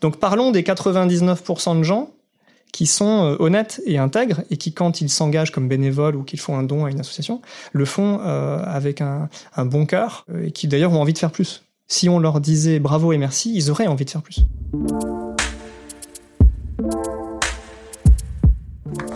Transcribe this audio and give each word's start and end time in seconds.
Donc 0.00 0.18
parlons 0.18 0.50
des 0.50 0.62
99% 0.62 1.78
de 1.78 1.82
gens 1.82 2.10
qui 2.72 2.86
sont 2.86 3.24
euh, 3.24 3.36
honnêtes 3.38 3.80
et 3.86 3.98
intègres 3.98 4.42
et 4.50 4.56
qui, 4.56 4.72
quand 4.72 5.00
ils 5.00 5.08
s'engagent 5.08 5.50
comme 5.50 5.68
bénévoles 5.68 6.16
ou 6.16 6.22
qu'ils 6.22 6.40
font 6.40 6.56
un 6.56 6.62
don 6.62 6.84
à 6.84 6.90
une 6.90 7.00
association, 7.00 7.40
le 7.72 7.84
font 7.84 8.20
euh, 8.22 8.62
avec 8.64 9.00
un, 9.00 9.28
un, 9.56 9.64
bon 9.64 9.86
cœur 9.86 10.24
euh, 10.30 10.46
et 10.46 10.50
qui 10.52 10.68
d'ailleurs 10.68 10.92
ont 10.92 11.00
envie 11.00 11.12
de 11.12 11.18
faire 11.18 11.32
plus. 11.32 11.64
Si 11.86 12.08
on 12.08 12.18
leur 12.18 12.40
disait 12.40 12.80
bravo 12.80 13.12
et 13.12 13.18
merci, 13.18 13.52
ils 13.54 13.70
auraient 13.70 13.86
envie 13.86 14.04
de 14.04 14.10
faire 14.10 14.22
plus. 14.22 14.40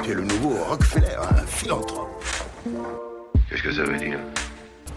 C'est 0.04 0.14
le 0.14 0.24
nouveau 0.24 0.54
Rockefeller, 0.68 1.16
un 1.30 1.46
philanthrope. 1.46 2.08
Qu'est-ce 3.48 3.62
que 3.62 3.72
ça 3.72 3.82
veut 3.82 3.98
dire? 3.98 4.18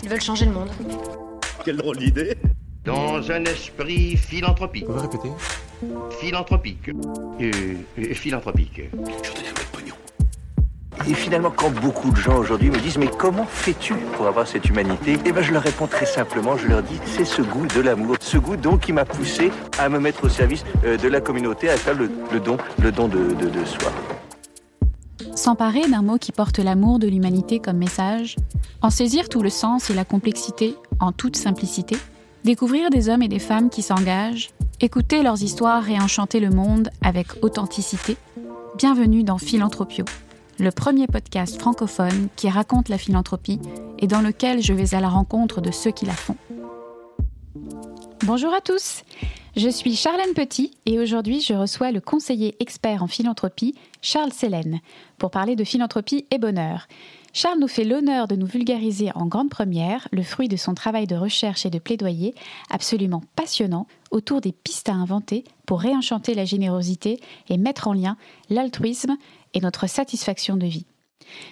Ils 0.04 0.10
veulent 0.10 0.22
changer 0.22 0.46
le 0.46 0.54
monde. 0.54 0.70
Quelle 1.64 1.78
drôle 1.78 1.98
d'idée 1.98 2.38
Dans 2.86 3.32
un 3.32 3.44
esprit 3.46 4.16
philanthropique. 4.18 4.86
Vous 4.86 4.94
pouvez 4.94 5.02
répéter 5.02 5.30
Philanthropique. 6.20 6.90
Euh, 6.90 7.52
euh, 8.00 8.14
philanthropique. 8.14 8.82
Je 8.92 8.98
donner 8.98 9.50
un 9.50 9.54
peu 9.54 9.64
de 9.64 9.70
pognon. 9.72 9.96
Et 11.08 11.14
finalement, 11.14 11.52
quand 11.56 11.70
beaucoup 11.70 12.10
de 12.10 12.16
gens 12.16 12.38
aujourd'hui 12.38 12.70
me 12.70 12.80
disent 12.80 12.98
mais 12.98 13.10
comment 13.10 13.46
fais-tu 13.46 13.94
pour 14.16 14.28
avoir 14.28 14.48
cette 14.48 14.68
humanité? 14.68 15.18
Eh 15.26 15.32
ben, 15.32 15.44
je 15.44 15.52
leur 15.52 15.62
réponds 15.62 15.88
très 15.88 16.06
simplement. 16.06 16.58
Je 16.58 16.68
leur 16.68 16.82
dis 16.82 17.00
c'est 17.06 17.26
ce 17.26 17.42
goût 17.42 17.68
de 17.68 17.82
l'amour, 17.82 18.16
ce 18.22 18.38
goût 18.38 18.56
donc 18.56 18.82
qui 18.82 18.94
m'a 18.94 19.06
poussé 19.06 19.52
à 19.78 19.90
me 19.90 20.00
mettre 20.00 20.24
au 20.24 20.30
service 20.30 20.64
euh, 20.86 20.98
de 20.98 21.08
la 21.08 21.22
communauté, 21.22 21.70
à 21.70 21.78
faire 21.78 21.96
le, 21.96 22.10
le 22.32 22.40
don, 22.40 22.58
le 22.82 22.92
don 22.92 23.08
de, 23.08 23.34
de, 23.34 23.50
de 23.50 23.66
soi. 23.66 23.92
S'emparer 25.36 25.88
d'un 25.88 26.02
mot 26.02 26.18
qui 26.18 26.32
porte 26.32 26.60
l'amour 26.60 26.98
de 26.98 27.08
l'humanité 27.08 27.60
comme 27.60 27.78
message, 27.78 28.38
en 28.82 28.90
saisir 28.90 29.28
tout 29.30 29.42
le 29.42 29.50
sens 29.50 29.90
et 29.90 29.94
la 29.94 30.06
complexité 30.06 30.76
en 31.00 31.12
toute 31.12 31.36
simplicité, 31.36 31.98
découvrir 32.46 32.92
des 32.92 33.10
hommes 33.10 33.24
et 33.24 33.28
des 33.28 33.40
femmes 33.40 33.72
qui 33.72 33.82
s'engagent, 33.82 34.52
écouter 34.80 35.24
leurs 35.24 35.42
histoires 35.42 35.90
et 35.90 36.00
enchanter 36.00 36.40
le 36.40 36.52
monde 36.52 36.92
avec 37.02 37.44
authenticité. 37.44 38.18
Bienvenue 38.78 39.24
dans 39.24 39.40
Philanthropio, 39.40 40.06
le 40.60 40.70
premier 40.70 41.08
podcast 41.08 41.60
francophone 41.60 42.28
qui 42.36 42.48
raconte 42.48 42.88
la 42.88 43.00
philanthropie 43.00 43.60
et 43.98 44.06
dans 44.06 44.22
lequel 44.22 44.62
je 44.62 44.74
vais 44.74 44.94
à 44.94 45.02
la 45.02 45.10
rencontre 45.10 45.60
de 45.60 45.72
ceux 45.72 45.90
qui 45.90 46.06
la 46.06 46.14
font. 46.14 46.38
Bonjour 48.24 48.54
à 48.54 48.62
tous, 48.62 49.02
je 49.56 49.70
suis 49.70 49.96
Charlène 49.96 50.36
Petit 50.36 50.78
et 50.86 51.00
aujourd'hui 51.00 51.42
je 51.42 51.56
reçois 51.56 51.92
le 51.92 52.00
conseiller 52.00 52.56
expert 52.60 53.02
en 53.02 53.08
philanthropie, 53.08 53.74
Charles 54.04 54.34
Sélène, 54.34 54.82
pour 55.18 55.32
parler 55.32 55.56
de 55.56 55.64
philanthropie 55.64 56.28
et 56.30 56.38
bonheur. 56.38 56.88
Charles 57.38 57.60
nous 57.60 57.68
fait 57.68 57.84
l'honneur 57.84 58.30
de 58.30 58.38
nous 58.38 58.46
vulgariser 58.46 59.12
en 59.14 59.26
grande 59.26 59.50
première 59.50 60.08
le 60.14 60.24
fruit 60.24 60.48
de 60.48 60.56
son 60.56 60.74
travail 60.74 61.06
de 61.06 61.18
recherche 61.18 61.66
et 61.66 61.70
de 61.70 61.80
plaidoyer 61.80 62.34
absolument 62.70 63.24
passionnant 63.36 63.88
autour 64.10 64.40
des 64.40 64.54
pistes 64.54 64.88
à 64.88 64.94
inventer 64.94 65.44
pour 65.66 65.82
réenchanter 65.82 66.34
la 66.34 66.46
générosité 66.46 67.20
et 67.50 67.58
mettre 67.58 67.90
en 67.90 67.94
lien 67.94 68.16
l'altruisme 68.50 69.18
et 69.54 69.60
notre 69.60 69.86
satisfaction 69.86 70.56
de 70.56 70.66
vie. 70.66 70.86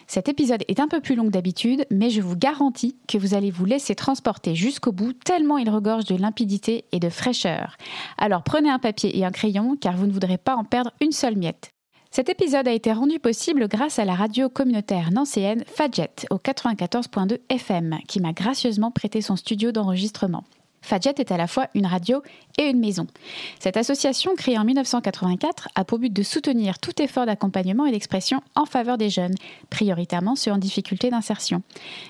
Cet 0.08 0.30
épisode 0.30 0.64
est 0.70 0.80
un 0.80 0.88
peu 0.88 1.02
plus 1.02 1.16
long 1.16 1.26
que 1.26 1.32
d'habitude, 1.32 1.86
mais 1.92 2.10
je 2.10 2.22
vous 2.22 2.38
garantis 2.38 2.96
que 3.10 3.18
vous 3.18 3.34
allez 3.34 3.52
vous 3.52 3.66
laisser 3.66 3.94
transporter 3.94 4.56
jusqu'au 4.56 4.94
bout 4.94 5.12
tellement 5.12 5.58
il 5.58 5.70
regorge 5.70 6.06
de 6.06 6.16
limpidité 6.16 6.86
et 6.94 7.02
de 7.02 7.10
fraîcheur. 7.10 7.76
Alors 8.18 8.44
prenez 8.44 8.70
un 8.70 8.80
papier 8.80 9.18
et 9.18 9.26
un 9.26 9.32
crayon 9.32 9.76
car 9.76 9.98
vous 9.98 10.08
ne 10.08 10.14
voudrez 10.14 10.38
pas 10.38 10.56
en 10.56 10.64
perdre 10.64 10.94
une 11.02 11.12
seule 11.12 11.36
miette. 11.36 11.73
Cet 12.16 12.30
épisode 12.30 12.68
a 12.68 12.72
été 12.72 12.94
rendu 12.94 13.18
possible 13.18 13.68
grâce 13.68 13.98
à 13.98 14.06
la 14.06 14.14
radio 14.14 14.48
communautaire 14.48 15.10
nancéenne 15.12 15.64
Fadjet 15.66 16.12
au 16.30 16.36
94.2 16.36 17.40
FM 17.50 17.98
qui 18.08 18.20
m'a 18.20 18.34
gracieusement 18.34 18.92
prêté 18.92 19.20
son 19.24 19.36
studio 19.36 19.72
d'enregistrement. 19.72 20.44
Fadjet 20.84 21.16
est 21.18 21.32
à 21.32 21.38
la 21.38 21.48
fois 21.48 21.70
une 21.74 21.88
radio 21.88 22.22
et 22.60 22.66
une 22.66 22.80
maison. 22.80 23.08
Cette 23.60 23.78
association, 23.78 24.36
créée 24.36 24.60
en 24.60 24.64
1984, 24.64 25.70
a 25.74 25.84
pour 25.86 25.98
but 25.98 26.14
de 26.14 26.22
soutenir 26.22 26.78
tout 26.78 27.02
effort 27.02 27.26
d'accompagnement 27.26 27.88
et 27.88 27.92
d'expression 27.92 28.42
en 28.54 28.66
faveur 28.66 29.00
des 29.00 29.10
jeunes, 29.10 29.34
prioritairement 29.72 30.36
ceux 30.36 30.52
en 30.52 30.60
difficulté 30.60 31.10
d'insertion, 31.10 31.64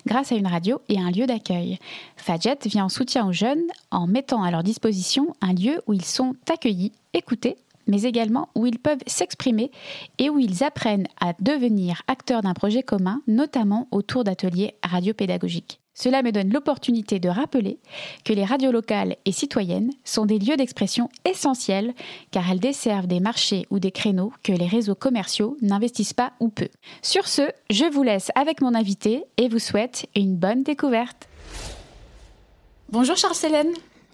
grâce 0.06 0.34
à 0.34 0.36
une 0.36 0.48
radio 0.48 0.82
et 0.90 1.00
un 1.00 1.12
lieu 1.12 1.28
d'accueil. 1.28 1.80
Fadjet 2.18 2.58
vient 2.66 2.86
en 2.86 2.90
soutien 2.90 3.26
aux 3.26 3.32
jeunes 3.32 3.64
en 3.90 4.06
mettant 4.06 4.44
à 4.44 4.52
leur 4.52 4.64
disposition 4.64 5.34
un 5.42 5.54
lieu 5.54 5.82
où 5.88 5.94
ils 5.94 6.04
sont 6.04 6.36
accueillis, 6.50 6.92
écoutés 7.14 7.56
mais 7.88 8.04
également 8.04 8.50
où 8.56 8.66
ils 8.66 8.80
peuvent 8.80 9.04
s'exprimer 9.08 9.72
et 10.20 10.30
où 10.30 10.40
ils 10.40 10.64
apprennent 10.64 11.08
à 11.20 11.34
devenir 11.40 12.02
acteurs 12.08 12.42
d'un 12.42 12.54
projet 12.54 12.84
commun, 12.84 13.22
notamment 13.28 13.88
autour 13.92 14.24
d'ateliers 14.24 14.76
radiopédagogiques. 14.84 15.80
Cela 15.96 16.24
me 16.24 16.32
donne 16.32 16.52
l'opportunité 16.52 17.20
de 17.20 17.30
rappeler 17.30 17.78
que 18.26 18.34
les 18.34 18.46
radios 18.46 18.72
locales 18.72 19.16
et 19.26 19.32
citoyennes 19.32 19.92
sont 20.04 20.26
des 20.26 20.40
lieux 20.40 20.58
d'expression 20.58 21.10
essentiels 21.24 21.94
car 22.32 22.50
elles 22.50 22.60
desservent 22.60 23.08
des 23.08 23.20
marchés 23.20 23.68
ou 23.70 23.80
des 23.80 23.92
créneaux 23.92 24.34
que 24.44 24.52
les 24.52 24.66
réseaux 24.66 24.96
commerciaux 24.96 25.56
n'investissent 25.62 26.14
pas 26.14 26.34
ou 26.40 26.50
peu. 26.50 26.70
Sur 27.04 27.28
ce, 27.28 27.44
je 27.70 27.86
vous 27.86 28.04
laisse 28.04 28.32
avec 28.34 28.62
mon 28.62 28.74
invité 28.74 29.24
et 29.38 29.50
vous 29.50 29.60
souhaite 29.60 30.08
une 30.16 30.36
bonne 30.36 30.64
découverte. 30.64 31.30
Bonjour 32.90 33.16
Charles 33.16 33.36
Célène. 33.36 33.74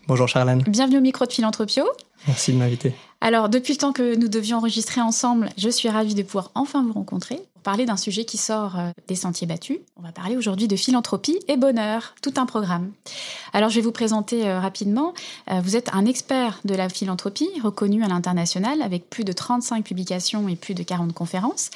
Bonjour 0.10 0.28
Charlène. 0.28 0.64
Bienvenue 0.64 0.98
au 0.98 1.02
micro 1.02 1.28
de 1.28 1.32
Philanthropio. 1.32 1.86
Merci 2.26 2.52
de 2.52 2.58
m'inviter. 2.58 2.96
Alors, 3.22 3.48
depuis 3.48 3.74
le 3.74 3.78
temps 3.78 3.94
que 3.94 4.16
nous 4.16 4.28
devions 4.28 4.58
enregistrer 4.58 5.02
ensemble, 5.02 5.52
je 5.56 5.70
suis 5.70 5.88
ravie 5.88 6.16
de 6.16 6.24
pouvoir 6.24 6.50
enfin 6.56 6.84
vous 6.84 6.94
rencontrer 6.94 7.36
pour 7.36 7.62
parler 7.62 7.86
d'un 7.86 7.96
sujet 7.96 8.26
qui 8.26 8.38
sort 8.38 8.80
euh, 8.80 8.90
des 9.08 9.14
sentiers 9.14 9.46
battus. 9.46 9.78
On 9.98 10.02
va 10.02 10.12
parler 10.12 10.36
aujourd'hui 10.36 10.68
de 10.68 10.76
philanthropie 10.76 11.38
et 11.48 11.58
bonheur, 11.58 12.16
tout 12.24 12.34
un 12.38 12.48
programme. 12.48 12.92
Alors, 13.54 13.70
je 13.70 13.76
vais 13.76 13.82
vous 13.82 13.92
présenter 13.92 14.48
euh, 14.48 14.60
rapidement. 14.60 15.14
Euh, 15.52 15.62
vous 15.64 15.76
êtes 15.76 15.94
un 15.94 16.08
expert 16.08 16.60
de 16.66 16.74
la 16.74 16.90
philanthropie, 16.90 17.50
reconnu 17.64 18.04
à 18.04 18.08
l'international, 18.08 18.82
avec 18.82 19.12
plus 19.12 19.24
de 19.24 19.32
35 19.32 19.86
publications 19.86 20.50
et 20.50 20.56
plus 20.56 20.74
de 20.74 20.82
40 20.82 21.14
conférences. 21.14 21.70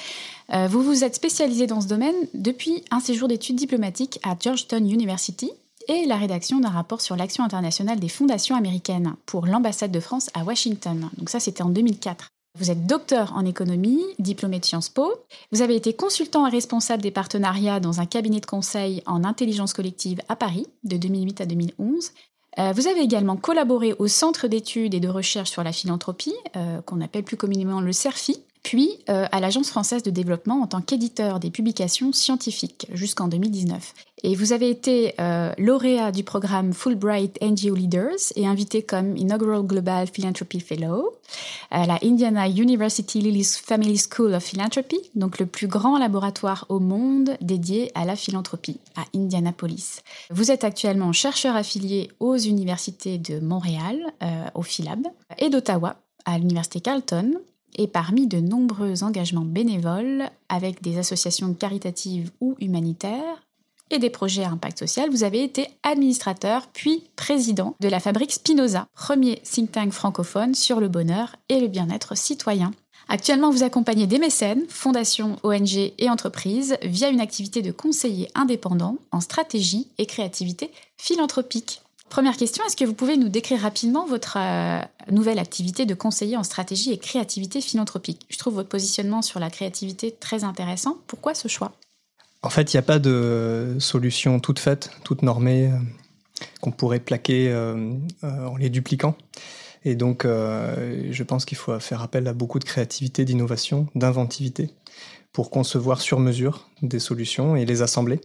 Vous 0.69 0.83
vous 0.83 1.03
êtes 1.03 1.15
spécialisé 1.15 1.67
dans 1.67 1.81
ce 1.81 1.87
domaine 1.87 2.13
depuis 2.33 2.83
un 2.91 2.99
séjour 2.99 3.27
d'études 3.27 3.55
diplomatiques 3.55 4.19
à 4.23 4.35
Georgetown 4.39 4.87
University, 4.87 5.51
et 5.87 6.05
la 6.05 6.17
rédaction 6.17 6.59
d'un 6.59 6.69
rapport 6.69 7.01
sur 7.01 7.15
l'action 7.15 7.43
internationale 7.43 7.99
des 7.99 8.09
fondations 8.09 8.55
américaines 8.55 9.15
pour 9.25 9.45
l'ambassade 9.45 9.91
de 9.91 9.99
France 9.99 10.29
à 10.33 10.43
Washington. 10.43 11.09
Donc 11.17 11.29
ça, 11.29 11.39
c'était 11.39 11.63
en 11.63 11.69
2004. 11.69 12.27
Vous 12.59 12.69
êtes 12.69 12.85
docteur 12.85 13.33
en 13.35 13.45
économie, 13.45 14.03
diplômé 14.19 14.59
de 14.59 14.65
Sciences 14.65 14.89
Po. 14.89 15.11
Vous 15.51 15.63
avez 15.63 15.75
été 15.75 15.93
consultant 15.93 16.45
et 16.45 16.51
responsable 16.51 17.01
des 17.01 17.09
partenariats 17.09 17.79
dans 17.79 17.99
un 17.99 18.05
cabinet 18.05 18.39
de 18.39 18.45
conseil 18.45 19.01
en 19.07 19.23
intelligence 19.23 19.73
collective 19.73 20.21
à 20.29 20.35
Paris 20.35 20.67
de 20.83 20.97
2008 20.97 21.41
à 21.41 21.45
2011. 21.47 22.11
Euh, 22.59 22.71
vous 22.73 22.87
avez 22.87 23.01
également 23.01 23.37
collaboré 23.37 23.93
au 23.93 24.07
Centre 24.07 24.47
d'études 24.47 24.93
et 24.93 24.99
de 24.99 25.07
recherche 25.07 25.49
sur 25.49 25.63
la 25.63 25.71
philanthropie, 25.71 26.35
euh, 26.55 26.81
qu'on 26.81 27.01
appelle 27.01 27.23
plus 27.23 27.37
communément 27.37 27.81
le 27.81 27.91
CERFI, 27.91 28.43
puis 28.61 28.99
euh, 29.09 29.25
à 29.31 29.39
l'Agence 29.39 29.69
française 29.69 30.03
de 30.03 30.11
développement 30.11 30.61
en 30.61 30.67
tant 30.67 30.81
qu'éditeur 30.81 31.39
des 31.39 31.49
publications 31.49 32.13
scientifiques 32.13 32.87
jusqu'en 32.93 33.27
2019. 33.27 33.93
Et 34.25 34.35
vous 34.35 34.53
avez 34.53 34.69
été 34.69 35.13
euh, 35.19 35.51
lauréat 35.57 36.13
du 36.13 36.23
programme 36.23 36.71
Fulbright 36.71 37.37
NGO 37.41 37.75
Leaders 37.75 38.31
et 38.37 38.47
invité 38.47 38.81
comme 38.81 39.17
Inaugural 39.17 39.63
Global 39.63 40.07
Philanthropy 40.07 40.61
Fellow 40.61 41.11
à 41.71 41.85
la 41.85 41.99
Indiana 42.03 42.47
University 42.47 43.19
Lilly's 43.19 43.57
Family 43.57 43.97
School 43.97 44.33
of 44.33 44.41
Philanthropy, 44.41 44.97
donc 45.15 45.39
le 45.39 45.45
plus 45.45 45.67
grand 45.67 45.97
laboratoire 45.97 46.65
au 46.69 46.79
monde 46.79 47.35
dédié 47.41 47.91
à 47.95 48.05
la 48.05 48.15
philanthropie 48.15 48.79
à 48.95 49.03
Indianapolis. 49.13 49.99
Vous 50.29 50.51
êtes 50.51 50.63
actuellement 50.63 51.11
chercheur 51.11 51.57
affilié 51.57 52.09
aux 52.21 52.37
universités 52.37 53.17
de 53.17 53.41
Montréal, 53.41 53.99
euh, 54.23 54.45
au 54.55 54.61
Philab, 54.61 55.05
et 55.37 55.49
d'Ottawa, 55.49 55.97
à 56.23 56.37
l'Université 56.37 56.79
Carleton, 56.79 57.33
et 57.75 57.87
parmi 57.87 58.27
de 58.27 58.39
nombreux 58.39 59.03
engagements 59.03 59.41
bénévoles 59.45 60.29
avec 60.47 60.81
des 60.81 60.97
associations 60.97 61.53
caritatives 61.53 62.31
ou 62.39 62.55
humanitaires 62.61 63.43
des 63.99 64.09
projets 64.09 64.43
à 64.43 64.49
impact 64.49 64.79
social, 64.79 65.09
vous 65.09 65.23
avez 65.23 65.43
été 65.43 65.67
administrateur 65.83 66.67
puis 66.73 67.03
président 67.15 67.75
de 67.79 67.87
la 67.87 67.99
fabrique 67.99 68.31
Spinoza, 68.31 68.87
premier 68.93 69.37
think 69.39 69.71
tank 69.71 69.91
francophone 69.91 70.55
sur 70.55 70.79
le 70.79 70.87
bonheur 70.87 71.35
et 71.49 71.59
le 71.59 71.67
bien-être 71.67 72.15
citoyen. 72.15 72.71
Actuellement, 73.09 73.51
vous 73.51 73.63
accompagnez 73.63 74.07
des 74.07 74.19
mécènes, 74.19 74.63
fondations, 74.69 75.37
ONG 75.43 75.93
et 75.97 76.09
entreprises 76.09 76.77
via 76.83 77.09
une 77.09 77.19
activité 77.19 77.61
de 77.61 77.71
conseiller 77.71 78.29
indépendant 78.33 78.97
en 79.11 79.19
stratégie 79.19 79.87
et 79.97 80.05
créativité 80.05 80.71
philanthropique. 80.97 81.81
Première 82.09 82.37
question, 82.37 82.63
est-ce 82.65 82.77
que 82.77 82.85
vous 82.85 82.93
pouvez 82.93 83.17
nous 83.17 83.29
décrire 83.29 83.61
rapidement 83.61 84.05
votre 84.05 84.37
euh, 84.37 84.79
nouvelle 85.11 85.39
activité 85.39 85.85
de 85.85 85.95
conseiller 85.95 86.37
en 86.37 86.43
stratégie 86.43 86.91
et 86.91 86.97
créativité 86.97 87.59
philanthropique? 87.59 88.25
Je 88.29 88.37
trouve 88.37 88.53
votre 88.53 88.69
positionnement 88.69 89.21
sur 89.21 89.39
la 89.39 89.49
créativité 89.49 90.11
très 90.11 90.43
intéressant. 90.43 90.97
Pourquoi 91.07 91.33
ce 91.33 91.47
choix? 91.47 91.71
En 92.43 92.49
fait, 92.49 92.73
il 92.73 92.77
n'y 92.77 92.79
a 92.79 92.83
pas 92.83 92.99
de 92.99 93.77
solution 93.79 94.39
toute 94.39 94.59
faite, 94.59 94.91
toute 95.03 95.23
normée, 95.23 95.71
euh, 95.71 95.77
qu'on 96.61 96.71
pourrait 96.71 96.99
plaquer 96.99 97.49
euh, 97.49 97.93
en 98.21 98.57
les 98.57 98.69
dupliquant. 98.69 99.15
Et 99.85 99.95
donc, 99.95 100.25
je 100.25 101.23
pense 101.23 101.43
qu'il 101.43 101.57
faut 101.57 101.77
faire 101.81 102.01
appel 102.01 102.29
à 102.29 102.33
beaucoup 102.33 102.57
de 102.57 102.63
créativité, 102.63 103.25
d'innovation, 103.25 103.87
d'inventivité 103.95 104.69
pour 105.33 105.49
concevoir 105.49 105.99
sur 105.99 106.19
mesure 106.19 106.69
des 106.81 106.99
solutions 106.99 107.55
et 107.55 107.65
les 107.65 107.81
assembler 107.81 108.21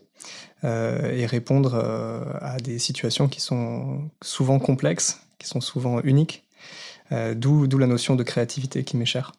euh, 0.62 1.11
et 1.11 1.25
répondre 1.26 1.75
euh, 1.75 2.23
à 2.41 2.59
des 2.59 2.79
situations 2.79 3.29
qui 3.29 3.41
sont 3.41 4.11
souvent 4.23 4.59
complexes, 4.59 5.20
qui 5.38 5.49
sont 5.49 5.61
souvent 5.61 6.00
uniques. 6.03 6.44
D'où 7.11 7.67
la 7.79 7.87
notion 7.87 8.17
de 8.17 8.23
créativité 8.23 8.85
qui 8.85 8.99
m'est 8.99 9.06
chère. 9.06 9.32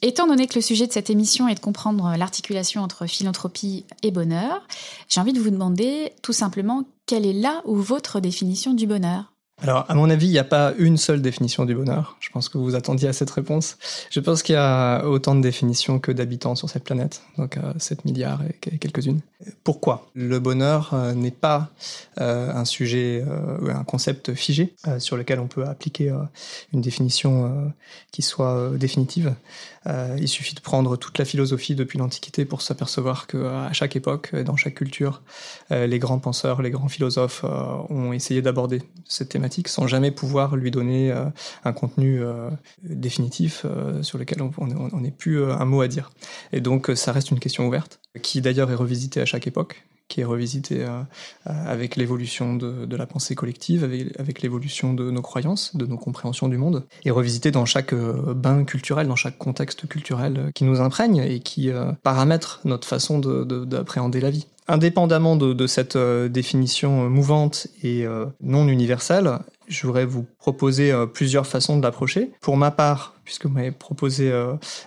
Étant 0.00 0.28
donné 0.28 0.46
que 0.46 0.54
le 0.54 0.60
sujet 0.60 0.86
de 0.86 0.92
cette 0.92 1.10
émission 1.10 1.48
est 1.48 1.56
de 1.56 1.60
comprendre 1.60 2.14
l'articulation 2.16 2.82
entre 2.82 3.06
philanthropie 3.06 3.84
et 4.04 4.12
bonheur, 4.12 4.64
j'ai 5.08 5.20
envie 5.20 5.32
de 5.32 5.40
vous 5.40 5.50
demander 5.50 6.12
tout 6.22 6.32
simplement 6.32 6.84
quelle 7.06 7.26
est 7.26 7.32
là 7.32 7.62
ou 7.64 7.74
votre 7.76 8.20
définition 8.20 8.74
du 8.74 8.86
bonheur? 8.86 9.32
Alors, 9.60 9.86
à 9.88 9.94
mon 9.96 10.08
avis, 10.08 10.26
il 10.26 10.30
n'y 10.30 10.38
a 10.38 10.44
pas 10.44 10.72
une 10.78 10.96
seule 10.96 11.20
définition 11.20 11.64
du 11.64 11.74
bonheur. 11.74 12.16
Je 12.20 12.30
pense 12.30 12.48
que 12.48 12.58
vous 12.58 12.76
attendiez 12.76 13.08
à 13.08 13.12
cette 13.12 13.30
réponse. 13.30 13.76
Je 14.08 14.20
pense 14.20 14.44
qu'il 14.44 14.52
y 14.52 14.58
a 14.58 15.04
autant 15.04 15.34
de 15.34 15.40
définitions 15.40 15.98
que 15.98 16.12
d'habitants 16.12 16.54
sur 16.54 16.70
cette 16.70 16.84
planète, 16.84 17.22
donc 17.38 17.58
7 17.76 18.04
milliards 18.04 18.40
et 18.44 18.78
quelques-unes. 18.78 19.20
Pourquoi? 19.64 20.08
Le 20.14 20.38
bonheur 20.38 20.90
euh, 20.92 21.12
n'est 21.12 21.32
pas 21.32 21.70
euh, 22.20 22.52
un 22.52 22.64
sujet, 22.64 23.24
euh, 23.26 23.74
un 23.74 23.84
concept 23.84 24.34
figé 24.34 24.74
sur 24.98 25.16
lequel 25.16 25.40
on 25.40 25.48
peut 25.48 25.64
appliquer 25.64 26.12
une 26.72 26.80
définition 26.80 27.72
qui 28.12 28.22
soit 28.22 28.70
définitive. 28.76 29.34
Il 30.18 30.28
suffit 30.28 30.54
de 30.54 30.60
prendre 30.60 30.96
toute 30.96 31.18
la 31.18 31.24
philosophie 31.24 31.74
depuis 31.74 31.98
l'Antiquité 31.98 32.44
pour 32.44 32.62
s'apercevoir 32.62 33.26
qu'à 33.26 33.72
chaque 33.72 33.96
époque, 33.96 34.34
dans 34.34 34.56
chaque 34.56 34.74
culture, 34.74 35.22
les 35.70 35.98
grands 35.98 36.18
penseurs, 36.18 36.62
les 36.62 36.70
grands 36.70 36.88
philosophes 36.88 37.44
ont 37.44 38.12
essayé 38.12 38.42
d'aborder 38.42 38.82
cette 39.06 39.30
thématique 39.30 39.68
sans 39.68 39.86
jamais 39.86 40.10
pouvoir 40.10 40.56
lui 40.56 40.70
donner 40.70 41.14
un 41.64 41.72
contenu 41.72 42.22
définitif 42.82 43.64
sur 44.02 44.18
lequel 44.18 44.38
on 44.42 45.00
n'ait 45.00 45.10
plus 45.10 45.42
un 45.44 45.64
mot 45.64 45.80
à 45.80 45.88
dire. 45.88 46.10
Et 46.52 46.60
donc, 46.60 46.90
ça 46.94 47.12
reste 47.12 47.30
une 47.30 47.40
question 47.40 47.66
ouverte 47.66 48.00
qui 48.22 48.40
d'ailleurs 48.40 48.70
est 48.70 48.74
revisité 48.74 49.20
à 49.20 49.26
chaque 49.26 49.46
époque, 49.46 49.84
qui 50.08 50.22
est 50.22 50.24
revisité 50.24 50.82
euh, 50.82 51.00
euh, 51.46 51.52
avec 51.66 51.96
l'évolution 51.96 52.56
de, 52.56 52.96
la 52.96 53.06
pensée 53.06 53.34
collective, 53.34 53.84
avec, 54.18 54.42
l'évolution 54.42 54.94
de 54.94 55.10
nos 55.10 55.22
croyances, 55.22 55.76
de 55.76 55.86
nos 55.86 55.98
compréhensions 55.98 56.48
du 56.48 56.56
monde, 56.56 56.84
et 57.04 57.10
revisité 57.10 57.50
dans 57.50 57.66
chaque 57.66 57.92
euh, 57.92 58.34
bain 58.34 58.64
culturel, 58.64 59.06
dans 59.06 59.16
chaque 59.16 59.38
contexte 59.38 59.86
culturel 59.86 60.50
qui 60.54 60.64
nous 60.64 60.80
imprègne 60.80 61.18
et 61.18 61.40
qui 61.40 61.70
paramètre 62.02 62.60
notre 62.64 62.88
façon 62.88 63.18
d'appréhender 63.18 64.20
la 64.20 64.30
vie. 64.30 64.46
Indépendamment 64.66 65.36
de, 65.36 65.66
cette 65.66 65.96
définition 65.96 67.08
mouvante 67.08 67.68
et 67.82 68.06
non 68.40 68.68
universelle, 68.68 69.38
je 69.66 69.86
voudrais 69.86 70.04
vous 70.04 70.26
proposer 70.38 70.92
plusieurs 71.12 71.46
façons 71.46 71.76
de 71.76 71.82
l'approcher. 71.82 72.30
Pour 72.40 72.56
ma 72.56 72.70
part, 72.70 73.14
puisque 73.24 73.46
vous 73.46 73.52
m'avez 73.52 73.70
proposé 73.70 74.30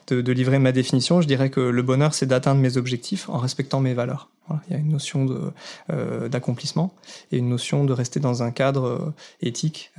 de, 0.08 0.32
livrer 0.32 0.60
ma 0.60 0.72
définition, 0.72 1.22
je 1.22 1.28
dirais 1.28 1.50
que 1.50 1.62
le 1.62 1.82
bonheur, 1.82 2.14
c'est 2.14 2.28
d'atteindre 2.28 2.62
mes 2.62 2.78
objectifs 2.78 3.30
en 3.30 3.38
respectant 3.38 3.80
mes 3.80 3.94
valeurs. 3.94 4.30
Il 4.68 4.74
y 4.74 4.76
a 4.76 4.80
une 4.80 4.90
notion 4.90 5.28
euh, 5.90 6.28
d'accomplissement 6.28 6.94
et 7.32 7.38
une 7.38 7.50
notion 7.50 7.86
de 7.86 7.94
rester 7.94 8.20
dans 8.20 8.44
un 8.44 8.52
cadre 8.52 8.86
euh, 8.86 9.14
éthique 9.42 9.92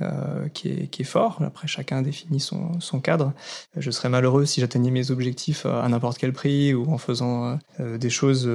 qui, 0.53 0.69
est, 0.69 1.03
fort. 1.03 1.41
Après, 1.41 1.67
chacun 1.67 2.01
définit 2.01 2.39
son, 2.39 2.99
cadre. 3.01 3.33
Je 3.75 3.91
serais 3.91 4.09
malheureux 4.09 4.45
si 4.45 4.61
j'atteignais 4.61 4.91
mes 4.91 5.11
objectifs 5.11 5.65
à 5.65 5.87
n'importe 5.89 6.17
quel 6.17 6.33
prix 6.33 6.73
ou 6.73 6.91
en 6.91 6.97
faisant 6.97 7.59
des 7.79 8.09
choses 8.09 8.49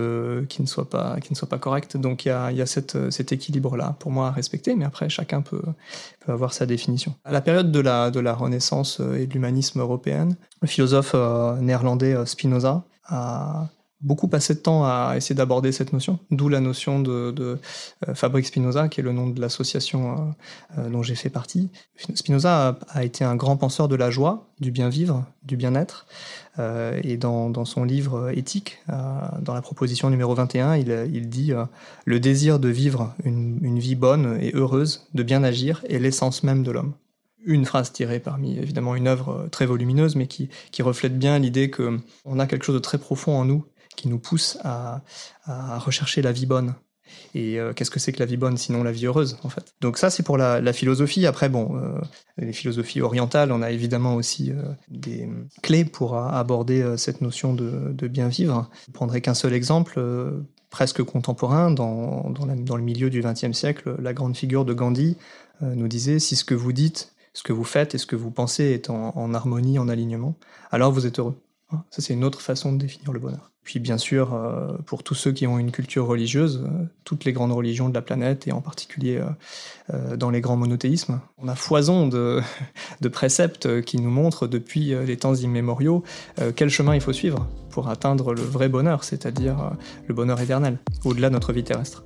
qui 0.49 0.63
ne 0.63 0.67
soient 0.67 0.89
pas 0.89 1.59
correctes. 1.61 1.97
Donc 1.97 2.25
il 2.25 2.29
y 2.29 2.63
a, 2.63 2.67
cet 2.67 3.33
équilibre-là 3.33 3.97
pour 3.99 4.11
moi 4.11 4.29
à 4.29 4.31
respecter, 4.31 4.75
mais 4.75 4.85
après 4.85 5.09
chacun 5.09 5.43
peut, 5.43 5.63
avoir 6.27 6.53
sa 6.53 6.67
définition. 6.67 7.15
À 7.25 7.33
la 7.33 7.41
période 7.41 7.73
de 7.73 7.81
la, 7.81 8.11
de 8.11 8.21
la 8.21 8.35
Renaissance 8.35 9.01
et 9.01 9.27
de 9.27 9.33
l'humanisme 9.33 9.81
européenne. 9.81 10.37
Le 10.61 10.69
philosophe 10.69 11.13
euh, 11.15 11.57
néerlandais 11.61 12.15
euh, 12.15 12.27
Spinoza 12.27 12.85
a 13.07 13.69
beaucoup 14.01 14.29
passé 14.29 14.55
de 14.55 14.61
temps 14.61 14.85
à 14.85 15.15
essayer 15.17 15.35
d'aborder 15.35 15.73
cette 15.73 15.93
notion, 15.93 16.19
d'où 16.31 16.49
la 16.49 16.61
notion 16.61 17.01
de, 17.01 17.31
de 17.31 17.59
euh, 18.09 18.15
Fabrique 18.15 18.47
Spinoza, 18.47 18.89
qui 18.89 19.01
est 19.01 19.03
le 19.03 19.13
nom 19.13 19.29
de 19.29 19.41
l'association 19.41 20.35
dont 20.77 21.03
j'ai 21.03 21.15
fait 21.15 21.31
partie. 21.31 21.71
Spinoza 22.15 22.79
a, 22.89 23.05
été 23.05 23.25
un 23.25 23.37
grand 23.37 23.57
penseur 23.57 23.89
de 23.89 23.97
la 23.97 24.11
joie, 24.11 24.49
du 24.61 24.71
bien 24.71 24.89
vivre, 24.89 25.25
du 25.43 25.57
bien-être, 25.57 26.07
et 26.59 27.17
dans, 27.17 27.65
son 27.65 27.85
livre 27.85 28.31
Éthique, 28.37 28.79
dans 28.89 29.55
la 29.55 29.63
proposition 29.63 30.11
numéro 30.11 30.35
21, 30.35 30.77
il, 30.77 31.29
dit 31.29 31.53
Le 32.05 32.21
désir 32.21 32.59
de 32.59 32.69
vivre 32.69 33.15
une 33.25 33.79
vie 33.79 33.95
bonne 33.95 34.39
et 34.41 34.53
heureuse, 34.55 35.07
de 35.15 35.23
bien 35.23 35.45
agir, 35.45 35.85
est 35.89 35.99
l'essence 35.99 36.43
même 36.43 36.63
de 36.63 36.71
l'homme 36.71 36.95
une 37.49 37.65
phrase 37.65 37.93
tirée 37.93 38.21
parmi 38.21 38.59
évidemment 38.59 38.95
une 38.95 39.09
œuvre 39.09 39.31
euh, 39.31 39.49
très 39.49 39.67
volumineuse, 39.67 40.17
mais 40.17 40.27
qui, 40.27 40.49
reflète 40.81 41.19
bien 41.19 41.39
l'idée 41.39 41.71
qu'on 41.71 42.39
a 42.39 42.47
quelque 42.47 42.65
chose 42.65 42.77
de 42.77 42.81
très 42.81 42.99
profond 42.99 43.37
en 43.37 43.45
nous 43.45 43.65
qui 43.99 44.09
nous 44.09 44.19
pousse 44.19 44.59
à, 44.65 45.03
rechercher 45.79 46.23
la 46.23 46.33
vie 46.33 46.47
bonne. 46.47 46.75
Et 47.35 47.59
euh, 47.59 47.73
qu'est-ce 47.73 47.91
que 47.91 47.99
c'est 47.99 48.13
que 48.13 48.19
la 48.19 48.27
vie 48.27 48.37
bonne 48.37 48.59
sinon 48.59 48.83
la 48.83 48.93
vie 48.93 49.07
heureuse 49.07 49.39
en 49.43 49.49
fait? 49.49 49.75
Donc 49.81 49.97
ça 49.97 50.11
c'est 50.11 50.23
pour 50.23 50.37
la, 50.37 50.73
philosophie. 50.73 51.27
Après 51.27 51.49
bon, 51.49 51.77
euh, 51.77 51.99
les 52.37 52.53
philosophies 52.53 53.01
orientales, 53.01 53.51
on 53.51 53.63
a 53.63 53.71
évidemment 53.71 54.15
aussi 54.15 54.53
des 54.89 55.29
clés 55.63 55.85
pour 55.85 56.17
aborder 56.17 56.97
cette 56.97 57.23
notion 57.23 57.55
de, 57.55 58.09
bien 58.09 58.29
vivre. 58.29 58.71
Je 58.87 58.93
prendrai 58.93 59.21
qu'un 59.21 59.35
seul 59.35 59.55
exemple 59.55 60.01
presque 60.71 61.03
contemporain 61.03 61.71
dans, 61.71 62.31
le 62.77 62.83
milieu 62.83 63.09
du 63.09 63.23
XXe 63.23 63.53
siècle. 63.53 63.97
La 64.01 64.13
grande 64.13 64.37
figure 64.37 64.67
de 64.67 64.75
Gandhi 64.75 65.17
nous 65.63 65.89
disait 65.89 66.19
si 66.19 66.37
ce 66.37 66.45
que 66.45 66.55
vous 66.55 66.73
dites 66.73 67.15
ce 67.39 67.45
que 67.45 67.53
vous 67.53 67.65
faites 67.65 67.95
et 67.95 67.99
ce 67.99 68.07
que 68.07 68.17
vous 68.17 68.33
pensez 68.33 68.65
est 68.65 68.91
en, 68.91 69.33
harmonie, 69.33 69.79
en 69.79 69.89
alignement, 69.89 70.35
alors 70.73 70.93
vous 70.93 71.07
êtes 71.07 71.21
heureux. 71.21 71.41
Hein. 71.71 71.85
Ça, 71.91 72.03
c'est 72.03 72.15
une 72.15 72.25
autre 72.25 72.41
façon 72.41 72.73
de 72.73 72.79
définir 72.79 73.13
le 73.13 73.21
bonheur. 73.21 73.51
Puis 73.63 73.81
bien 73.81 73.99
sûr, 73.99 74.33
euh, 74.33 74.79
pour 74.87 75.03
tous 75.03 75.15
ceux 75.15 75.31
qui 75.31 75.47
ont 75.47 75.59
une 75.59 75.71
culture 75.71 76.07
religieuse, 76.07 76.65
euh, 76.65 76.85
toutes 77.05 77.27
les 77.27 77.35
grandes 77.35 77.53
religions 77.53 77.91
de 77.91 77.95
la 77.95 78.01
planète, 78.01 78.49
et 78.49 78.53
en 78.53 78.63
particulier 78.63 79.23
euh, 79.93 80.17
dans 80.17 80.31
les 80.31 80.41
grands 80.41 80.57
monothéismes, 80.57 81.21
on 81.37 81.49
a 81.49 81.55
foison 81.55 82.09
de, 82.09 82.41
de, 83.03 83.09
préceptes 83.09 83.83
qui 83.83 83.99
nous 83.99 84.11
montrent 84.11 84.47
depuis 84.47 84.95
les 85.05 85.17
temps 85.19 85.35
immémoriaux 85.35 86.03
quel 86.57 86.71
chemin 86.71 86.95
il 86.95 87.03
faut 87.03 87.13
suivre 87.13 87.47
pour 87.69 87.89
atteindre 87.89 88.33
le 88.33 88.41
vrai 88.41 88.71
bonheur, 88.71 89.05
c'est-à-dire 89.05 89.73
le 90.07 90.15
bonheur 90.15 90.41
éternel, 90.41 90.79
au-delà 91.05 91.29
de 91.29 91.35
notre 91.35 91.53
vie 91.53 91.65
terrestre. 91.65 92.05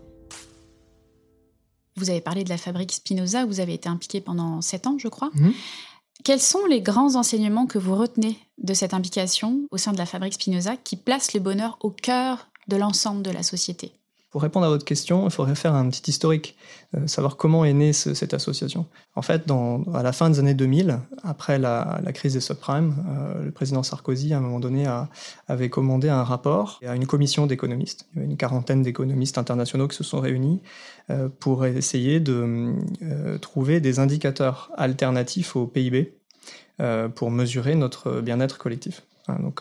Vous 1.97 2.11
avez 2.11 2.21
parlé 2.21 2.43
de 2.43 2.49
la 2.49 2.57
fabrique 2.57 2.93
Spinoza, 2.93 3.45
vous 3.45 3.61
avez 3.61 3.75
été 3.75 3.89
impliqué 3.89 4.21
pendant 4.21 4.61
sept 4.63 4.89
ans, 4.89 4.97
je 4.99 5.09
crois. 5.09 5.31
Mhm. 5.35 5.53
Quels 6.25 6.41
sont 6.41 6.67
les 6.67 6.81
grands 6.81 7.17
enseignements 7.17 7.67
que 7.67 7.79
vous 7.79 7.97
retenez 7.97 8.39
de 8.63 8.75
cette 8.75 8.95
implication 8.95 9.61
au 9.71 9.77
sein 9.77 9.93
de 9.93 9.99
la 9.99 10.07
fabrique 10.07 10.35
Spinoza 10.35 10.77
qui 10.77 10.97
place 10.97 11.35
le 11.35 11.41
bonheur 11.41 11.79
au 11.81 11.91
cœur 11.91 12.49
de 12.69 12.77
l'ensemble 12.77 13.23
de 13.23 13.31
la 13.31 13.43
société 13.43 13.93
pour 14.33 14.41
répondre 14.41 14.65
à 14.65 14.71
votre 14.71 14.87
question, 14.87 15.27
il 15.27 15.31
faudrait 15.31 15.55
faire 15.55 15.75
un 15.75 15.91
petit 15.91 16.11
historique, 16.11 16.57
euh, 16.97 17.07
savoir 17.07 17.37
comment 17.37 17.67
est 17.67 17.75
née 17.75 17.93
cette 17.93 18.33
association. 18.33 18.87
En 19.15 19.21
fait, 19.21 19.45
à 19.93 20.03
la 20.03 20.13
fin 20.13 20.31
des 20.31 20.39
années 20.39 20.55
2000, 20.55 21.01
après 21.23 21.59
la, 21.59 22.01
crise 22.15 22.33
des 22.33 22.41
subprimes, 22.41 22.97
euh, 23.11 23.45
le 23.45 23.51
président 23.51 23.83
Sarkozy, 23.83 24.33
à 24.33 24.39
un 24.39 24.41
moment 24.41 24.59
donné, 24.59 24.87
avait 25.49 25.69
commandé 25.69 26.09
un 26.09 26.25
rapport 26.25 26.81
à 26.87 26.97
une 26.97 27.07
commission 27.07 27.47
d'économistes. 27.47 28.07
Il 28.17 28.23
y 28.23 28.25
une 28.25 28.39
quarantaine 28.39 28.83
d'économistes 28.83 29.37
internationaux 29.37 29.87
qui 29.87 29.99
se 29.99 30.05
sont 30.05 30.21
réunis 30.21 30.63
euh, 31.11 31.29
pour 31.39 31.67
essayer 31.67 32.19
de 32.19 32.73
trouver 33.43 33.81
des 33.81 33.99
indicateurs 33.99 34.71
alternatifs 34.79 35.57
au 35.57 35.67
PIB 35.67 36.15
pour 37.15 37.31
mesurer 37.31 37.75
notre 37.75 38.21
bien-être 38.21 38.59
collectif. 38.59 39.03
Hein, 39.29 39.37
donc, 39.41 39.61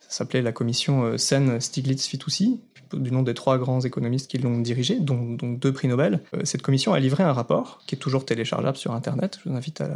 ça 0.00 0.08
s'appelait 0.08 0.42
la 0.42 0.52
commission 0.52 1.16
Sen-Stiglitz-Fitoussi, 1.16 2.60
du 2.96 3.12
nom 3.12 3.22
des 3.22 3.34
trois 3.34 3.58
grands 3.58 3.80
économistes 3.80 4.30
qui 4.30 4.38
l'ont 4.38 4.58
dirigé, 4.58 4.98
dont, 5.00 5.36
deux 5.40 5.72
prix 5.72 5.88
Nobel. 5.88 6.20
Euh, 6.34 6.40
cette 6.44 6.62
commission 6.62 6.92
a 6.92 7.00
livré 7.00 7.22
un 7.22 7.32
rapport 7.32 7.80
qui 7.86 7.94
est 7.94 7.98
toujours 7.98 8.24
téléchargeable 8.24 8.76
sur 8.76 8.92
Internet, 8.92 9.38
je 9.42 9.48
vous 9.48 9.56
invite 9.56 9.80
à, 9.80 9.86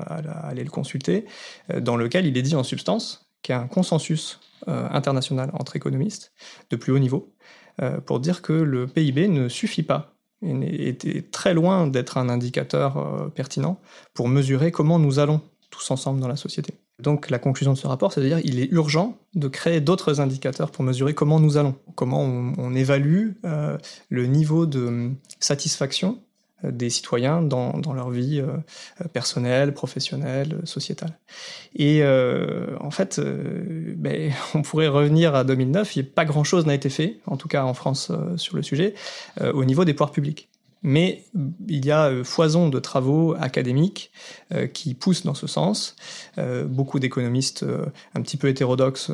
aller 0.46 0.64
le 0.64 0.70
consulter, 0.70 1.24
euh, 1.70 1.80
dans 1.80 1.96
lequel 1.96 2.26
il 2.26 2.36
est 2.36 2.42
dit 2.42 2.54
en 2.54 2.62
substance 2.62 3.26
qu'il 3.42 3.54
y 3.54 3.56
a 3.56 3.60
un 3.60 3.66
consensus 3.66 4.40
euh, 4.68 4.88
international 4.90 5.50
entre 5.54 5.76
économistes 5.76 6.32
de 6.70 6.76
plus 6.76 6.92
haut 6.92 6.98
niveau 6.98 7.32
pour 8.04 8.20
dire 8.20 8.42
que 8.42 8.52
le 8.52 8.86
PIB 8.86 9.28
ne 9.28 9.48
suffit 9.48 9.82
pas 9.82 10.14
et 10.42 10.88
était 10.88 11.22
très 11.22 11.54
loin 11.54 11.86
d'être 11.86 12.18
un 12.18 12.28
indicateur 12.28 13.32
pertinent 13.34 13.80
pour 14.12 14.28
mesurer 14.28 14.70
comment 14.70 14.98
nous 14.98 15.18
allons 15.18 15.40
tous 15.72 15.90
ensemble 15.90 16.20
dans 16.20 16.28
la 16.28 16.36
société. 16.36 16.74
Donc 17.00 17.30
la 17.30 17.40
conclusion 17.40 17.72
de 17.72 17.78
ce 17.78 17.88
rapport, 17.88 18.12
c'est-à-dire 18.12 18.40
qu'il 18.40 18.60
est 18.60 18.70
urgent 18.70 19.18
de 19.34 19.48
créer 19.48 19.80
d'autres 19.80 20.20
indicateurs 20.20 20.70
pour 20.70 20.84
mesurer 20.84 21.14
comment 21.14 21.40
nous 21.40 21.56
allons, 21.56 21.74
comment 21.96 22.22
on, 22.22 22.74
évalue 22.74 23.30
euh, 23.44 23.76
le 24.08 24.26
niveau 24.26 24.66
de 24.66 25.10
satisfaction 25.40 26.20
euh, 26.64 26.70
des 26.70 26.90
citoyens 26.90 27.42
dans, 27.42 27.80
leur 27.92 28.10
vie 28.10 28.40
euh, 28.40 29.06
personnelle, 29.08 29.74
professionnelle, 29.74 30.60
sociétale. 30.64 31.18
Et 31.74 32.04
en 32.04 32.90
fait, 32.90 33.20
ben, 33.20 34.30
on 34.54 34.62
pourrait 34.62 34.88
revenir 34.88 35.34
à 35.34 35.42
2009, 35.42 36.02
pas 36.14 36.26
grand-chose 36.26 36.66
n'a 36.66 36.74
été 36.74 36.90
fait, 36.90 37.18
en 37.26 37.36
tout 37.36 37.48
cas 37.48 37.64
en 37.64 37.74
France 37.74 38.12
sur 38.36 38.56
le 38.56 38.62
sujet, 38.62 38.94
au 39.40 39.64
niveau 39.64 39.84
des 39.84 39.94
pouvoirs 39.94 40.12
publics. 40.12 40.48
Mais 40.82 41.24
il 41.68 41.84
y 41.86 41.90
a 41.90 42.06
euh, 42.06 42.24
foison 42.24 42.68
de 42.68 42.78
travaux 42.80 43.34
académiques 43.38 44.10
euh, 44.52 44.66
qui 44.66 44.94
poussent 44.94 45.24
dans 45.24 45.34
ce 45.34 45.46
sens. 45.46 45.94
Euh, 46.38 46.64
beaucoup 46.64 46.98
d'économistes 46.98 47.64
un 48.14 48.22
petit 48.22 48.36
peu 48.36 48.48
hétérodoxes 48.48 49.10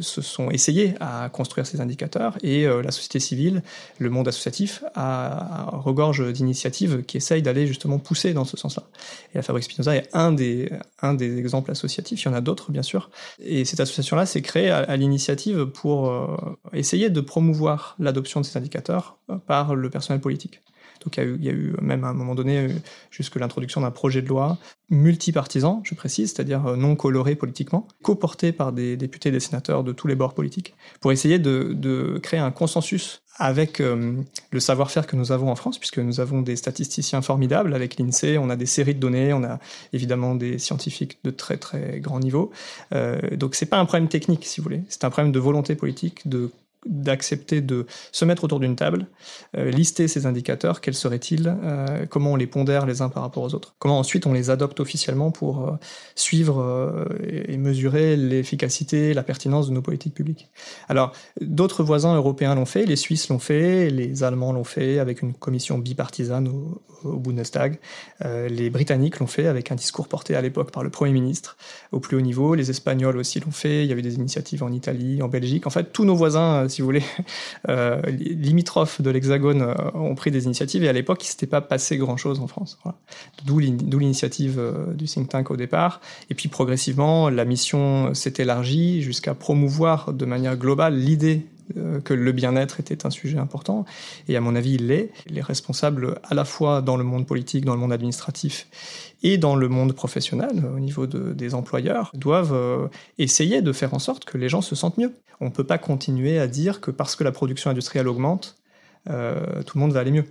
se 0.00 0.22
sont 0.22 0.50
essayés 0.50 0.94
à 1.00 1.28
construire 1.28 1.66
ces 1.66 1.80
indicateurs 1.80 2.38
et 2.42 2.66
la 2.66 2.90
société 2.90 3.20
civile, 3.20 3.62
le 3.98 4.10
monde 4.10 4.28
associatif, 4.28 4.84
regorge 4.94 6.32
d'initiatives 6.32 7.02
qui 7.04 7.16
essayent 7.16 7.42
d'aller 7.42 7.66
justement 7.66 7.98
pousser 7.98 8.32
dans 8.32 8.44
ce 8.44 8.56
sens-là. 8.56 8.84
Et 9.32 9.38
la 9.38 9.42
Fabrique 9.42 9.64
Spinoza 9.64 9.96
est 9.96 10.08
un 10.12 10.32
des, 10.32 10.70
exemples 11.38 11.70
associatifs. 11.70 12.22
Il 12.22 12.26
y 12.26 12.28
en 12.28 12.34
a 12.34 12.40
d'autres, 12.40 12.70
bien 12.70 12.82
sûr. 12.82 13.10
Et 13.40 13.64
cette 13.64 13.80
association-là 13.80 14.26
s'est 14.26 14.42
créée 14.42 14.70
à 14.70 14.96
l'initiative 14.96 15.66
pour 15.66 16.12
essayer 16.72 17.10
de 17.10 17.20
promouvoir 17.20 17.96
l'adoption 17.98 18.40
de 18.40 18.46
ces 18.46 18.56
indicateurs 18.56 19.18
par 19.46 19.74
le 19.74 19.90
personnel 19.90 20.20
politique. 20.20 20.60
Donc 21.06 21.16
il 21.16 21.44
y, 21.44 21.48
a 21.48 21.52
eu, 21.52 21.72
même 21.80 22.02
à 22.02 22.08
un 22.08 22.12
moment 22.12 22.34
donné 22.34 22.58
euh, 22.58 22.68
jusque 23.10 23.36
l'introduction 23.36 23.80
d'un 23.80 23.92
projet 23.92 24.22
de 24.22 24.26
loi 24.28 24.58
multipartisan, 24.90 25.82
je 25.84 25.94
précise, 25.94 26.32
c'est-à-dire 26.32 26.66
euh, 26.66 26.76
non 26.76 26.96
coloré 26.96 27.34
politiquement, 27.34 27.88
co-porté 28.02 28.52
par 28.52 28.72
des 28.72 28.96
députés 28.96 29.30
et 29.30 29.32
des 29.32 29.40
sénateurs 29.40 29.82
de 29.82 29.92
tous 29.92 30.06
les 30.06 30.14
bords 30.14 30.34
politiques, 30.34 30.74
pour 31.00 31.12
essayer 31.12 31.38
de, 31.38 32.18
créer 32.22 32.40
un 32.40 32.50
consensus 32.50 33.22
avec 33.38 33.80
euh, 33.80 34.14
le 34.50 34.60
savoir-faire 34.60 35.06
que 35.06 35.14
nous 35.16 35.30
avons 35.30 35.50
en 35.50 35.56
France, 35.56 35.78
puisque 35.78 35.98
nous 35.98 36.20
avons 36.20 36.40
des 36.40 36.56
statisticiens 36.56 37.20
formidables 37.20 37.74
avec 37.74 37.98
l'INSEE, 37.98 38.38
on 38.38 38.48
a 38.48 38.56
des 38.56 38.66
séries 38.66 38.94
de 38.94 39.00
données, 39.00 39.32
on 39.32 39.44
a 39.44 39.58
évidemment 39.92 40.34
des 40.34 40.58
scientifiques 40.58 41.18
de 41.22 41.30
très 41.30 41.56
très 41.56 42.00
grand 42.00 42.18
niveau. 42.18 42.50
Euh, 42.94 43.20
donc 43.36 43.54
c'est 43.54 43.66
pas 43.66 43.78
un 43.78 43.84
problème 43.84 44.08
technique, 44.08 44.44
si 44.46 44.60
vous 44.60 44.64
voulez, 44.64 44.82
c'est 44.88 45.04
un 45.04 45.10
problème 45.10 45.32
de 45.32 45.38
volonté 45.38 45.74
politique, 45.74 46.26
de 46.28 46.50
d'accepter 46.88 47.60
de 47.60 47.86
se 48.12 48.24
mettre 48.24 48.44
autour 48.44 48.60
d'une 48.60 48.76
table, 48.76 49.06
euh, 49.56 49.70
lister 49.70 50.08
ces 50.08 50.26
indicateurs, 50.26 50.80
quels 50.80 50.94
seraient-ils, 50.94 51.56
euh, 51.62 52.06
comment 52.08 52.32
on 52.32 52.36
les 52.36 52.46
pondère 52.46 52.86
les 52.86 53.02
uns 53.02 53.08
par 53.08 53.22
rapport 53.22 53.42
aux 53.42 53.54
autres, 53.54 53.74
comment 53.78 53.98
ensuite 53.98 54.26
on 54.26 54.32
les 54.32 54.50
adopte 54.50 54.80
officiellement 54.80 55.30
pour 55.30 55.68
euh, 55.68 55.72
suivre 56.14 57.06
et 57.28 57.56
mesurer 57.56 58.16
l'efficacité, 58.16 59.14
la 59.14 59.22
pertinence 59.22 59.68
de 59.68 59.74
nos 59.74 59.82
politiques 59.82 60.14
publiques. 60.14 60.48
Alors, 60.88 61.12
d'autres 61.40 61.82
voisins 61.82 62.14
européens 62.16 62.54
l'ont 62.54 62.64
fait, 62.64 62.86
les 62.86 62.96
Suisses 62.96 63.28
l'ont 63.28 63.38
fait, 63.38 63.90
les 63.90 64.22
Allemands 64.22 64.52
l'ont 64.52 64.64
fait 64.64 64.98
avec 64.98 65.22
une 65.22 65.34
commission 65.34 65.78
bipartisane 65.78 66.48
au, 66.48 66.82
au 67.04 67.18
Bundestag, 67.18 67.78
les 68.24 68.70
Britanniques 68.70 69.18
l'ont 69.18 69.26
fait 69.26 69.46
avec 69.46 69.70
un 69.70 69.74
discours 69.74 70.08
porté 70.08 70.34
à 70.34 70.40
l'époque 70.40 70.70
par 70.70 70.82
le 70.82 70.90
Premier 70.90 71.12
ministre 71.12 71.56
au 71.92 72.00
plus 72.00 72.16
haut 72.16 72.20
niveau, 72.20 72.54
les 72.54 72.70
Espagnols 72.70 73.16
aussi 73.16 73.40
l'ont 73.40 73.50
fait, 73.50 73.84
il 73.84 73.88
y 73.88 73.92
avait 73.92 74.02
des 74.02 74.14
initiatives 74.14 74.62
en 74.62 74.72
Italie, 74.72 75.22
en 75.22 75.28
Belgique, 75.28 75.66
en 75.66 75.70
fait 75.70 75.92
tous 75.92 76.04
nos 76.04 76.16
voisins 76.16 76.68
si 76.76 76.82
vous 76.82 76.88
voulez, 76.88 77.02
euh, 77.70 78.02
limitrophes 78.10 79.00
de 79.00 79.08
l'Hexagone 79.08 79.62
euh, 79.62 79.74
ont 79.94 80.14
pris 80.14 80.30
des 80.30 80.44
initiatives 80.44 80.84
et 80.84 80.88
à 80.88 80.92
l'époque, 80.92 81.24
il 81.24 81.28
ne 81.28 81.30
s'était 81.30 81.46
pas 81.46 81.62
passé 81.62 81.96
grand-chose 81.96 82.38
en 82.40 82.46
France. 82.46 82.78
D'où 83.46 83.58
l'initiative 83.58 84.58
euh, 84.58 84.92
du 84.92 85.06
think 85.06 85.30
tank 85.30 85.50
au 85.50 85.56
départ. 85.56 86.02
Et 86.28 86.34
puis 86.34 86.48
progressivement, 86.48 87.30
la 87.30 87.46
mission 87.46 88.12
s'est 88.12 88.34
élargie 88.36 89.00
jusqu'à 89.00 89.34
promouvoir 89.34 90.12
de 90.12 90.26
manière 90.26 90.56
globale 90.56 90.96
l'idée 90.96 91.46
que 92.04 92.14
le 92.14 92.30
bien-être 92.30 92.78
était 92.78 93.06
un 93.06 93.10
sujet 93.10 93.38
important, 93.38 93.86
et 94.28 94.36
à 94.36 94.40
mon 94.40 94.54
avis, 94.54 94.74
il 94.74 94.86
l'est. 94.86 95.10
Les 95.26 95.40
responsables, 95.40 96.20
à 96.22 96.32
la 96.32 96.44
fois 96.44 96.80
dans 96.80 96.96
le 96.96 97.02
monde 97.02 97.26
politique, 97.26 97.64
dans 97.64 97.74
le 97.74 97.80
monde 97.80 97.92
administratif 97.92 98.68
et 99.22 99.38
dans 99.38 99.56
le 99.56 99.68
monde 99.68 99.92
professionnel, 99.92 100.64
au 100.74 100.78
niveau 100.78 101.06
des 101.06 101.54
employeurs, 101.54 102.10
doivent 102.14 102.54
euh, 102.54 102.88
essayer 103.18 103.62
de 103.62 103.72
faire 103.72 103.94
en 103.94 103.98
sorte 103.98 104.24
que 104.24 104.38
les 104.38 104.48
gens 104.48 104.62
se 104.62 104.74
sentent 104.74 104.98
mieux. 104.98 105.14
On 105.40 105.46
ne 105.46 105.50
peut 105.50 105.64
pas 105.64 105.78
continuer 105.78 106.38
à 106.38 106.46
dire 106.46 106.80
que 106.80 106.90
parce 106.90 107.16
que 107.16 107.24
la 107.24 107.32
production 107.32 107.70
industrielle 107.70 108.08
augmente, 108.08 108.56
euh, 109.08 109.62
tout 109.62 109.78
le 109.78 109.80
monde 109.80 109.92
va 109.92 110.00
aller 110.00 110.10
mieux. 110.10 110.24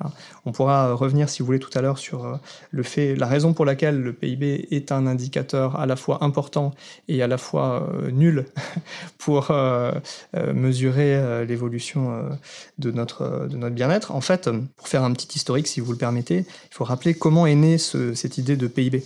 Hein. 0.00 0.10
On 0.44 0.52
pourra 0.52 0.92
revenir, 0.94 1.28
si 1.28 1.40
vous 1.40 1.46
voulez, 1.46 1.58
tout 1.58 1.70
à 1.74 1.80
l'heure 1.80 1.98
sur 1.98 2.24
euh, 2.24 2.36
le 2.70 2.82
fait, 2.82 3.14
la 3.14 3.26
raison 3.26 3.52
pour 3.52 3.64
laquelle 3.64 4.00
le 4.00 4.12
PIB 4.12 4.68
est 4.70 4.92
un 4.92 5.06
indicateur 5.06 5.78
à 5.78 5.86
la 5.86 5.96
fois 5.96 6.22
important 6.22 6.72
et 7.08 7.22
à 7.22 7.26
la 7.26 7.38
fois 7.38 7.88
euh, 7.94 8.10
nul 8.10 8.46
pour 9.18 9.50
euh, 9.50 9.92
mesurer 10.54 11.46
l'évolution 11.46 12.28
de 12.78 12.90
notre 12.90 13.48
bien-être. 13.70 14.12
En 14.12 14.20
fait, 14.20 14.48
pour 14.76 14.88
faire 14.88 15.04
un 15.04 15.12
petit 15.12 15.36
historique, 15.36 15.66
si 15.66 15.80
vous 15.80 15.92
le 15.92 15.98
permettez, 15.98 16.38
il 16.38 16.74
faut 16.74 16.84
rappeler 16.84 17.14
comment 17.14 17.46
est 17.46 17.54
née 17.54 17.78
cette 17.78 18.38
idée 18.38 18.56
de 18.56 18.66
PIB. 18.66 19.02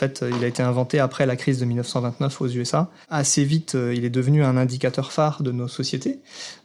Fait, 0.00 0.24
il 0.26 0.42
a 0.42 0.46
été 0.46 0.62
inventé 0.62 0.98
après 0.98 1.26
la 1.26 1.36
crise 1.36 1.58
de 1.58 1.66
1929 1.66 2.40
aux 2.40 2.48
USA. 2.48 2.90
Assez 3.10 3.44
vite, 3.44 3.74
euh, 3.74 3.92
il 3.94 4.06
est 4.06 4.10
devenu 4.10 4.42
un 4.42 4.56
indicateur 4.56 5.12
phare 5.12 5.42
de 5.42 5.52
nos 5.52 5.68
sociétés, 5.68 6.20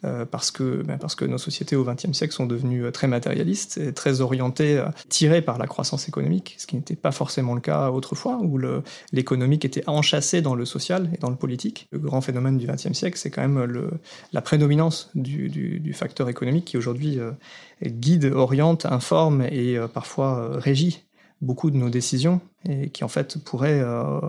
euh, 0.05 0.23
parce, 0.23 0.51
que, 0.51 0.83
ben, 0.83 0.97
parce 0.97 1.15
que 1.15 1.25
nos 1.25 1.37
sociétés 1.37 1.75
au 1.75 1.83
XXe 1.83 2.13
siècle 2.13 2.33
sont 2.33 2.45
devenues 2.45 2.85
euh, 2.85 2.91
très 2.91 3.07
matérialistes 3.07 3.77
et 3.77 3.93
très 3.93 4.21
orientées, 4.21 4.81
tirées 5.09 5.41
par 5.41 5.57
la 5.57 5.67
croissance 5.67 6.07
économique, 6.07 6.55
ce 6.59 6.65
qui 6.65 6.77
n'était 6.77 6.95
pas 6.95 7.11
forcément 7.11 7.55
le 7.55 7.59
cas 7.59 7.89
autrefois, 7.89 8.39
où 8.41 8.57
l'économique 9.11 9.65
était 9.65 9.83
enchâssé 9.85 10.41
dans 10.41 10.55
le 10.55 10.63
social 10.63 11.09
et 11.13 11.17
dans 11.17 11.29
le 11.29 11.35
politique. 11.35 11.89
Le 11.91 11.99
grand 11.99 12.21
phénomène 12.21 12.57
du 12.57 12.67
XXe 12.67 12.93
siècle, 12.93 13.17
c'est 13.17 13.31
quand 13.31 13.41
même 13.41 13.89
la 14.31 14.41
prédominance 14.41 15.11
du, 15.13 15.91
facteur 15.93 16.29
économique 16.29 16.63
qui 16.63 16.77
aujourd'hui 16.77 17.19
guide, 17.83 18.31
oriente, 18.33 18.85
informe 18.85 19.41
et 19.41 19.77
parfois 19.93 20.57
régit 20.57 21.04
beaucoup 21.41 21.71
de 21.71 21.77
nos 21.77 21.89
décisions 21.89 22.41
et 22.67 22.89
qui 22.89 23.03
en 23.03 23.07
fait 23.07 23.37
pourraient 23.37 23.81
euh, 23.81 24.19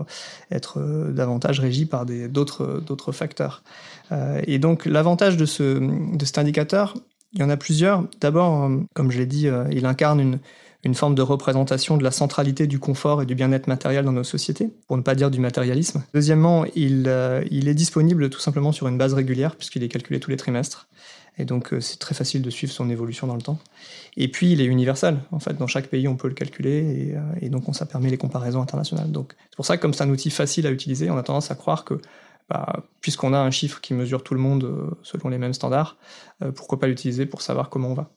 être 0.51 0.79
euh, 0.79 1.11
davantage 1.11 1.59
régies 1.59 1.85
par 1.85 2.05
d'autres 2.05 2.81
d'autres 2.85 3.11
facteurs. 3.11 3.63
Euh, 4.11 4.41
et 4.45 4.59
donc 4.59 4.85
l'avantage 4.85 5.37
de, 5.37 5.45
ce, 5.45 5.79
de 6.15 6.25
cet 6.25 6.37
indicateur, 6.37 6.95
il 7.33 7.39
y 7.39 7.43
en 7.43 7.49
a 7.49 7.57
plusieurs. 7.57 8.05
D'abord, 8.21 8.69
comme 8.93 9.11
je 9.11 9.17
l'ai 9.17 9.25
dit, 9.25 9.47
il 9.71 9.85
incarne 9.85 10.19
une, 10.19 10.39
une 10.83 10.95
forme 10.95 11.13
de 11.13 11.21
représentation 11.21 11.97
de 11.97 12.03
la 12.03 12.11
centralité 12.11 12.67
du 12.67 12.79
confort 12.79 13.21
et 13.21 13.25
du 13.25 13.35
bien-être 13.35 13.67
matériel 13.67 14.05
dans 14.05 14.13
nos 14.13 14.23
sociétés, 14.23 14.69
pour 14.87 14.95
ne 14.95 15.01
pas 15.01 15.13
dire 15.13 15.29
du 15.29 15.39
matérialisme. 15.39 16.03
Deuxièmement, 16.13 16.63
il, 16.75 17.11
il 17.51 17.67
est 17.67 17.73
disponible 17.73 18.29
tout 18.29 18.39
simplement 18.39 18.71
sur 18.71 18.87
une 18.87 18.97
base 18.97 19.13
régulière, 19.13 19.57
puisqu'il 19.57 19.83
est 19.83 19.89
calculé 19.89 20.21
tous 20.21 20.31
les 20.31 20.37
trimestres. 20.37 20.87
Et 21.39 21.45
donc, 21.45 21.73
euh, 21.73 21.81
c'est 21.81 21.97
très 21.97 22.15
facile 22.15 22.41
de 22.41 22.49
suivre 22.49 22.73
son 22.73 22.89
évolution 22.89 23.27
dans 23.27 23.35
le 23.35 23.41
temps. 23.41 23.59
Et 24.15 24.27
puis, 24.29 24.51
il 24.51 24.61
est 24.61 24.65
universel. 24.65 25.19
En 25.31 25.39
fait, 25.39 25.57
dans 25.57 25.67
chaque 25.67 25.87
pays, 25.87 26.07
on 26.07 26.15
peut 26.15 26.27
le 26.27 26.33
calculer. 26.33 27.15
Et, 27.41 27.45
euh, 27.45 27.49
donc, 27.49 27.63
ça 27.75 27.85
permet 27.85 28.09
les 28.09 28.17
comparaisons 28.17 28.61
internationales. 28.61 29.11
Donc, 29.11 29.35
c'est 29.49 29.55
pour 29.55 29.65
ça 29.65 29.77
que 29.77 29.81
comme 29.81 29.93
c'est 29.93 30.03
un 30.03 30.09
outil 30.09 30.29
facile 30.29 30.65
à 30.65 30.71
utiliser, 30.71 31.09
on 31.11 31.17
a 31.17 31.23
tendance 31.23 31.51
à 31.51 31.55
croire 31.55 31.85
que, 31.85 32.01
bah, 32.49 32.83
puisqu'on 33.01 33.33
a 33.33 33.39
un 33.39 33.51
chiffre 33.51 33.81
qui 33.81 33.93
mesure 33.93 34.23
tout 34.23 34.33
le 34.33 34.39
monde 34.39 34.63
euh, 34.63 34.89
selon 35.03 35.29
les 35.29 35.37
mêmes 35.37 35.53
standards, 35.53 35.97
pourquoi 36.55 36.79
pas 36.79 36.87
l'utiliser 36.87 37.25
pour 37.25 37.41
savoir 37.41 37.69
comment 37.69 37.89
on 37.89 37.93
va. 37.93 38.11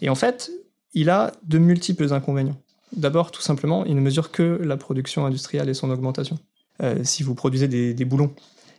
Et 0.00 0.08
en 0.08 0.14
fait, 0.14 0.50
il 0.94 1.10
a 1.10 1.32
de 1.42 1.58
multiples 1.58 2.12
inconvénients. 2.12 2.56
D'abord, 2.96 3.30
tout 3.30 3.42
simplement, 3.42 3.84
il 3.84 3.94
ne 3.94 4.00
mesure 4.00 4.30
que 4.30 4.42
la 4.64 4.78
production 4.78 5.26
industrielle 5.26 5.68
et 5.68 5.74
son 5.74 5.90
augmentation. 5.90 6.38
si 7.02 7.22
vous 7.22 7.34
produisez 7.34 7.68
des, 7.68 7.92
des, 7.92 8.04
boulons 8.06 8.34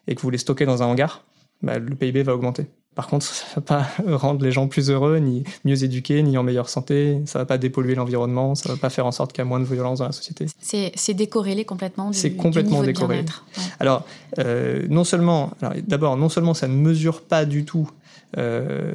et 0.08 0.16
que 0.16 0.22
vous 0.22 0.32
les 0.32 0.40
stockez 0.40 0.66
dans 0.66 0.82
un 0.82 0.88
hangar, 0.88 1.24
bah, 1.62 1.78
le 1.78 1.96
PIB 1.96 2.24
va 2.24 2.34
augmenter. 2.34 2.66
Par 2.96 3.08
contre, 3.08 3.26
ça 3.26 3.46
va 3.56 3.62
pas 3.62 3.88
rendre 4.18 4.44
les 4.44 4.52
gens 4.52 4.68
plus 4.68 4.90
heureux, 4.90 5.18
ni 5.18 5.44
mieux 5.64 5.84
éduqués, 5.84 6.22
ni 6.24 6.38
en 6.38 6.44
meilleure 6.44 6.70
santé. 6.70 7.22
Ça 7.26 7.40
va 7.40 7.46
pas 7.46 7.58
dépolluer 7.58 7.96
l'environnement. 7.96 8.56
Ça 8.56 8.70
va 8.70 8.78
pas 8.78 8.90
faire 8.90 9.06
en 9.06 9.12
sorte 9.12 9.32
qu'il 9.32 9.44
y 9.44 9.46
ait 9.46 9.50
moins 9.50 9.60
de 9.60 9.66
violence 9.66 10.00
dans 10.00 10.06
la 10.06 10.12
société. 10.12 10.48
C'est 10.60 11.14
décorrélé 11.14 11.66
complètement. 11.66 12.12
C'est 12.14 12.32
complètement 12.32 12.84
décorrélé. 12.84 13.26
Alors, 13.80 14.06
euh, 14.40 14.86
non 14.90 15.04
seulement, 15.04 15.52
d'abord, 15.88 16.18
non 16.18 16.30
seulement 16.30 16.54
ça 16.54 16.68
ne 16.68 16.76
mesure 16.76 17.22
pas 17.22 17.46
du 17.46 17.66
tout 17.66 17.90
euh, 18.38 18.94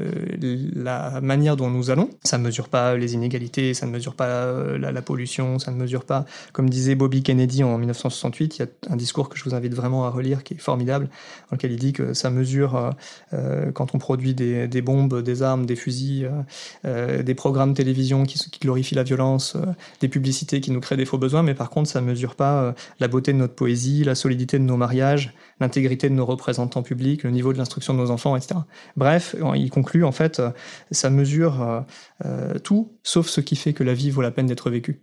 la 0.75 1.21
manière 1.21 1.57
dont 1.57 1.69
nous 1.69 1.91
allons. 1.91 2.11
Ça 2.23 2.39
ne 2.39 2.45
mesure 2.45 2.69
pas 2.69 2.97
les 2.97 3.15
inégalités, 3.15 3.75
ça 3.75 3.87
ne 3.87 3.91
mesure 3.91 4.15
pas 4.15 4.27
euh, 4.27 4.79
la, 4.79 5.03
pollution, 5.03 5.59
ça 5.59 5.71
ne 5.71 5.77
mesure 5.77 6.05
pas, 6.05 6.25
comme 6.53 6.71
disait 6.71 6.95
Bobby 6.95 7.23
Kennedy 7.23 7.65
en 7.65 7.77
1968, 7.79 8.59
il 8.59 8.63
y 8.63 8.65
a 8.65 8.69
un 8.93 8.97
discours 8.97 9.29
que 9.29 9.37
je 9.37 9.45
vous 9.45 9.55
invite 9.55 9.75
vraiment 9.75 10.07
à 10.07 10.11
relire 10.11 10.45
qui 10.45 10.55
est 10.55 10.59
formidable, 10.59 11.09
dans 11.51 11.57
lequel 11.57 11.73
il 11.73 11.79
dit 11.79 11.93
que 11.93 12.15
ça 12.15 12.31
mesure 12.31 12.95
euh, 13.33 13.73
quand 13.73 13.95
on 13.95 13.99
produit 13.99 14.35
des, 14.35 14.83
bombes, 14.83 15.23
des 15.23 15.43
armes, 15.43 15.67
des 15.67 15.77
fusils, 15.77 16.31
des 16.85 17.35
programmes 17.35 17.75
télévision 17.75 18.25
qui, 18.25 18.39
qui 18.39 18.61
glorifient 18.61 18.95
la 18.95 19.03
violence, 19.03 19.57
des 20.01 20.09
publicités 20.09 20.61
qui 20.61 20.71
nous 20.71 20.81
créent 20.81 20.97
des 20.97 21.05
faux 21.05 21.19
besoins, 21.19 21.43
mais 21.43 21.55
par 21.55 21.71
contre 21.71 21.91
ça 21.91 22.01
ne 22.01 22.07
mesure 22.07 22.35
pas 22.35 22.75
la 23.01 23.09
beauté 23.09 23.33
de 23.33 23.39
notre 23.39 23.55
poésie, 23.55 24.05
la 24.05 24.15
solidité 24.15 24.59
de 24.59 24.65
nos 24.65 24.77
mariages, 24.77 25.35
l'intégrité 25.61 26.09
de 26.09 26.15
nos 26.15 26.27
représentants 26.27 26.83
publics, 26.83 27.23
le 27.23 27.31
niveau 27.31 27.53
de 27.53 27.59
l'instruction 27.59 27.95
de 27.95 27.99
nos 27.99 28.11
enfants, 28.11 28.37
etc. 28.37 28.61
Bref, 28.97 29.24
il 29.55 29.71
conclut 29.71 30.05
en 30.05 30.13
fait, 30.13 30.41
euh, 30.41 30.51
ça 30.91 31.11
mesure 31.11 31.63
euh, 31.63 31.81
euh, 32.25 32.59
tout, 32.59 32.93
sauf 33.03 33.29
ce 33.29 33.41
qui 33.41 33.57
fait 33.57 33.73
que 33.73 33.85
la 33.85 33.95
vie 33.95 34.11
vaut 34.11 34.23
la 34.23 34.31
peine 34.31 34.47
d'être 34.47 34.71
vécue. 34.71 35.03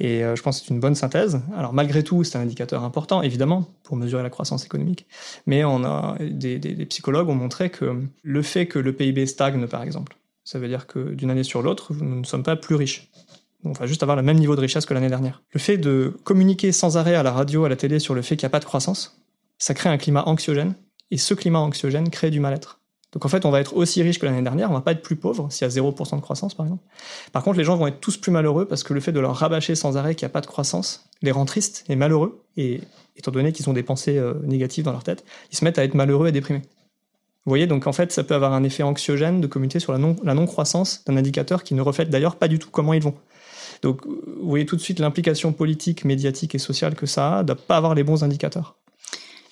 Et 0.00 0.20
je 0.20 0.42
pense 0.42 0.60
que 0.60 0.66
c'est 0.66 0.74
une 0.74 0.80
bonne 0.80 0.94
synthèse. 0.94 1.40
Alors 1.56 1.72
malgré 1.72 2.02
tout, 2.04 2.24
c'est 2.24 2.36
un 2.36 2.42
indicateur 2.42 2.84
important, 2.84 3.22
évidemment, 3.22 3.70
pour 3.84 3.96
mesurer 3.96 4.22
la 4.22 4.28
croissance 4.28 4.66
économique. 4.66 5.06
Mais 5.46 5.64
on 5.64 5.82
a 5.82 6.18
des, 6.20 6.58
psychologues 6.90 7.30
ont 7.30 7.34
montré 7.34 7.70
que 7.70 8.02
le 8.22 8.42
fait 8.42 8.66
que 8.66 8.78
le 8.78 8.92
PIB 8.92 9.24
stagne, 9.24 9.66
par 9.66 9.82
exemple, 9.82 10.18
ça 10.44 10.58
veut 10.58 10.68
dire 10.68 10.86
que 10.86 11.14
d'une 11.14 11.30
année 11.30 11.42
sur 11.42 11.62
l'autre, 11.62 11.94
nous 11.94 12.20
ne 12.20 12.24
sommes 12.24 12.42
pas 12.42 12.54
plus 12.54 12.74
riches. 12.74 13.10
On 13.64 13.72
va 13.72 13.86
juste 13.86 14.02
avoir 14.02 14.16
le 14.16 14.22
même 14.22 14.38
niveau 14.38 14.56
de 14.56 14.60
richesse 14.60 14.84
que 14.84 14.92
l'année 14.92 15.08
dernière. 15.08 15.42
Le 15.52 15.58
fait 15.58 15.78
de 15.78 16.18
communiquer 16.22 16.70
sans 16.70 16.98
arrêt 16.98 17.14
à 17.14 17.22
la 17.22 17.32
radio, 17.32 17.64
à 17.64 17.70
la 17.70 17.76
télé 17.76 17.98
sur 17.98 18.12
le 18.12 18.20
fait 18.20 18.36
qu'il 18.36 18.44
n'y 18.44 18.50
a 18.50 18.50
pas 18.50 18.60
de 18.60 18.66
croissance, 18.66 19.22
ça 19.56 19.72
crée 19.72 19.88
un 19.88 19.96
climat 19.96 20.24
anxiogène, 20.26 20.74
et 21.12 21.18
ce 21.18 21.34
climat 21.34 21.60
anxiogène 21.60 22.10
crée 22.10 22.30
du 22.30 22.40
mal-être. 22.40 22.81
Donc 23.12 23.26
en 23.26 23.28
fait, 23.28 23.44
on 23.44 23.50
va 23.50 23.60
être 23.60 23.76
aussi 23.76 24.02
riche 24.02 24.18
que 24.18 24.24
l'année 24.26 24.42
dernière, 24.42 24.70
on 24.70 24.74
va 24.74 24.80
pas 24.80 24.92
être 24.92 25.02
plus 25.02 25.16
pauvre 25.16 25.48
s'il 25.50 25.66
y 25.66 25.70
a 25.70 25.74
0% 25.82 26.16
de 26.16 26.20
croissance 26.22 26.54
par 26.54 26.66
exemple. 26.66 26.82
Par 27.32 27.42
contre, 27.42 27.58
les 27.58 27.64
gens 27.64 27.76
vont 27.76 27.86
être 27.86 28.00
tous 28.00 28.16
plus 28.16 28.32
malheureux 28.32 28.64
parce 28.64 28.82
que 28.82 28.94
le 28.94 29.00
fait 29.00 29.12
de 29.12 29.20
leur 29.20 29.36
rabâcher 29.36 29.74
sans 29.74 29.96
arrêt 29.96 30.14
qu'il 30.14 30.24
n'y 30.26 30.30
a 30.30 30.32
pas 30.32 30.40
de 30.40 30.46
croissance 30.46 31.04
les 31.20 31.30
rend 31.30 31.44
tristes 31.44 31.84
et 31.88 31.96
malheureux. 31.96 32.42
Et 32.56 32.80
étant 33.16 33.30
donné 33.30 33.52
qu'ils 33.52 33.68
ont 33.68 33.74
des 33.74 33.82
pensées 33.82 34.16
euh, 34.16 34.34
négatives 34.44 34.84
dans 34.84 34.92
leur 34.92 35.04
tête, 35.04 35.24
ils 35.50 35.56
se 35.58 35.64
mettent 35.64 35.78
à 35.78 35.84
être 35.84 35.94
malheureux 35.94 36.28
et 36.28 36.32
déprimés. 36.32 36.62
Vous 37.44 37.50
voyez, 37.50 37.66
donc 37.66 37.86
en 37.86 37.92
fait, 37.92 38.12
ça 38.12 38.24
peut 38.24 38.34
avoir 38.34 38.52
un 38.52 38.62
effet 38.62 38.82
anxiogène 38.82 39.40
de 39.40 39.46
communiquer 39.46 39.80
sur 39.80 39.92
la 39.92 39.98
non- 39.98 40.16
la 40.22 40.32
non-croissance 40.32 41.04
d'un 41.04 41.16
indicateur 41.16 41.64
qui 41.64 41.74
ne 41.74 41.82
reflète 41.82 42.08
d'ailleurs 42.08 42.36
pas 42.36 42.48
du 42.48 42.58
tout 42.58 42.70
comment 42.70 42.94
ils 42.94 43.02
vont. 43.02 43.14
Donc 43.82 44.06
vous 44.06 44.48
voyez 44.48 44.64
tout 44.64 44.76
de 44.76 44.80
suite 44.80 45.00
l'implication 45.00 45.52
politique, 45.52 46.04
médiatique 46.04 46.54
et 46.54 46.58
sociale 46.58 46.94
que 46.94 47.06
ça 47.06 47.38
a 47.38 47.42
de 47.42 47.52
ne 47.52 47.58
pas 47.58 47.76
avoir 47.76 47.94
les 47.94 48.04
bons 48.04 48.22
indicateurs. 48.22 48.76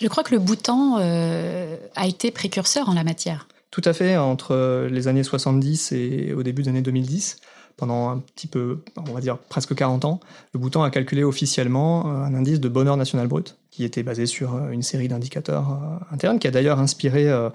Je 0.01 0.07
crois 0.09 0.23
que 0.23 0.35
le 0.35 0.41
Bhoutan 0.41 0.99
euh, 0.99 1.77
a 1.95 2.07
été 2.07 2.31
précurseur 2.31 2.89
en 2.89 2.95
la 2.95 3.05
matière. 3.05 3.49
Tout 3.71 3.83
à 3.85 3.93
fait, 3.93 4.17
entre 4.17 4.89
les 4.91 5.07
années 5.09 5.23
70 5.23 5.93
et 5.93 6.33
au 6.33 6.43
début 6.43 6.63
des 6.63 6.71
années 6.71 6.83
2010, 6.83 7.37
pendant 7.77 8.11
un 8.11 8.19
petit 8.19 8.47
peu, 8.47 8.81
on 8.97 9.13
va 9.13 9.21
dire 9.21 9.39
presque 9.39 9.75
40 9.75 10.05
ans, 10.05 10.21
le 10.53 10.61
Bhoutan 10.61 10.83
a 10.83 10.91
calculé 10.91 11.25
officiellement 11.25 12.07
euh, 12.07 12.25
un 12.25 12.35
indice 12.35 12.61
de 12.61 12.69
bonheur 12.69 12.97
national 12.97 13.27
brut 13.27 13.57
qui 13.71 13.85
était 13.85 14.03
basé 14.03 14.27
sur 14.27 14.55
euh, 14.55 14.71
une 14.71 14.83
série 14.83 15.09
d'indicateurs 15.09 15.71
euh, 15.71 16.15
internes, 16.15 16.39
qui 16.39 16.47
a 16.47 16.51
d'ailleurs 16.51 16.79
inspiré, 16.79 17.31
euh, 17.31 17.49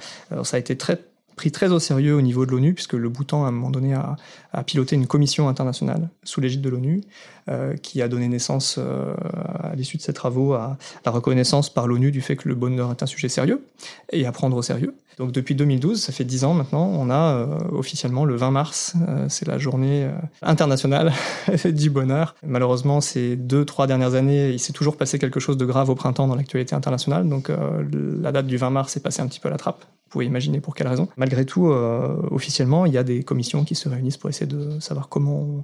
ça 0.44 0.58
a 0.58 0.60
été 0.60 0.78
très, 0.78 1.00
pris 1.36 1.52
très 1.52 1.72
au 1.72 1.80
sérieux 1.80 2.16
au 2.16 2.22
niveau 2.22 2.46
de 2.46 2.52
l'ONU, 2.52 2.74
puisque 2.74 2.94
le 2.94 3.10
Bhoutan, 3.10 3.46
à 3.46 3.50
un 3.50 3.52
moment 3.52 3.70
donné, 3.70 3.94
a, 3.94 4.16
a 4.54 4.64
piloté 4.64 4.96
une 4.96 5.08
commission 5.08 5.48
internationale 5.50 6.10
sous 6.24 6.42
l'égide 6.42 6.62
de 6.62 6.70
l'ONU, 6.70 7.02
euh, 7.50 7.76
qui 7.76 8.02
a 8.02 8.08
donné 8.08 8.28
naissance, 8.28 8.78
euh, 8.80 9.14
à 9.60 9.76
l'issue 9.76 9.98
de 9.98 10.02
ses 10.02 10.14
travaux, 10.14 10.54
à 10.54 10.78
la 11.06 11.12
reconnaissance 11.12 11.70
par 11.70 11.88
l'ONU 11.88 12.12
du 12.12 12.22
fait 12.22 12.36
que 12.36 12.48
le 12.48 12.56
bonheur 12.56 12.92
est 12.92 13.04
un 13.04 13.06
sujet 13.06 13.30
sérieux 13.30 13.64
et 14.12 14.26
à 14.26 14.32
prendre 14.32 14.56
au 14.58 14.62
sérieux. 14.62 14.96
Donc 15.18 15.32
depuis 15.32 15.56
2012, 15.56 16.02
ça 16.02 16.12
fait 16.12 16.24
10 16.24 16.44
ans 16.44 16.54
maintenant, 16.54 16.86
on 16.86 17.10
a 17.10 17.36
euh, 17.36 17.58
officiellement 17.72 18.26
le 18.26 18.36
20 18.36 18.52
mars, 18.52 18.96
euh, 19.08 19.26
c'est 19.30 19.48
la 19.48 19.58
journée 19.58 20.04
euh, 20.04 20.12
internationale 20.42 21.14
du 21.66 21.90
bonheur. 21.90 22.36
Malheureusement, 22.46 23.00
ces 23.02 23.36
deux, 23.36 23.64
trois 23.64 23.88
dernières 23.88 24.16
années, 24.16 24.50
il 24.50 24.60
s'est 24.60 24.74
toujours 24.74 24.98
passé 24.98 25.18
quelque 25.18 25.40
chose 25.40 25.58
de 25.58 25.66
grave 25.66 25.90
au 25.90 25.96
printemps 25.96 26.28
dans 26.28 26.36
l'actualité 26.36 26.76
internationale, 26.76 27.30
donc 27.30 27.50
euh, 27.50 27.84
la 28.22 28.32
date 28.32 28.48
du 28.48 28.58
20 28.58 28.70
mars 28.72 28.98
est 28.98 29.02
passée 29.02 29.22
un 29.22 29.28
petit 29.28 29.40
peu 29.40 29.48
à 29.48 29.52
la 29.52 29.58
trappe. 29.58 29.86
Vous 30.06 30.20
pouvez 30.20 30.26
imaginer 30.26 30.62
pour 30.62 30.76
quelle 30.76 30.88
raison. 30.88 31.10
Malgré 31.18 31.46
tout, 31.46 31.68
euh, 31.68 32.16
officiellement, 32.32 32.86
il 32.86 32.94
y 32.94 32.98
a 32.98 33.04
des 33.04 33.24
commissions 33.24 33.66
qui 33.66 33.76
se 33.76 33.90
réunissent 33.90 34.18
pour 34.18 34.30
essayer 34.30 34.46
de 34.46 34.80
savoir 34.80 35.10
comment 35.10 35.42
on, 35.42 35.64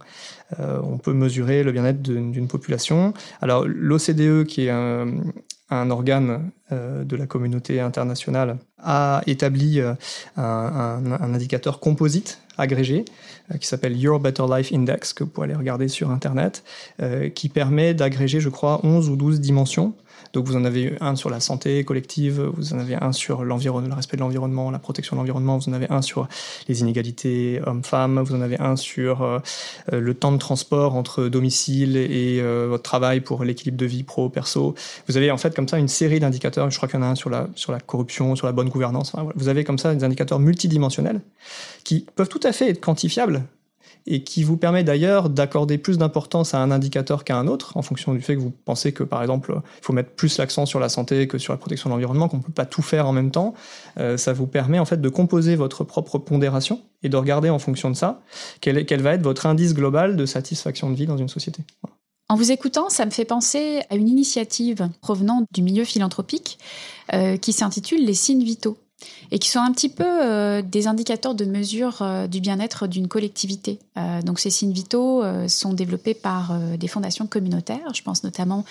on 0.60 0.98
peut 0.98 1.14
mesurer 1.14 1.64
le 1.64 1.72
bien-être 1.72 2.02
d'une 2.02 2.48
population. 2.50 3.14
Alors 3.42 3.66
l'OCDE, 3.66 4.44
qui 4.46 4.66
est 4.66 4.70
un, 4.70 5.08
un 5.72 5.90
organe 5.90 6.52
euh, 6.72 7.04
de 7.04 7.16
la 7.16 7.26
communauté 7.26 7.80
internationale, 7.80 8.58
a 8.84 9.22
établi 9.26 9.80
euh, 9.80 9.94
un, 10.38 11.34
indicateur 11.34 11.80
composite 11.80 12.40
agrégé 12.58 13.06
euh, 13.52 13.58
qui 13.58 13.68
s'appelle 13.68 13.98
Your 13.98 14.20
Better 14.20 14.44
Life 14.50 14.72
Index, 14.74 15.14
que 15.14 15.24
vous 15.24 15.30
pouvez 15.30 15.46
aller 15.46 15.56
regarder 15.56 15.88
sur 15.88 16.12
Internet, 16.12 16.64
qui 17.34 17.50
permet 17.50 17.94
d'agréger, 17.94 18.40
je 18.40 18.50
crois, 18.50 18.82
11 18.84 19.10
ou 19.10 19.16
12 19.16 19.40
dimensions. 19.40 19.94
Donc 20.34 20.46
vous 20.48 20.56
en 20.56 20.66
avez 20.66 20.96
un 21.02 21.16
sur 21.16 21.30
la 21.30 21.40
santé 21.40 21.84
collective, 21.84 22.42
vous 22.56 22.74
en 22.74 22.80
avez 22.80 22.96
un 22.96 23.12
sur 23.12 23.44
l'environnement, 23.44 23.90
le 23.90 23.96
respect 23.96 24.18
de 24.18 24.22
l'environnement, 24.22 24.72
la 24.72 24.80
protection 24.80 25.16
de 25.16 25.20
l'environnement, 25.20 25.58
vous 25.58 25.70
en 25.70 25.74
avez 25.74 25.88
un 25.90 26.02
sur 26.02 26.28
les 26.68 26.82
inégalités 26.82 27.62
hommes-femmes, 27.66 28.20
vous 28.22 28.36
en 28.36 28.42
avez 28.42 28.60
un 28.60 28.76
sur 28.76 29.22
euh, 29.22 29.40
le 29.92 30.14
temps 30.14 30.32
de 30.32 30.38
transport 30.38 30.96
entre 30.96 31.26
domicile 31.26 31.98
et 31.98 32.40
euh, 32.40 32.68
votre 32.70 32.84
travail 32.84 33.22
pour 33.22 33.44
l'équilibre 33.44 33.78
de 33.78 33.86
vie 33.86 34.04
pro-perso. 34.04 34.76
Vous 35.08 35.18
avez 35.18 35.32
en 35.32 35.38
fait 35.38 35.56
comme 35.56 35.68
ça 35.68 35.78
une 35.78 35.88
série 35.88 36.20
d'indicateurs, 36.20 36.70
je 36.70 36.78
crois 36.78 36.88
qu'il 36.88 37.00
y 37.00 37.04
en 37.04 37.06
a 37.06 37.10
un 37.10 37.16
sur 37.16 37.30
la, 37.30 37.48
sur 37.56 37.72
la 37.72 37.80
corruption, 37.80 38.36
sur 38.36 38.48
la 38.48 38.54
bonne 38.54 38.70
gouvernance, 38.70 39.14
vous 39.36 39.48
avez 39.48 39.64
comme 39.64 39.78
ça 39.78 39.94
des 39.94 40.04
indicateurs 40.04 40.40
multidimensionnels 40.40 41.22
qui 41.84 42.06
peuvent 42.16 42.30
tout 42.30 42.40
à 42.44 42.52
fait 42.52 42.70
être 42.70 42.80
quantifiables 42.80 43.44
et 44.08 44.24
qui 44.24 44.44
vous 44.44 44.58
permet 44.58 44.84
d'ailleurs 44.84 45.30
d'accorder 45.30 45.78
plus 45.78 45.98
d'importance 45.98 46.54
à 46.54 46.60
un 46.60 46.72
indicateur 46.72 47.24
qu'à 47.24 47.38
un 47.38 47.48
autre, 47.48 47.78
en 47.78 47.82
fonction 47.82 48.14
du 48.14 48.22
fait 48.22 48.36
que 48.36 48.42
vous 48.42 48.52
pensez 48.66 48.92
que, 48.94 49.04
par 49.04 49.22
exemple, 49.22 49.54
il 49.56 49.86
faut 49.86 49.94
mettre 49.94 50.12
plus 50.12 50.38
l'accent 50.38 50.66
sur 50.66 50.80
la 50.80 50.90
santé 50.90 51.28
que 51.28 51.38
sur 51.38 51.54
la 51.54 51.58
protection 51.58 51.90
de 51.90 51.94
l'environnement, 51.94 52.28
qu'on 52.28 52.38
ne 52.38 52.42
peut 52.42 52.52
pas 52.52 52.66
tout 52.66 52.82
faire 52.82 53.08
en 53.08 53.12
même 53.12 53.32
temps. 53.32 53.54
Euh, 54.00 54.18
ça 54.18 54.34
vous 54.34 54.48
permet 54.48 54.80
en 54.80 54.86
fait 54.86 55.00
de 55.00 55.10
composer 55.10 55.56
votre 55.56 55.84
propre 55.84 56.18
pondération 56.18 56.82
et 57.04 57.10
de 57.10 57.18
regarder 57.18 57.50
en 57.50 57.60
fonction 57.60 57.90
de 57.90 57.96
ça 57.96 58.22
quel, 58.60 59.02
va 59.02 59.14
être 59.14 59.24
votre 59.24 59.46
indice 59.46 59.74
global 59.74 60.16
de 60.16 60.26
satisfaction 60.26 60.90
de 60.90 60.96
vie 60.96 61.06
dans 61.06 61.18
une 61.18 61.30
société. 61.30 61.64
En 62.30 62.36
vous 62.36 62.52
écoutant, 62.52 62.90
ça 62.90 63.06
me 63.06 63.12
fait 63.12 63.26
penser 63.26 63.82
à 63.90 63.96
une 63.96 64.08
initiative 64.08 64.88
provenant 65.02 65.46
du 65.54 65.62
milieu 65.62 65.84
philanthropique 65.84 66.60
euh, 67.14 67.36
qui 67.36 67.52
s'intitule 67.52 68.06
les 68.06 68.14
signes 68.14 68.44
vitaux 68.44 68.78
et 69.32 69.40
qui 69.40 69.50
sont 69.50 69.60
un 69.60 69.72
petit 69.72 69.90
peu 69.90 70.06
euh, 70.06 70.62
des 70.62 70.88
indicateurs 70.88 71.36
de 71.36 71.46
mesure 71.46 72.02
euh, 72.02 72.28
du 72.28 72.42
bien-être 72.42 72.88
d'une 72.88 73.08
collectivité. 73.08 73.80
Euh, 73.98 74.22
donc 74.22 74.40
ces 74.40 74.50
signes 74.50 74.74
vitaux 74.74 75.24
sont 75.48 75.74
développés 75.74 76.14
par 76.14 76.58
des 76.78 76.88
fondations 76.88 77.28
communautaires, 77.28 77.94
je 77.94 78.02
pense 78.02 78.24
notamment 78.24 78.66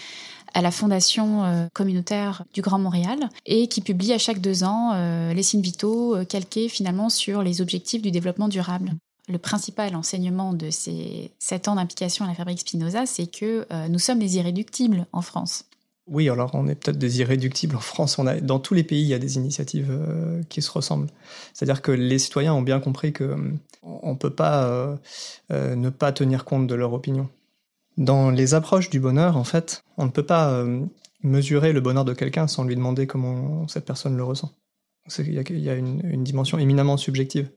à 0.53 0.63
la 0.63 0.71
fondation 0.71 1.69
communautaire 1.73 2.45
du 2.53 2.61
Grand 2.61 2.79
Montréal, 2.79 3.29
et 3.47 3.69
qui 3.69 3.81
publie 3.81 4.13
à 4.13 4.19
chaque 4.19 4.41
deux 4.41 4.65
ans 4.65 4.95
les 5.33 5.43
signes 5.43 5.63
vitaux 5.63 6.17
calqués 6.29 6.69
finalement 6.69 7.09
sur 7.09 7.43
les 7.43 7.61
objectifs 7.61 8.03
du 8.03 8.11
développement 8.11 8.49
durable. 8.49 8.93
Le 9.29 9.39
principal 9.39 9.95
enseignement 9.95 10.53
de 10.53 10.71
ces 10.71 11.31
sept 11.39 11.69
ans 11.69 11.77
d'implication 11.77 12.25
à 12.25 12.29
la 12.29 12.35
fabrique 12.35 12.61
Spinoza, 12.61 13.07
c'est 13.07 13.27
que 13.27 13.67
nous 13.89 13.99
sommes 13.99 14.19
les 14.19 14.37
irréductibles 14.37 15.07
en 15.13 15.23
France. 15.23 15.65
Oui, 16.11 16.29
alors 16.29 16.51
on 16.55 16.67
est 16.67 16.75
peut-être 16.75 16.99
des 16.99 17.21
irréductibles 17.21 17.77
en 17.77 17.81
France. 17.81 18.19
On 18.19 18.27
a, 18.27 18.41
dans 18.41 18.59
tous 18.59 18.75
les 18.75 18.83
pays, 18.83 19.03
il 19.03 19.07
y 19.07 19.15
a 19.15 19.19
des 19.21 19.37
initiatives 19.37 19.91
euh, 19.91 20.43
qui 20.49 20.61
se 20.61 20.71
ressemblent. 20.73 21.09
C'est-à-dire 21.55 21.83
que 21.83 21.93
les 21.93 22.19
citoyens 22.19 22.53
ont 22.53 22.63
bien 22.63 22.81
compris 22.81 23.13
que 23.13 23.23
euh, 23.23 23.53
on 23.83 24.17
peut 24.17 24.35
pas 24.35 24.65
euh, 24.65 24.97
euh, 25.53 25.77
ne 25.77 25.89
pas 25.89 26.11
tenir 26.11 26.45
compte 26.45 26.67
de 26.67 26.75
leur 26.75 26.93
opinion. 26.93 27.29
Dans 27.97 28.31
les 28.31 28.55
approches 28.55 28.91
du 28.91 28.99
bonheur, 28.99 29.37
en 29.37 29.45
fait, 29.45 29.85
on 29.99 30.07
ne 30.07 30.11
peut 30.11 30.27
pas 30.27 30.65
mesurer 31.23 31.73
le 31.73 31.81
bonheur 31.81 32.05
de 32.05 32.15
quelqu'un 32.15 32.47
sans 32.47 32.65
lui 32.65 32.75
demander 32.75 33.07
comment 33.07 33.69
cette 33.69 33.85
personne 33.85 34.17
le 34.17 34.25
ressent. 34.25 34.53
Il 35.19 35.35
y 35.35 35.39
a, 35.39 35.43
il 35.49 35.59
y 35.61 35.69
a 35.69 35.75
une, 35.75 36.01
une 36.05 36.25
dimension 36.25 36.59
éminemment 36.59 36.97
subjective. 36.97 37.51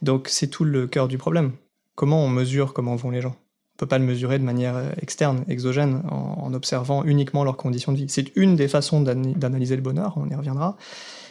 Donc 0.00 0.28
c'est 0.28 0.46
tout 0.46 0.64
le 0.64 0.86
cœur 0.86 1.06
du 1.06 1.18
problème. 1.18 1.52
Comment 1.96 2.24
on 2.24 2.28
mesure 2.28 2.72
comment 2.72 2.96
vont 2.96 3.10
les 3.10 3.20
gens? 3.20 3.36
Pas 3.86 3.98
le 3.98 4.04
mesurer 4.04 4.38
de 4.38 4.44
manière 4.44 4.76
euh, 4.76 4.90
externe, 5.00 5.44
exogène, 5.48 6.02
en, 6.10 6.52
observant 6.54 7.04
uniquement 7.04 7.44
leurs 7.44 7.56
conditions 7.56 7.92
de 7.92 7.98
vie. 7.98 8.06
C'est 8.08 8.36
une 8.36 8.56
des 8.56 8.68
façons 8.68 9.00
d'ana- 9.00 9.32
d'analyser 9.34 9.76
le 9.76 9.82
bonheur, 9.82 10.14
on 10.16 10.28
y 10.28 10.34
reviendra. 10.34 10.76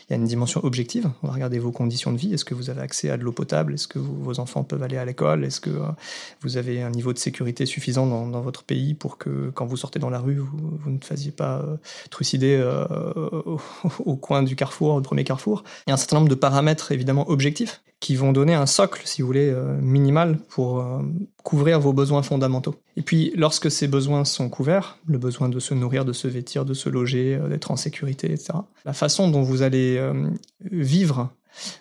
Il 0.10 0.14
y 0.14 0.16
a 0.16 0.18
une 0.18 0.28
dimension 0.28 0.64
objective. 0.64 1.10
On 1.22 1.28
va 1.28 1.34
regarder 1.34 1.60
vos 1.60 1.72
conditions 1.72 2.12
de 2.12 2.18
vie. 2.18 2.34
Est-ce 2.34 2.44
que 2.44 2.54
vous 2.54 2.70
avez 2.70 2.82
accès 2.82 3.10
à 3.10 3.18
de 3.18 3.24
l'eau 3.24 3.32
potable? 3.32 3.74
Est-ce 3.74 3.88
que 3.88 4.00
vos 4.00 4.40
enfants 4.40 4.64
peuvent 4.64 4.84
aller 4.84 4.98
à 4.98 5.06
l'école? 5.06 5.46
Est-ce 5.46 5.62
que 5.62 5.70
euh, 5.70 5.88
vous 6.42 6.58
avez 6.58 6.82
un 6.82 6.90
niveau 6.90 7.14
de 7.14 7.18
sécurité 7.18 7.66
suffisant 7.66 8.06
dans, 8.06 8.42
votre 8.42 8.64
pays 8.64 8.94
pour 8.94 9.18
que 9.18 9.50
quand 9.52 9.66
vous 9.66 9.78
sortez 9.78 10.00
dans 10.00 10.10
la 10.10 10.20
rue, 10.20 10.36
vous, 10.38 10.90
ne 10.90 10.98
fassiez 11.02 11.32
pas 11.32 11.60
euh, 11.60 11.78
trucider 12.10 12.58
euh, 12.60 12.86
au, 13.46 13.60
au 14.06 14.16
coin 14.16 14.44
du 14.44 14.56
carrefour, 14.56 14.96
au 14.96 15.02
premier 15.02 15.24
carrefour? 15.24 15.64
Il 15.88 15.92
y 15.92 15.92
a 15.92 15.94
un 15.94 15.98
certain 15.98 16.18
nombre 16.18 16.30
de 16.30 16.36
paramètres 16.36 16.92
évidemment 16.92 17.30
objectifs 17.30 17.82
qui 18.02 18.18
vont 18.18 18.34
donner 18.34 18.54
un 18.54 18.66
socle, 18.66 19.04
si 19.06 19.22
vous 19.22 19.28
voulez, 19.28 19.56
minimal 19.80 20.38
pour 20.50 20.86
couvrir 21.44 21.80
vos 21.80 21.94
besoins 21.94 22.24
fondamentaux. 22.24 22.76
Et 22.96 23.02
puis, 23.02 23.34
lorsque 23.36 23.70
ces 23.70 23.88
besoins 23.88 24.26
sont 24.26 24.50
couverts, 24.50 24.98
le 25.06 25.18
besoin 25.18 25.50
de 25.50 25.60
se 25.60 25.74
nourrir, 25.74 26.06
de 26.06 26.14
se 26.14 26.28
vêtir, 26.28 26.66
de 26.66 26.74
se 26.74 26.90
loger, 26.90 27.36
euh, 27.36 27.50
d'être 27.50 27.70
en 27.72 27.76
sécurité, 27.76 28.32
etc., 28.32 28.54
la 28.86 28.94
façon 28.94 29.30
dont 29.30 29.42
vous 29.42 29.62
allez 29.62 29.98
euh, 29.98 30.30
vivre, 30.72 31.30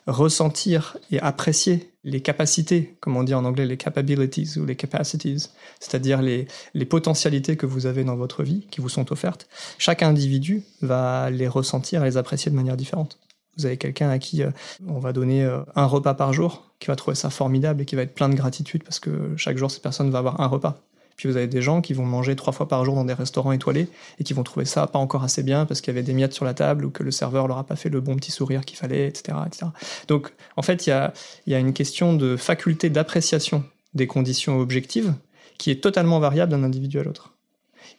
ressentir 0.07 0.98
et 1.11 1.20
apprécier 1.20 1.92
les 2.05 2.20
capacités, 2.20 2.96
comme 3.01 3.16
on 3.16 3.22
dit 3.22 3.35
en 3.35 3.44
anglais, 3.44 3.64
les 3.64 3.77
capabilities 3.77 4.59
ou 4.59 4.66
les 4.66 4.77
capacities, 4.77 5.48
c'est-à-dire 5.81 6.20
les, 6.20 6.46
les 6.75 6.85
potentialités 6.85 7.57
que 7.57 7.64
vous 7.64 7.87
avez 7.87 8.05
dans 8.05 8.16
votre 8.16 8.42
vie, 8.42 8.66
qui 8.70 8.81
vous 8.81 8.88
sont 8.88 9.12
offertes, 9.12 9.48
chaque 9.79 10.03
individu 10.03 10.64
va 10.83 11.31
les 11.31 11.48
ressentir 11.48 12.03
et 12.03 12.07
les 12.07 12.16
apprécier 12.16 12.51
de 12.51 12.57
manière 12.57 12.77
différente. 12.77 13.18
Vous 13.58 13.66
avez 13.66 13.76
quelqu'un 13.76 14.08
à 14.08 14.18
qui 14.18 14.42
euh, 14.42 14.50
on 14.86 14.98
va 14.98 15.12
donner 15.12 15.44
euh, 15.44 15.60
un 15.76 15.86
repas 15.86 16.14
par 16.14 16.32
jour, 16.32 16.70
qui 16.78 16.88
va 16.88 16.96
trouver 16.96 17.14
ça 17.14 17.30
formidable 17.30 17.82
et 17.82 17.84
qui 17.84 17.96
va 17.96 18.02
être 18.02 18.14
plein 18.14 18.28
de 18.28 18.34
gratitude 18.34 18.82
parce 18.82 18.98
que 18.98 19.36
chaque 19.36 19.56
jour, 19.56 19.70
cette 19.70 19.82
personne 19.82 20.10
va 20.10 20.18
avoir 20.18 20.40
un 20.40 20.46
repas. 20.46 20.80
Puis 21.16 21.28
vous 21.28 21.36
avez 21.36 21.46
des 21.46 21.62
gens 21.62 21.82
qui 21.82 21.92
vont 21.92 22.06
manger 22.06 22.34
trois 22.36 22.52
fois 22.52 22.66
par 22.66 22.84
jour 22.84 22.94
dans 22.94 23.04
des 23.04 23.12
restaurants 23.12 23.52
étoilés 23.52 23.88
et 24.18 24.24
qui 24.24 24.32
vont 24.32 24.42
trouver 24.42 24.64
ça 24.64 24.86
pas 24.86 24.98
encore 24.98 25.22
assez 25.22 25.42
bien 25.42 25.66
parce 25.66 25.80
qu'il 25.80 25.92
y 25.92 25.96
avait 25.96 26.02
des 26.02 26.14
miettes 26.14 26.32
sur 26.32 26.44
la 26.44 26.54
table 26.54 26.84
ou 26.84 26.90
que 26.90 27.02
le 27.02 27.10
serveur 27.10 27.46
leur 27.46 27.58
a 27.58 27.64
pas 27.64 27.76
fait 27.76 27.90
le 27.90 28.00
bon 28.00 28.16
petit 28.16 28.30
sourire 28.30 28.64
qu'il 28.64 28.78
fallait, 28.78 29.06
etc., 29.06 29.38
etc. 29.46 29.66
Donc, 30.08 30.32
en 30.56 30.62
fait, 30.62 30.86
il 30.86 30.90
y 30.90 30.92
a, 30.92 31.12
il 31.46 31.52
y 31.52 31.54
a 31.54 31.58
une 31.58 31.74
question 31.74 32.14
de 32.14 32.36
faculté 32.36 32.90
d'appréciation 32.90 33.62
des 33.94 34.06
conditions 34.06 34.58
objectives 34.58 35.14
qui 35.58 35.70
est 35.70 35.82
totalement 35.82 36.18
variable 36.18 36.50
d'un 36.50 36.64
individu 36.64 36.98
à 36.98 37.02
l'autre. 37.02 37.34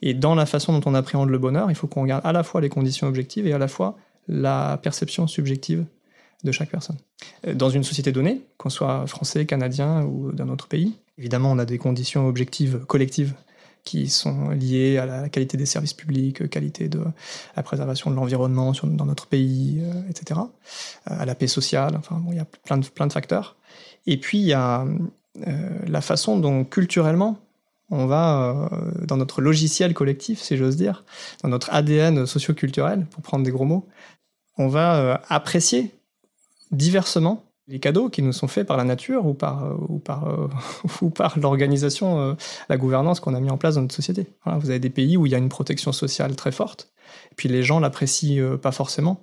Et 0.02 0.14
dans 0.14 0.36
la 0.36 0.46
façon 0.46 0.78
dont 0.78 0.90
on 0.90 0.96
appréhende 0.96 1.30
le 1.30 1.38
bonheur, 1.38 1.70
il 1.70 1.76
faut 1.76 1.88
qu'on 1.88 2.02
regarde 2.02 2.26
à 2.26 2.34
la 2.34 2.44
fois 2.44 2.62
les 2.62 2.70
conditions 2.70 3.08
objectives 3.08 3.48
et 3.48 3.54
à 3.54 3.58
la 3.58 3.68
fois 3.68 3.96
la 4.28 4.78
perception 4.82 5.28
subjective 5.28 5.86
de 6.44 6.52
chaque 6.52 6.70
personne. 6.70 6.98
Euh, 7.48 7.54
Dans 7.54 7.70
une 7.70 7.84
société 7.84 8.12
donnée, 8.12 8.42
qu'on 8.58 8.70
soit 8.70 9.08
français, 9.08 9.46
canadien 9.46 10.04
ou 10.04 10.32
d'un 10.32 10.50
autre 10.50 10.68
pays, 10.68 10.94
évidemment 11.18 11.52
on 11.52 11.60
a 11.60 11.66
des 11.66 11.78
conditions 11.78 12.28
objectives 12.28 12.80
collectives 12.86 13.34
qui 13.84 14.08
sont 14.10 14.50
liées 14.50 14.98
à 14.98 15.06
la 15.06 15.28
qualité 15.28 15.58
des 15.58 15.66
services 15.66 15.94
publics, 15.94 16.50
qualité 16.50 16.88
de 16.88 17.02
la 17.58 17.64
préservation 17.64 18.10
de 18.12 18.16
l'environnement 18.16 18.72
dans 18.84 19.06
notre 19.06 19.28
pays, 19.28 19.82
euh, 19.82 20.10
etc. 20.10 20.40
Euh, 20.40 21.16
à 21.20 21.26
la 21.26 21.36
paix 21.36 21.48
sociale, 21.48 21.96
enfin 21.98 22.16
bon, 22.16 22.32
il 22.32 22.38
y 22.38 22.42
a 22.42 22.46
plein 22.46 22.78
de, 22.78 22.86
plein 22.88 23.08
de 23.08 23.14
facteurs. 23.14 23.58
Et 24.06 24.18
puis 24.18 24.38
il 24.38 24.46
y 24.46 24.54
a 24.54 24.86
la 25.88 26.02
façon 26.02 26.38
dont 26.38 26.64
culturellement 26.64 27.40
on 27.90 28.06
va, 28.06 28.70
dans 29.02 29.18
notre 29.18 29.42
logiciel 29.42 29.94
collectif, 29.94 30.42
si 30.42 30.58
j'ose 30.58 30.76
dire, 30.76 31.04
dans 31.42 31.50
notre 31.50 31.74
ADN 31.74 32.26
socioculturel, 32.26 33.06
pour 33.08 33.24
prendre 33.24 33.44
des 33.44 33.52
gros 33.52 33.66
mots, 33.66 33.88
on 34.58 34.68
va 34.68 35.22
apprécier 35.30 35.92
diversement 36.72 37.44
les 37.68 37.80
cadeaux 37.80 38.10
qui 38.10 38.22
nous 38.22 38.34
sont 38.34 38.48
faits 38.48 38.68
par 38.68 38.78
la 38.78 38.84
nature 38.84 39.26
ou 39.26 39.34
par, 39.34 39.64
euh, 39.64 39.76
ou 39.88 40.00
par, 40.00 40.28
euh, 40.28 40.50
ou 41.02 41.10
par 41.10 41.40
l'organisation, 41.40 42.20
euh, 42.20 42.34
la 42.70 42.78
gouvernance 42.78 43.20
qu'on 43.20 43.34
a 43.34 43.40
mis 43.40 43.50
en 43.50 43.58
place 43.58 43.76
dans 43.76 43.82
notre 43.82 43.96
société. 43.96 44.28
vous 44.46 44.70
avez 44.70 44.80
des 44.80 44.90
pays 44.90 45.18
où 45.18 45.26
il 45.26 45.32
y 45.32 45.36
a 45.36 45.38
une 45.38 45.50
protection 45.50 45.92
sociale 45.92 46.36
très 46.36 46.52
forte, 46.52 46.92
et 47.32 47.36
puis 47.36 47.50
les 47.50 47.64
gens 47.64 47.80
l'apprécient 47.80 48.58
pas 48.58 48.72
forcément. 48.72 49.22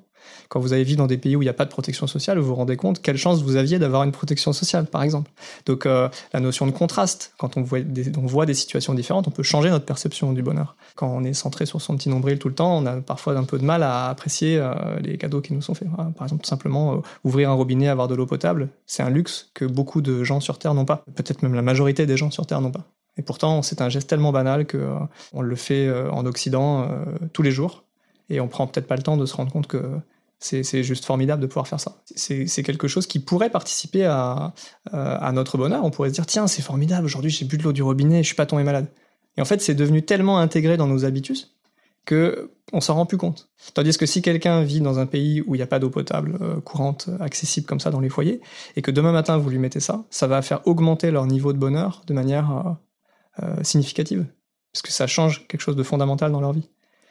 Quand 0.49 0.61
vous 0.61 0.73
avez 0.73 0.85
vécu 0.85 0.97
dans 0.97 1.07
des 1.07 1.19
pays 1.19 1.37
où 1.37 1.43
il 1.43 1.45
n'y 1.45 1.51
a 1.51 1.55
pas 1.55 1.65
de 1.65 1.71
protection 1.71 2.07
sociale, 2.07 2.39
vous 2.39 2.49
vous 2.49 2.55
rendez 2.55 2.77
compte 2.77 3.01
quelle 3.01 3.17
chance 3.17 3.43
vous 3.43 3.57
aviez 3.57 3.79
d'avoir 3.79 4.03
une 4.03 4.13
protection 4.13 4.53
sociale, 4.53 4.87
par 4.87 5.03
exemple. 5.03 5.31
Donc 5.67 5.87
euh, 5.87 6.09
la 6.33 6.41
notion 6.41 6.67
de 6.67 6.73
contraste, 6.73 7.33
quand 7.39 7.57
on 7.57 7.63
voit, 7.63 7.81
des, 7.81 8.55
situations 8.55 8.95
différentes, 8.95 9.29
on 9.29 9.31
peut 9.31 9.43
changer 9.43 9.71
notre 9.71 9.85
perception 9.85 10.33
du 10.33 10.43
bonheur. 10.43 10.77
Quand 10.97 11.09
on 11.09 11.25
est 11.25 11.35
centré 11.35 11.67
sur 11.67 11.81
son 11.81 11.97
petit 11.97 12.09
nombril 12.09 12.39
tout 12.39 12.49
le 12.49 12.55
temps, 12.55 12.79
on 12.79 12.87
a 12.87 12.97
parfois 13.01 13.37
un 13.37 13.45
peu 13.45 13.59
de 13.59 13.65
mal 13.65 13.83
à 13.83 14.09
apprécier 14.09 14.59
euh, 14.59 14.75
les 15.01 15.19
cadeaux 15.19 15.41
qui 15.41 15.53
nous 15.53 15.63
sont 15.63 15.75
faits. 15.75 15.89
Par 16.17 16.27
exemple, 16.27 16.43
tout 16.43 16.51
simplement 16.51 16.95
euh, 16.95 16.99
ouvrir 17.25 17.51
un 17.51 17.55
robinet, 17.55 17.89
avoir 17.89 18.09
de 18.09 18.15
l'eau 18.15 18.27
potable, 18.27 18.69
c'est 18.87 19.03
un 19.03 19.11
luxe 19.11 19.51
que 19.55 19.65
beaucoup 19.65 20.03
de 20.03 20.25
gens 20.25 20.41
sur 20.41 20.59
Terre 20.59 20.75
n'ont 20.75 20.85
pas. 20.85 21.05
Peut-être 21.15 21.43
même 21.43 21.55
la 21.55 21.63
majorité 21.63 22.07
des 22.07 22.17
gens 22.17 22.31
sur 22.31 22.47
Terre 22.47 22.61
n'ont 22.61 22.73
pas. 22.73 22.87
Et 23.17 23.23
pourtant, 23.23 23.63
c'est 23.63 23.83
un 23.83 23.89
geste 23.89 24.09
tellement 24.09 24.33
banal 24.33 24.67
que 24.67 24.89
on 25.33 25.43
le 25.43 25.57
fait 25.57 25.91
en 26.11 26.25
Occident 26.27 26.89
tous 27.33 27.43
les 27.43 27.51
jours, 27.51 27.85
et 28.31 28.41
on 28.41 28.49
prend 28.49 28.67
peut-être 28.67 28.87
pas 28.87 28.97
le 28.97 29.03
temps 29.03 29.17
de 29.17 29.27
se 29.27 29.35
rendre 29.35 29.53
compte 29.53 29.67
que 29.67 29.99
c'est 30.39 30.83
juste 30.83 31.05
formidable 31.05 31.43
de 31.43 31.47
pouvoir 31.47 31.69
faire 31.69 31.81
ça. 31.81 32.03
C'est 32.17 32.63
quelque 32.63 32.89
chose 32.89 33.07
qui 33.07 33.19
pourrait 33.19 33.51
participer 33.51 34.07
à, 34.07 34.55
à, 34.91 35.33
notre 35.33 35.59
bonheur. 35.59 35.85
On 35.85 35.91
pourrait 35.91 36.09
se 36.09 36.15
dire, 36.15 36.25
tiens, 36.25 36.47
c'est 36.47 36.63
formidable, 36.63 37.05
aujourd'hui 37.05 37.31
j'ai 37.31 37.45
bu 37.45 37.59
de 37.59 37.63
l'eau 37.63 37.73
du 37.73 37.83
robinet, 37.83 38.23
je 38.23 38.29
suis 38.29 38.37
pas 38.37 38.47
tombé 38.47 38.63
malade. 38.63 38.87
Et 39.37 39.43
en 39.43 39.45
fait, 39.45 39.61
c'est 39.61 39.75
devenu 39.75 40.03
tellement 40.03 40.39
intégré 40.39 40.77
dans 40.77 40.87
nos 40.87 41.05
habitudes 41.05 41.47
que 42.07 42.51
on 42.73 42.81
s'en 42.81 42.95
rend 42.95 43.07
plus 43.07 43.19
compte. 43.19 43.51
Tandis 43.75 43.99
que 43.99 44.07
si 44.07 44.23
quelqu'un 44.23 44.63
vit 44.63 44.81
dans 44.81 44.99
un 44.99 45.07
pays 45.07 45.43
où 45.43 45.55
il 45.55 45.59
n'y 45.59 45.63
a 45.63 45.67
pas 45.67 45.79
d'eau 45.79 45.91
potable 45.91 46.39
euh, 46.41 46.61
courante, 46.61 47.09
accessible 47.19 47.67
comme 47.67 47.81
ça 47.81 47.91
dans 47.91 48.01
les 48.01 48.09
foyers, 48.09 48.41
et 48.77 48.83
que 48.83 48.91
demain 48.91 49.13
matin 49.13 49.39
vous 49.39 49.51
lui 49.51 49.59
mettez 49.59 49.81
ça, 49.81 50.05
ça 50.11 50.27
va 50.27 50.41
faire 50.41 50.67
augmenter 50.67 51.11
leur 51.11 51.27
niveau 51.27 51.53
de 51.53 51.59
bonheur 51.59 52.03
de 52.07 52.15
manière 52.15 52.79
euh, 53.41 53.45
euh, 53.45 53.63
significative. 53.63 54.27
Parce 54.73 54.83
que 54.83 54.93
ça 54.93 55.07
change 55.07 55.47
quelque 55.49 55.63
chose 55.63 55.77
de 55.77 55.83
fondamental 55.83 56.31
dans 56.31 56.41
leur 56.41 56.53
vie. 56.53 56.69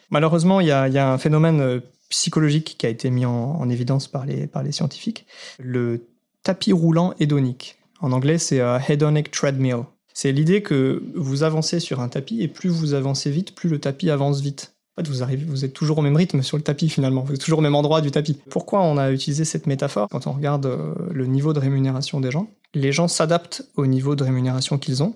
Malheureusement, 0.10 0.60
il 0.60 0.68
y 0.68 0.72
a, 0.72 1.12
un 1.12 1.18
phénomène 1.18 1.82
psychologique 2.10 2.76
qui 2.78 2.86
a 2.86 2.90
été 2.90 3.10
mis 3.10 3.26
en, 3.26 3.70
évidence 3.70 4.08
par 4.08 4.26
les, 4.26 4.48
par 4.48 4.64
les 4.64 4.72
scientifiques, 4.72 5.26
le 5.60 6.08
tapis 6.44 6.74
roulant 6.74 7.14
hédonique. 7.20 7.78
En 8.02 8.12
anglais, 8.12 8.38
c'est 8.38 8.58
uh, 8.58 8.80
hedonic 8.88 9.32
treadmill. 9.32 9.84
C'est 10.14 10.32
l'idée 10.32 10.62
que 10.62 11.04
vous 11.16 11.44
avancez 11.44 11.80
sur 11.80 12.00
un 12.00 12.10
tapis 12.10 12.42
et 12.42 12.48
plus 12.48 12.70
vous 12.70 12.94
avancez 12.94 13.30
vite, 13.30 13.56
plus 13.56 13.70
le 13.70 13.80
tapis 13.80 14.10
avance 14.10 14.42
vite. 14.42 14.74
En 14.98 15.02
fait, 15.02 15.10
vous, 15.10 15.24
arrivez, 15.24 15.46
vous 15.46 15.64
êtes 15.64 15.74
toujours 15.74 16.00
au 16.00 16.02
même 16.02 16.16
rythme 16.16 16.42
sur 16.42 16.58
le 16.58 16.64
tapis 16.64 16.90
finalement, 16.90 17.24
vous 17.24 17.34
êtes 17.34 17.40
toujours 17.40 17.60
au 17.60 17.62
même 17.62 17.76
endroit 17.76 18.02
du 18.02 18.12
tapis. 18.12 18.38
Pourquoi 18.50 18.82
on 18.82 18.98
a 18.98 19.12
utilisé 19.12 19.46
cette 19.46 19.66
métaphore 19.66 20.10
quand 20.10 20.28
on 20.28 20.34
regarde 20.34 20.66
euh, 20.66 20.94
le 21.12 21.26
niveau 21.26 21.54
de 21.54 21.60
rémunération 21.60 22.20
des 22.20 22.32
gens? 22.32 22.50
Les 22.74 22.92
gens 22.92 23.08
s'adaptent 23.08 23.64
au 23.76 23.86
niveau 23.86 24.16
de 24.16 24.24
rémunération 24.24 24.78
qu'ils 24.78 25.04
ont 25.04 25.16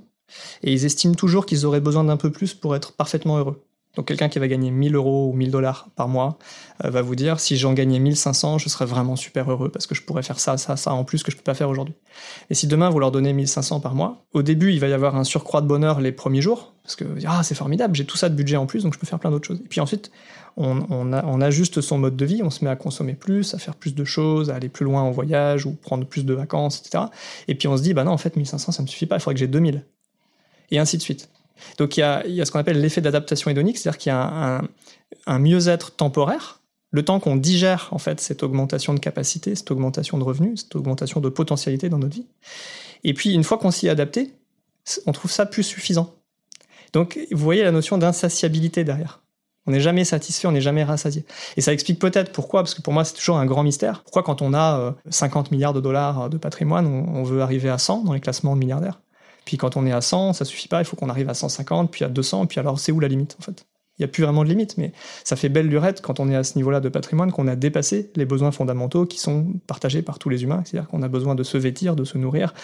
et 0.61 0.71
ils 0.71 0.85
estiment 0.85 1.15
toujours 1.15 1.45
qu'ils 1.45 1.65
auraient 1.65 1.81
besoin 1.81 2.05
d'un 2.05 2.17
peu 2.17 2.31
plus 2.31 2.53
pour 2.53 2.75
être 2.75 2.93
parfaitement 2.93 3.37
heureux. 3.37 3.61
Donc 3.95 4.07
quelqu'un 4.07 4.27
qui 4.27 4.39
va 4.39 4.47
gagner 4.47 4.71
1000 4.71 4.95
euros 4.95 5.29
ou 5.29 5.33
1000 5.33 5.51
dollars 5.51 5.87
par 5.95 6.07
mois 6.07 6.39
euh, 6.83 6.89
va 6.89 7.01
vous 7.03 7.15
dire 7.15 7.39
si 7.39 7.57
j'en 7.57 7.73
gagnais 7.73 7.99
1500, 7.99 8.57
je 8.57 8.67
serais 8.67 8.85
vraiment 8.85 9.15
super 9.15 9.51
heureux 9.51 9.69
parce 9.69 9.85
que 9.85 9.93
je 9.93 10.01
pourrais 10.01 10.23
faire 10.23 10.39
ça, 10.39 10.57
ça, 10.57 10.77
ça 10.77 10.93
en 10.93 11.03
plus 11.03 11.21
que 11.21 11.31
je 11.31 11.37
peux 11.37 11.43
pas 11.43 11.53
faire 11.53 11.69
aujourd'hui. 11.69 11.93
Et 12.49 12.55
si 12.55 12.65
demain 12.65 12.89
vous 12.89 12.99
leur 12.99 13.11
donnez 13.11 13.33
1500 13.33 13.81
par 13.81 13.93
mois, 13.93 14.25
au 14.33 14.41
début 14.41 14.71
il 14.73 14.79
va 14.79 14.87
y 14.87 14.93
avoir 14.93 15.15
un 15.15 15.23
surcroît 15.23 15.61
de 15.61 15.67
bonheur 15.67 16.01
les 16.01 16.11
premiers 16.11 16.41
jours 16.41 16.73
parce 16.83 16.95
que 16.95 17.05
ah 17.27 17.43
c'est 17.43 17.55
formidable, 17.55 17.95
j'ai 17.95 18.05
tout 18.05 18.17
ça 18.17 18.29
de 18.29 18.35
budget 18.35 18.57
en 18.57 18.65
plus 18.65 18.83
donc 18.83 18.95
je 18.95 18.99
peux 18.99 19.05
faire 19.05 19.19
plein 19.19 19.29
d'autres 19.29 19.47
choses. 19.47 19.61
Et 19.63 19.67
puis 19.67 19.79
ensuite 19.79 20.11
on, 20.57 20.85
on, 20.89 21.41
ajuste 21.41 21.81
son 21.81 21.97
mode 21.97 22.15
de 22.15 22.25
vie, 22.25 22.41
on 22.43 22.51
se 22.51 22.63
met 22.63 22.69
à 22.69 22.75
consommer 22.75 23.13
plus, 23.13 23.55
à 23.55 23.57
faire 23.57 23.75
plus 23.75 23.95
de 23.95 24.03
choses, 24.03 24.51
à 24.51 24.55
aller 24.55 24.69
plus 24.69 24.85
loin 24.85 25.01
en 25.01 25.09
voyage 25.09 25.65
ou 25.65 25.73
prendre 25.73 26.05
plus 26.05 26.25
de 26.25 26.33
vacances, 26.33 26.79
etc. 26.79 27.05
Et 27.47 27.55
puis 27.55 27.67
on 27.67 27.77
se 27.77 27.81
dit 27.83 27.93
bah 27.93 28.03
non 28.03 28.11
en 28.11 28.17
fait 28.17 28.35
1500 28.35 28.71
ça 28.71 28.81
me 28.81 28.87
suffit 28.87 29.05
pas, 29.05 29.17
il 29.17 29.19
faudrait 29.19 29.35
que 29.35 29.39
j'ai 29.39 29.47
2000 29.47 29.83
et 30.71 30.79
ainsi 30.79 30.97
de 30.97 31.03
suite. 31.03 31.29
Donc 31.77 31.97
il 31.97 32.01
y 32.01 32.03
a, 32.03 32.45
ce 32.45 32.51
qu'on 32.51 32.59
appelle 32.59 32.81
l'effet 32.81 33.01
d'adaptation 33.01 33.49
hédonique, 33.51 33.77
c'est-à-dire 33.77 33.97
qu'il 33.97 34.09
y 34.11 34.13
a 34.13 34.61
un, 35.27 35.39
mieux-être 35.39 35.95
temporaire, 35.95 36.61
le 36.91 37.03
temps 37.03 37.19
qu'on 37.19 37.35
digère 37.35 37.89
en 37.91 37.97
fait 37.97 38.19
cette 38.21 38.43
augmentation 38.43 38.93
de 38.93 38.99
capacité, 38.99 39.55
cette 39.55 39.71
augmentation 39.71 40.17
de 40.17 40.23
revenus, 40.23 40.61
cette 40.61 40.75
augmentation 40.75 41.19
de 41.19 41.29
potentialité 41.29 41.89
dans 41.89 41.97
notre 41.97 42.15
vie. 42.15 42.27
Et 43.03 43.13
puis 43.13 43.33
une 43.33 43.43
fois 43.43 43.57
qu'on 43.57 43.71
s'y 43.71 43.87
est 43.87 43.89
adapté, 43.89 44.33
on 45.05 45.11
trouve 45.11 45.31
ça 45.31 45.45
plus 45.45 45.63
suffisant. 45.63 46.15
Donc 46.91 47.19
vous 47.31 47.43
voyez 47.43 47.63
la 47.63 47.71
notion 47.71 47.97
d'insatiabilité 47.97 48.83
derrière. 48.83 49.21
On 49.65 49.71
n'est 49.71 49.79
jamais 49.79 50.03
satisfait, 50.03 50.47
on 50.47 50.51
n'est 50.51 50.61
jamais 50.61 50.83
rassasié. 50.83 51.25
Et 51.55 51.61
ça 51.61 51.71
explique 51.71 51.97
peut-être 51.97 52.33
pourquoi, 52.33 52.61
parce 52.61 52.75
que 52.75 52.81
pour 52.81 52.93
moi 52.93 53.05
c'est 53.05 53.13
toujours 53.13 53.37
un 53.37 53.45
grand 53.45 53.63
mystère, 53.63 54.03
pourquoi 54.03 54.21
quand 54.21 54.41
on 54.41 54.53
a 54.53 54.95
50 55.09 55.47
euh, 55.47 55.49
milliards 55.51 55.73
de 55.73 55.79
dollars 55.79 56.29
de 56.29 56.37
patrimoine, 56.37 56.85
on 56.85 57.23
veut 57.23 57.41
arriver 57.41 57.69
à 57.69 57.77
100 57.77 58.03
dans 58.03 58.13
les 58.13 58.19
classements 58.19 58.55
de 58.55 58.59
milliardaires? 58.59 58.99
Puis 59.45 59.57
quand 59.57 59.77
on 59.77 59.85
est 59.85 59.91
à 59.91 60.01
100, 60.01 60.33
ça 60.33 60.45
suffit 60.45 60.67
pas, 60.67 60.81
il 60.81 60.85
faut 60.85 60.95
qu'on 60.95 61.09
arrive 61.09 61.29
à 61.29 61.33
150, 61.33 61.91
puis 61.91 62.03
à 62.03 62.09
200, 62.09 62.47
puis 62.47 62.59
alors 62.59 62.79
c'est 62.79 62.91
où 62.91 62.99
la 62.99 63.07
limite 63.07 63.35
en 63.39 63.43
fait? 63.43 63.65
Il 63.99 64.01
n'y 64.01 64.05
a 64.05 64.07
plus 64.07 64.23
vraiment 64.23 64.43
de 64.43 64.49
limite, 64.49 64.75
mais 64.79 64.91
ça 65.23 65.35
fait 65.35 65.49
belle 65.49 65.67
lurette 65.67 66.01
quand 66.01 66.19
on 66.19 66.27
est 66.27 66.35
à 66.35 66.43
ce 66.43 66.55
niveau-là 66.55 66.79
de 66.79 66.89
patrimoine 66.89 67.31
qu'on 67.31 67.47
a 67.47 67.55
dépassé 67.55 68.11
les 68.15 68.25
besoins 68.25 68.51
fondamentaux 68.51 69.05
qui 69.05 69.19
sont 69.19 69.53
partagés 69.67 70.01
par 70.01 70.17
tous 70.17 70.29
les 70.29 70.41
humains, 70.41 70.63
c'est-à-dire 70.65 70.89
qu'on 70.89 71.03
a 71.03 71.07
besoin 71.07 71.35
de 71.35 71.43
se 71.43 71.59
vêtir, 71.59 71.95
de 71.95 72.03
se 72.03 72.17
nourrir, 72.17 72.55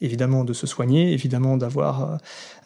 évidemment 0.00 0.42
de 0.42 0.52
se 0.52 0.66
soigner, 0.66 1.12
évidemment 1.12 1.56
d'avoir 1.56 2.02
euh, 2.02 2.16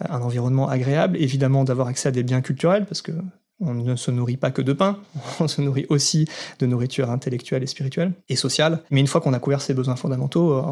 un 0.00 0.22
environnement 0.22 0.66
agréable, 0.66 1.18
évidemment 1.18 1.64
d'avoir 1.64 1.88
accès 1.88 2.08
à 2.08 2.12
des 2.12 2.22
biens 2.22 2.40
culturels, 2.40 2.86
parce 2.86 3.02
que 3.02 3.12
on 3.60 3.74
ne 3.74 3.96
se 3.96 4.10
nourrit 4.10 4.36
pas 4.36 4.50
que 4.50 4.60
de 4.62 4.72
pain, 4.72 4.98
on 5.40 5.48
se 5.48 5.60
nourrit 5.60 5.86
aussi 5.88 6.26
de 6.58 6.66
nourriture 6.66 7.10
intellectuelle 7.10 7.62
et 7.62 7.66
spirituelle 7.66 8.12
et 8.28 8.36
sociale. 8.36 8.82
Mais 8.90 9.00
une 9.00 9.06
fois 9.06 9.20
qu'on 9.20 9.32
a 9.32 9.38
couvert 9.38 9.60
ses 9.60 9.74
besoins 9.74 9.96
fondamentaux, 9.96 10.52
euh, 10.52 10.62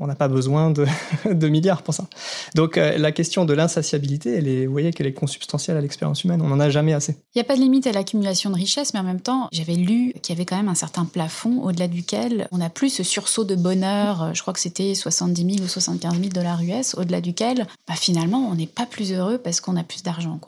on 0.00 0.06
n'a 0.06 0.14
pas 0.14 0.28
besoin 0.28 0.70
de, 0.70 0.86
de, 1.30 1.48
milliards 1.48 1.82
pour 1.82 1.94
ça. 1.94 2.04
Donc 2.54 2.78
euh, 2.78 2.98
la 2.98 3.12
question 3.12 3.44
de 3.44 3.52
l'insatiabilité, 3.52 4.34
elle 4.34 4.48
est, 4.48 4.66
vous 4.66 4.72
voyez 4.72 4.92
qu'elle 4.92 5.06
est 5.06 5.12
consubstantielle 5.12 5.76
à 5.76 5.80
l'expérience 5.80 6.24
humaine. 6.24 6.42
On 6.42 6.48
n'en 6.48 6.60
a 6.60 6.70
jamais 6.70 6.92
assez. 6.92 7.12
Il 7.34 7.38
n'y 7.38 7.42
a 7.42 7.44
pas 7.44 7.56
de 7.56 7.60
limite 7.60 7.86
à 7.86 7.92
l'accumulation 7.92 8.50
de 8.50 8.56
richesses, 8.56 8.92
mais 8.94 9.00
en 9.00 9.04
même 9.04 9.20
temps, 9.20 9.48
j'avais 9.52 9.74
lu 9.74 10.12
qu'il 10.22 10.34
y 10.34 10.38
avait 10.38 10.46
quand 10.46 10.56
même 10.56 10.68
un 10.68 10.74
certain 10.74 11.04
plafond 11.04 11.62
au-delà 11.62 11.86
duquel 11.86 12.48
on 12.50 12.58
n'a 12.58 12.70
plus 12.70 12.90
ce 12.90 13.02
sursaut 13.02 13.44
de 13.44 13.54
bonheur. 13.54 14.22
Euh, 14.22 14.30
je 14.34 14.42
crois 14.42 14.52
que 14.52 14.60
c'était 14.60 14.94
70 14.94 15.54
000 15.56 15.64
ou 15.64 15.68
75 15.68 16.14
000 16.14 16.28
dollars 16.30 16.60
US, 16.62 16.94
au-delà 16.96 17.20
duquel, 17.20 17.66
bah, 17.86 17.94
finalement, 17.94 18.48
on 18.50 18.54
n'est 18.54 18.66
pas 18.66 18.86
plus 18.86 19.12
heureux 19.12 19.38
parce 19.38 19.60
qu'on 19.60 19.76
a 19.76 19.84
plus 19.84 20.02
d'argent. 20.02 20.40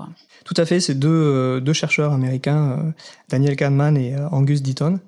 Tout 0.45 0.55
à 0.57 0.65
fait, 0.65 0.81
c'est 0.81 0.95
deux, 0.95 1.61
deux 1.61 1.73
chercheurs 1.85 2.13
américains, 2.13 2.73
euh, 2.73 2.93
Daniel 3.29 3.57
Kahneman 3.57 3.97
et 3.97 4.15
euh, 4.15 4.29
Angus 4.31 4.63
Deaton, 4.63 5.01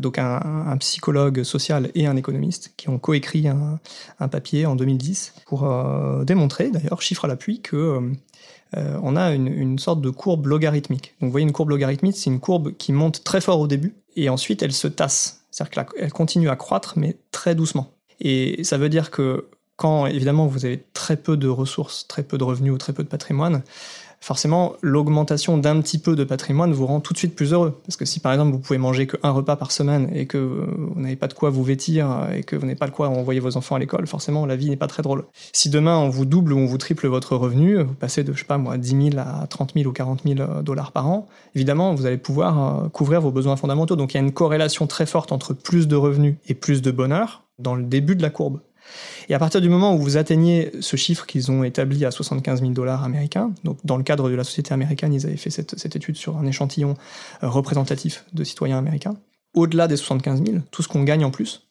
donc 0.00 0.18
un, 0.18 0.76
psychologue 0.78 1.42
social 1.42 1.90
et 1.96 2.06
un 2.06 2.14
économiste, 2.14 2.74
qui 2.76 2.88
ont 2.90 3.00
coécrit 3.00 3.48
un, 3.48 4.28
papier 4.28 4.66
en 4.66 4.76
2010 4.76 5.34
pour 5.46 5.68
démontrer, 6.24 6.70
d'ailleurs, 6.70 7.02
chiffre 7.02 7.24
à 7.24 7.28
l'appui, 7.28 7.60
que 7.60 8.12
on 8.72 9.16
a 9.16 9.32
une, 9.32 9.48
une, 9.48 9.80
sorte 9.80 10.00
de 10.00 10.10
courbe 10.10 10.46
logarithmique. 10.46 11.16
Donc 11.20 11.26
vous 11.26 11.32
voyez 11.32 11.44
une 11.44 11.50
courbe 11.50 11.70
logarithmique, 11.70 12.16
c'est 12.16 12.30
une 12.30 12.38
courbe 12.38 12.76
qui 12.76 12.92
monte 12.92 13.24
très 13.24 13.40
fort 13.40 13.58
au 13.58 13.66
début 13.66 13.96
et 14.14 14.28
ensuite 14.28 14.62
elle 14.62 14.72
se 14.72 14.86
tasse, 14.86 15.44
c'est-à-dire 15.50 15.86
qu'elle 15.86 16.12
continue 16.12 16.50
à 16.50 16.54
croître 16.54 16.94
mais 16.96 17.16
très 17.32 17.56
doucement. 17.56 17.90
Et 18.20 18.62
ça 18.62 18.78
veut 18.78 18.88
dire 18.88 19.10
que 19.10 19.48
quand 19.76 20.06
évidemment 20.06 20.46
vous 20.46 20.64
avez 20.64 20.84
très 20.92 21.16
peu 21.16 21.36
de 21.36 21.48
ressources, 21.48 22.06
très 22.06 22.22
peu 22.22 22.38
de 22.38 22.44
revenus 22.44 22.72
ou 22.72 22.78
très 22.78 22.92
peu 22.92 23.02
de 23.02 23.08
patrimoine, 23.08 23.62
forcément, 24.24 24.72
l'augmentation 24.80 25.58
d'un 25.58 25.82
petit 25.82 25.98
peu 25.98 26.16
de 26.16 26.24
patrimoine 26.24 26.72
vous 26.72 26.86
rend 26.86 27.00
tout 27.00 27.12
de 27.12 27.18
suite 27.18 27.36
plus 27.36 27.52
heureux. 27.52 27.78
Parce 27.84 27.96
que 27.96 28.06
si 28.06 28.20
par 28.20 28.32
exemple 28.32 28.52
vous 28.52 28.58
pouvez 28.58 28.78
manger 28.78 29.06
qu'un 29.06 29.30
repas 29.30 29.56
par 29.56 29.70
semaine 29.70 30.08
et 30.14 30.24
que 30.24 30.38
vous 30.38 30.98
n'avez 30.98 31.16
pas 31.16 31.28
de 31.28 31.34
quoi 31.34 31.50
vous 31.50 31.62
vêtir 31.62 32.28
et 32.34 32.42
que 32.42 32.56
vous 32.56 32.64
n'avez 32.64 32.78
pas 32.78 32.86
de 32.86 32.92
quoi 32.92 33.10
envoyer 33.10 33.38
vos 33.38 33.58
enfants 33.58 33.76
à 33.76 33.78
l'école, 33.78 34.06
forcément 34.06 34.46
la 34.46 34.56
vie 34.56 34.70
n'est 34.70 34.78
pas 34.78 34.86
très 34.86 35.02
drôle. 35.02 35.24
Si 35.52 35.68
demain 35.68 35.98
on 35.98 36.08
vous 36.08 36.24
double 36.24 36.54
ou 36.54 36.58
on 36.58 36.64
vous 36.64 36.78
triple 36.78 37.06
votre 37.06 37.36
revenu, 37.36 37.82
vous 37.82 37.92
passez 37.92 38.24
de, 38.24 38.32
je 38.32 38.38
sais 38.38 38.44
pas 38.46 38.56
moi, 38.56 38.78
10 38.78 39.10
000 39.10 39.18
à 39.18 39.46
30 39.46 39.74
000 39.74 39.86
ou 39.86 39.92
40 39.92 40.22
000 40.24 40.62
dollars 40.62 40.92
par 40.92 41.06
an, 41.06 41.28
évidemment 41.54 41.94
vous 41.94 42.06
allez 42.06 42.16
pouvoir 42.16 42.84
euh, 42.84 42.88
couvrir 42.88 43.20
vos 43.20 43.30
besoins 43.30 43.56
fondamentaux. 43.56 43.94
Donc 43.94 44.14
il 44.14 44.16
y 44.16 44.20
a 44.20 44.22
une 44.22 44.32
corrélation 44.32 44.86
très 44.86 45.04
forte 45.04 45.32
entre 45.32 45.52
plus 45.52 45.86
de 45.86 45.96
revenus 45.96 46.36
et 46.48 46.54
plus 46.54 46.80
de 46.80 46.90
bonheur 46.90 47.42
dans 47.58 47.74
le 47.74 47.84
début 47.84 48.16
de 48.16 48.22
la 48.22 48.30
courbe. 48.30 48.60
Et 49.28 49.34
à 49.34 49.38
partir 49.38 49.60
du 49.60 49.68
moment 49.68 49.94
où 49.94 49.98
vous 49.98 50.16
atteignez 50.16 50.70
ce 50.80 50.96
chiffre 50.96 51.26
qu'ils 51.26 51.50
ont 51.50 51.64
établi 51.64 52.04
à 52.04 52.10
75 52.10 52.60
000 52.60 52.72
dollars 52.72 53.04
américains, 53.04 53.52
donc 53.64 53.78
dans 53.84 53.96
le 53.96 54.02
cadre 54.02 54.28
de 54.28 54.34
la 54.34 54.44
société 54.44 54.72
américaine, 54.74 55.12
ils 55.12 55.26
avaient 55.26 55.36
fait 55.36 55.50
cette, 55.50 55.96
étude 55.96 56.16
sur 56.16 56.36
un 56.36 56.46
échantillon 56.46 56.96
euh, 57.42 57.48
représentatif 57.48 58.24
de 58.32 58.44
citoyens 58.44 58.78
américains. 58.78 59.16
Au-delà 59.54 59.88
des 59.88 59.96
75 59.96 60.44
000, 60.44 60.58
tout 60.70 60.82
ce 60.82 60.88
qu'on 60.88 61.04
gagne 61.04 61.24
en 61.24 61.30
plus, 61.30 61.66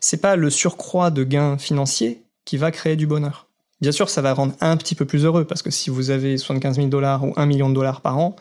c'est 0.00 0.20
pas 0.20 0.36
le 0.36 0.50
surcroît 0.50 1.10
de 1.10 1.24
gains 1.24 1.58
financiers 1.58 2.22
qui 2.44 2.56
va 2.56 2.70
créer 2.70 2.96
du 2.96 3.06
bonheur. 3.06 3.48
Bien 3.80 3.92
sûr, 3.92 4.08
ça 4.08 4.22
va 4.22 4.32
rendre 4.32 4.54
un 4.60 4.76
petit 4.76 4.94
peu 4.94 5.04
plus 5.04 5.24
heureux, 5.24 5.44
parce 5.44 5.62
que 5.62 5.70
si 5.70 5.90
vous 5.90 6.10
avez 6.10 6.38
75 6.38 6.76
000 6.76 6.88
dollars 6.88 7.24
ou 7.24 7.32
1 7.36 7.46
million 7.46 7.68
de 7.68 7.74
dollars 7.74 8.00
par 8.00 8.18
an, 8.18 8.36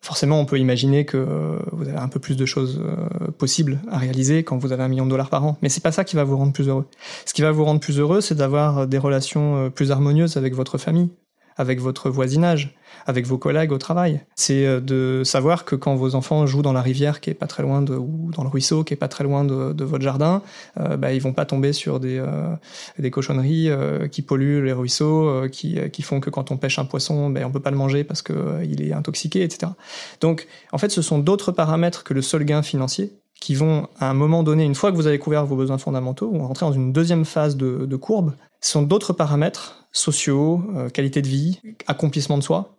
forcément, 0.00 0.40
on 0.40 0.44
peut 0.44 0.58
imaginer 0.58 1.04
que 1.04 1.16
euh, 1.16 1.58
vous 1.72 1.88
avez 1.88 1.98
un 1.98 2.08
peu 2.08 2.20
plus 2.20 2.36
de 2.36 2.46
choses 2.46 2.80
euh, 2.82 3.30
possibles 3.30 3.80
à 3.90 3.98
réaliser 3.98 4.44
quand 4.44 4.56
vous 4.58 4.72
avez 4.72 4.82
un 4.82 4.88
million 4.88 5.04
de 5.04 5.10
dollars 5.10 5.30
par 5.30 5.44
an. 5.44 5.58
Mais 5.62 5.68
c'est 5.68 5.82
pas 5.82 5.92
ça 5.92 6.04
qui 6.04 6.16
va 6.16 6.24
vous 6.24 6.36
rendre 6.36 6.52
plus 6.52 6.68
heureux. 6.68 6.86
Ce 7.26 7.34
qui 7.34 7.42
va 7.42 7.50
vous 7.50 7.64
rendre 7.64 7.80
plus 7.80 7.98
heureux, 7.98 8.20
c'est 8.20 8.34
d'avoir 8.34 8.86
des 8.86 8.98
relations 8.98 9.66
euh, 9.66 9.70
plus 9.70 9.90
harmonieuses 9.90 10.36
avec 10.36 10.54
votre 10.54 10.78
famille, 10.78 11.10
avec 11.56 11.80
votre 11.80 12.10
voisinage, 12.10 12.77
avec 13.08 13.26
vos 13.26 13.38
collègues 13.38 13.72
au 13.72 13.78
travail. 13.78 14.20
C'est 14.36 14.66
euh, 14.66 14.80
de 14.80 15.22
savoir 15.24 15.64
que 15.64 15.74
quand 15.74 15.96
vos 15.96 16.14
enfants 16.14 16.46
jouent 16.46 16.62
dans 16.62 16.72
la 16.72 16.82
rivière 16.82 17.20
qui 17.20 17.30
est 17.30 17.34
pas 17.34 17.46
très 17.46 17.62
loin 17.62 17.82
de, 17.82 17.94
ou 17.94 18.30
dans 18.36 18.42
le 18.44 18.48
ruisseau 18.48 18.84
qui 18.84 18.94
est 18.94 18.98
pas 18.98 19.08
très 19.08 19.24
loin 19.24 19.44
de, 19.44 19.84
votre 19.84 20.04
jardin, 20.04 20.42
euh, 20.78 20.96
bah, 20.96 21.12
ils 21.12 21.20
vont 21.20 21.32
pas 21.32 21.44
tomber 21.44 21.72
sur 21.72 22.00
des, 22.00 22.18
euh, 22.18 22.54
des 22.98 23.10
cochonneries 23.10 23.70
euh, 23.70 24.08
qui 24.08 24.22
polluent 24.22 24.64
les 24.64 24.72
ruisseaux, 24.72 25.48
qui, 25.50 25.78
qui 25.90 26.02
font 26.02 26.20
que 26.20 26.30
quand 26.30 26.50
on 26.50 26.56
pêche 26.56 26.78
un 26.78 26.84
poisson, 26.84 27.30
ben, 27.30 27.44
on 27.44 27.50
peut 27.50 27.60
pas 27.60 27.70
le 27.70 27.76
manger 27.76 28.04
parce 28.04 28.22
que 28.22 28.62
il 28.64 28.82
est 28.82 28.92
intoxiqué, 28.92 29.42
etc. 29.42 29.72
Donc, 30.20 30.46
en 30.72 30.78
fait, 30.78 30.90
ce 30.90 31.02
sont 31.02 31.18
d'autres 31.18 31.52
paramètres 31.52 32.04
que 32.04 32.14
le 32.14 32.22
seul 32.22 32.44
gain 32.44 32.62
financier 32.62 33.12
qui 33.40 33.54
vont, 33.54 33.88
à 34.00 34.10
un 34.10 34.14
moment 34.14 34.42
donné, 34.42 34.64
une 34.64 34.74
fois 34.74 34.90
que 34.90 34.96
vous 34.96 35.06
avez 35.06 35.18
couvert 35.18 35.46
vos 35.46 35.54
besoins 35.54 35.78
fondamentaux, 35.78 36.30
rentrer 36.30 36.66
dans 36.66 36.72
une 36.72 36.92
deuxième 36.92 37.24
phase 37.24 37.56
de, 37.56 37.96
courbe, 37.96 38.32
ce 38.60 38.72
sont 38.72 38.82
d'autres 38.82 39.12
paramètres 39.12 39.86
sociaux, 39.92 40.62
qualité 40.92 41.22
de 41.22 41.28
vie, 41.28 41.60
accomplissement 41.86 42.36
de 42.36 42.42
soi, 42.42 42.77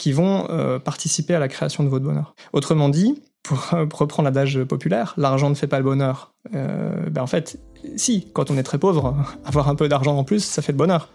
qui 0.00 0.12
vont 0.12 0.46
euh, 0.48 0.78
participer 0.78 1.34
à 1.34 1.38
la 1.38 1.48
création 1.48 1.84
de 1.84 1.90
votre 1.90 2.06
bonheur. 2.06 2.34
Autrement 2.54 2.88
dit, 2.88 3.20
pour 3.42 3.74
euh, 3.74 3.84
reprendre 3.92 4.24
l'adage 4.24 4.64
populaire, 4.64 5.12
l'argent 5.18 5.50
ne 5.50 5.54
fait 5.54 5.66
pas 5.66 5.76
le 5.76 5.84
bonheur. 5.84 6.32
Euh, 6.54 7.10
ben 7.10 7.20
en 7.20 7.26
fait, 7.26 7.60
si, 7.96 8.26
quand 8.32 8.50
on 8.50 8.56
est 8.56 8.62
très 8.62 8.78
pauvre, 8.78 9.14
avoir 9.44 9.68
un 9.68 9.74
peu 9.74 9.88
d'argent 9.88 10.16
en 10.16 10.24
plus, 10.24 10.42
ça 10.42 10.62
fait 10.62 10.72
le 10.72 10.78
bonheur. 10.78 11.10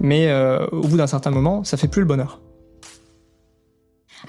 Mais 0.00 0.34
au 0.72 0.88
bout 0.88 0.96
d'un 0.96 1.06
certain 1.06 1.30
moment, 1.30 1.62
ça 1.62 1.76
fait 1.76 1.86
plus 1.86 2.00
le 2.00 2.08
bonheur. 2.08 2.40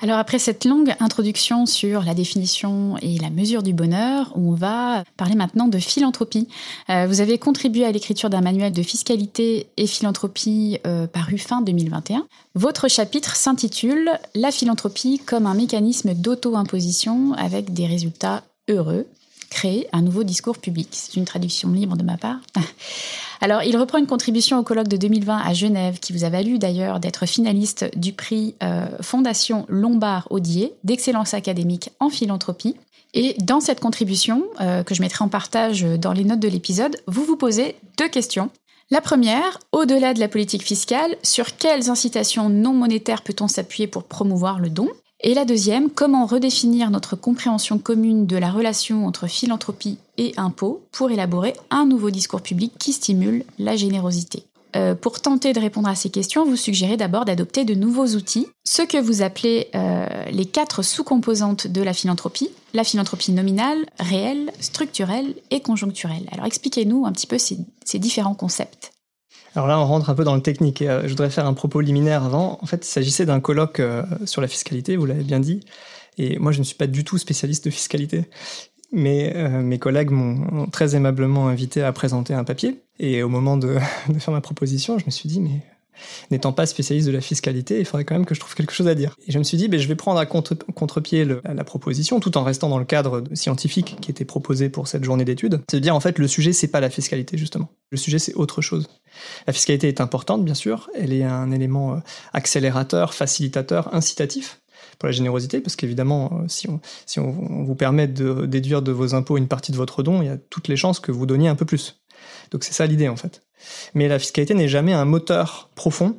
Alors 0.02 0.18
après 0.18 0.40
cette 0.40 0.66
longue 0.66 0.94
introduction 1.00 1.66
sur 1.66 2.04
la 2.04 2.14
définition 2.14 2.98
et 3.02 3.18
la 3.18 3.30
mesure 3.30 3.64
du 3.64 3.74
bonheur, 3.74 4.32
on 4.36 4.52
va 4.52 5.04
parler 5.18 5.36
maintenant 5.36 5.68
de 5.68 5.80
philanthropie. 5.80 6.48
Euh, 6.90 7.08
vous 7.08 7.22
avez 7.22 7.38
contribué 7.38 7.86
à 7.86 7.92
l'écriture 7.92 8.30
d'un 8.30 8.42
manuel 8.42 8.74
de 8.74 8.84
fiscalité 8.84 9.68
et 9.78 9.88
philanthropie 9.88 10.80
euh, 10.86 11.08
paru 11.08 11.38
fin 11.38 11.62
2021. 11.62 12.28
Votre 12.56 12.90
chapitre 12.90 13.36
s'intitule 13.36 14.12
La 14.34 14.52
philanthropie 14.52 15.22
comme 15.26 15.46
un 15.46 15.54
mécanisme 15.54 16.14
d'auto-imposition 16.14 17.34
avec 17.34 17.74
des 17.74 17.88
résultats 17.88 18.44
heureux. 18.70 19.06
Créer 19.50 19.88
un 19.94 20.02
nouveau 20.02 20.24
discours 20.24 20.58
public. 20.58 20.90
C'est 20.92 21.16
une 21.16 21.26
traduction 21.26 21.72
libre 21.72 21.96
de 21.98 22.04
ma 22.04 22.18
part. 22.18 22.40
Alors, 23.42 23.64
il 23.64 23.78
reprend 23.78 23.98
une 23.98 24.08
contribution 24.08 24.58
au 24.58 24.64
colloque 24.64 24.88
de 24.88 24.98
2020 24.98 25.38
à 25.38 25.54
Genève, 25.54 26.00
qui 26.00 26.14
vous 26.14 26.24
a 26.24 26.30
valu 26.30 26.58
d'ailleurs 26.58 27.00
d'être 27.00 27.26
finaliste 27.26 27.86
du 27.96 28.14
prix 28.14 28.56
euh, 28.64 28.88
Fondation 29.02 29.66
Lombard-Odier 29.68 30.74
d'excellence 30.84 31.34
académique 31.34 31.90
en 32.00 32.10
philanthropie. 32.10 32.76
Et 33.14 33.36
dans 33.40 33.62
cette 33.62 33.80
contribution, 33.80 34.44
euh, 34.62 34.84
que 34.84 34.94
je 34.94 35.02
mettrai 35.02 35.24
en 35.24 35.30
partage 35.30 35.84
dans 35.84 36.12
les 36.12 36.24
notes 36.24 36.40
de 36.40 36.50
l'épisode, 36.50 36.98
vous 37.08 37.24
vous 37.24 37.38
posez 37.38 37.76
deux 37.98 38.10
questions. 38.10 38.50
La 38.92 39.02
première, 39.02 39.60
au-delà 39.72 40.14
de 40.14 40.20
la 40.20 40.28
politique 40.28 40.62
fiscale, 40.62 41.16
sur 41.24 41.58
quelles 41.58 41.90
incitations 41.90 42.50
non 42.50 42.74
monétaires 42.74 43.24
peut-on 43.24 43.48
s'appuyer 43.48 43.88
pour 43.88 44.04
promouvoir 44.04 44.60
le 44.60 44.70
don? 44.70 44.90
Et 45.22 45.34
la 45.34 45.46
deuxième, 45.46 45.90
comment 45.90 46.26
redéfinir 46.26 46.92
notre 46.92 47.16
compréhension 47.16 47.80
commune 47.80 48.26
de 48.28 48.38
la 48.38 48.52
relation 48.52 49.08
entre 49.08 49.28
philanthropie 49.28 49.98
et 50.18 50.34
impôt 50.38 50.84
pour 50.92 51.10
élaborer 51.10 51.54
un 51.70 51.86
nouveau 51.86 52.10
discours 52.10 52.42
public 52.42 52.74
qui 52.78 52.94
stimule 52.94 53.44
la 53.58 53.76
générosité. 53.76 54.44
Euh, 54.76 54.94
pour 54.94 55.22
tenter 55.22 55.54
de 55.54 55.60
répondre 55.60 55.88
à 55.88 55.96
ces 55.96 56.10
questions, 56.10 56.46
vous 56.46 56.58
suggérez 56.58 56.98
d'abord 56.98 57.24
d'adopter 57.24 57.64
de 57.64 57.74
nouveaux 57.74 58.08
outils, 58.08 58.48
ce 58.66 58.82
que 58.82 58.98
vous 58.98 59.22
appelez 59.22 59.70
euh, 59.74 60.26
les 60.32 60.46
quatre 60.46 60.84
sous-composantes 60.84 61.68
de 61.68 61.82
la 61.82 61.94
philanthropie, 61.94 62.50
la 62.74 62.84
philanthropie 62.84 63.32
nominale, 63.32 63.86
réelle, 64.00 64.52
structurelle 64.60 65.34
et 65.50 65.62
conjoncturelle. 65.62 66.28
Alors 66.34 66.46
expliquez-nous 66.46 67.06
un 67.06 67.14
petit 67.14 67.28
peu 67.28 67.38
ces, 67.38 67.58
ces 67.86 68.00
différents 68.00 68.34
concepts. 68.34 68.92
Alors 69.56 69.68
là, 69.68 69.80
on 69.80 69.86
rentre 69.86 70.10
un 70.10 70.16
peu 70.16 70.26
dans 70.26 70.36
le 70.36 70.42
technique. 70.42 70.82
Euh, 70.82 71.04
je 71.04 71.10
voudrais 71.10 71.30
faire 71.30 71.46
un 71.46 71.54
propos 71.54 71.80
liminaire 71.80 72.24
avant. 72.24 72.60
En 72.62 72.66
fait, 72.66 72.86
il 72.86 72.90
s'agissait 72.90 73.26
d'un 73.26 73.40
colloque 73.40 73.80
euh, 73.80 74.04
sur 74.26 74.42
la 74.42 74.48
fiscalité, 74.48 74.98
vous 74.98 75.06
l'avez 75.06 75.24
bien 75.24 75.40
dit. 75.40 75.62
Et 76.18 76.38
moi, 76.40 76.52
je 76.52 76.60
ne 76.60 76.64
suis 76.64 76.76
pas 76.76 76.88
du 76.88 77.04
tout 77.06 77.18
spécialiste 77.18 77.66
de 77.66 77.70
fiscalité. 77.70 78.26
Mais 78.92 79.34
euh, 79.36 79.62
mes 79.62 79.80
collègues 79.80 80.12
m'ont 80.12 80.68
très 80.68 80.96
aimablement 80.96 81.48
invité 81.48 81.82
à 81.82 81.92
présenter 81.94 82.34
un 82.34 82.44
papier. 82.44 82.82
Et 83.00 83.24
au 83.24 83.30
moment 83.30 83.56
de, 83.56 83.78
de 84.10 84.20
faire 84.20 84.34
ma 84.34 84.42
proposition, 84.42 85.00
je 85.00 85.06
me 85.06 85.12
suis 85.12 85.30
dit, 85.30 85.40
mais 85.40 85.62
n'étant 86.32 86.54
pas 86.54 86.66
spécialiste 86.66 87.08
de 87.08 87.12
la 87.12 87.22
fiscalité, 87.22 87.80
il 87.80 87.86
faudrait 87.86 88.06
quand 88.06 88.16
même 88.16 88.26
que 88.26 88.36
je 88.36 88.40
trouve 88.40 88.56
quelque 88.56 88.74
chose 88.74 88.88
à 88.88 88.96
dire. 88.96 89.16
Et 89.28 89.32
je 89.32 89.40
me 89.40 89.44
suis 89.44 89.58
dit, 89.58 89.68
ben, 89.68 89.80
je 89.80 89.88
vais 89.88 89.96
prendre 89.96 90.20
à 90.20 90.26
contre, 90.26 90.56
contre-pied 90.76 91.26
la 91.26 91.64
proposition, 91.64 92.20
tout 92.20 92.38
en 92.38 92.44
restant 92.44 92.70
dans 92.70 92.80
le 92.80 92.86
cadre 92.86 93.24
scientifique 93.34 93.98
qui 94.02 94.12
était 94.12 94.26
proposé 94.26 94.70
pour 94.70 94.88
cette 94.88 95.04
journée 95.04 95.26
d'études. 95.26 95.62
C'est 95.70 95.80
dire, 95.80 95.96
en 95.96 96.00
fait, 96.00 96.20
le 96.20 96.28
sujet, 96.28 96.54
c'est 96.54 96.68
pas 96.68 96.80
la 96.80 96.90
fiscalité, 96.90 97.38
justement. 97.38 97.70
Le 97.92 97.98
sujet, 97.98 98.20
c'est 98.20 98.34
autre 98.34 98.62
chose. 98.62 98.88
La 99.48 99.54
fiscalité 99.54 99.88
est 99.88 100.02
importante, 100.02 100.44
bien 100.44 100.54
sûr. 100.54 100.90
Elle 100.96 101.14
est 101.14 101.24
un 101.24 101.52
élément 101.52 101.94
euh, 101.94 102.00
accélérateur, 102.34 103.14
facilitateur, 103.14 103.94
incitatif 103.94 104.62
pour 105.00 105.08
la 105.08 105.12
générosité, 105.12 105.60
parce 105.62 105.76
qu'évidemment, 105.76 106.32
euh, 106.34 106.46
si, 106.48 106.70
on, 106.70 106.80
si 107.06 107.20
on 107.20 107.32
vous 107.64 107.76
permet 107.76 108.08
de 108.08 108.46
déduire 108.46 108.82
de 108.82 108.92
vos 108.92 109.14
impôts 109.14 109.38
une 109.38 109.48
partie 109.48 109.72
de 109.72 109.78
votre 109.78 110.04
don, 110.04 110.22
il 110.22 110.28
y 110.28 110.30
a 110.30 110.38
toutes 110.38 110.68
les 110.68 110.78
chances 110.78 111.00
que 111.00 111.12
vous 111.12 111.26
donniez 111.26 111.50
un 111.50 111.56
peu 111.56 111.66
plus. 111.66 112.02
Donc 112.52 112.64
c'est 112.64 112.74
ça 112.74 112.86
l'idée 112.86 113.10
en 113.10 113.16
fait. 113.16 113.45
Mais 113.94 114.08
la 114.08 114.20
fiscalité 114.20 114.54
n'est 114.54 114.68
jamais 114.68 114.94
un 114.94 115.06
moteur 115.06 115.70
profond 115.76 116.18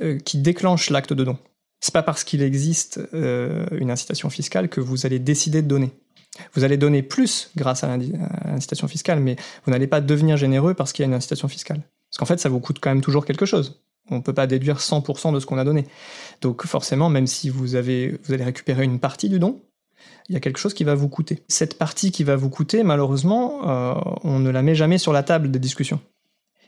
euh, 0.00 0.18
qui 0.18 0.38
déclenche 0.38 0.90
l'acte 0.90 1.12
de 1.12 1.24
don. 1.24 1.38
C'est 1.80 1.94
pas 1.94 2.02
parce 2.02 2.24
qu'il 2.24 2.42
existe 2.42 3.00
euh, 3.12 3.66
une 3.72 3.90
incitation 3.90 4.30
fiscale 4.30 4.68
que 4.68 4.80
vous 4.80 5.06
allez 5.06 5.18
décider 5.18 5.62
de 5.62 5.68
donner. 5.68 5.90
Vous 6.54 6.64
allez 6.64 6.76
donner 6.76 7.02
plus 7.02 7.50
grâce 7.56 7.84
à 7.84 7.96
l'incitation 8.44 8.88
fiscale, 8.88 9.20
mais 9.20 9.36
vous 9.64 9.72
n'allez 9.72 9.86
pas 9.86 10.00
devenir 10.00 10.36
généreux 10.36 10.74
parce 10.74 10.92
qu'il 10.92 11.02
y 11.02 11.06
a 11.06 11.08
une 11.08 11.14
incitation 11.14 11.48
fiscale. 11.48 11.82
Parce 12.08 12.18
qu'en 12.18 12.24
fait, 12.24 12.40
ça 12.40 12.48
vous 12.48 12.60
coûte 12.60 12.78
quand 12.80 12.90
même 12.90 13.02
toujours 13.02 13.26
quelque 13.26 13.46
chose. 13.46 13.80
On 14.10 14.16
ne 14.16 14.20
peut 14.20 14.32
pas 14.32 14.46
déduire 14.46 14.78
100% 14.78 15.34
de 15.34 15.40
ce 15.40 15.46
qu'on 15.46 15.58
a 15.58 15.64
donné. 15.64 15.86
Donc 16.40 16.66
forcément, 16.66 17.08
même 17.08 17.26
si 17.26 17.50
vous, 17.50 17.74
avez, 17.74 18.18
vous 18.24 18.32
allez 18.32 18.44
récupérer 18.44 18.84
une 18.84 18.98
partie 18.98 19.28
du 19.28 19.38
don, 19.38 19.60
il 20.28 20.34
y 20.34 20.36
a 20.36 20.40
quelque 20.40 20.58
chose 20.58 20.74
qui 20.74 20.84
va 20.84 20.94
vous 20.94 21.08
coûter. 21.08 21.42
Cette 21.48 21.78
partie 21.78 22.10
qui 22.10 22.24
va 22.24 22.36
vous 22.36 22.48
coûter, 22.48 22.82
malheureusement, 22.82 23.68
euh, 23.68 23.94
on 24.24 24.38
ne 24.38 24.50
la 24.50 24.62
met 24.62 24.74
jamais 24.74 24.98
sur 24.98 25.12
la 25.12 25.22
table 25.22 25.50
des 25.50 25.58
discussions. 25.58 26.00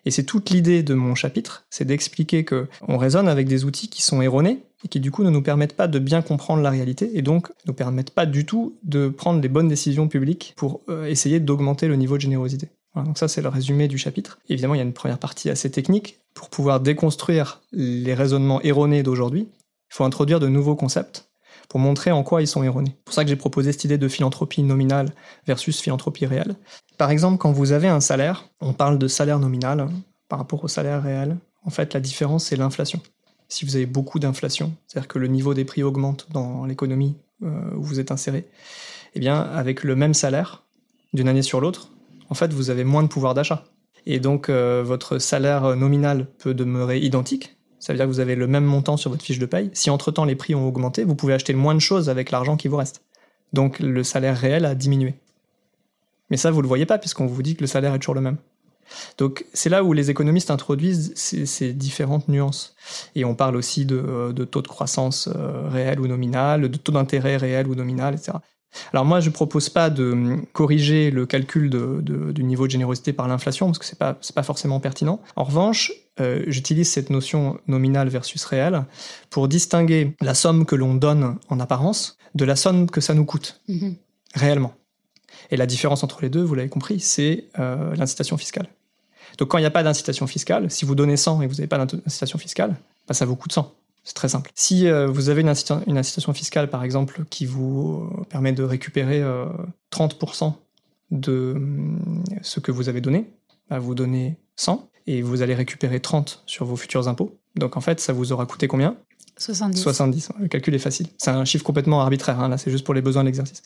Et 0.05 0.11
c'est 0.11 0.25
toute 0.25 0.51
l'idée 0.51 0.83
de 0.83 0.95
mon 0.95 1.15
chapitre, 1.15 1.65
c'est 1.71 1.85
d'expliquer 1.85 2.45
que 2.45 2.69
on 2.87 2.99
raisonne 2.99 3.29
avec 3.29 3.49
des 3.49 3.65
outils 3.65 3.89
qui 3.89 4.03
sont 4.03 4.21
erronés 4.21 4.61
et 4.85 4.89
qui 4.89 5.01
du 5.01 5.11
coup 5.11 5.25
ne 5.25 5.31
nous 5.31 5.43
permettent 5.43 5.77
pas 5.77 5.89
de 5.89 5.99
bien 5.99 6.21
comprendre 6.21 6.63
la 6.63 6.71
réalité 6.71 7.11
et 7.15 7.23
donc 7.23 7.49
ne 7.49 7.55
nous 7.69 7.75
permettent 7.75 8.11
pas 8.11 8.27
du 8.27 8.45
tout 8.45 8.77
de 8.83 9.09
prendre 9.09 9.41
les 9.41 9.49
bonnes 9.49 9.69
décisions 9.69 10.09
publiques 10.09 10.53
pour 10.57 10.83
euh, 10.89 11.07
essayer 11.07 11.41
d'augmenter 11.41 11.89
le 11.89 11.97
niveau 11.97 12.17
de 12.17 12.23
générosité. 12.23 12.69
Donc 12.95 13.19
ça 13.19 13.27
c'est 13.27 13.43
le 13.43 13.49
résumé 13.49 13.89
du 13.89 13.99
chapitre. 13.99 14.39
Évidemment, 14.49 14.75
il 14.75 14.79
y 14.79 14.81
a 14.81 14.85
une 14.85 14.93
première 14.93 15.19
partie 15.19 15.51
assez 15.51 15.71
technique 15.71 16.19
pour 16.33 16.49
pouvoir 16.49 16.81
déconstruire 16.81 17.61
les 17.73 18.15
raisonnements 18.15 18.63
erronés 18.63 19.03
d'aujourd'hui. 19.03 19.49
Il 19.91 19.97
faut 19.97 20.05
introduire 20.05 20.39
de 20.39 20.49
nouveaux 20.49 20.77
concepts 20.77 21.29
pour 21.69 21.81
montrer 21.81 22.11
en 22.11 22.23
quoi 22.23 22.43
ils 22.43 22.47
sont 22.47 22.63
erronés. 22.63 22.93
C'est 22.97 23.05
pour 23.05 23.15
ça 23.15 23.25
que 23.25 23.31
j'ai 23.31 23.37
proposé 23.37 23.73
cette 23.73 23.85
idée 23.85 23.99
de 23.99 24.09
philanthropie 24.09 24.63
nominale 24.63 25.13
versus 25.47 25.81
philanthropie 25.81 26.27
réelle. 26.27 26.57
Par 26.99 27.11
exemple, 27.11 27.39
quand 27.39 27.53
vous 27.53 27.73
avez 27.73 27.89
un 27.89 28.01
salaire, 28.01 28.49
on 28.61 28.73
parle 28.73 28.99
de 28.99 29.09
salaire 29.09 29.39
nominal 29.39 29.81
hein, 29.81 29.91
par 30.29 30.39
rapport 30.39 30.63
au 30.65 30.69
salaire 30.69 31.03
réel. 31.03 31.37
En 31.65 31.71
fait, 31.71 31.95
la 31.95 32.01
différence, 32.01 32.47
c'est 32.47 32.57
l'inflation. 32.57 33.01
Si 33.49 33.65
vous 33.65 33.77
avez 33.77 33.87
beaucoup 33.87 34.19
d'inflation, 34.19 34.73
c'est-à-dire 34.87 35.09
que 35.09 35.19
le 35.19 35.27
niveau 35.27 35.55
des 35.55 35.65
prix 35.65 35.83
augmente 35.83 36.29
dans 36.33 36.65
l'économie 36.65 37.17
euh, 37.43 37.75
où 37.77 37.83
vous 37.83 38.01
êtes 38.01 38.11
inséré, 38.11 38.49
eh 39.15 39.21
bien, 39.21 39.41
avec 39.41 39.85
le 39.85 39.97
même 39.97 40.15
salaire, 40.15 40.63
d'une 41.13 41.29
année 41.29 41.43
sur 41.43 41.61
l'autre, 41.61 41.91
en 42.31 42.35
fait, 42.35 42.53
vous 42.53 42.71
avez 42.71 42.85
moins 42.85 43.03
de 43.03 43.09
pouvoir 43.09 43.35
d'achat. 43.35 43.65
Et 44.07 44.19
donc, 44.19 44.49
euh, 44.49 44.83
votre 44.85 45.19
salaire 45.19 45.77
nominal 45.77 46.27
peut 46.39 46.55
demeurer 46.55 46.99
identique, 46.99 47.57
ça 47.85 47.93
veut 47.93 47.99
dire 47.99 48.07
que 48.07 48.11
vous 48.11 48.21
avez 48.21 48.35
le 48.35 48.47
même 48.47 48.65
montant 48.65 48.97
sur 48.97 49.11
votre 49.11 49.23
fiche 49.23 49.39
de 49.39 49.45
paye. 49.45 49.69
Si 49.75 49.91
entre-temps 49.91 50.25
les 50.25 50.37
prix 50.37 50.55
ont 50.55 50.67
augmenté, 50.67 51.05
vous 51.05 51.15
pouvez 51.15 51.35
acheter 51.35 51.53
moins 51.53 51.75
de 51.75 51.81
choses 51.81 52.09
avec 52.09 52.31
l'argent 52.31 52.57
qui 52.57 52.67
vous 52.67 52.79
reste. 52.79 53.03
Donc 53.53 53.79
le 53.79 54.03
salaire 54.03 54.39
réel 54.39 54.65
a 54.65 54.75
diminué. 54.75 55.17
Mais 56.31 56.39
ça, 56.39 56.51
vous 56.51 56.63
le 56.63 56.67
voyez 56.67 56.87
pas 56.87 56.97
puisqu'on 56.97 57.27
vous 57.27 57.43
dit 57.43 57.57
que 57.57 57.61
le 57.61 57.67
salaire 57.67 57.95
est 57.95 57.99
toujours 57.99 58.15
le 58.15 58.23
même. 58.23 58.39
Donc 59.19 59.45
c'est 59.53 59.69
là 59.69 59.85
où 59.85 59.93
les 59.93 60.09
économistes 60.09 60.51
introduisent 60.51 61.13
ces, 61.15 61.75
différentes 61.75 62.27
nuances. 62.27 62.75
Et 63.17 63.27
on 63.27 63.35
parle 63.35 63.55
aussi 63.55 63.85
de, 63.85 64.33
de 64.33 64.45
taux 64.47 64.63
de 64.63 64.69
croissance 64.69 65.29
euh, 65.37 65.69
réel 65.69 66.01
ou 66.01 66.07
nominal, 66.07 66.63
de 66.63 66.79
taux 66.79 66.93
d'intérêt 66.93 67.37
réel 67.37 67.69
ou 67.69 67.75
nominal, 67.75 68.15
etc. 68.15 68.39
Alors 68.93 69.05
moi, 69.05 69.21
je 69.21 69.31
propose 69.31 69.69
pas 69.69 69.91
de 69.91 70.37
corriger 70.53 71.11
le 71.11 71.27
calcul 71.27 71.71
de, 71.71 72.01
de, 72.01 72.33
du 72.33 72.45
niveau 72.45 72.67
de 72.67 72.73
générosité 72.73 73.13
par 73.13 73.29
l'inflation 73.29 73.67
parce 73.67 73.79
que 73.79 73.85
c'est 73.85 73.99
pas 73.99 74.19
c'est 74.21 74.35
pas 74.35 74.43
forcément 74.43 74.81
pertinent. 74.81 75.21
En 75.37 75.45
revanche, 75.45 75.93
euh, 76.21 76.45
j'utilise 76.47 76.89
cette 76.89 77.11
notion 77.11 77.59
nominale 77.67 78.09
versus 78.09 78.45
réelle 78.45 78.85
pour 79.31 79.49
distinguer 79.49 80.15
la 80.21 80.35
somme 80.35 80.67
que 80.67 80.77
l'on 80.77 80.95
donne 80.95 81.39
en 81.49 81.61
apparence 81.61 82.19
de 82.35 82.45
la 82.45 82.57
somme 82.57 82.91
que 82.91 83.01
ça 83.01 83.15
nous 83.15 83.25
coûte 83.25 83.61
mmh. 83.69 83.91
réellement. 84.35 84.75
Et 85.51 85.57
la 85.57 85.67
différence 85.67 86.03
entre 86.03 86.23
les 86.23 86.31
deux, 86.31 86.43
vous 86.43 86.55
l'avez 86.55 86.69
compris, 86.69 87.01
c'est 87.01 87.49
euh, 87.59 87.95
l'incitation 87.97 88.37
fiscale. 88.37 88.69
Donc 89.39 89.49
quand 89.49 89.59
il 89.59 89.63
n'y 89.63 89.67
a 89.67 89.71
pas 89.71 89.83
d'incitation 89.83 90.27
fiscale, 90.27 90.71
si 90.71 90.85
vous 90.85 90.95
donnez 90.95 91.17
100 91.17 91.43
et 91.43 91.47
que 91.47 91.51
vous 91.51 91.57
n'avez 91.57 91.69
pas 91.69 91.85
d'incitation 91.85 92.39
fiscale, 92.39 92.77
bah, 93.09 93.15
ça 93.15 93.25
vous 93.25 93.37
coûte 93.37 93.53
100. 93.53 93.73
C'est 94.05 94.15
très 94.15 94.29
simple. 94.29 94.51
Si 94.55 94.87
euh, 94.87 95.07
vous 95.07 95.29
avez 95.31 95.41
une, 95.41 95.49
incita- 95.51 95.83
une 95.87 95.97
incitation 95.99 96.33
fiscale, 96.35 96.69
par 96.71 96.85
exemple, 96.85 97.25
qui 97.31 97.47
vous 97.47 98.11
euh, 98.21 98.25
permet 98.29 98.53
de 98.53 98.63
récupérer 98.63 99.23
euh, 99.23 99.47
30% 99.93 100.53
de 101.11 101.53
hum, 101.57 102.23
ce 102.43 102.61
que 102.61 102.71
vous 102.71 102.89
avez 102.89 103.01
donné, 103.01 103.31
bah, 103.71 103.79
vous 103.79 103.95
donnez 103.95 104.37
100 104.57 104.89
et 105.07 105.23
vous 105.23 105.43
allez 105.43 105.55
récupérer 105.55 106.01
30 106.01 106.43
sur 106.47 106.67
vos 106.67 106.77
futurs 106.77 107.09
impôts. 107.09 107.37
Donc 107.57 107.77
en 107.77 107.81
fait, 107.81 108.01
ça 108.01 108.13
vous 108.13 108.33
aura 108.33 108.47
coûté 108.47 108.69
combien? 108.69 108.97
70. 109.37 109.81
70. 109.81 110.29
Le 110.39 110.49
calcul 110.49 110.75
est 110.75 110.79
facile. 110.79 111.09
C'est 111.19 111.31
un 111.31 111.45
chiffre 111.45 111.65
complètement 111.65 112.01
arbitraire. 112.01 112.39
hein, 112.41 112.49
Là, 112.49 112.57
c'est 112.57 112.71
juste 112.71 112.85
pour 112.85 112.95
les 112.95 113.03
besoins 113.03 113.23
de 113.25 113.27
l'exercice. 113.29 113.63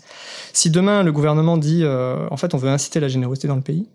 Si 0.55 0.71
demain 0.71 1.03
le 1.03 1.13
gouvernement 1.13 1.59
dit, 1.59 1.81
euh, 1.85 2.27
en 2.31 2.37
fait, 2.39 2.55
on 2.55 2.59
veut 2.59 2.71
inciter 2.71 3.01
la 3.01 3.09
générosité 3.09 3.49
dans 3.49 3.57
le 3.57 3.61
pays, 3.63 3.87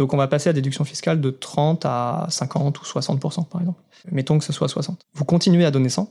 donc 0.00 0.14
on 0.14 0.16
va 0.16 0.28
passer 0.28 0.48
à 0.48 0.54
déduction 0.54 0.84
fiscale 0.84 1.20
de 1.20 1.28
30 1.30 1.84
à 1.84 2.26
50 2.30 2.80
ou 2.80 2.84
60 2.86 3.20
par 3.50 3.60
exemple. 3.60 3.78
Mettons 4.10 4.38
que 4.38 4.44
ce 4.46 4.52
soit 4.54 4.66
60. 4.66 4.98
Vous 5.12 5.24
continuez 5.26 5.66
à 5.66 5.70
donner 5.70 5.90
100, 5.90 6.10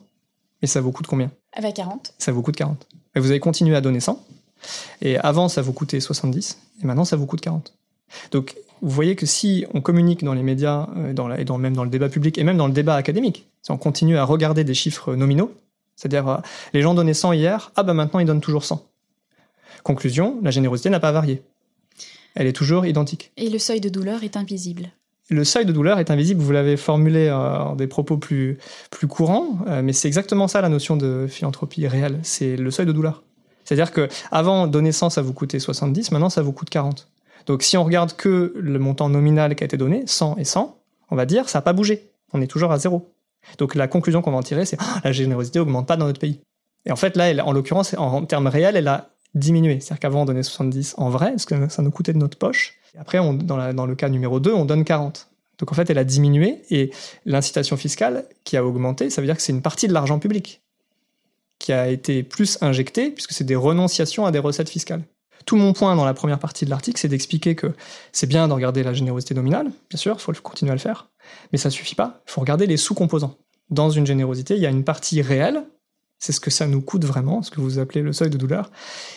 mais 0.62 0.68
ça 0.68 0.80
vous 0.80 0.92
coûte 0.92 1.08
combien? 1.08 1.32
Avec 1.54 1.76
40. 1.78 2.14
Ça 2.20 2.32
vous 2.32 2.44
coûte 2.44 2.56
40. 2.56 2.86
Et 3.16 3.20
vous 3.20 3.32
avez 3.32 3.40
continué 3.40 3.76
à 3.76 3.82
donner 3.82 4.00
100, 4.00 4.24
et 5.02 5.18
avant 5.18 5.50
ça 5.50 5.64
vous 5.64 5.74
coûtait 5.74 6.00
70, 6.00 6.60
et 6.84 6.86
maintenant 6.86 7.04
ça 7.04 7.16
vous 7.16 7.26
coûte 7.26 7.42
40. 7.42 7.74
Donc 8.32 8.56
vous 8.84 8.92
voyez 8.92 9.16
que 9.16 9.26
si 9.26 9.66
on 9.74 9.82
communique 9.82 10.24
dans 10.24 10.36
les 10.36 10.44
médias, 10.44 10.88
euh, 10.96 11.12
dans 11.14 11.28
la- 11.28 11.40
et 11.42 11.46
dans, 11.46 11.58
même 11.58 11.76
dans 11.76 11.84
le 11.84 11.90
débat 11.90 12.10
public, 12.10 12.38
et 12.38 12.44
même 12.44 12.58
dans 12.58 12.68
le 12.68 12.74
débat 12.74 12.94
académique, 12.96 13.48
si 13.64 13.72
on 13.72 13.78
continue 13.78 14.18
à 14.18 14.24
regarder 14.24 14.64
des 14.64 14.76
chiffres 14.76 15.16
nominaux, 15.16 15.52
c'est-à-dire 15.96 16.28
euh, 16.28 16.38
les 16.74 16.82
gens 16.84 16.94
donnaient 16.94 17.16
100 17.16 17.34
hier, 17.34 17.72
ah 17.76 17.82
bah 17.82 17.96
maintenant 17.96 18.20
ils 18.20 18.28
donnent 18.28 18.40
toujours 18.40 18.64
100. 18.66 18.86
Conclusion, 19.84 20.38
la 20.44 20.52
générosité 20.52 20.90
n'a 20.92 21.00
pas 21.00 21.12
varié. 21.12 21.42
Elle 22.36 22.48
est 22.48 22.54
toujours 22.54 22.86
identique. 22.86 23.32
Et 23.38 23.50
le 23.50 23.60
seuil 23.60 23.82
de 23.82 23.90
douleur 23.90 24.24
est 24.24 24.38
invisible. 24.38 24.90
Le 25.32 25.44
seuil 25.44 25.66
de 25.66 25.72
douleur 25.72 26.00
est 26.00 26.10
invisible, 26.10 26.42
vous 26.42 26.52
l'avez 26.52 26.76
formulé 26.76 27.28
euh, 27.28 27.36
en 27.60 27.76
des 27.76 27.86
propos 27.86 28.18
plus, 28.18 28.58
plus 28.90 29.06
courants, 29.08 29.60
euh, 29.68 29.82
mais 29.84 29.94
c'est 29.94 30.08
exactement 30.08 30.48
ça 30.48 30.60
la 30.62 30.70
notion 30.70 30.98
de 30.98 31.28
philanthropie 31.30 31.88
réelle, 31.88 32.18
c'est 32.24 32.56
le 32.56 32.72
seuil 32.72 32.88
de 32.88 32.92
douleur. 32.92 33.22
C'est-à-dire 33.64 33.92
que 33.92 34.08
avant 34.32 34.66
donner 34.66 34.92
100, 34.92 35.12
ça 35.12 35.22
vous 35.22 35.34
coûtait 35.34 35.60
70, 35.60 36.12
maintenant 36.12 36.32
ça 36.32 36.42
vous 36.42 36.52
coûte 36.52 36.72
40. 36.72 37.08
Donc 37.46 37.62
si 37.62 37.78
on 37.78 37.84
regarde 37.84 38.16
que 38.16 38.54
le 38.56 38.80
montant 38.80 39.08
nominal 39.10 39.56
qui 39.56 39.64
a 39.64 39.66
été 39.66 39.78
donné, 39.78 40.02
100 40.08 40.38
et 40.38 40.44
100, 40.46 40.76
on 41.12 41.16
va 41.16 41.28
dire 41.28 41.48
ça 41.48 41.60
n'a 41.60 41.62
pas 41.62 41.74
bougé, 41.74 42.10
on 42.34 42.42
est 42.42 42.48
toujours 42.48 42.72
à 42.72 42.80
zéro. 42.80 43.14
Donc 43.60 43.76
la 43.76 43.88
conclusion 43.88 44.24
qu'on 44.24 44.32
va 44.32 44.38
en 44.38 44.44
tirer, 44.44 44.66
c'est 44.66 44.78
Ah, 44.80 45.02
la 45.04 45.12
générosité 45.12 45.60
augmente 45.60 45.88
pas 45.88 45.96
dans 45.98 46.08
notre 46.08 46.20
pays. 46.20 46.40
Et 46.88 46.92
en 46.92 46.96
fait 46.96 47.16
là, 47.16 47.30
elle- 47.30 47.42
en 47.42 47.52
l'occurrence, 47.52 47.94
en, 48.00 48.08
en 48.08 48.26
termes 48.26 48.48
réels, 48.48 48.76
elle 48.76 48.88
a 48.88 49.10
diminué. 49.36 49.80
C'est-à-dire 49.80 50.00
qu'avant 50.00 50.22
on 50.22 50.26
donnait 50.26 50.44
70 50.44 50.96
en 50.98 51.10
vrai, 51.10 51.32
parce 51.32 51.46
que 51.46 51.70
ça 51.70 51.82
nous 51.82 51.92
coûtait 51.92 52.14
de 52.14 52.18
notre 52.18 52.38
poche. 52.38 52.76
Et 52.96 53.00
après, 53.00 53.20
dans, 53.20 53.86
le 53.86 53.96
cas 53.96 54.10
numéro 54.10 54.40
2, 54.40 54.52
on 54.54 54.66
donne 54.66 54.84
40. 54.84 55.28
Donc 55.60 55.72
en 55.72 55.76
fait, 55.76 55.90
elle 55.90 55.98
a 55.98 56.04
diminué 56.04 56.62
et 56.70 56.92
l'incitation 57.26 57.78
fiscale 57.78 58.26
qui 58.44 58.58
a 58.58 58.66
augmenté, 58.66 59.10
ça 59.10 59.22
veut 59.22 59.28
dire 59.28 59.36
que 59.36 59.42
c'est 59.42 59.52
une 59.52 59.62
partie 59.62 59.88
de 59.88 59.94
l'argent 59.94 60.20
public 60.20 60.62
qui 61.60 61.74
a 61.74 61.90
été 61.90 62.24
plus 62.24 62.58
injectée, 62.62 63.12
puisque 63.12 63.34
c'est 63.34 63.44
des 63.44 63.58
renonciations 63.58 64.26
à 64.26 64.32
des 64.32 64.40
recettes 64.40 64.70
fiscales. 64.70 65.04
Tout 65.46 65.58
mon 65.58 65.74
point 65.74 65.96
dans 65.96 66.06
la 66.06 66.14
première 66.14 66.40
partie 66.40 66.64
de 66.64 66.70
l'article, 66.70 67.00
c'est 67.00 67.10
d'expliquer 67.10 67.56
que 67.56 67.74
c'est 68.14 68.28
bien 68.28 68.48
de 68.48 68.54
regarder 68.54 68.82
la 68.82 68.94
générosité 68.94 69.34
nominale, 69.34 69.72
bien 69.90 69.98
sûr, 69.98 70.16
il 70.18 70.22
faut 70.22 70.34
continuer 70.42 70.72
à 70.72 70.76
le 70.76 70.80
faire, 70.80 71.10
mais 71.52 71.58
ça 71.58 71.70
suffit 71.70 71.96
pas, 71.96 72.22
il 72.28 72.32
faut 72.32 72.42
regarder 72.42 72.66
les 72.66 72.78
sous-composants. 72.78 73.36
Dans 73.70 73.90
une 73.90 74.06
générosité, 74.06 74.56
il 74.56 74.62
y 74.62 74.66
a 74.66 74.70
une 74.70 74.86
partie 74.86 75.22
réelle, 75.22 75.64
c'est 76.20 76.34
ce 76.34 76.40
que 76.40 76.52
ça 76.52 76.68
nous 76.68 76.82
coûte 76.82 77.06
vraiment, 77.06 77.42
ce 77.42 77.50
que 77.50 77.62
vous 77.62 77.80
appelez 77.80 78.02
le 78.02 78.14
seuil 78.14 78.30
de 78.30 78.38
douleur, 78.38 78.72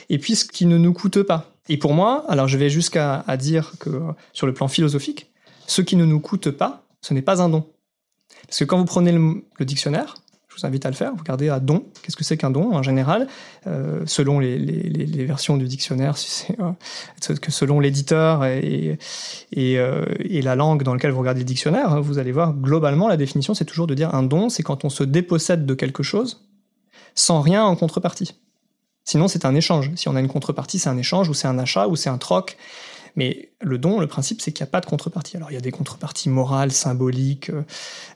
et 0.09 0.19
puis 0.19 0.37
ce 0.37 0.45
qui 0.45 0.67
ne 0.67 0.79
nous 0.79 0.93
coûte 0.93 1.23
pas. 1.23 1.51
Et 1.69 1.77
pour 1.77 1.95
moi, 1.95 2.25
alors 2.29 2.49
je 2.49 2.57
vais 2.57 2.71
jusqu'à 2.71 3.25
dire 3.39 3.73
que 3.79 4.01
sur 4.33 4.47
le 4.47 4.55
plan 4.55 4.69
philosophique, 4.69 5.31
ce 5.67 5.83
qui 5.83 5.97
ne 5.97 6.05
nous 6.05 6.21
coûte 6.21 6.51
pas, 6.51 6.85
ce 7.01 7.15
n'est 7.15 7.23
pas 7.23 7.43
un 7.43 7.49
don. 7.49 7.67
Parce 8.47 8.59
que 8.59 8.65
quand 8.65 8.79
vous 8.79 8.85
prenez 8.85 9.13
le, 9.13 9.65
dictionnaire, 9.65 10.15
je 10.49 10.57
vous 10.57 10.67
invite 10.67 10.85
à 10.85 10.91
le 10.91 10.95
faire, 10.95 11.13
vous 11.13 11.19
regardez 11.19 11.49
à 11.49 11.61
don, 11.61 11.85
qu'est-ce 12.03 12.17
que 12.17 12.25
c'est 12.25 12.37
qu'un 12.37 12.51
don 12.51 12.75
en 12.75 12.83
général, 12.83 13.27
euh, 13.67 14.03
selon 14.07 14.39
les, 14.39 15.25
versions 15.25 15.57
du 15.57 15.67
dictionnaire, 15.67 16.15
euh, 16.61 16.73
que 17.41 17.51
selon 17.51 17.81
l'éditeur 17.81 18.45
et, 18.45 18.99
et, 19.53 19.79
euh, 19.79 20.05
et 20.19 20.43
la 20.43 20.57
langue 20.57 20.83
dans 20.83 20.93
laquelle 20.93 21.13
vous 21.13 21.21
regardez 21.21 21.41
le 21.41 21.47
dictionnaire, 21.47 21.93
hein, 21.93 22.01
vous 22.01 22.19
allez 22.19 22.33
voir 22.33 22.53
globalement 22.53 23.09
la 23.09 23.17
définition, 23.17 23.55
c'est 23.55 23.65
toujours 23.65 23.87
de 23.87 23.95
dire 23.95 24.15
un 24.15 24.23
don, 24.23 24.49
c'est 24.49 24.63
quand 24.63 24.85
on 24.85 24.91
se 24.91 25.05
dépossède 25.05 25.65
de 25.65 25.75
quelque 25.75 26.03
chose 26.03 26.45
sans 27.15 27.41
rien 27.41 27.65
en 27.65 27.77
contrepartie. 27.77 28.35
Sinon, 29.05 29.29
c'est 29.29 29.45
un 29.45 29.55
échange. 29.55 29.91
Si 29.97 30.09
on 30.09 30.17
a 30.17 30.21
une 30.21 30.29
contrepartie, 30.29 30.79
c'est 30.79 30.89
un 30.89 30.97
échange, 30.97 31.29
ou 31.29 31.35
c'est 31.35 31.49
un 31.49 31.59
achat, 31.59 31.89
ou 31.89 31.97
c'est 31.97 32.11
un 32.11 32.19
troc. 32.19 32.57
Mais 33.15 33.51
le 33.61 33.77
don, 33.77 34.01
le 34.01 34.07
principe, 34.07 34.41
c'est 34.41 34.53
qu'il 34.53 34.65
n'y 34.65 34.69
a 34.69 34.71
pas 34.71 34.81
de 34.81 34.87
contrepartie. 34.87 35.37
Alors, 35.37 35.51
il 35.51 35.55
y 35.55 35.59
a 35.59 35.61
des 35.61 35.71
contreparties 35.71 36.31
morales, 36.31 36.73
symboliques. 36.73 37.51
euh, 37.51 37.63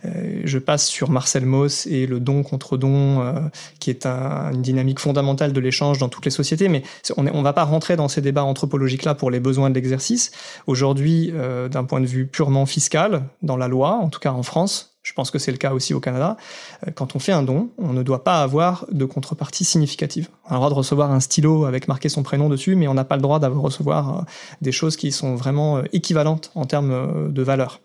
euh, 0.06 0.40
je 0.44 0.58
passe 0.58 0.86
sur 0.86 1.10
Marcel 1.10 1.44
Mauss 1.44 1.86
et 1.86 2.06
le 2.06 2.18
don 2.18 2.42
contre 2.42 2.78
don, 2.78 3.20
euh, 3.20 3.40
qui 3.78 3.90
est 3.90 4.06
un- 4.06 4.52
une 4.54 4.62
dynamique 4.62 4.98
fondamentale 4.98 5.52
de 5.52 5.60
l'échange 5.60 5.98
dans 5.98 6.08
toutes 6.08 6.24
les 6.24 6.30
sociétés. 6.30 6.68
Mais 6.68 6.82
on 7.18 7.24
ne 7.24 7.42
va 7.42 7.52
pas 7.52 7.64
rentrer 7.64 7.96
dans 7.96 8.08
ces 8.08 8.22
débats 8.22 8.44
anthropologiques-là 8.44 9.14
pour 9.14 9.30
les 9.30 9.40
besoins 9.40 9.68
de 9.68 9.74
l'exercice. 9.74 10.30
Aujourd'hui, 10.66 11.30
d'un 11.70 11.84
point 11.84 12.00
de 12.00 12.06
vue 12.06 12.26
purement 12.26 12.64
fiscal, 12.64 13.24
dans 13.42 13.58
la 13.58 13.68
loi, 13.68 13.90
en 13.96 14.08
tout 14.08 14.20
cas 14.20 14.32
en 14.32 14.42
France, 14.42 14.95
je 15.06 15.12
pense 15.12 15.30
que 15.30 15.38
c'est 15.38 15.52
le 15.52 15.56
cas 15.56 15.72
aussi 15.72 15.94
au 15.94 16.00
Canada, 16.00 16.36
euh, 16.84 16.90
quand 16.92 17.14
on 17.14 17.20
fait 17.20 17.30
un 17.30 17.44
don, 17.44 17.70
on 17.78 17.92
ne 17.92 18.02
doit 18.02 18.24
pas 18.24 18.42
avoir 18.42 18.86
de 18.90 19.04
contrepartie 19.04 19.64
significative. 19.64 20.28
On 20.46 20.50
a 20.50 20.54
le 20.54 20.58
droit 20.58 20.70
de 20.70 20.74
recevoir 20.74 21.12
un 21.12 21.20
stylo 21.20 21.64
avec 21.64 21.86
marqué 21.86 22.08
son 22.08 22.24
prénom 22.24 22.48
dessus, 22.48 22.74
mais 22.74 22.88
on 22.88 22.94
n'a 22.94 23.04
pas 23.04 23.14
le 23.14 23.22
droit 23.22 23.38
d'avoir 23.38 23.62
recevoir 23.62 24.18
euh, 24.18 24.22
des 24.62 24.72
choses 24.72 24.96
qui 24.96 25.12
sont 25.12 25.36
vraiment 25.36 25.78
euh, 25.78 25.82
équivalentes 25.92 26.50
en 26.56 26.64
termes 26.64 27.32
de 27.32 27.42
valeur. 27.42 27.80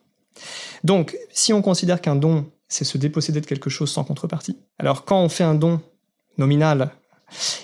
Donc, 0.84 1.16
si 1.32 1.54
on 1.54 1.62
considère 1.62 2.02
qu'un 2.02 2.16
don, 2.16 2.46
c'est 2.68 2.86
se 2.86 2.98
déposséder 2.98 3.40
de 3.40 3.46
quelque 3.46 3.70
chose 3.70 3.92
sans 3.92 4.04
contrepartie, 4.04 4.58
alors 4.80 5.06
quand 5.06 5.22
on 5.22 5.30
fait 5.30 5.44
un 5.44 5.54
don 5.54 5.80
nominal 6.40 6.90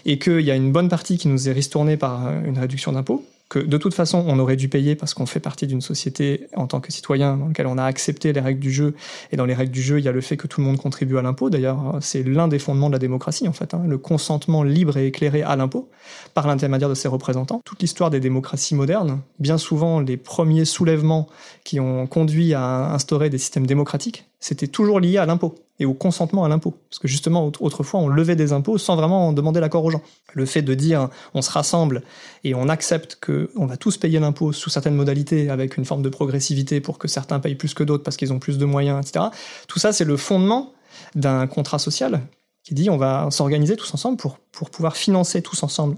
et 0.06 0.20
qu'il 0.20 0.42
y 0.42 0.52
a 0.52 0.56
une 0.56 0.72
bonne 0.72 0.90
partie 0.90 1.18
qui 1.18 1.30
nous 1.30 1.50
est 1.50 1.52
ristournée 1.52 1.98
par 1.98 2.30
une 2.30 2.60
réduction 2.60 2.92
d'impôt, 2.92 3.26
que 3.50 3.60
de 3.60 3.78
toute 3.78 3.94
façon 3.94 4.24
on 4.28 4.40
aurait 4.40 4.56
dû 4.56 4.70
payer 4.70 4.96
parce 4.96 5.14
qu'on 5.14 5.26
fait 5.26 5.40
partie 5.40 5.68
d'une 5.68 5.82
société 5.82 6.48
en 6.56 6.68
tant 6.68 6.80
que 6.80 6.92
citoyen 6.92 7.38
dans 7.38 7.48
laquelle 7.48 7.68
on 7.68 7.78
a 7.78 7.84
accepté 7.84 8.34
les 8.34 8.42
règles 8.42 8.60
du 8.60 8.72
jeu, 8.72 8.96
et 9.32 9.38
dans 9.38 9.46
les 9.46 9.54
règles 9.54 9.72
du 9.72 9.82
jeu 9.82 10.00
il 10.00 10.06
y 10.06 10.08
a 10.08 10.12
le 10.12 10.22
fait 10.22 10.38
que 10.38 10.48
tout 10.48 10.62
le 10.62 10.68
monde 10.68 10.78
contribue 10.78 11.18
à 11.18 11.22
l'impôt, 11.22 11.50
d'ailleurs 11.50 11.98
c'est 12.02 12.24
l'un 12.24 12.48
des 12.48 12.60
fondements 12.60 12.88
de 12.88 12.94
la 12.94 13.00
démocratie 13.00 13.48
en 13.48 13.54
fait, 13.54 13.74
hein, 13.74 13.84
le 13.88 13.98
consentement 13.98 14.64
libre 14.64 14.98
et 14.98 15.08
éclairé 15.08 15.44
à 15.44 15.56
l'impôt 15.56 15.90
par 16.34 16.48
l'intermédiaire 16.48 16.90
de 16.90 16.96
ses 16.96 17.08
représentants. 17.08 17.62
Toute 17.66 17.82
l'histoire 17.82 18.10
des 18.10 18.20
démocraties 18.20 18.76
modernes, 18.76 19.22
bien 19.40 19.58
souvent 19.58 20.00
les 20.00 20.18
premiers 20.18 20.66
soulèvements 20.66 21.28
qui 21.64 21.80
ont 21.80 22.08
conduit 22.08 22.54
à 22.54 22.94
instaurer 22.94 23.30
des 23.30 23.38
systèmes 23.38 23.68
démocratiques, 23.68 24.27
c'était 24.40 24.68
toujours 24.68 25.00
lié 25.00 25.18
à 25.18 25.26
l'impôt 25.26 25.56
et 25.80 25.86
au 25.86 25.94
consentement 25.94 26.44
à 26.44 26.50
l'impôt. 26.50 26.76
Parce 26.90 27.00
que 27.00 27.08
justement, 27.08 27.46
aut- 27.46 27.52
autrefois, 27.60 28.00
on 28.00 28.08
levait 28.08 28.36
des 28.36 28.52
impôts 28.54 28.78
sans 28.78 28.96
vraiment 28.96 29.28
en 29.28 29.34
demander 29.34 29.60
l'accord 29.60 29.86
aux 29.86 29.92
gens. 29.92 30.02
Le 30.34 30.46
fait 30.46 30.62
de 30.62 30.74
dire 30.74 31.10
on 31.34 31.42
se 31.42 31.52
rassemble 31.52 32.02
et 32.44 32.56
on 32.56 32.68
accepte 32.70 33.18
que 33.22 33.50
on 33.56 33.66
va 33.66 33.78
tous 33.78 33.98
payer 33.98 34.20
l'impôt 34.20 34.52
sous 34.54 34.70
certaines 34.70 34.96
modalités 34.96 35.50
avec 35.50 35.78
une 35.78 35.86
forme 35.86 36.02
de 36.02 36.10
progressivité 36.10 36.82
pour 36.82 36.98
que 36.98 37.08
certains 37.08 37.40
payent 37.40 37.56
plus 37.56 37.74
que 37.74 37.84
d'autres 37.84 38.04
parce 38.04 38.18
qu'ils 38.18 38.34
ont 38.34 38.40
plus 38.40 38.58
de 38.58 38.66
moyens, 38.66 39.08
etc. 39.08 39.26
Tout 39.68 39.80
ça, 39.80 39.94
c'est 39.94 40.06
le 40.06 40.18
fondement 40.18 40.74
d'un 41.16 41.46
contrat 41.48 41.80
social 41.80 42.22
qui 42.64 42.74
dit 42.74 42.90
on 42.90 42.98
va 42.98 43.30
s'organiser 43.32 43.76
tous 43.78 43.94
ensemble 43.94 44.18
pour, 44.18 44.40
pour 44.52 44.70
pouvoir 44.70 44.98
financer 44.98 45.42
tous 45.42 45.64
ensemble, 45.64 45.96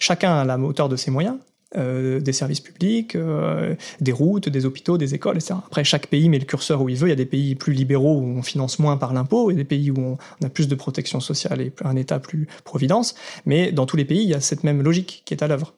chacun 0.00 0.38
à 0.38 0.44
la 0.44 0.58
hauteur 0.58 0.88
de 0.88 0.96
ses 0.96 1.10
moyens, 1.12 1.36
euh, 1.76 2.18
des 2.18 2.32
services 2.32 2.60
publics, 2.60 3.14
euh, 3.14 3.74
des 4.00 4.12
routes, 4.12 4.48
des 4.48 4.64
hôpitaux, 4.64 4.96
des 4.96 5.14
écoles, 5.14 5.36
etc. 5.36 5.56
Après, 5.66 5.84
chaque 5.84 6.06
pays 6.06 6.30
met 6.30 6.38
le 6.38 6.46
curseur 6.46 6.80
où 6.80 6.88
il 6.88 6.96
veut. 6.96 7.08
Il 7.08 7.10
y 7.10 7.12
a 7.12 7.16
des 7.16 7.26
pays 7.26 7.54
plus 7.56 7.74
libéraux 7.74 8.16
où 8.16 8.24
on 8.24 8.42
finance 8.42 8.78
moins 8.78 8.96
par 8.96 9.12
l'impôt, 9.12 9.50
et 9.50 9.54
des 9.54 9.64
pays 9.64 9.90
où 9.90 9.98
on, 9.98 10.16
on 10.40 10.46
a 10.46 10.48
plus 10.48 10.66
de 10.66 10.74
protection 10.74 11.20
sociale 11.20 11.60
et 11.60 11.70
un 11.84 11.94
État 11.94 12.20
plus 12.20 12.48
providence. 12.64 13.14
Mais 13.44 13.70
dans 13.70 13.84
tous 13.84 13.98
les 13.98 14.06
pays, 14.06 14.22
il 14.22 14.30
y 14.30 14.34
a 14.34 14.40
cette 14.40 14.64
même 14.64 14.80
logique 14.80 15.22
qui 15.26 15.34
est 15.34 15.42
à 15.42 15.46
l'œuvre, 15.46 15.74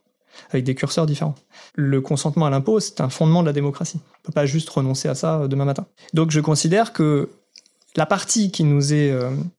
avec 0.50 0.64
des 0.64 0.76
curseurs 0.76 1.06
différents. 1.06 1.34
Le 1.74 2.00
consentement 2.00 2.46
à 2.46 2.50
l'impôt, 2.50 2.78
c'est 2.78 3.00
un 3.00 3.08
fondement 3.08 3.42
de 3.42 3.46
la 3.46 3.52
démocratie. 3.52 3.98
On 4.20 4.26
peut 4.26 4.32
pas 4.32 4.46
juste 4.46 4.70
renoncer 4.70 5.08
à 5.08 5.16
ça 5.16 5.40
euh, 5.40 5.48
demain 5.48 5.64
matin. 5.64 5.86
Donc, 6.14 6.30
je 6.30 6.40
considère 6.40 6.92
que 6.92 7.30
la 7.96 8.06
partie 8.06 8.52
qui 8.52 8.62
nous 8.62 8.94
est 8.94 9.12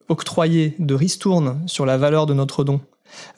octroyée 0.08 0.76
de 0.80 0.94
ristourne 0.94 1.62
sur 1.66 1.86
la 1.86 1.98
valeur 1.98 2.26
de 2.26 2.34
notre 2.34 2.64
don 2.64 2.80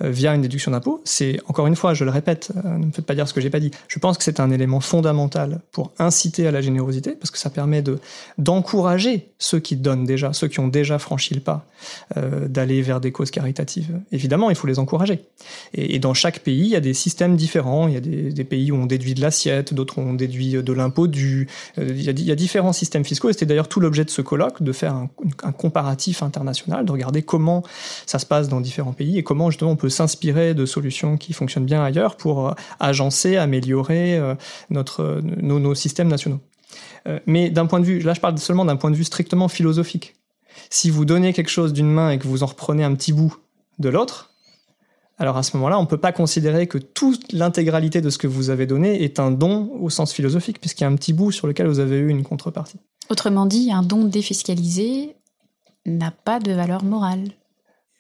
via 0.02 0.34
une 0.34 0.42
déduction 0.42 0.72
d'impôt, 0.72 1.02
c'est, 1.04 1.40
encore 1.48 1.68
une 1.68 1.76
fois, 1.76 1.94
je 1.94 2.04
le 2.04 2.12
répète, 2.12 2.52
euh, 2.64 2.78
ne 2.78 2.86
me 2.86 2.92
faites 2.92 3.06
pas 3.06 3.16
dire 3.16 3.28
ce 3.28 3.34
que 3.34 3.42
j'ai 3.42 3.50
pas 3.50 3.60
dit, 3.60 3.72
je 3.88 4.00
pense 4.00 4.18
que 4.18 4.24
c'est 4.24 4.40
un 4.40 4.52
élément 4.52 4.80
fondamental 4.80 5.60
pour 5.72 5.92
inciter 6.00 6.48
à 6.48 6.52
la 6.52 6.62
générosité, 6.62 7.12
parce 7.12 7.32
que 7.32 7.38
ça 7.38 7.50
permet 7.50 7.82
de, 7.82 8.00
d'encourager 8.38 9.30
ceux 9.40 9.60
qui 9.60 9.76
donnent 9.76 10.06
déjà, 10.06 10.34
ceux 10.34 10.48
qui 10.48 10.60
ont 10.60 10.68
déjà 10.68 11.00
franchi 11.00 11.34
le 11.34 11.42
pas, 11.42 11.66
euh, 12.18 12.48
d'aller 12.48 12.82
vers 12.82 13.00
des 13.00 13.12
causes 13.12 13.32
caritatives. 13.32 14.00
Évidemment, 14.12 14.50
il 14.50 14.56
faut 14.56 14.68
les 14.68 14.80
encourager. 14.80 15.24
Et, 15.74 16.00
dans 16.00 16.14
chaque 16.14 16.40
pays, 16.40 16.62
il 16.62 16.68
y 16.68 16.76
a 16.76 16.82
des 16.82 16.94
systèmes 16.94 17.36
différents, 17.36 17.88
il 17.88 17.94
y 17.94 17.98
a 17.98 18.02
des, 18.02 18.44
pays 18.44 18.72
où 18.72 18.76
on 18.76 18.86
déduit 18.86 19.14
de 19.14 19.22
l'assiette, 19.22 19.74
d'autres 19.74 20.00
où 20.00 20.02
on 20.02 20.14
déduit 20.14 20.52
de 20.52 20.74
l'impôt 20.74 21.08
euh, 21.08 21.46
il, 21.78 22.02
y 22.02 22.32
a, 22.32 22.36
différents 22.36 22.74
systèmes 22.74 23.06
fiscaux, 23.06 23.30
et 23.30 23.34
c'était 23.34 23.46
d'ailleurs 23.46 23.70
tout 23.70 23.80
l'objet 23.80 24.04
de 24.04 24.10
ce 24.10 24.22
colloque, 24.22 24.62
de 24.62 24.72
faire 24.72 24.94
un, 24.94 25.10
un 25.44 25.52
comparatif 25.52 26.24
international, 26.24 26.86
de 26.86 26.92
regarder 26.92 27.22
comment 27.22 27.64
ça 28.06 28.20
se 28.20 28.26
passe 28.26 28.50
dans 28.50 28.62
différents 28.62 28.94
pays 28.94 29.18
et 29.18 29.24
comment 29.24 29.50
on 29.66 29.76
peut 29.76 29.90
s'inspirer 29.90 30.54
de 30.54 30.66
solutions 30.66 31.18
qui 31.18 31.34
fonctionnent 31.34 31.66
bien 31.66 31.84
ailleurs 31.84 32.18
pour 32.18 32.50
euh, 32.50 32.54
agencer, 32.80 33.38
améliorer 33.38 34.18
euh, 34.18 34.36
notre, 34.70 35.22
nos, 35.24 35.60
nos 35.60 35.76
systèmes 35.76 36.08
nationaux. 36.08 36.40
Euh, 37.08 37.20
mais 37.26 37.50
d'un 37.50 37.66
point 37.66 37.80
de 37.80 37.86
vue, 37.86 38.00
là 38.00 38.14
je 38.14 38.22
parle 38.22 38.38
seulement 38.38 38.66
d'un 38.66 38.76
point 38.76 38.92
de 38.92 38.96
vue 38.96 39.04
strictement 39.04 39.48
philosophique. 39.48 40.16
Si 40.70 40.90
vous 40.90 41.06
donnez 41.06 41.34
quelque 41.34 41.50
chose 41.50 41.74
d'une 41.74 41.92
main 41.92 42.12
et 42.12 42.20
que 42.20 42.28
vous 42.28 42.44
en 42.44 42.48
reprenez 42.48 42.84
un 42.84 42.94
petit 42.96 43.14
bout 43.14 43.36
de 43.80 43.90
l'autre, 43.90 44.32
alors 45.18 45.38
à 45.38 45.44
ce 45.44 45.56
moment-là, 45.58 45.78
on 45.78 45.84
ne 45.84 45.88
peut 45.88 45.98
pas 45.98 46.12
considérer 46.12 46.68
que 46.68 46.78
toute 46.78 47.32
l'intégralité 47.32 48.02
de 48.02 48.10
ce 48.10 48.18
que 48.18 48.28
vous 48.28 48.50
avez 48.50 48.66
donné 48.66 49.04
est 49.04 49.20
un 49.20 49.32
don 49.32 49.72
au 49.80 49.90
sens 49.90 50.12
philosophique, 50.12 50.60
puisqu'il 50.60 50.84
y 50.84 50.88
a 50.88 50.90
un 50.90 50.96
petit 50.96 51.14
bout 51.14 51.32
sur 51.32 51.48
lequel 51.48 51.68
vous 51.68 51.80
avez 51.80 51.98
eu 51.98 52.10
une 52.10 52.24
contrepartie. 52.24 52.78
Autrement 53.10 53.46
dit, 53.46 53.72
un 53.72 53.84
don 53.84 54.06
défiscalisé 54.06 55.16
n'a 55.86 56.12
pas 56.12 56.40
de 56.40 56.52
valeur 56.52 56.84
morale. 56.84 57.30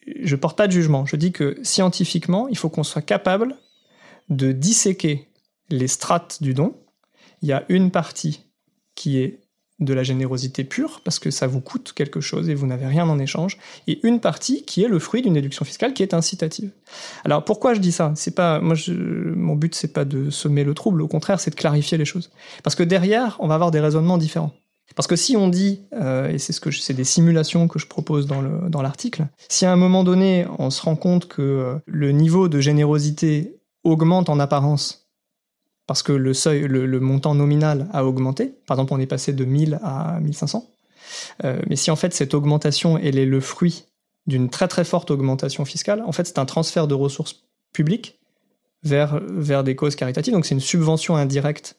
Je 0.06 0.36
porte 0.36 0.58
pas 0.58 0.68
de 0.68 0.72
jugement. 0.72 1.06
Je 1.06 1.16
dis 1.16 1.32
que 1.32 1.58
scientifiquement, 1.64 2.48
il 2.48 2.58
faut 2.58 2.70
qu'on 2.70 2.84
soit 2.84 3.02
capable 3.02 3.56
de 4.30 4.52
disséquer 4.52 5.28
les 5.70 5.88
strates 5.88 6.42
du 6.42 6.54
don. 6.54 6.76
Il 7.42 7.50
y 7.50 7.54
a 7.54 7.66
une 7.70 7.92
partie 7.92 8.46
qui 8.96 9.20
est 9.20 9.40
de 9.80 9.94
la 9.94 10.04
générosité 10.04 10.64
pure, 10.64 11.02
parce 11.04 11.20
que 11.20 11.32
ça 11.32 11.48
vous 11.48 11.60
coûte 11.60 11.94
quelque 11.94 12.22
chose 12.22 12.48
et 12.48 12.54
vous 12.54 12.68
n'avez 12.68 12.86
rien 12.86 13.10
en 13.10 13.20
échange, 13.20 13.58
et 13.88 14.00
une 14.04 14.20
partie 14.20 14.64
qui 14.64 14.84
est 14.84 14.88
le 14.88 15.00
fruit 15.00 15.22
d'une 15.24 15.34
déduction 15.34 15.66
fiscale 15.66 15.94
qui 15.94 16.04
est 16.04 16.14
incitative. 16.14 16.70
Alors 17.26 17.44
pourquoi 17.44 17.74
je 17.74 17.80
dis 17.80 17.92
ça? 17.92 18.14
C'est 18.16 18.36
pas 18.36 18.62
moi, 18.62 18.76
mon 18.88 19.56
but 19.56 19.74
c'est 19.76 19.92
pas 19.92 20.06
de 20.06 20.30
semer 20.30 20.64
le 20.64 20.74
trouble, 20.74 21.02
au 21.02 21.08
contraire 21.08 21.40
c'est 21.40 21.50
de 21.50 21.56
clarifier 21.56 21.98
les 21.98 22.06
choses, 22.06 22.30
parce 22.62 22.76
que 22.76 22.84
derrière 22.84 23.36
on 23.40 23.48
va 23.48 23.56
avoir 23.56 23.72
des 23.72 23.80
raisonnements 23.80 24.20
différents. 24.20 24.54
Parce 24.96 25.08
que 25.08 25.16
si 25.16 25.36
on 25.36 25.48
dit, 25.48 25.82
euh, 25.94 26.30
et 26.30 26.38
c'est 26.38 26.54
ce 26.54 26.62
que 26.62 26.72
c'est 26.72 26.94
des 26.94 27.04
simulations 27.04 27.68
que 27.68 27.80
je 27.80 27.88
propose 27.88 28.28
dans 28.28 28.42
le 28.42 28.70
dans 28.70 28.82
l'article, 28.82 29.28
si 29.50 29.66
à 29.66 29.72
un 29.72 29.76
moment 29.76 30.04
donné 30.04 30.46
on 30.60 30.70
se 30.70 30.82
rend 30.82 30.96
compte 30.96 31.28
que 31.28 31.42
euh, 31.42 31.76
le 31.86 32.12
niveau 32.12 32.48
de 32.48 32.60
générosité 32.60 33.56
augmente 33.84 34.30
en 34.30 34.40
apparence 34.40 35.04
parce 35.88 36.04
que 36.04 36.14
le 36.14 36.34
seuil, 36.34 36.62
le, 36.62 37.00
montant 37.00 37.36
nominal 37.36 37.90
a 37.92 38.06
augmenté. 38.06 38.54
Par 38.68 38.78
exemple, 38.78 38.94
on 38.94 39.00
est 39.02 39.06
passé 39.06 39.34
de 39.34 39.44
1000 39.44 39.80
à 39.84 40.20
1500. 40.22 40.66
Euh, 41.44 41.62
mais 41.68 41.76
si 41.76 41.92
en 41.92 41.96
fait 41.96 42.14
cette 42.14 42.34
augmentation 42.34 42.98
elle 42.98 43.20
est 43.20 43.26
le 43.26 43.40
fruit 43.40 43.86
d'une 44.26 44.50
très 44.50 44.68
très 44.68 44.86
forte 44.86 45.12
augmentation 45.12 45.66
fiscale, 45.66 46.02
en 46.06 46.12
fait 46.12 46.26
c'est 46.26 46.40
un 46.40 46.46
transfert 46.46 46.88
de 46.88 46.94
ressources 46.94 47.44
publiques 47.74 48.20
vers, 48.84 49.20
vers 49.28 49.64
des 49.64 49.76
causes 49.76 49.96
caritatives. 49.96 50.34
Donc 50.34 50.46
c'est 50.46 50.56
une 50.56 50.62
subvention 50.62 51.16
indirecte 51.16 51.76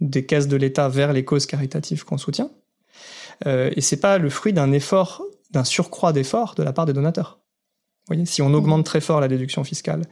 des 0.00 0.26
caisses 0.26 0.48
de 0.48 0.56
l'État 0.56 0.88
vers 0.88 1.12
les 1.12 1.24
causes 1.24 1.46
caritatives 1.46 2.04
qu'on 2.04 2.18
soutient. 2.18 2.50
Euh, 3.46 3.70
et 3.74 3.80
c'est 3.80 4.00
pas 4.00 4.18
le 4.18 4.30
fruit 4.30 4.52
d'un 4.52 4.72
effort, 4.72 5.22
d'un 5.50 5.64
surcroît 5.64 6.12
d'effort 6.12 6.54
de 6.54 6.62
la 6.62 6.72
part 6.72 6.86
des 6.86 6.92
donateurs. 6.92 7.38
Vous 8.06 8.14
voyez, 8.14 8.26
si 8.26 8.42
on 8.42 8.54
augmente 8.54 8.84
très 8.84 9.00
fort 9.00 9.20
la 9.20 9.28
déduction 9.28 9.64
fiscale 9.64 10.02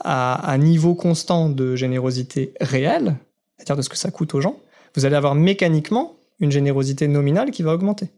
à 0.00 0.50
un 0.52 0.58
niveau 0.58 0.94
constant 0.94 1.48
de 1.48 1.76
générosité 1.76 2.52
réelle, 2.60 3.16
c'est-à-dire 3.56 3.76
de 3.76 3.82
ce 3.82 3.88
que 3.88 3.96
ça 3.96 4.10
coûte 4.10 4.34
aux 4.34 4.40
gens, 4.40 4.60
vous 4.94 5.04
allez 5.04 5.16
avoir 5.16 5.34
mécaniquement 5.34 6.16
une 6.40 6.50
générosité 6.50 7.08
nominale 7.08 7.50
qui 7.50 7.62
va 7.62 7.74
augmenter. 7.74 8.10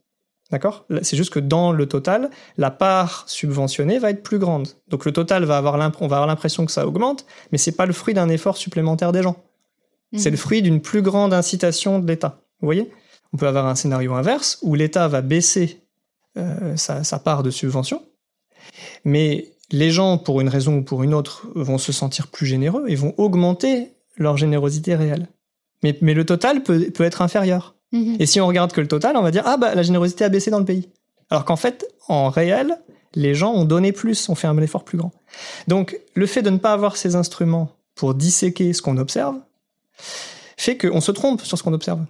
D'accord? 0.51 0.87
C'est 1.03 1.17
juste 1.17 1.33
que 1.33 1.41
dans 1.41 1.73
le 1.73 1.87
total, 1.87 2.31
la 2.57 2.71
part 2.71 3.25
subventionnée 3.27 3.99
va 3.99 4.11
être 4.11 4.23
plus 4.23 4.39
grande. 4.39 4.69
Donc 4.89 5.05
le 5.05 5.13
total 5.13 5.45
va 5.45 5.57
avoir 5.59 5.77
va 5.77 5.85
avoir 6.03 6.27
l'impression 6.27 6.65
que 6.65 6.73
ça 6.73 6.87
augmente, 6.87 7.27
mais 7.51 7.59
c'est 7.59 7.73
pas 7.73 7.87
le 7.87 7.93
fruit 7.93 8.15
d'un 8.15 8.29
effort 8.29 8.57
supplémentaire 8.57 9.11
des 9.13 9.23
gens. 9.23 9.37
C'est 10.17 10.31
le 10.31 10.37
mhm. 10.37 10.41
fruit 10.41 10.63
d'une 10.63 10.81
plus 10.81 11.03
grande 11.03 11.33
incitation 11.33 11.99
de 11.99 12.07
l'État. 12.07 12.41
Vous 12.61 12.67
voyez? 12.67 12.91
On 13.33 13.37
peut 13.37 13.49
avoir 13.49 13.67
un 13.67 13.75
scénario 13.75 14.15
inverse 14.15 14.59
où 14.63 14.75
l'État 14.75 15.09
va 15.09 15.21
baisser 15.21 15.83
euh, 16.37 16.77
sa, 16.77 17.05
sa 17.05 17.19
part 17.19 17.43
de 17.43 17.51
subvention, 17.51 18.03
mais 19.05 19.53
les 19.71 19.91
gens, 19.91 20.19
pour 20.19 20.41
une 20.41 20.49
raison 20.49 20.79
ou 20.79 20.83
pour 20.83 21.03
une 21.03 21.15
autre, 21.15 21.49
vont 21.55 21.79
se 21.79 21.93
sentir 21.93 22.29
plus 22.29 22.47
généreux 22.47 22.85
et 22.89 22.95
vont 22.95 23.15
augmenter 23.17 23.93
leur 24.17 24.37
générosité 24.37 24.95
réelle. 24.95 25.29
Mais, 25.83 25.97
mais 26.01 26.15
le 26.15 26.25
total 26.25 26.63
peut, 26.63 26.91
peut 26.91 27.05
être 27.05 27.23
inférieur. 27.23 27.75
Mhm. 27.93 28.17
Et 28.19 28.27
si 28.27 28.41
on 28.41 28.47
regarde 28.47 28.73
que 28.73 28.81
le 28.81 28.89
total, 28.89 29.17
on 29.17 29.23
va 29.23 29.31
dire 29.31 29.43
ah 29.47 29.57
bah 29.57 29.75
la 29.75 29.83
générosité 29.83 30.25
a 30.25 30.29
baissé 30.29 30.51
dans 30.51 30.59
le 30.59 30.65
pays. 30.65 30.89
Alors 31.31 31.45
qu'en 31.45 31.57
fait, 31.57 31.87
en 32.09 32.29
réel, 32.31 32.79
les 33.15 33.35
gens 33.35 33.53
ont 33.53 33.65
donné 33.65 33.93
plus, 33.93 34.29
ont 34.29 34.35
fait 34.35 34.47
un 34.47 34.57
effort 34.59 34.85
plus 34.85 34.99
grand. 34.99 35.13
Donc 35.69 35.99
le 36.15 36.27
fait 36.27 36.43
de 36.43 36.51
ne 36.51 36.59
pas 36.59 36.73
avoir 36.73 36.97
ces 36.97 37.17
instruments 37.17 37.71
pour 37.95 38.15
disséquer 38.15 38.73
ce 38.73 38.83
qu'on 38.83 38.99
observe 38.99 39.37
fait 40.57 40.77
qu'on 40.77 41.01
se 41.01 41.13
trompe 41.13 41.43
sur 41.43 41.59
ce 41.59 41.63
qu'on 41.63 41.73
observe. 41.73 42.05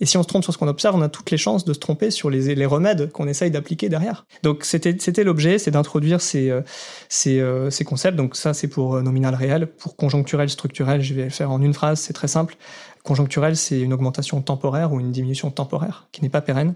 Et 0.00 0.06
si 0.06 0.16
on 0.16 0.22
se 0.22 0.28
trompe 0.28 0.42
sur 0.42 0.52
ce 0.52 0.58
qu'on 0.58 0.68
observe, 0.68 0.96
on 0.96 1.02
a 1.02 1.10
toutes 1.10 1.30
les 1.30 1.36
chances 1.36 1.64
de 1.66 1.74
se 1.74 1.78
tromper 1.78 2.10
sur 2.10 2.30
les, 2.30 2.54
les 2.54 2.66
remèdes 2.66 3.12
qu'on 3.12 3.28
essaye 3.28 3.50
d'appliquer 3.50 3.90
derrière. 3.90 4.26
Donc 4.42 4.64
c'était 4.64 5.24
l'objet, 5.24 5.58
c'est 5.58 5.70
d'introduire 5.70 6.22
ces, 6.22 6.48
euh, 6.48 6.62
ces, 7.10 7.38
euh, 7.40 7.68
ces 7.68 7.84
concepts. 7.84 8.16
Donc 8.16 8.34
ça 8.34 8.54
c'est 8.54 8.68
pour 8.68 8.94
euh, 8.94 9.02
nominal 9.02 9.34
réel, 9.34 9.66
pour 9.66 9.96
conjoncturel 9.96 10.48
structurel, 10.48 11.02
je 11.02 11.12
vais 11.12 11.24
le 11.24 11.30
faire 11.30 11.50
en 11.50 11.60
une 11.60 11.74
phrase, 11.74 12.00
c'est 12.00 12.14
très 12.14 12.28
simple. 12.28 12.56
Conjoncturel, 13.04 13.56
c'est 13.56 13.80
une 13.80 13.92
augmentation 13.92 14.40
temporaire 14.40 14.92
ou 14.92 15.00
une 15.00 15.12
diminution 15.12 15.50
temporaire 15.50 16.08
qui 16.12 16.22
n'est 16.22 16.28
pas 16.28 16.42
pérenne. 16.42 16.74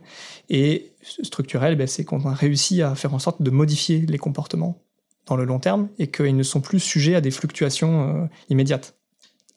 Et 0.49 0.93
structurel, 1.23 1.77
ben, 1.77 1.87
c'est 1.87 2.05
qu'on 2.05 2.25
a 2.27 2.35
réussi 2.35 2.83
à 2.83 2.95
faire 2.95 3.15
en 3.15 3.19
sorte 3.19 3.43
de 3.43 3.51
modifier 3.51 4.01
les 4.01 4.19
comportements 4.19 4.79
dans 5.27 5.37
le 5.37 5.45
long 5.45 5.59
terme 5.59 5.89
et 5.99 6.11
qu'ils 6.11 6.37
ne 6.37 6.43
sont 6.43 6.61
plus 6.61 6.81
sujets 6.81 7.15
à 7.15 7.21
des 7.21 7.31
fluctuations 7.31 8.29
immédiates. 8.49 8.97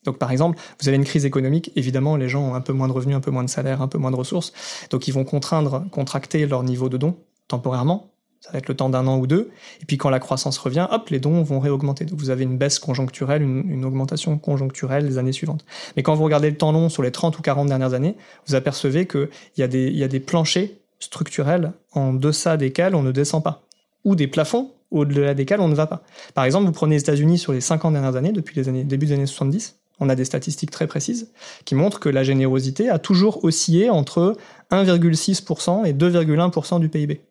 Donc 0.08 0.18
par 0.18 0.32
exemple, 0.32 0.58
vous 0.82 0.88
avez 0.88 0.96
une 0.96 1.04
crise 1.04 1.26
économique, 1.26 1.72
évidemment 1.76 2.16
les 2.16 2.30
gens 2.30 2.42
ont 2.42 2.56
un 2.56 2.62
peu 2.62 2.72
moins 2.72 2.88
de 2.88 2.94
revenus, 2.94 3.16
un 3.16 3.20
peu 3.20 3.30
moins 3.30 3.44
de 3.44 3.50
salaire, 3.50 3.82
un 3.82 3.90
peu 3.90 3.98
moins 3.98 4.10
de 4.10 4.16
ressources, 4.16 4.54
donc 4.90 5.08
ils 5.10 5.14
vont 5.14 5.26
contraindre, 5.26 5.84
contracter 5.92 6.46
leur 6.46 6.64
niveau 6.64 6.88
de 6.88 6.96
don 6.96 7.18
temporairement, 7.50 8.14
ça 8.40 8.52
va 8.52 8.60
être 8.60 8.70
le 8.70 8.76
temps 8.76 8.88
d'un 8.90 9.06
an 9.08 9.18
ou 9.18 9.28
deux, 9.28 9.50
et 9.82 9.86
puis 9.86 9.98
quand 9.98 10.10
la 10.10 10.20
croissance 10.20 10.58
revient, 10.58 10.88
hop, 10.90 11.10
les 11.10 11.20
dons 11.20 11.44
vont 11.44 11.60
réaugmenter. 11.60 12.06
Donc 12.06 12.20
vous 12.20 12.30
avez 12.30 12.44
une 12.44 12.58
baisse 12.58 12.80
conjoncturelle, 12.80 13.42
une, 13.42 13.84
augmentation 13.84 14.38
conjoncturelle 14.38 15.06
les 15.06 15.18
années 15.18 15.34
suivantes. 15.34 15.66
Mais 15.98 16.04
quand 16.04 16.16
vous 16.16 16.24
regardez 16.24 16.50
le 16.50 16.56
temps 16.56 16.72
long 16.72 16.88
sur 16.88 17.04
les 17.04 17.12
30 17.12 17.38
ou 17.38 17.42
40 17.42 17.68
dernières 17.68 17.94
années, 17.94 18.16
vous 18.48 18.56
apercevez 18.56 19.08
qu'il 19.08 19.30
y, 19.58 19.64
a 19.64 19.68
des, 19.68 19.92
y 19.92 20.04
a 20.04 20.08
des 20.08 20.20
planchers 20.22 20.70
structurels 21.00 21.74
en 21.94 22.14
deçà 22.14 22.56
desquels 22.56 22.96
on 22.96 23.04
ne 23.04 23.12
descend 23.12 23.44
pas, 23.44 23.64
ou 24.06 24.16
des 24.16 24.28
plafonds 24.28 24.72
au-delà 24.92 25.34
desquels 25.34 25.60
on 25.60 25.68
ne 25.68 25.76
va 25.76 25.88
pas. 25.88 26.04
Par 26.34 26.46
exemple, 26.46 26.66
vous 26.66 26.72
prenez 26.72 26.96
les 26.96 27.02
États-Unis 27.02 27.38
sur 27.38 27.54
les 27.54 27.62
50 27.62 27.94
dernières 27.94 28.16
années, 28.16 28.32
depuis 28.32 28.56
les 28.56 28.70
années, 28.70 28.84
début 28.84 29.08
des 29.08 29.14
années 29.14 29.26
70, 29.26 29.76
on 30.00 30.10
a 30.10 30.16
des 30.16 30.26
statistiques 30.26 30.72
très 30.72 30.88
précises 30.88 31.32
qui 31.66 31.76
montrent 31.76 32.00
que 32.00 32.10
la 32.10 32.24
générosité 32.24 32.90
a 32.90 33.00
toujours 33.00 33.44
oscillé 33.44 33.90
entre 33.90 34.36
1,6% 34.72 35.86
et 35.86 35.94
2,1% 35.94 36.80
du 36.80 36.90
PIB. 36.90 37.22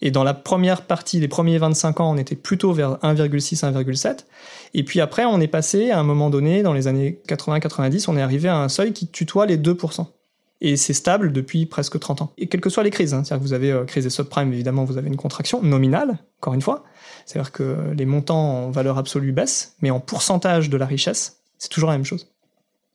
Et 0.00 0.10
dans 0.10 0.24
la 0.24 0.34
première 0.34 0.82
partie, 0.82 1.20
les 1.20 1.28
premiers 1.28 1.58
25 1.58 2.00
ans, 2.00 2.12
on 2.12 2.16
était 2.16 2.36
plutôt 2.36 2.72
vers 2.72 2.98
1,6, 3.02 3.60
1,7. 3.60 4.24
Et 4.74 4.84
puis 4.84 5.00
après, 5.00 5.24
on 5.24 5.40
est 5.40 5.48
passé, 5.48 5.90
à 5.90 5.98
un 5.98 6.02
moment 6.02 6.30
donné, 6.30 6.62
dans 6.62 6.72
les 6.72 6.86
années 6.86 7.20
80-90, 7.28 8.06
on 8.08 8.16
est 8.16 8.22
arrivé 8.22 8.48
à 8.48 8.56
un 8.56 8.68
seuil 8.68 8.92
qui 8.92 9.06
tutoie 9.06 9.46
les 9.46 9.56
2%. 9.56 10.06
Et 10.62 10.76
c'est 10.76 10.94
stable 10.94 11.32
depuis 11.32 11.66
presque 11.66 11.98
30 11.98 12.22
ans. 12.22 12.32
Et 12.38 12.46
quelles 12.46 12.62
que 12.62 12.70
soient 12.70 12.82
les 12.82 12.90
crises, 12.90 13.12
hein, 13.12 13.22
c'est-à-dire 13.24 13.42
que 13.42 13.48
vous 13.48 13.52
avez 13.52 13.72
euh, 13.72 13.84
crise 13.84 14.04
des 14.04 14.10
subprimes, 14.10 14.52
évidemment, 14.52 14.84
vous 14.84 14.96
avez 14.96 15.08
une 15.08 15.16
contraction 15.16 15.62
nominale, 15.62 16.18
encore 16.40 16.54
une 16.54 16.62
fois. 16.62 16.84
C'est-à-dire 17.26 17.52
que 17.52 17.92
les 17.94 18.06
montants 18.06 18.64
en 18.64 18.70
valeur 18.70 18.96
absolue 18.96 19.32
baissent, 19.32 19.74
mais 19.82 19.90
en 19.90 20.00
pourcentage 20.00 20.70
de 20.70 20.76
la 20.78 20.86
richesse, 20.86 21.40
c'est 21.58 21.68
toujours 21.68 21.90
la 21.90 21.96
même 21.96 22.04
chose. 22.04 22.26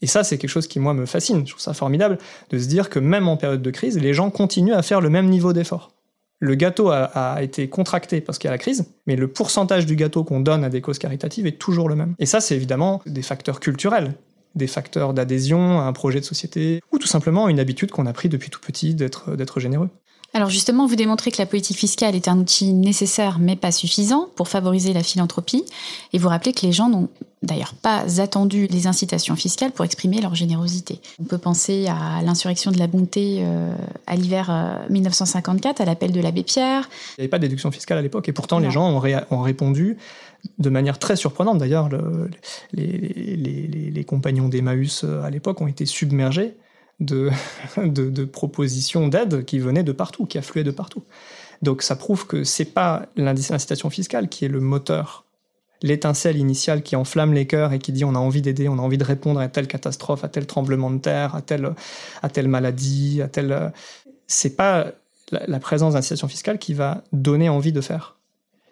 Et 0.02 0.08
ça, 0.08 0.24
c'est 0.24 0.38
quelque 0.38 0.50
chose 0.50 0.68
qui, 0.68 0.80
moi, 0.80 0.94
me 0.94 1.06
fascine. 1.06 1.46
Je 1.46 1.52
trouve 1.52 1.62
ça 1.62 1.74
formidable 1.74 2.18
de 2.50 2.58
se 2.58 2.68
dire 2.68 2.90
que 2.90 3.00
même 3.00 3.28
en 3.28 3.38
période 3.38 3.62
de 3.62 3.72
crise, 3.72 4.00
les 4.00 4.14
gens 4.14 4.32
continuent 4.32 4.74
à 4.74 4.82
faire 4.82 5.00
le 5.00 5.10
même 5.10 5.30
niveau 5.30 5.54
d'effort. 5.54 5.92
Le 6.40 6.56
gâteau 6.56 6.90
a, 6.90 7.38
été 7.44 7.70
contracté 7.70 8.20
parce 8.20 8.40
qu'il 8.40 8.48
y 8.48 8.50
a 8.50 8.52
la 8.52 8.58
crise, 8.58 8.86
mais 9.06 9.16
le 9.16 9.28
pourcentage 9.28 9.86
du 9.86 9.96
gâteau 9.96 10.24
qu'on 10.24 10.40
donne 10.40 10.64
à 10.64 10.70
des 10.70 10.82
causes 10.82 10.98
caritatives 10.98 11.46
est 11.46 11.60
toujours 11.60 11.88
le 11.88 11.96
même. 11.96 12.16
Et 12.18 12.26
ça, 12.26 12.42
c'est 12.42 12.56
évidemment 12.56 13.04
des 13.06 13.22
facteurs 13.22 13.60
culturels, 13.60 14.16
des 14.56 14.66
facteurs 14.66 15.14
d'adhésion 15.14 15.80
à 15.80 15.84
un 15.84 15.94
projet 15.94 16.20
de 16.20 16.26
société, 16.26 16.82
ou 16.92 16.98
tout 16.98 17.08
simplement 17.08 17.48
une 17.48 17.60
habitude 17.60 17.92
qu'on 17.92 18.08
a 18.08 18.14
pris 18.14 18.28
depuis 18.28 18.50
tout 18.50 18.60
petit 18.60 18.96
d'être 18.96 19.60
généreux. 19.60 19.90
Alors 20.34 20.50
justement, 20.50 20.88
vous 20.88 20.96
démontrez 20.96 21.30
que 21.32 21.40
la 21.40 21.46
politique 21.46 21.78
fiscale 21.78 22.16
est 22.16 22.30
un 22.30 22.38
outil 22.38 22.74
nécessaire 22.74 23.38
mais 23.40 23.58
pas 23.58 23.72
suffisant 23.72 24.30
pour 24.36 24.48
favoriser 24.48 24.94
la 24.94 25.04
philanthropie, 25.04 25.66
et 26.14 26.18
vous 26.18 26.30
rappelez 26.30 26.54
que 26.54 26.66
les 26.66 26.72
gens 26.72 26.90
n'ont 26.90 27.10
d'ailleurs 27.44 27.74
pas 27.74 28.22
attendu 28.22 28.68
les 28.68 28.88
incitations 28.88 29.36
fiscales 29.36 29.72
pour 29.72 29.84
exprimer 29.84 30.22
leur 30.22 30.36
générosité. 30.36 31.02
On 31.20 31.26
peut 31.26 31.38
penser 31.38 31.88
à 31.88 32.22
l'insurrection 32.22 32.72
de 32.72 32.80
la 32.80 32.88
bonté 32.88 33.40
euh, 33.42 33.74
à 34.08 34.16
l'hiver 34.16 34.86
1954, 34.90 35.80
euh, 35.80 35.84
à 35.84 35.86
l'appel 35.86 36.14
de 36.14 36.22
l'abbé 36.22 36.44
Pierre. 36.44 36.90
Il 37.18 37.22
n'y 37.22 37.24
avait 37.24 37.30
pas 37.30 37.40
de 37.40 37.44
déduction 37.44 37.72
fiscale 37.72 37.98
à 37.98 38.02
l'époque, 38.02 38.30
et 38.30 38.34
pourtant 38.34 38.60
les 38.60 38.72
gens 38.72 38.90
ont, 38.90 39.42
répondu 39.42 39.98
de 40.60 40.70
manière 40.70 40.98
très 40.98 41.18
surprenante. 41.18 41.58
D'ailleurs, 41.58 41.90
les, 42.72 43.92
les, 43.94 44.04
compagnons 44.06 44.48
d'Emmaüs 44.48 45.04
euh, 45.04 45.24
à 45.24 45.30
l'époque 45.30 45.60
ont 45.62 45.68
été 45.68 45.86
submergés 45.86 46.56
de, 47.78 48.26
propositions 48.26 49.08
d'aide 49.08 49.44
qui 49.44 49.60
venaient 49.60 49.84
de 49.84 49.92
partout, 49.92 50.26
qui 50.26 50.38
affluaient 50.38 50.64
de 50.64 50.72
partout. 50.72 51.04
Donc 51.62 51.82
ça 51.82 51.96
prouve 51.96 52.28
que 52.28 52.44
c'est 52.44 52.66
pas 52.66 53.08
l'incitation 53.16 53.90
fiscale 53.90 54.30
qui 54.30 54.46
est 54.46 54.48
le 54.48 54.60
moteur, 54.60 55.26
l'étincelle 55.82 56.38
initiale 56.38 56.84
qui 56.84 56.96
enflamme 56.96 57.34
les 57.34 57.48
cœurs 57.48 57.74
et 57.74 57.80
qui 57.80 57.92
dit 57.92 58.06
on 58.06 58.14
a 58.14 58.20
envie 58.20 58.42
d'aider, 58.42 58.70
on 58.70 58.78
a 58.78 58.82
envie 58.82 59.00
de 59.00 59.04
répondre 59.04 59.40
à 59.40 59.48
telle 59.48 59.68
catastrophe, 59.68 60.24
à 60.24 60.30
tel 60.30 60.46
tremblement 60.46 60.92
de 60.92 61.00
terre, 61.00 61.36
à 61.36 61.42
telle, 61.42 62.48
maladie, 62.48 63.22
à 63.22 63.28
telle. 63.28 63.74
C'est 64.28 64.56
pas 64.56 64.92
la, 65.32 65.60
présence 65.60 65.94
d'incitation 65.94 66.28
fiscale 66.28 66.60
qui 66.60 66.76
va 66.76 67.04
donner 67.14 67.50
envie 67.50 67.72
de 67.72 67.82
faire. 67.82 68.18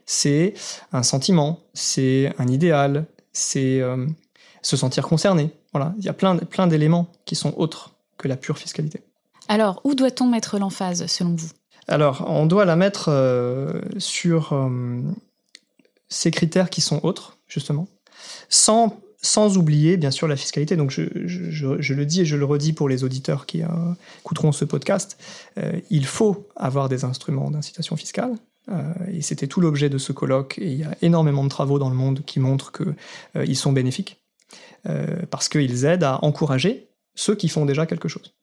C'est 0.05 0.53
un 0.91 1.03
sentiment, 1.03 1.61
c'est 1.73 2.31
un 2.37 2.47
idéal, 2.47 3.05
c'est 3.33 3.81
euh, 3.81 4.07
se 4.61 4.77
sentir 4.77 5.07
concerné. 5.07 5.51
Voilà, 5.73 5.93
il 5.99 6.05
y 6.05 6.09
a 6.09 6.13
plein 6.13 6.67
d'éléments 6.67 7.07
qui 7.25 7.35
sont 7.35 7.53
autres 7.57 7.91
que 8.19 8.27
la 8.27 8.37
pure 8.37 8.57
fiscalité. 8.59 9.01
Alors, 9.47 9.81
où 9.83 9.95
doit-on 9.95 10.27
mettre 10.27 10.59
l'emphase 10.59 11.07
selon 11.07 11.33
vous? 11.35 11.49
Alors, 11.87 12.23
on 12.27 12.45
doit 12.45 12.65
la 12.65 12.75
mettre 12.75 13.09
euh, 13.09 13.81
sur 13.97 14.53
euh, 14.53 15.01
ces 16.07 16.29
critères 16.29 16.69
qui 16.69 16.81
sont 16.81 16.99
autres, 17.03 17.37
justement, 17.47 17.87
sans, 18.49 18.99
sans 19.21 19.57
oublier, 19.57 19.97
bien 19.97 20.11
sûr, 20.11 20.27
la 20.27 20.35
fiscalité. 20.35 20.75
Donc, 20.75 20.91
je, 20.91 21.01
je- 21.25 21.49
je- 21.49 21.81
je 21.81 21.93
le 21.95 22.05
dis 22.05 22.21
et 22.21 22.25
je 22.25 22.35
le 22.35 22.45
redis 22.45 22.73
pour 22.73 22.89
les 22.89 23.03
auditeurs 23.03 23.47
qui 23.47 23.63
euh, 23.63 23.67
écouteront 24.19 24.51
ce 24.51 24.65
podcast, 24.65 25.17
il 25.89 26.05
faut 26.05 26.47
avoir 26.55 26.89
des 26.89 27.03
instruments 27.05 27.49
d'incitation 27.49 27.95
fiscale. 27.95 28.35
Et 29.11 29.23
c'était 29.23 29.47
tout 29.47 29.61
l'objet 29.61 29.89
de 29.89 29.97
ce 29.97 30.11
colloque. 30.11 30.59
Et 30.59 30.67
il 30.71 30.77
y 30.77 30.83
a 30.83 30.95
énormément 31.01 31.43
de 31.43 31.49
travaux 31.49 31.79
dans 31.79 31.89
le 31.89 31.95
monde 31.95 32.21
qui 32.23 32.39
montrent 32.39 32.71
qu'ils 32.71 33.57
sont 33.57 33.71
bénéfiques, 33.71 34.21
euh, 34.87 35.07
parce 35.31 35.49
qu'ils 35.49 35.85
aident 35.85 36.03
à 36.03 36.19
encourager 36.23 36.87
ceux 37.19 37.35
qui 37.35 37.49
font 37.49 37.65
déjà 37.65 37.85
quelque 37.85 38.07
chose. 38.07 38.33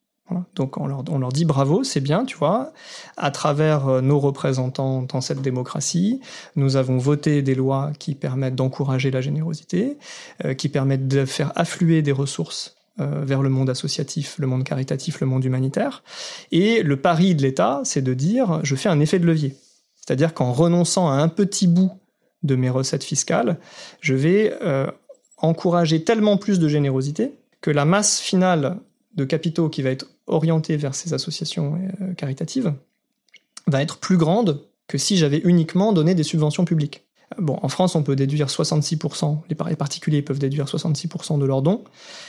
Donc 0.55 0.77
on 0.77 0.87
leur, 0.87 1.33
dit 1.33 1.45
bravo, 1.45 1.85
c'est 1.85 2.01
bien, 2.01 2.24
tu 2.24 2.37
vois, 2.37 2.72
à 3.16 3.31
travers 3.31 3.89
euh, 3.89 4.01
nos 4.01 4.18
représentants 4.18 5.03
dans 5.03 5.20
cette 5.20 5.41
démocratie, 5.41 6.20
nous 6.57 6.74
avons 6.74 6.99
voté 6.99 7.43
des 7.43 7.55
lois 7.55 7.93
qui 8.01 8.16
permettent 8.16 8.57
d'encourager 8.57 9.12
la 9.12 9.20
générosité, 9.20 9.99
euh, 10.45 10.55
qui 10.55 10.68
permettent 10.68 11.07
de 11.07 11.24
faire 11.24 11.53
affluer 11.55 12.03
des 12.03 12.11
ressources 12.11 12.77
euh, 12.99 13.22
vers 13.24 13.41
le 13.41 13.51
monde 13.51 13.70
associatif, 13.70 14.35
le 14.39 14.49
monde 14.49 14.64
caritatif, 14.64 15.20
le 15.20 15.29
monde 15.29 15.45
humanitaire. 15.45 16.03
Et 16.51 16.83
le 16.83 16.97
pari 16.97 17.37
de 17.37 17.43
l'État, 17.43 17.81
c'est 17.85 18.03
de 18.03 18.12
dire, 18.12 18.61
je 18.64 18.74
fais 18.74 18.89
un 18.89 18.99
effet 18.99 19.20
de 19.20 19.27
levier. 19.27 19.55
C'est-à-dire 19.95 20.35
qu'en 20.35 20.53
renonçant 20.53 21.09
à 21.09 21.14
un 21.14 21.29
petit 21.29 21.68
bout 21.68 21.93
de 22.43 22.57
mes 22.57 22.68
recettes 22.68 23.05
fiscales, 23.05 23.59
je 24.01 24.14
vais 24.14 24.53
encourager 25.39 26.05
tellement 26.05 26.37
plus 26.37 26.59
de 26.59 26.68
générosité 26.68 27.33
que 27.67 27.73
la 27.73 27.85
masse 27.85 28.21
finale 28.21 28.79
de 29.17 29.25
capitaux 29.25 29.69
qui 29.69 29.83
va 29.83 29.91
être 29.91 30.07
orientée 30.29 30.77
vers 30.77 30.95
ces 30.95 31.14
associations 31.14 31.81
euh, 32.01 32.14
caritatives 32.14 32.73
va 33.67 33.83
être 33.83 33.97
plus 33.99 34.17
grande 34.17 34.62
que 34.87 34.99
si 34.99 35.17
j'avais 35.17 35.39
uniquement 35.39 35.93
donné 35.93 36.14
des 36.14 36.23
subventions 36.23 36.64
publiques. 36.64 37.03
Bon, 37.39 37.59
en 37.61 37.69
France, 37.69 37.97
on 37.97 38.05
peut 38.05 38.14
déduire 38.14 38.47
66%, 38.47 39.41
les 39.49 39.57
par- 39.57 39.69
les 39.69 39.75
particuliers 39.75 40.23
peuvent 40.23 40.39
déduire 40.39 40.67
66% 40.67 41.41
de 41.41 41.45
leurs 41.45 41.61
dons, 41.61 41.83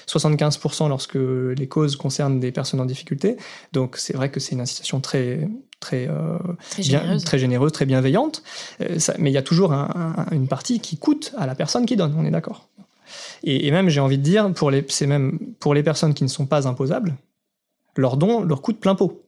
75% 0.07 0.89
lorsque 0.89 1.13
les 1.19 1.67
causes 1.67 1.95
concernent 1.97 2.39
des 2.39 2.51
personnes 2.51 2.81
en 2.81 2.85
difficulté. 2.85 3.37
Donc 3.73 3.97
c'est 3.97 4.13
vrai 4.15 4.31
que 4.31 4.39
c'est 4.39 4.53
une 4.53 4.61
incitation 4.61 4.99
très, 5.01 5.47
très, 5.79 6.07
euh, 6.09 6.39
Très 6.71 6.81
bien- 6.81 6.99
généreuse. 7.01 7.23
très 7.25 7.37
généreuse, 7.37 7.71
très 7.73 7.85
bienveillante. 7.85 8.41
Euh, 8.81 8.97
ça- 8.97 9.13
mais 9.19 9.29
il 9.29 9.33
y 9.33 9.37
a 9.37 9.43
toujours 9.43 9.71
un- 9.71 10.15
un- 10.17 10.35
une 10.35 10.47
partie 10.47 10.79
qui 10.79 10.97
coûte 10.97 11.31
à 11.37 11.45
la 11.45 11.53
personne 11.53 11.85
qui 11.85 11.95
donne, 11.95 12.15
on 12.17 12.25
est 12.25 12.31
d'accord. 12.31 12.67
Et, 13.43 13.69
même, 13.71 13.89
j'ai 13.89 13.99
envie 13.99 14.17
de 14.17 14.23
dire, 14.23 14.51
pour 14.53 14.71
les, 14.71 14.85
c'est 14.89 15.07
pour 15.59 15.73
les 15.73 15.83
personnes 15.83 16.13
qui 16.13 16.23
ne 16.23 16.29
sont 16.29 16.45
pas 16.45 16.67
imposables, 16.67 17.15
leur 17.95 18.17
don 18.17 18.43
leur 18.43 18.61
coûte 18.61 18.79
plein 18.79 18.95
pot. 18.95 19.26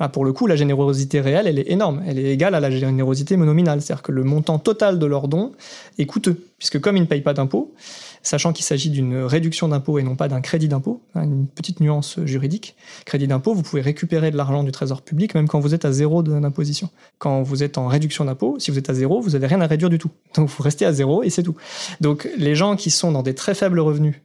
Là, 0.00 0.08
pour 0.08 0.24
le 0.24 0.32
coup, 0.32 0.46
la 0.46 0.56
générosité 0.56 1.20
réelle, 1.20 1.46
elle 1.46 1.58
est 1.58 1.70
énorme. 1.70 2.02
Elle 2.06 2.18
est 2.18 2.32
égale 2.32 2.54
à 2.54 2.60
la 2.60 2.70
générosité 2.70 3.36
nominale. 3.36 3.82
C'est-à-dire 3.82 4.02
que 4.02 4.12
le 4.12 4.24
montant 4.24 4.58
total 4.58 4.98
de 4.98 5.04
leur 5.04 5.28
don 5.28 5.52
est 5.98 6.06
coûteux. 6.06 6.42
Puisque 6.58 6.80
comme 6.80 6.96
ils 6.96 7.02
ne 7.02 7.06
payent 7.06 7.20
pas 7.20 7.34
d'impôts, 7.34 7.74
sachant 8.22 8.52
qu'il 8.54 8.64
s'agit 8.64 8.88
d'une 8.88 9.16
réduction 9.18 9.68
d'impôt 9.68 9.98
et 9.98 10.02
non 10.02 10.16
pas 10.16 10.28
d'un 10.28 10.40
crédit 10.40 10.68
d'impôt, 10.68 11.02
hein, 11.14 11.24
une 11.24 11.46
petite 11.46 11.80
nuance 11.80 12.18
juridique, 12.24 12.76
crédit 13.04 13.26
d'impôt, 13.26 13.54
vous 13.54 13.62
pouvez 13.62 13.82
récupérer 13.82 14.30
de 14.30 14.36
l'argent 14.36 14.62
du 14.62 14.72
trésor 14.72 15.02
public 15.02 15.34
même 15.34 15.48
quand 15.48 15.60
vous 15.60 15.74
êtes 15.74 15.84
à 15.84 15.92
zéro 15.92 16.22
d'imposition. 16.22 16.88
Quand 17.18 17.42
vous 17.42 17.62
êtes 17.62 17.76
en 17.76 17.86
réduction 17.86 18.24
d'impôt, 18.24 18.58
si 18.58 18.70
vous 18.70 18.78
êtes 18.78 18.90
à 18.90 18.94
zéro, 18.94 19.20
vous 19.20 19.30
n'avez 19.30 19.46
rien 19.46 19.60
à 19.60 19.66
réduire 19.66 19.90
du 19.90 19.98
tout. 19.98 20.10
Donc 20.34 20.48
vous 20.48 20.62
restez 20.62 20.86
à 20.86 20.92
zéro 20.92 21.22
et 21.22 21.30
c'est 21.30 21.42
tout. 21.42 21.56
Donc 22.00 22.28
les 22.38 22.54
gens 22.54 22.76
qui 22.76 22.90
sont 22.90 23.12
dans 23.12 23.22
des 23.22 23.34
très 23.34 23.54
faibles 23.54 23.80
revenus 23.80 24.16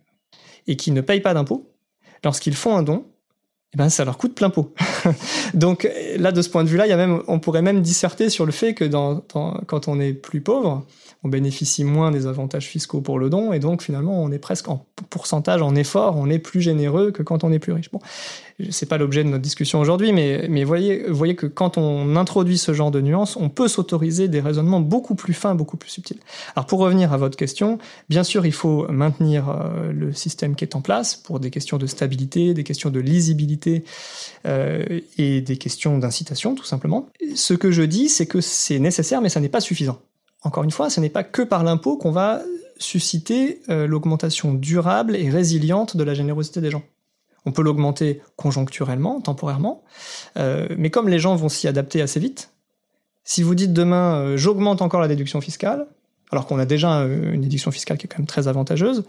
et 0.67 0.77
qui 0.77 0.91
ne 0.91 1.01
payent 1.01 1.21
pas 1.21 1.33
d'impôt, 1.33 1.69
lorsqu'ils 2.23 2.55
font 2.55 2.75
un 2.75 2.83
don, 2.83 3.05
eh 3.73 3.77
ben, 3.77 3.89
ça 3.89 4.05
leur 4.05 4.17
coûte 4.17 4.35
plein 4.35 4.49
pot. 4.49 4.73
Donc 5.53 5.89
là, 6.17 6.31
de 6.31 6.41
ce 6.41 6.49
point 6.49 6.63
de 6.63 6.69
vue-là, 6.69 6.87
même, 6.95 7.21
on 7.27 7.39
pourrait 7.39 7.61
même 7.61 7.81
disserter 7.81 8.29
sur 8.29 8.45
le 8.45 8.51
fait 8.51 8.73
que 8.73 8.85
quand 8.85 9.87
on 9.87 9.99
est 9.99 10.13
plus 10.13 10.41
pauvre, 10.41 10.85
on 11.23 11.27
bénéficie 11.27 11.83
moins 11.83 12.11
des 12.11 12.27
avantages 12.27 12.67
fiscaux 12.67 13.01
pour 13.01 13.17
le 13.17 13.29
don, 13.29 13.51
et 13.51 13.59
donc 13.59 13.81
finalement, 13.81 14.23
on 14.23 14.31
est 14.31 14.39
presque 14.39 14.67
en 14.69 14.85
pourcentage, 15.09 15.61
en 15.61 15.75
effort, 15.75 16.15
on 16.17 16.29
est 16.29 16.39
plus 16.39 16.61
généreux 16.61 17.11
que 17.11 17.23
quand 17.23 17.43
on 17.43 17.51
est 17.51 17.59
plus 17.59 17.73
riche. 17.73 17.89
C'est 18.69 18.85
pas 18.85 18.97
l'objet 18.97 19.23
de 19.23 19.29
notre 19.29 19.41
discussion 19.41 19.81
aujourd'hui, 19.81 20.13
mais, 20.13 20.47
mais 20.49 20.63
voyez, 20.63 21.05
voyez 21.09 21.35
que 21.35 21.45
quand 21.45 21.77
on 21.77 22.15
introduit 22.15 22.57
ce 22.57 22.73
genre 22.73 22.91
de 22.91 23.01
nuances, 23.01 23.35
on 23.35 23.49
peut 23.49 23.67
s'autoriser 23.67 24.27
des 24.27 24.39
raisonnements 24.39 24.79
beaucoup 24.79 25.15
plus 25.15 25.33
fins, 25.33 25.55
beaucoup 25.55 25.75
plus 25.75 25.89
subtils. 25.89 26.19
Alors 26.55 26.65
pour 26.65 26.79
revenir 26.79 27.11
à 27.11 27.17
votre 27.17 27.37
question, 27.37 27.79
bien 28.07 28.23
sûr, 28.23 28.45
il 28.45 28.53
faut 28.53 28.87
maintenir 28.89 29.49
euh, 29.49 29.91
le 29.91 30.13
système 30.13 30.55
qui 30.55 30.63
est 30.63 30.75
en 30.75 30.81
place 30.81 31.15
pour 31.15 31.39
des 31.39 31.51
questions 31.51 31.77
de 31.77 31.85
stabilité, 31.85 32.53
des 32.53 32.63
questions 32.63 32.89
de 32.89 32.99
lisibilité 32.99 33.83
euh, 34.45 35.01
et 35.17 35.41
des 35.41 35.57
questions 35.57 35.97
d'incitation, 35.97 36.55
tout 36.55 36.65
simplement. 36.65 37.09
Ce 37.35 37.53
que 37.53 37.71
je 37.71 37.83
dis, 37.83 38.07
c'est 38.07 38.25
que 38.25 38.39
c'est 38.39 38.79
nécessaire, 38.79 39.21
mais 39.21 39.29
ça 39.29 39.41
n'est 39.41 39.49
pas 39.49 39.61
suffisant. 39.61 39.99
Encore 40.43 40.63
une 40.63 40.71
fois, 40.71 40.89
ce 40.89 41.01
n'est 41.01 41.09
pas 41.09 41.23
que 41.23 41.41
par 41.41 41.63
l'impôt 41.63 41.97
qu'on 41.97 42.11
va 42.11 42.41
susciter 42.77 43.61
euh, 43.69 43.87
l'augmentation 43.87 44.53
durable 44.53 45.15
et 45.15 45.29
résiliente 45.29 45.97
de 45.97 46.03
la 46.03 46.13
générosité 46.13 46.61
des 46.61 46.71
gens. 46.71 46.83
On 47.45 47.51
peut 47.51 47.61
l'augmenter 47.61 48.21
conjoncturellement, 48.35 49.21
temporairement, 49.21 49.83
euh, 50.37 50.67
mais 50.77 50.89
comme 50.89 51.09
les 51.09 51.19
gens 51.19 51.35
vont 51.35 51.49
s'y 51.49 51.67
adapter 51.67 52.01
assez 52.01 52.19
vite, 52.19 52.51
si 53.23 53.43
vous 53.43 53.55
dites 53.55 53.73
demain 53.73 54.15
euh, 54.15 54.37
j'augmente 54.37 54.81
encore 54.81 55.01
la 55.01 55.07
déduction 55.07 55.41
fiscale, 55.41 55.87
alors 56.31 56.47
qu'on 56.47 56.59
a 56.59 56.65
déjà 56.65 57.01
euh, 57.01 57.33
une 57.33 57.41
déduction 57.41 57.71
fiscale 57.71 57.97
qui 57.97 58.05
est 58.05 58.09
quand 58.09 58.19
même 58.19 58.27
très 58.27 58.47
avantageuse, 58.47 59.03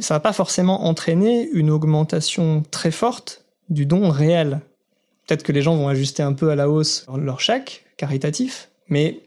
ça 0.00 0.14
va 0.14 0.20
pas 0.20 0.32
forcément 0.32 0.86
entraîner 0.86 1.48
une 1.52 1.70
augmentation 1.70 2.62
très 2.70 2.90
forte 2.90 3.44
du 3.68 3.86
don 3.86 4.10
réel. 4.10 4.60
Peut-être 5.26 5.42
que 5.42 5.52
les 5.52 5.62
gens 5.62 5.76
vont 5.76 5.88
ajuster 5.88 6.22
un 6.22 6.32
peu 6.32 6.50
à 6.50 6.56
la 6.56 6.70
hausse 6.70 7.06
leur 7.16 7.40
chèque 7.40 7.84
caritatif, 7.96 8.70
mais 8.88 9.20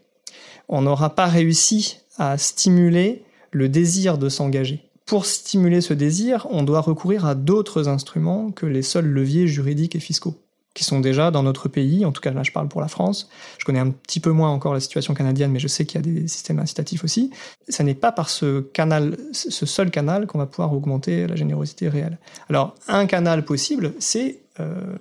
on 0.68 0.82
n'aura 0.82 1.14
pas 1.14 1.26
réussi 1.26 1.98
à 2.18 2.38
stimuler 2.38 3.22
le 3.50 3.68
désir 3.68 4.18
de 4.18 4.28
s'engager. 4.28 4.82
Pour 5.12 5.26
stimuler 5.26 5.82
ce 5.82 5.92
désir, 5.92 6.46
on 6.48 6.62
doit 6.62 6.80
recourir 6.80 7.26
à 7.26 7.34
d'autres 7.34 7.86
instruments 7.86 8.50
que 8.50 8.64
les 8.64 8.80
seuls 8.80 9.04
leviers 9.04 9.46
juridiques 9.46 9.94
et 9.94 10.00
fiscaux, 10.00 10.42
qui 10.72 10.84
sont 10.84 11.00
déjà 11.00 11.30
dans 11.30 11.42
notre 11.42 11.68
pays, 11.68 12.06
en 12.06 12.12
tout 12.12 12.22
cas 12.22 12.30
là 12.30 12.42
je 12.42 12.50
parle 12.50 12.66
pour 12.66 12.80
la 12.80 12.88
France, 12.88 13.28
je 13.58 13.66
connais 13.66 13.78
un 13.78 13.90
petit 13.90 14.20
peu 14.20 14.30
moins 14.30 14.48
encore 14.48 14.72
la 14.72 14.80
situation 14.80 15.12
canadienne, 15.12 15.50
mais 15.50 15.58
je 15.58 15.68
sais 15.68 15.84
qu'il 15.84 15.96
y 15.96 15.98
a 15.98 16.10
des 16.10 16.28
systèmes 16.28 16.60
incitatifs 16.60 17.04
aussi. 17.04 17.30
Ça 17.68 17.84
n'est 17.84 17.94
pas 17.94 18.10
par 18.10 18.30
ce 18.30 18.62
canal, 18.62 19.18
ce 19.32 19.66
seul 19.66 19.90
canal 19.90 20.26
qu'on 20.26 20.38
va 20.38 20.46
pouvoir 20.46 20.72
augmenter 20.72 21.26
la 21.26 21.36
générosité 21.36 21.90
réelle. 21.90 22.18
Alors, 22.48 22.74
un 22.88 23.04
canal 23.04 23.44
possible, 23.44 23.92
c'est, 23.98 24.38
euh, 24.60 24.96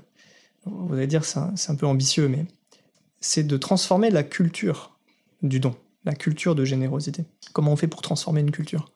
vous 0.66 0.94
allez 0.94 1.08
dire 1.08 1.24
c'est 1.24 1.40
un, 1.40 1.54
un 1.70 1.76
peu 1.76 1.86
ambitieux, 1.86 2.28
mais 2.28 2.48
c'est 3.22 3.44
de 3.44 3.56
transformer 3.56 4.10
la 4.10 4.24
culture 4.24 4.98
du 5.42 5.62
don, 5.62 5.74
la 6.04 6.16
culture 6.16 6.54
de 6.54 6.66
générosité. 6.66 7.24
Comment 7.54 7.72
on 7.72 7.78
fait 7.78 7.88
pour 7.88 8.02
transformer 8.02 8.42
une 8.42 8.52
culture? 8.52 8.91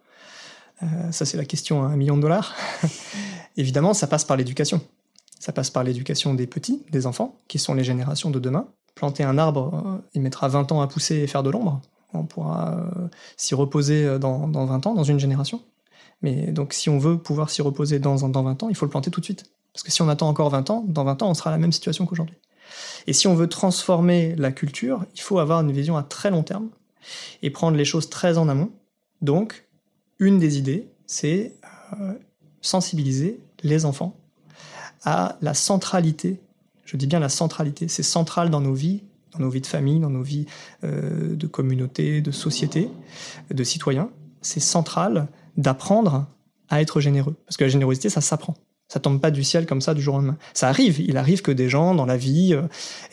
Euh, 0.83 1.11
Ça, 1.11 1.25
c'est 1.25 1.37
la 1.37 1.45
question 1.45 1.83
à 1.83 1.87
un 1.87 1.95
million 1.95 2.17
de 2.17 2.21
dollars. 2.21 2.55
Évidemment, 3.57 3.93
ça 3.93 4.07
passe 4.07 4.23
par 4.23 4.37
l'éducation. 4.37 4.81
Ça 5.39 5.51
passe 5.51 5.69
par 5.69 5.83
l'éducation 5.83 6.33
des 6.33 6.47
petits, 6.47 6.83
des 6.91 7.07
enfants, 7.07 7.37
qui 7.47 7.59
sont 7.59 7.73
les 7.73 7.83
générations 7.83 8.31
de 8.31 8.39
demain. 8.39 8.67
Planter 8.95 9.23
un 9.23 9.37
arbre, 9.37 9.83
euh, 9.85 9.97
il 10.13 10.21
mettra 10.21 10.47
20 10.47 10.71
ans 10.71 10.81
à 10.81 10.87
pousser 10.87 11.15
et 11.15 11.27
faire 11.27 11.43
de 11.43 11.49
l'ombre. 11.49 11.81
On 12.13 12.23
pourra 12.23 12.75
euh, 12.75 13.07
s'y 13.37 13.55
reposer 13.55 14.19
dans, 14.19 14.47
dans 14.47 14.65
20 14.65 14.87
ans, 14.87 14.93
dans 14.93 15.03
une 15.03 15.19
génération. 15.19 15.61
Mais 16.21 16.51
donc, 16.51 16.73
si 16.73 16.89
on 16.89 16.97
veut 16.97 17.17
pouvoir 17.17 17.49
s'y 17.49 17.61
reposer 17.61 17.99
dans, 17.99 18.27
dans 18.27 18.43
20 18.43 18.63
ans, 18.63 18.69
il 18.69 18.75
faut 18.75 18.85
le 18.85 18.89
planter 18.89 19.11
tout 19.11 19.19
de 19.19 19.25
suite. 19.25 19.45
Parce 19.73 19.83
que 19.83 19.91
si 19.91 20.01
on 20.01 20.07
attend 20.07 20.29
encore 20.29 20.49
20 20.49 20.69
ans, 20.69 20.85
dans 20.87 21.03
20 21.03 21.21
ans, 21.21 21.29
on 21.29 21.33
sera 21.33 21.49
à 21.49 21.53
la 21.53 21.59
même 21.59 21.73
situation 21.73 22.05
qu'aujourd'hui. 22.05 22.37
Et 23.07 23.13
si 23.13 23.27
on 23.27 23.35
veut 23.35 23.47
transformer 23.47 24.35
la 24.37 24.51
culture, 24.51 25.05
il 25.13 25.21
faut 25.21 25.39
avoir 25.39 25.59
une 25.61 25.71
vision 25.71 25.97
à 25.97 26.03
très 26.03 26.31
long 26.31 26.43
terme 26.43 26.69
et 27.41 27.49
prendre 27.49 27.77
les 27.77 27.85
choses 27.85 28.09
très 28.09 28.37
en 28.37 28.49
amont. 28.49 28.71
Donc, 29.21 29.64
une 30.19 30.39
des 30.39 30.57
idées, 30.57 30.87
c'est 31.05 31.53
euh, 31.99 32.13
sensibiliser 32.61 33.39
les 33.63 33.85
enfants 33.85 34.15
à 35.03 35.37
la 35.41 35.53
centralité. 35.53 36.39
Je 36.83 36.97
dis 36.97 37.07
bien 37.07 37.19
la 37.19 37.29
centralité. 37.29 37.87
C'est 37.87 38.03
central 38.03 38.49
dans 38.49 38.61
nos 38.61 38.73
vies, 38.73 39.03
dans 39.33 39.39
nos 39.39 39.49
vies 39.49 39.61
de 39.61 39.67
famille, 39.67 39.99
dans 39.99 40.09
nos 40.09 40.23
vies 40.23 40.45
euh, 40.83 41.35
de 41.35 41.47
communauté, 41.47 42.21
de 42.21 42.31
société, 42.31 42.89
de 43.51 43.63
citoyens. 43.63 44.09
C'est 44.41 44.59
central 44.59 45.27
d'apprendre 45.57 46.27
à 46.69 46.81
être 46.81 46.99
généreux. 46.99 47.35
Parce 47.45 47.57
que 47.57 47.63
la 47.63 47.69
générosité, 47.69 48.09
ça 48.09 48.21
s'apprend. 48.21 48.55
Ça 48.87 48.99
tombe 48.99 49.19
pas 49.19 49.31
du 49.31 49.43
ciel 49.43 49.65
comme 49.65 49.81
ça 49.81 49.95
du 49.95 50.01
jour 50.01 50.15
au 50.15 50.17
lendemain. 50.17 50.37
Ça 50.53 50.69
arrive. 50.69 50.99
Il 50.99 51.17
arrive 51.17 51.41
que 51.41 51.51
des 51.51 51.69
gens 51.69 51.95
dans 51.95 52.05
la 52.05 52.17
vie, 52.17 52.53
euh, 52.53 52.63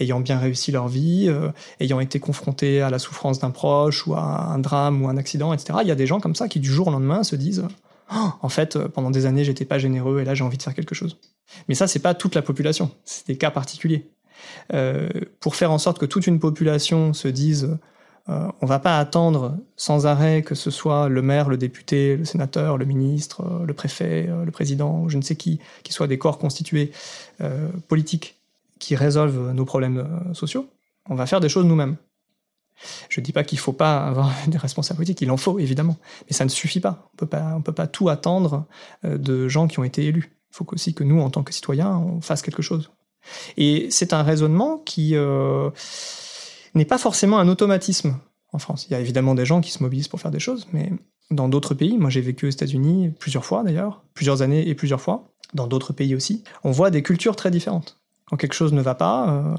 ayant 0.00 0.20
bien 0.20 0.38
réussi 0.38 0.70
leur 0.70 0.86
vie, 0.86 1.26
euh, 1.28 1.50
ayant 1.80 1.98
été 1.98 2.20
confrontés 2.20 2.82
à 2.82 2.90
la 2.90 2.98
souffrance 2.98 3.38
d'un 3.38 3.50
proche 3.50 4.06
ou 4.06 4.14
à 4.14 4.20
un 4.20 4.58
drame 4.58 5.02
ou 5.02 5.08
un 5.08 5.16
accident, 5.16 5.52
etc. 5.52 5.78
Il 5.82 5.88
y 5.88 5.90
a 5.90 5.94
des 5.94 6.06
gens 6.06 6.20
comme 6.20 6.34
ça 6.34 6.46
qui 6.46 6.60
du 6.60 6.70
jour 6.70 6.88
au 6.88 6.90
lendemain 6.90 7.24
se 7.24 7.36
disent 7.36 7.64
Oh, 8.14 8.28
en 8.42 8.48
fait, 8.50 8.76
euh, 8.76 8.88
pendant 8.88 9.10
des 9.10 9.24
années, 9.24 9.44
j'étais 9.44 9.64
pas 9.64 9.78
généreux 9.78 10.20
et 10.20 10.24
là, 10.24 10.34
j'ai 10.34 10.44
envie 10.44 10.58
de 10.58 10.62
faire 10.62 10.74
quelque 10.74 10.94
chose. 10.94 11.18
Mais 11.68 11.74
ça, 11.74 11.86
c'est 11.86 12.00
pas 12.00 12.12
toute 12.12 12.34
la 12.34 12.42
population. 12.42 12.90
C'est 13.04 13.26
des 13.26 13.38
cas 13.38 13.50
particuliers. 13.50 14.10
Pour 15.38 15.54
faire 15.54 15.70
en 15.70 15.78
sorte 15.78 15.98
que 15.98 16.06
toute 16.06 16.26
une 16.26 16.40
population 16.40 17.12
se 17.12 17.28
dise 17.28 17.78
Euh, 18.28 18.48
on 18.60 18.66
va 18.66 18.78
pas 18.78 18.98
attendre 18.98 19.56
sans 19.76 20.06
arrêt 20.06 20.42
que 20.42 20.54
ce 20.54 20.70
soit 20.70 21.08
le 21.08 21.22
maire, 21.22 21.48
le 21.48 21.56
député, 21.56 22.16
le 22.16 22.24
sénateur, 22.24 22.78
le 22.78 22.84
ministre, 22.84 23.42
euh, 23.42 23.66
le 23.66 23.74
préfet, 23.74 24.26
euh, 24.28 24.44
le 24.44 24.50
président, 24.52 25.08
je 25.08 25.16
ne 25.16 25.22
sais 25.22 25.34
qui, 25.34 25.58
qui 25.82 25.92
soient 25.92 26.06
des 26.06 26.18
corps 26.18 26.38
constitués 26.38 26.92
politiques 27.88 28.36
qui 28.78 28.94
résolvent 28.94 29.52
nos 29.52 29.64
problèmes 29.64 30.32
sociaux. 30.32 30.68
On 31.08 31.16
va 31.16 31.26
faire 31.26 31.40
des 31.40 31.48
choses 31.48 31.64
nous-mêmes. 31.64 31.96
Je 33.08 33.20
dis 33.20 33.32
pas 33.32 33.42
qu'il 33.42 33.58
faut 33.58 33.72
pas 33.72 34.06
avoir 34.06 34.32
des 34.46 34.58
responsables 34.58 34.98
politiques, 34.98 35.20
il 35.22 35.30
en 35.32 35.36
faut 35.36 35.58
évidemment, 35.58 35.96
mais 36.26 36.34
ça 36.34 36.44
ne 36.44 36.50
suffit 36.50 36.78
pas. 36.78 37.10
On 37.20 37.26
on 37.56 37.62
peut 37.62 37.72
pas 37.72 37.86
tout 37.88 38.08
attendre 38.08 38.64
de 39.02 39.48
gens 39.48 39.66
qui 39.66 39.80
ont 39.80 39.84
été 39.84 40.04
élus. 40.04 40.30
Il 40.52 40.56
faut 40.56 40.66
aussi 40.72 40.94
que 40.94 41.02
nous, 41.02 41.20
en 41.20 41.30
tant 41.30 41.42
que 41.42 41.52
citoyens, 41.52 41.96
on 41.96 42.20
fasse 42.20 42.42
quelque 42.42 42.62
chose. 42.62 42.90
Et 43.56 43.88
c'est 43.90 44.12
un 44.12 44.22
raisonnement 44.22 44.78
qui 44.78 45.16
n'est 46.74 46.84
pas 46.84 46.98
forcément 46.98 47.38
un 47.38 47.48
automatisme 47.48 48.16
en 48.52 48.58
France. 48.58 48.86
Il 48.88 48.92
y 48.92 48.96
a 48.96 49.00
évidemment 49.00 49.34
des 49.34 49.44
gens 49.44 49.60
qui 49.60 49.70
se 49.70 49.82
mobilisent 49.82 50.08
pour 50.08 50.20
faire 50.20 50.30
des 50.30 50.40
choses, 50.40 50.66
mais 50.72 50.92
dans 51.30 51.48
d'autres 51.48 51.74
pays, 51.74 51.98
moi 51.98 52.10
j'ai 52.10 52.20
vécu 52.20 52.46
aux 52.46 52.50
États-Unis 52.50 53.12
plusieurs 53.18 53.44
fois 53.44 53.62
d'ailleurs, 53.62 54.02
plusieurs 54.14 54.42
années 54.42 54.68
et 54.68 54.74
plusieurs 54.74 55.00
fois, 55.00 55.32
dans 55.54 55.66
d'autres 55.66 55.92
pays 55.92 56.14
aussi, 56.14 56.44
on 56.64 56.70
voit 56.70 56.90
des 56.90 57.02
cultures 57.02 57.36
très 57.36 57.50
différentes. 57.50 57.98
Quand 58.26 58.36
quelque 58.36 58.54
chose 58.54 58.72
ne 58.72 58.82
va 58.82 58.94
pas, 58.94 59.30
euh, 59.30 59.56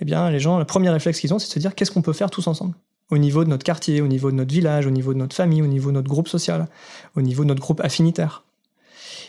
eh 0.00 0.04
bien 0.04 0.30
les 0.30 0.40
gens, 0.40 0.58
le 0.58 0.64
premier 0.64 0.90
réflexe 0.90 1.20
qu'ils 1.20 1.34
ont, 1.34 1.38
c'est 1.38 1.48
de 1.48 1.52
se 1.52 1.58
dire 1.58 1.74
qu'est-ce 1.74 1.90
qu'on 1.90 2.02
peut 2.02 2.12
faire 2.12 2.30
tous 2.30 2.46
ensemble? 2.46 2.74
Au 3.10 3.18
niveau 3.18 3.44
de 3.44 3.50
notre 3.50 3.64
quartier, 3.64 4.00
au 4.00 4.08
niveau 4.08 4.32
de 4.32 4.36
notre 4.36 4.52
village, 4.52 4.86
au 4.86 4.90
niveau 4.90 5.12
de 5.12 5.18
notre 5.18 5.36
famille, 5.36 5.62
au 5.62 5.68
niveau 5.68 5.90
de 5.90 5.94
notre 5.94 6.08
groupe 6.08 6.26
social, 6.26 6.66
au 7.14 7.22
niveau 7.22 7.44
de 7.44 7.48
notre 7.48 7.60
groupe 7.60 7.80
affinitaire. 7.80 8.44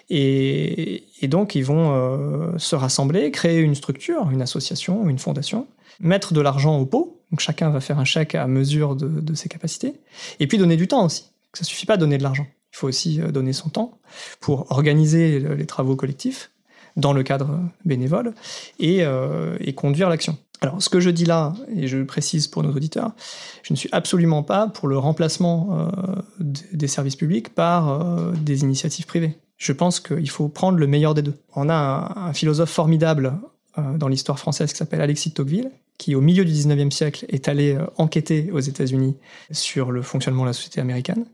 Et, 0.09 1.03
et 1.21 1.27
donc, 1.27 1.55
ils 1.55 1.65
vont 1.65 1.91
euh, 1.93 2.57
se 2.57 2.75
rassembler, 2.75 3.31
créer 3.31 3.59
une 3.59 3.75
structure, 3.75 4.29
une 4.31 4.41
association, 4.41 5.09
une 5.09 5.19
fondation, 5.19 5.67
mettre 5.99 6.33
de 6.33 6.41
l'argent 6.41 6.77
au 6.77 6.85
pot. 6.85 7.21
Donc, 7.31 7.41
chacun 7.41 7.69
va 7.69 7.81
faire 7.81 7.99
un 7.99 8.05
chèque 8.05 8.35
à 8.35 8.47
mesure 8.47 8.95
de, 8.95 9.07
de 9.07 9.33
ses 9.33 9.49
capacités. 9.49 9.95
Et 10.39 10.47
puis, 10.47 10.57
donner 10.57 10.77
du 10.77 10.87
temps 10.87 11.05
aussi. 11.05 11.25
Ça 11.53 11.63
suffit 11.63 11.85
pas 11.85 11.97
de 11.97 12.01
donner 12.01 12.17
de 12.17 12.23
l'argent. 12.23 12.47
Il 12.73 12.77
faut 12.77 12.87
aussi 12.87 13.21
euh, 13.21 13.31
donner 13.31 13.53
son 13.53 13.69
temps 13.69 13.97
pour 14.39 14.71
organiser 14.71 15.39
le- 15.39 15.55
les 15.55 15.65
travaux 15.65 15.95
collectifs 15.95 16.51
dans 16.95 17.13
le 17.13 17.23
cadre 17.23 17.59
bénévole 17.85 18.33
et, 18.79 19.03
euh, 19.03 19.57
et 19.59 19.73
conduire 19.73 20.09
l'action. 20.09 20.37
Alors, 20.61 20.81
ce 20.81 20.89
que 20.89 20.99
je 20.99 21.11
dis 21.11 21.25
là, 21.25 21.53
et 21.75 21.87
je 21.87 21.97
le 21.97 22.05
précise 22.05 22.47
pour 22.47 22.63
nos 22.63 22.71
auditeurs, 22.71 23.11
je 23.61 23.73
ne 23.73 23.77
suis 23.77 23.89
absolument 23.91 24.41
pas 24.41 24.67
pour 24.67 24.87
le 24.87 24.97
remplacement 24.97 25.77
euh, 25.77 26.21
des 26.39 26.87
services 26.87 27.15
publics 27.15 27.53
par 27.53 27.89
euh, 27.89 28.31
des 28.41 28.61
initiatives 28.61 29.05
privées. 29.05 29.37
Je 29.57 29.71
pense 29.73 29.99
qu'il 29.99 30.29
faut 30.29 30.47
prendre 30.49 30.77
le 30.77 30.87
meilleur 30.87 31.13
des 31.13 31.21
deux. 31.21 31.35
On 31.55 31.69
a 31.69 32.13
un, 32.15 32.33
philosophe 32.33 32.69
formidable 32.71 33.33
euh, 33.77 33.97
dans 33.97 34.07
l'histoire 34.07 34.39
française 34.39 34.71
qui 34.71 34.77
s'appelle 34.77 35.01
Alexis 35.01 35.29
de 35.29 35.33
Tocqueville, 35.33 35.71
qui 35.97 36.13
au 36.13 36.21
milieu 36.21 36.45
du 36.45 36.51
19e 36.51 36.91
siècle 36.91 37.25
est 37.29 37.47
allé 37.47 37.73
euh, 37.73 37.85
enquêter 37.97 38.51
aux 38.51 38.59
États-Unis 38.59 39.15
sur 39.51 39.91
le 39.91 40.03
fonctionnement 40.03 40.43
de 40.43 40.49
la 40.49 40.53
société 40.53 40.79
américaine 40.79 41.25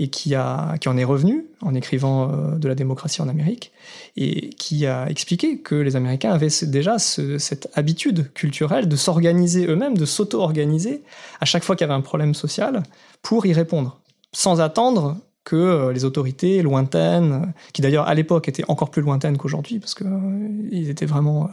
et 0.00 0.08
qui, 0.08 0.34
a, 0.34 0.76
qui 0.80 0.88
en 0.88 0.96
est 0.96 1.04
revenu 1.04 1.46
en 1.62 1.74
écrivant 1.76 2.28
euh, 2.32 2.56
de 2.56 2.66
la 2.66 2.74
démocratie 2.74 3.22
en 3.22 3.28
Amérique 3.28 3.70
et 4.16 4.50
qui 4.50 4.86
a 4.86 5.08
expliqué 5.08 5.58
que 5.60 5.76
les 5.76 5.94
Américains 5.94 6.32
avaient 6.32 6.48
déjà 6.64 6.98
ce- 6.98 7.38
cette 7.38 7.68
habitude 7.74 8.32
culturelle 8.32 8.88
de 8.88 8.96
s'organiser 8.96 9.66
eux-mêmes, 9.68 9.96
de 9.96 10.06
s'auto-organiser 10.06 11.04
à 11.40 11.44
chaque 11.44 11.62
fois 11.62 11.76
qu'il 11.76 11.84
y 11.86 11.90
avait 11.90 11.96
un 11.98 12.02
problème 12.02 12.34
social 12.34 12.82
pour 13.22 13.46
y 13.46 13.52
répondre, 13.52 14.00
sans 14.32 14.60
attendre 14.60 15.18
que 15.50 15.56
euh, 15.56 15.92
les 15.92 16.04
autorités 16.04 16.62
lointaines, 16.62 17.32
euh, 17.32 17.46
qui 17.72 17.82
d'ailleurs 17.82 18.06
à 18.06 18.14
l'époque 18.14 18.48
étaient 18.48 18.62
encore 18.68 18.90
plus 18.90 19.02
lointaines 19.02 19.36
qu'aujourd'hui, 19.36 19.80
parce 19.80 19.94
qu'ils 19.94 20.88
étaient 20.88 21.06
vraiment 21.06 21.44
euh, 21.44 21.48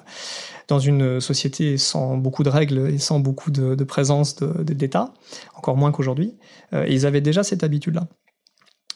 dans 0.68 0.78
une 0.78 1.20
société 1.20 1.78
sans 1.78 2.16
beaucoup 2.16 2.43
de 2.43 2.50
règles 2.50 2.89
et 2.89 3.00
sans 3.00 3.20
beaucoup 3.20 3.50
de, 3.50 3.74
de 3.74 3.84
présence 3.84 4.36
l'État, 4.80 5.14
encore 5.56 5.78
moins 5.78 5.91
qu'aujourd'hui, 5.91 6.36
euh, 6.74 6.86
ils 6.88 7.08
avaient 7.08 7.22
déjà 7.22 7.41
cette 7.41 7.64
habitude-là. 7.64 8.08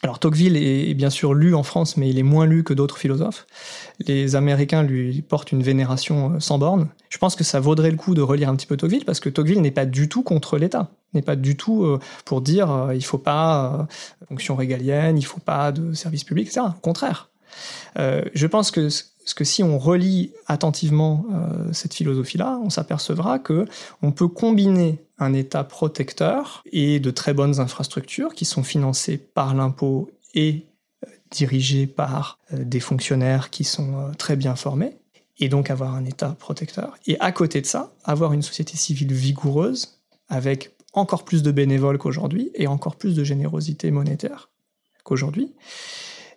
Alors 0.04 0.18
Tocqueville 0.18 0.56
est, 0.56 0.94
bien 0.94 1.10
sûr 1.10 1.32
lu 1.32 1.54
en 1.54 1.62
France, 1.62 1.96
mais 1.96 2.10
il 2.10 2.18
est 2.18 2.24
moins 2.24 2.44
lu 2.44 2.64
que 2.64 2.74
d'autres 2.74 2.98
philosophes. 2.98 3.46
Les 4.00 4.34
Américains 4.34 4.82
lui 4.82 5.22
portent 5.22 5.52
une 5.52 5.62
vénération 5.62 6.34
euh, 6.34 6.40
sans 6.40 6.58
borne. 6.58 6.88
Je 7.08 7.18
pense 7.18 7.36
que 7.36 7.44
ça 7.44 7.60
vaudrait 7.60 7.92
le 7.92 7.96
coup 7.96 8.14
de 8.14 8.20
relire 8.20 8.48
un 8.48 8.56
petit 8.56 8.66
peu 8.66 8.76
Tocqueville, 8.76 9.04
parce 9.04 9.20
que 9.20 9.28
Tocqueville 9.28 9.60
n'est 9.60 9.70
pas 9.70 9.86
du 9.86 10.08
tout 10.08 10.24
contre 10.24 10.58
l'État, 10.58 10.90
n'est 11.14 11.22
pas 11.22 11.36
du 11.36 11.56
tout 11.56 11.84
euh, 11.84 12.00
pour 12.24 12.40
dire 12.40 12.70
euh, 12.70 12.94
il 12.94 13.04
faut 13.04 13.18
pas 13.18 13.86
euh, 13.88 14.26
fonction 14.28 14.56
régalienne, 14.56 15.18
il 15.18 15.24
faut 15.24 15.40
pas 15.40 15.70
de 15.72 15.92
service 15.92 16.24
public, 16.24 16.48
etc. 16.48 16.66
Au 16.76 16.80
contraire. 16.80 17.30
Je 17.96 18.46
pense 18.46 18.70
que, 18.70 18.88
ce 19.24 19.34
que 19.34 19.44
si 19.44 19.62
on 19.62 19.78
relit 19.78 20.32
attentivement 20.46 21.26
euh, 21.32 21.72
cette 21.72 21.94
philosophie-là, 21.94 22.60
on 22.62 22.70
s'apercevra 22.70 23.38
que 23.38 23.66
on 24.02 24.12
peut 24.12 24.28
combiner 24.28 24.98
un 25.18 25.32
État 25.32 25.64
protecteur 25.64 26.62
et 26.72 27.00
de 27.00 27.10
très 27.10 27.34
bonnes 27.34 27.60
infrastructures 27.60 28.34
qui 28.34 28.44
sont 28.44 28.62
financées 28.62 29.18
par 29.18 29.54
l'impôt 29.54 30.10
et 30.34 30.66
euh, 31.06 31.10
dirigées 31.30 31.86
par 31.86 32.38
euh, 32.52 32.64
des 32.64 32.80
fonctionnaires 32.80 33.50
qui 33.50 33.64
sont 33.64 34.10
très 34.18 34.36
bien 34.36 34.56
formés, 34.56 34.96
et 35.38 35.48
donc 35.48 35.70
avoir 35.70 35.94
un 35.94 36.04
État 36.04 36.36
protecteur. 36.38 36.96
Et 37.06 37.18
à 37.20 37.32
côté 37.32 37.60
de 37.60 37.66
ça, 37.66 37.92
avoir 38.04 38.32
une 38.32 38.42
société 38.42 38.76
civile 38.76 39.12
vigoureuse 39.12 40.00
avec 40.28 40.74
encore 40.92 41.24
plus 41.24 41.42
de 41.42 41.50
bénévoles 41.50 41.98
qu'aujourd'hui 41.98 42.50
et 42.54 42.66
encore 42.66 42.96
plus 42.96 43.14
de 43.14 43.24
générosité 43.24 43.90
monétaire 43.90 44.50
qu'aujourd'hui. 45.04 45.52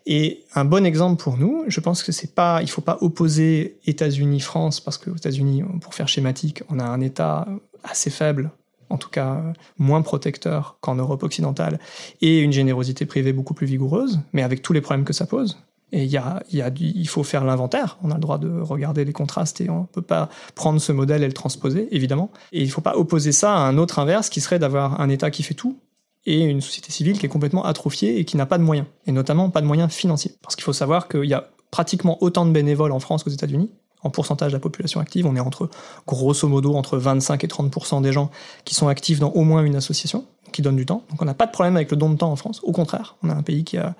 Et 0.06 0.44
un 0.54 0.66
bon 0.66 0.86
exemple 0.86 1.22
pour 1.22 1.38
nous, 1.38 1.64
je 1.68 1.80
pense 1.80 2.04
que 2.04 2.12
c'est 2.12 2.36
pas, 2.36 2.62
il 2.62 2.70
faut 2.70 2.82
pas 2.82 2.98
opposer 3.02 3.80
États-Unis-France 3.86 4.80
parce 4.80 4.98
qu'aux 4.98 5.16
États-Unis, 5.16 5.64
pour 5.82 5.96
faire 5.96 6.08
schématique, 6.08 6.62
on 6.70 6.80
a 6.80 6.84
un 6.84 7.02
État 7.02 7.48
assez 7.84 8.12
faible, 8.12 8.52
en 8.90 8.98
tout 8.98 9.10
cas 9.10 9.42
moins 9.80 10.04
protecteur 10.04 10.78
qu'en 10.82 10.96
Europe 10.96 11.24
occidentale, 11.24 11.80
et 12.22 12.40
une 12.40 12.52
générosité 12.52 13.06
privée 13.06 13.34
beaucoup 13.34 13.56
plus 13.56 13.66
vigoureuse, 13.66 14.20
mais 14.34 14.44
avec 14.44 14.62
tous 14.62 14.74
les 14.74 14.82
problèmes 14.82 15.06
que 15.06 15.14
ça 15.14 15.26
pose. 15.26 15.58
Et 15.92 16.04
il 16.04 16.10
y 16.10 16.18
a, 16.18 16.44
y 16.52 16.62
a 16.62 16.70
il 16.78 17.08
faut 17.08 17.24
faire 17.24 17.44
l'inventaire. 17.46 17.98
On 18.04 18.12
a 18.12 18.16
le 18.16 18.20
droit 18.20 18.38
de 18.38 18.60
regarder 18.60 19.06
les 19.06 19.14
contrastes 19.14 19.62
et 19.62 19.70
on 19.70 19.86
peut 19.86 20.02
pas 20.02 20.30
prendre 20.56 20.82
ce 20.82 20.92
modèle 20.92 21.24
et 21.24 21.28
le 21.28 21.34
transposer, 21.34 21.88
évidemment. 21.96 22.32
Et 22.52 22.62
il 22.62 22.70
faut 22.70 22.82
pas 22.82 22.98
opposer 22.98 23.32
ça 23.32 23.56
à 23.56 23.60
un 23.60 23.78
autre 23.78 24.00
inverse 24.00 24.30
qui 24.30 24.42
serait 24.42 24.60
d'avoir 24.60 25.00
un 25.00 25.10
État 25.10 25.32
qui 25.32 25.44
fait 25.44 25.54
tout 25.54 25.78
et 26.26 26.42
une 26.42 26.62
société 26.62 26.92
civile 26.92 27.20
qui 27.20 27.26
est 27.26 27.30
complètement 27.30 27.66
atrophiée 27.66 28.20
et 28.20 28.26
qui 28.26 28.38
n'a 28.38 28.46
pas 28.46 28.58
de 28.58 28.64
moyens, 28.64 28.88
et 29.06 29.12
notamment 29.12 29.50
pas 29.50 29.62
de 29.62 29.68
moyens 29.68 29.92
financiers. 29.92 30.36
Parce 30.42 30.56
qu'il 30.56 30.64
faut 30.64 30.74
savoir 30.74 31.08
qu'il 31.08 31.26
y 31.26 31.34
a 31.34 31.50
pratiquement 31.72 32.18
autant 32.24 32.46
de 32.46 32.52
bénévoles 32.52 32.92
en 32.92 33.00
France 33.00 33.24
qu'aux 33.24 33.30
États-Unis. 33.30 33.70
En 34.02 34.12
pourcentage 34.12 34.52
de 34.52 34.58
la 34.58 34.62
population 34.62 35.00
active, 35.00 35.26
on 35.26 35.36
est 35.36 35.40
entre, 35.40 35.70
grosso 36.06 36.48
modo, 36.48 36.76
entre 36.76 36.98
25 36.98 37.44
et 37.44 37.48
30% 37.48 38.02
des 38.02 38.14
gens 38.14 38.30
qui 38.64 38.76
sont 38.76 38.88
actifs 38.88 39.20
dans 39.20 39.32
au 39.32 39.44
moins 39.44 39.64
une 39.64 39.76
association, 39.76 40.26
qui 40.52 40.62
donnent 40.62 40.76
du 40.76 40.86
temps. 40.86 41.04
Donc 41.10 41.22
on 41.22 41.26
n'a 41.26 41.34
pas 41.34 41.48
de 41.48 41.52
problème 41.52 41.76
avec 41.76 41.92
le 41.92 41.98
don 41.98 42.10
de 42.10 42.16
temps 42.16 42.32
en 42.32 42.36
France. 42.36 42.62
Au 42.64 42.72
contraire, 42.72 43.16
on 43.24 43.30
a 43.30 43.34
un 43.34 43.42
pays 43.42 43.64
qui 43.64 43.78
a 43.78 43.96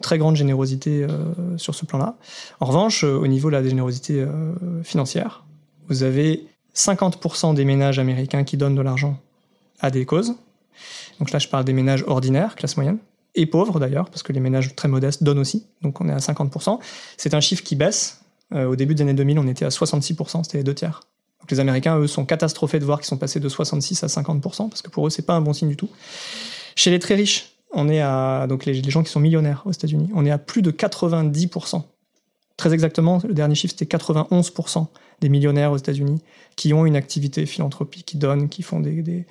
très 0.00 0.18
grande 0.18 0.36
générosité 0.36 1.02
euh, 1.02 1.56
sur 1.56 1.74
ce 1.74 1.86
plan-là. 1.86 2.16
En 2.60 2.66
revanche, 2.66 3.04
euh, 3.04 3.16
au 3.16 3.26
niveau 3.26 3.48
de 3.48 3.56
la 3.56 3.64
générosité 3.66 4.20
euh, 4.20 4.54
financière, 4.84 5.44
vous 5.88 6.02
avez 6.02 6.46
50% 6.76 7.54
des 7.54 7.64
ménages 7.64 7.98
américains 7.98 8.44
qui 8.44 8.56
donnent 8.56 8.76
de 8.76 8.82
l'argent 8.82 9.18
à 9.80 9.90
des 9.90 10.04
causes, 10.04 10.34
donc 11.18 11.30
là, 11.30 11.38
je 11.38 11.48
parle 11.48 11.64
des 11.64 11.72
ménages 11.72 12.04
ordinaires, 12.06 12.54
classe 12.54 12.76
moyenne, 12.76 12.98
et 13.34 13.46
pauvres 13.46 13.78
d'ailleurs, 13.78 14.10
parce 14.10 14.22
que 14.22 14.32
les 14.32 14.40
ménages 14.40 14.74
très 14.74 14.88
modestes 14.88 15.22
donnent 15.22 15.38
aussi. 15.38 15.66
Donc 15.82 16.00
on 16.00 16.08
est 16.08 16.12
à 16.12 16.18
50%. 16.18 16.78
C'est 17.16 17.34
un 17.34 17.40
chiffre 17.40 17.62
qui 17.62 17.76
baisse. 17.76 18.20
Euh, 18.54 18.66
au 18.66 18.76
début 18.76 18.94
des 18.94 19.02
années 19.02 19.14
2000, 19.14 19.38
on 19.38 19.46
était 19.46 19.64
à 19.64 19.68
66%, 19.68 20.44
c'était 20.44 20.58
les 20.58 20.64
deux 20.64 20.74
tiers. 20.74 21.00
Donc 21.40 21.50
les 21.50 21.60
Américains, 21.60 21.98
eux, 21.98 22.06
sont 22.06 22.24
catastrophés 22.24 22.78
de 22.78 22.84
voir 22.84 22.98
qu'ils 22.98 23.06
sont 23.06 23.18
passés 23.18 23.40
de 23.40 23.48
66 23.48 24.04
à 24.04 24.06
50%, 24.06 24.68
parce 24.68 24.82
que 24.82 24.90
pour 24.90 25.06
eux, 25.06 25.10
c'est 25.10 25.26
pas 25.26 25.34
un 25.34 25.40
bon 25.40 25.52
signe 25.52 25.68
du 25.68 25.76
tout. 25.76 25.90
Chez 26.74 26.90
les 26.90 26.98
très 26.98 27.14
riches, 27.14 27.52
on 27.72 27.88
est 27.88 28.00
à, 28.00 28.46
donc 28.48 28.64
les, 28.64 28.80
les 28.80 28.90
gens 28.90 29.02
qui 29.02 29.10
sont 29.10 29.20
millionnaires 29.20 29.62
aux 29.66 29.72
États-Unis, 29.72 30.08
on 30.14 30.24
est 30.24 30.30
à 30.30 30.38
plus 30.38 30.62
de 30.62 30.70
90%. 30.70 31.82
Très 32.56 32.72
exactement, 32.72 33.20
le 33.22 33.34
dernier 33.34 33.54
chiffre, 33.54 33.74
c'était 33.78 33.96
91% 33.96 34.86
des 35.20 35.28
millionnaires 35.28 35.72
aux 35.72 35.76
États-Unis 35.76 36.22
qui 36.56 36.72
ont 36.72 36.86
une 36.86 36.96
activité 36.96 37.46
philanthropique, 37.46 38.06
qui 38.06 38.16
donnent, 38.16 38.48
qui 38.48 38.62
font 38.62 38.80
des, 38.80 39.26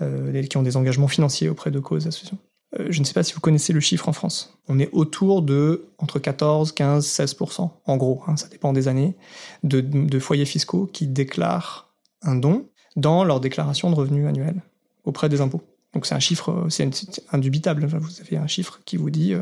euh, 0.00 0.42
qui 0.42 0.56
ont 0.56 0.62
des 0.62 0.76
engagements 0.76 1.08
financiers 1.08 1.48
auprès 1.48 1.70
de 1.70 1.78
causes, 1.78 2.06
associations. 2.06 2.38
Euh, 2.78 2.86
je 2.90 3.00
ne 3.00 3.04
sais 3.04 3.12
pas 3.12 3.22
si 3.22 3.34
vous 3.34 3.40
connaissez 3.40 3.72
le 3.72 3.80
chiffre 3.80 4.08
en 4.08 4.12
France. 4.12 4.58
On 4.68 4.78
est 4.78 4.88
autour 4.92 5.42
de 5.42 5.88
entre 5.98 6.18
14, 6.18 6.72
15, 6.72 7.06
16%, 7.06 7.70
en 7.86 7.96
gros, 7.96 8.22
hein, 8.26 8.36
ça 8.36 8.48
dépend 8.48 8.72
des 8.72 8.88
années, 8.88 9.14
de, 9.62 9.80
de 9.80 10.18
foyers 10.18 10.46
fiscaux 10.46 10.88
qui 10.92 11.06
déclarent 11.06 11.92
un 12.22 12.36
don 12.36 12.66
dans 12.96 13.24
leur 13.24 13.40
déclaration 13.40 13.90
de 13.90 13.94
revenus 13.94 14.26
annuels 14.26 14.62
auprès 15.04 15.28
des 15.28 15.40
impôts. 15.40 15.62
Donc 15.94 16.06
c'est 16.06 16.14
un 16.14 16.20
chiffre, 16.20 16.66
c'est 16.70 16.90
indubitable. 17.32 17.86
Vous 17.86 18.20
avez 18.20 18.36
un 18.36 18.46
chiffre 18.48 18.80
qui 18.84 18.96
vous 18.96 19.10
dit 19.10 19.32
euh, 19.32 19.40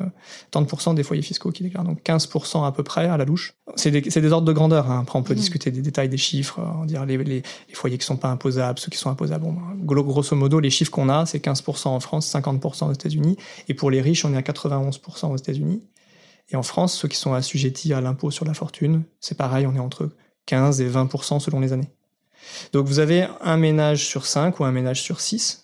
tant 0.51 0.61
de 0.61 0.67
pourcents 0.67 0.93
des 0.93 1.03
foyers 1.03 1.23
fiscaux 1.23 1.51
qui 1.51 1.63
déclarent, 1.63 1.85
donc 1.85 2.03
15% 2.05 2.67
à 2.67 2.73
peu 2.73 2.83
près 2.83 3.07
à 3.07 3.17
la 3.17 3.25
louche. 3.25 3.55
C'est 3.77 3.91
des, 3.91 4.33
ordres 4.33 4.47
de 4.47 4.53
grandeur. 4.53 4.91
hein. 4.91 5.01
Après, 5.03 5.19
on 5.19 5.23
peut 5.23 5.33
Mhm. 5.33 5.39
discuter 5.41 5.71
des 5.71 5.81
détails 5.81 6.11
des 6.11 6.19
chiffres, 6.19 6.61
euh, 6.61 6.87
dire 6.87 7.07
les, 7.07 7.17
les, 7.17 7.25
les 7.69 7.75
foyers 7.75 7.97
qui 7.97 8.05
sont 8.05 8.17
pas 8.19 8.29
imposables, 8.29 8.79
ceux 8.79 8.91
qui 8.91 8.99
sont 8.99 9.09
imposables. 9.11 9.45
Bon, 9.45 9.53
ben, 9.55 9.63
gros- 9.83 10.05
grosso 10.05 10.37
modo, 10.37 10.61
les 10.61 10.69
chiffres 10.71 10.91
qu'on 10.91 11.09
a, 11.09 11.25
c'est 11.25 11.39
15% 11.39 11.89
en 11.89 12.01
France, 12.01 12.27
50% 12.29 12.89
aux 12.89 12.93
États-Unis, 12.93 13.37
et 13.69 13.75
pour 13.75 13.91
les 13.91 14.03
riches, 14.03 14.25
on 14.27 14.35
est 14.35 14.37
à 14.37 14.43
91% 14.43 15.31
aux 15.33 15.37
États-Unis. 15.37 15.83
Et 16.51 16.57
en 16.57 16.63
France, 16.63 16.93
ceux 16.95 17.09
qui 17.09 17.17
sont 17.17 17.33
assujettis 17.33 17.95
à 17.95 18.03
l'impôt 18.03 18.31
sur 18.31 18.45
la 18.45 18.53
fortune, 18.53 19.05
c'est 19.21 19.39
pareil, 19.39 19.67
on 19.67 19.75
est 19.75 19.79
entre 19.79 20.11
15 20.45 20.83
et 20.83 20.89
20% 20.89 21.39
selon 21.41 21.61
les 21.61 21.73
années. 21.73 21.89
Donc 22.75 22.87
vous 22.87 22.99
avez 22.99 23.27
un 23.41 23.57
ménage 23.57 24.05
sur 24.05 24.27
5 24.27 24.61
ou 24.61 24.65
un 24.65 24.73
ménage 24.73 25.01
sur 25.01 25.21
6 25.21 25.62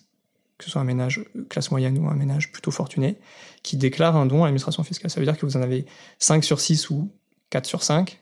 que 0.59 0.65
ce 0.65 0.69
soit 0.69 0.81
un 0.81 0.85
ménage 0.85 1.23
classe 1.49 1.71
moyenne 1.71 1.97
ou 1.97 2.07
un 2.07 2.13
ménage 2.13 2.51
plutôt 2.51 2.69
fortuné, 2.69 3.17
qui 3.63 3.77
déclare 3.77 4.15
un 4.15 4.27
don 4.27 4.43
à 4.43 4.47
l'administration 4.47 4.83
fiscale. 4.83 5.09
Ça 5.09 5.19
veut 5.19 5.25
dire 5.25 5.37
que 5.37 5.45
vous 5.45 5.57
en 5.57 5.61
avez 5.61 5.85
5 6.19 6.43
sur 6.43 6.59
6 6.59 6.91
ou 6.91 7.09
4 7.49 7.65
sur 7.65 7.81
5, 7.81 8.19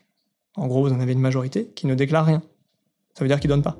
en 0.56 0.66
gros 0.68 0.82
vous 0.82 0.92
en 0.94 1.00
avez 1.00 1.12
une 1.12 1.20
majorité, 1.20 1.70
qui 1.74 1.86
ne 1.86 1.94
déclare 1.94 2.24
rien. 2.24 2.42
Ça 3.14 3.24
veut 3.24 3.28
dire 3.28 3.40
qu'ils 3.40 3.50
ne 3.50 3.56
donnent 3.56 3.64
pas. 3.64 3.76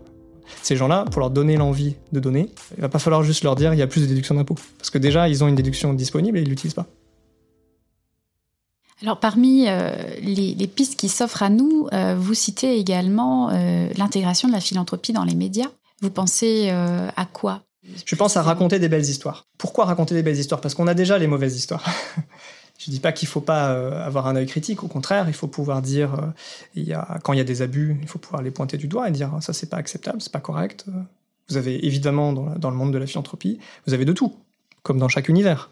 Ces 0.62 0.76
gens-là, 0.76 1.04
pour 1.04 1.20
leur 1.20 1.30
donner 1.30 1.56
l'envie 1.56 1.96
de 2.12 2.20
donner, 2.20 2.50
il 2.76 2.80
va 2.80 2.88
pas 2.88 2.98
falloir 2.98 3.22
juste 3.22 3.44
leur 3.44 3.54
dire 3.54 3.72
il 3.72 3.78
y 3.78 3.82
a 3.82 3.86
plus 3.86 4.02
de 4.02 4.06
déduction 4.06 4.34
d'impôts. 4.34 4.56
Parce 4.78 4.90
que 4.90 4.98
déjà, 4.98 5.28
ils 5.28 5.44
ont 5.44 5.48
une 5.48 5.54
déduction 5.54 5.94
disponible 5.94 6.38
et 6.38 6.40
ils 6.40 6.44
ne 6.44 6.50
l'utilisent 6.50 6.74
pas. 6.74 6.86
Alors 9.00 9.20
parmi 9.20 9.68
euh, 9.68 9.92
les, 10.20 10.66
pistes 10.66 10.98
qui 10.98 11.08
s'offrent 11.08 11.44
à 11.44 11.50
nous, 11.50 11.86
euh, 11.92 12.16
vous 12.18 12.34
citez 12.34 12.78
également 12.78 13.50
euh, 13.50 13.88
l'intégration 13.96 14.48
de 14.48 14.52
la 14.52 14.60
philanthropie 14.60 15.12
dans 15.12 15.24
les 15.24 15.36
médias. 15.36 15.68
Vous 16.00 16.10
pensez 16.10 16.70
à 16.70 17.24
quoi? 17.24 17.62
Je 18.04 18.16
pense 18.16 18.36
à 18.36 18.42
raconter 18.42 18.78
des 18.78 18.88
belles 18.88 19.04
histoires. 19.04 19.46
Pourquoi 19.58 19.84
raconter 19.84 20.14
des 20.14 20.22
belles 20.22 20.38
histoires? 20.38 20.60
Parce 20.60 20.74
qu'on 20.74 20.86
a 20.86 20.94
déjà 20.94 21.18
les 21.18 21.26
mauvaises 21.26 21.56
histoires. 21.56 21.84
Je 22.78 22.92
dis 22.92 23.00
pas 23.00 23.10
qu'il 23.10 23.26
faut 23.26 23.40
pas 23.40 24.04
avoir 24.04 24.28
un 24.28 24.36
œil 24.36 24.46
critique, 24.46 24.84
au 24.84 24.86
contraire, 24.86 25.24
il 25.26 25.34
faut 25.34 25.48
pouvoir 25.48 25.82
dire, 25.82 26.32
a, 26.92 27.18
quand 27.24 27.32
il 27.32 27.38
y 27.38 27.40
a 27.40 27.44
des 27.44 27.60
abus, 27.60 27.98
il 28.00 28.06
faut 28.06 28.20
pouvoir 28.20 28.40
les 28.40 28.52
pointer 28.52 28.76
du 28.76 28.86
doigt 28.86 29.08
et 29.08 29.10
dire 29.10 29.36
ça 29.40 29.52
c'est 29.52 29.68
pas 29.68 29.78
acceptable, 29.78 30.22
c'est 30.22 30.30
pas 30.30 30.38
correct. 30.38 30.84
Vous 31.48 31.56
avez 31.56 31.84
évidemment 31.84 32.32
dans, 32.32 32.54
dans, 32.54 32.70
le 32.70 32.76
monde 32.76 32.92
de 32.92 32.98
la 32.98 33.06
philanthropie, 33.06 33.58
vous 33.88 33.94
avez 33.94 34.04
de 34.04 34.12
tout, 34.12 34.36
comme 34.84 34.98
dans 34.98 35.08
chaque 35.08 35.28
univers. 35.28 35.70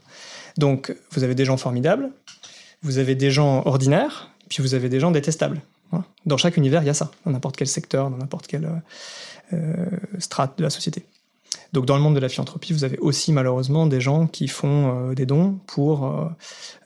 Donc 0.58 0.96
vous 1.12 1.22
avez 1.22 1.36
des 1.36 1.44
gens 1.44 1.56
formidables, 1.56 2.10
vous 2.82 2.98
avez 2.98 3.14
des 3.14 3.30
gens 3.30 3.62
ordinaires, 3.66 4.30
puis 4.48 4.60
vous 4.60 4.74
avez 4.74 4.88
des 4.88 4.98
gens 4.98 5.12
détestables. 5.12 5.60
Dans 6.24 6.36
chaque 6.36 6.56
univers, 6.56 6.82
il 6.82 6.86
y 6.86 6.90
a 6.90 6.94
ça, 6.94 7.10
dans 7.24 7.30
n'importe 7.30 7.56
quel 7.56 7.68
secteur, 7.68 8.10
dans 8.10 8.16
n'importe 8.16 8.48
quelle 8.48 8.82
euh, 9.52 9.86
strate 10.18 10.58
de 10.58 10.64
la 10.64 10.70
société. 10.70 11.04
Donc 11.72 11.86
dans 11.86 11.96
le 11.96 12.02
monde 12.02 12.14
de 12.14 12.20
la 12.20 12.28
philanthropie, 12.28 12.72
vous 12.72 12.84
avez 12.84 12.98
aussi 12.98 13.32
malheureusement 13.32 13.86
des 13.86 14.00
gens 14.00 14.26
qui 14.26 14.48
font 14.48 15.10
euh, 15.10 15.14
des 15.14 15.26
dons 15.26 15.58
pour 15.66 16.30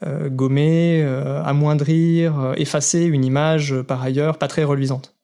euh, 0.03 0.29
gommer, 0.29 1.03
amoindrir, 1.45 2.53
effacer 2.57 3.03
une 3.03 3.23
image 3.23 3.75
par 3.83 4.01
ailleurs 4.01 4.37
pas 4.37 4.47
très 4.47 4.63
reluisante. 4.63 5.15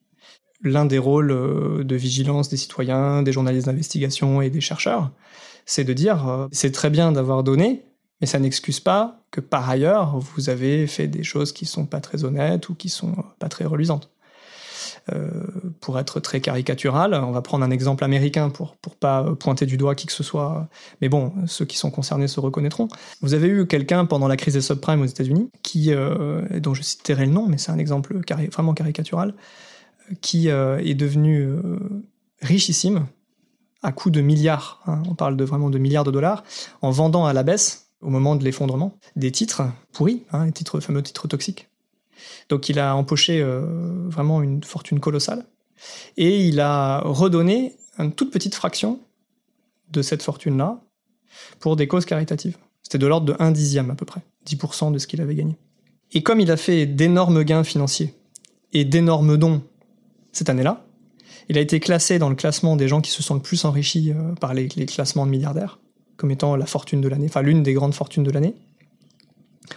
L'un 0.62 0.86
des 0.86 0.98
rôles 0.98 1.86
de 1.86 1.96
vigilance 1.96 2.50
des 2.50 2.58
citoyens, 2.58 3.22
des 3.22 3.32
journalistes 3.32 3.68
d'investigation 3.68 4.42
et 4.42 4.50
des 4.50 4.62
chercheurs, 4.62 5.12
c'est 5.66 5.84
de 5.84 5.94
dire 5.94 6.48
c'est 6.52 6.72
très 6.72 6.90
bien 6.90 7.12
d'avoir 7.12 7.44
donné, 7.44 7.84
mais 8.22 8.28
ça 8.28 8.40
n'excuse 8.40 8.80
pas 8.80 9.22
que 9.30 9.42
par 9.42 9.70
ailleurs, 9.70 10.18
vous 10.18 10.50
avez 10.50 10.88
fait 10.88 11.08
des 11.08 11.24
choses 11.24 11.52
qui 11.52 11.66
sont 11.66 11.86
pas 11.86 12.00
très 12.00 12.24
honnêtes 12.24 12.70
ou 12.70 12.76
qui 12.76 12.90
sont 12.90 13.16
pas 13.40 13.50
très 13.50 13.66
reluisantes. 13.66 14.10
Euh, 15.14 15.30
pour 15.80 15.98
être 16.00 16.20
très 16.20 16.42
caricatural, 16.42 17.14
on 17.14 17.32
va 17.32 17.42
prendre 17.42 17.64
un 17.64 17.72
exemple 17.72 18.04
américain 18.04 18.50
pour 18.50 18.76
pour 18.78 18.96
pas 18.96 19.24
pointer 19.36 19.66
du 19.66 19.78
doigt 19.78 19.96
qui 19.96 20.06
que 20.06 20.12
ce 20.12 20.24
soit, 20.24 20.68
mais 21.02 21.10
bon, 21.10 21.34
ceux 21.46 21.66
qui 21.66 21.78
sont 21.78 21.92
concernés 21.92 22.28
se 22.28 22.40
reconnaîtront. 22.40 22.88
Vous 23.22 23.34
avez 23.34 23.48
eu 23.48 23.68
quelqu'un 23.68 24.06
pendant 24.06 24.28
la 24.28 24.36
crise 24.36 24.56
des 24.56 24.62
subprimes 24.62 25.02
aux 25.02 25.06
États-Unis 25.06 25.50
qui, 25.64 25.94
euh, 25.94 26.60
dont 26.60 26.74
je 26.74 26.82
citerai 26.82 27.26
le 27.26 27.32
nom, 27.32 27.48
mais 27.48 27.58
c'est 27.58 27.72
un 27.72 27.78
exemple 27.78 28.20
vraiment 28.52 28.74
caricatural, 28.74 29.34
qui 30.22 30.50
euh, 30.50 30.80
est 30.80 30.96
devenu 30.96 31.54
richissime 32.42 33.08
à 33.84 33.92
coût 33.92 34.10
de 34.10 34.22
milliards. 34.22 34.82
Hein, 34.88 35.04
on 35.10 35.16
parle 35.16 35.38
de 35.38 35.44
vraiment 35.44 35.70
de 35.70 35.78
milliards 35.78 36.04
de 36.04 36.12
dollars 36.12 36.44
en 36.82 36.92
vendant 36.92 37.26
à 37.26 37.34
la 37.34 37.44
baisse 37.44 37.88
au 38.02 38.10
moment 38.10 38.36
de 38.36 38.44
l'effondrement, 38.44 38.98
des 39.16 39.32
titres 39.32 39.64
pourris, 39.92 40.24
hein, 40.32 40.46
les 40.46 40.52
titres, 40.52 40.80
fameux 40.80 41.02
titres 41.02 41.28
toxiques. 41.28 41.67
Donc 42.50 42.70
il 42.70 42.80
a 42.80 42.96
empoché 42.96 43.42
euh, 43.42 43.62
vraiment 44.08 44.42
une 44.42 44.64
fortune 44.64 45.00
colossale 45.00 45.46
et 46.18 46.46
il 46.46 46.60
a 46.60 47.02
redonné 47.02 47.76
une 48.00 48.12
toute 48.12 48.32
petite 48.32 48.56
fraction 48.56 49.00
de 49.92 50.02
cette 50.02 50.24
fortune-là 50.24 50.82
pour 51.60 51.76
des 51.76 51.88
causes 51.88 52.06
caritatives. 52.06 52.58
C'était 52.84 52.98
de 52.98 53.08
l'ordre 53.08 53.26
de 53.26 53.36
1 53.40 53.52
dixième 53.52 53.90
à 53.92 53.96
peu 53.96 54.06
près, 54.06 54.22
10% 54.48 54.92
de 54.92 54.98
ce 54.98 55.08
qu'il 55.08 55.22
avait 55.22 55.36
gagné. 55.36 55.58
Et 56.14 56.24
comme 56.24 56.40
il 56.40 56.52
a 56.52 56.58
fait 56.58 56.86
d'énormes 56.86 57.44
gains 57.44 57.64
financiers 57.64 58.14
et 58.74 58.86
d'énormes 58.86 59.38
dons 59.38 59.62
cette 60.32 60.50
année-là, 60.50 60.86
il 61.50 61.58
a 61.58 61.62
été 61.62 61.80
classé 61.80 62.20
dans 62.20 62.30
le 62.30 62.36
classement 62.36 62.76
des 62.76 62.88
gens 62.88 63.02
qui 63.02 63.12
se 63.12 63.24
sont 63.24 63.36
le 63.36 63.42
plus 63.42 63.66
enrichis 63.66 64.12
euh, 64.12 64.34
par 64.36 64.54
les 64.54 64.68
classements 64.68 65.26
de 65.26 65.32
milliardaires 65.32 65.80
comme 66.18 66.32
étant 66.32 66.56
la 66.56 66.66
fortune 66.66 67.00
de 67.00 67.08
l'année, 67.08 67.28
enfin 67.30 67.42
l'une 67.42 67.64
des 67.64 67.74
grandes 67.74 67.94
fortunes 67.94 68.24
de 68.24 68.32
l'année, 68.32 68.56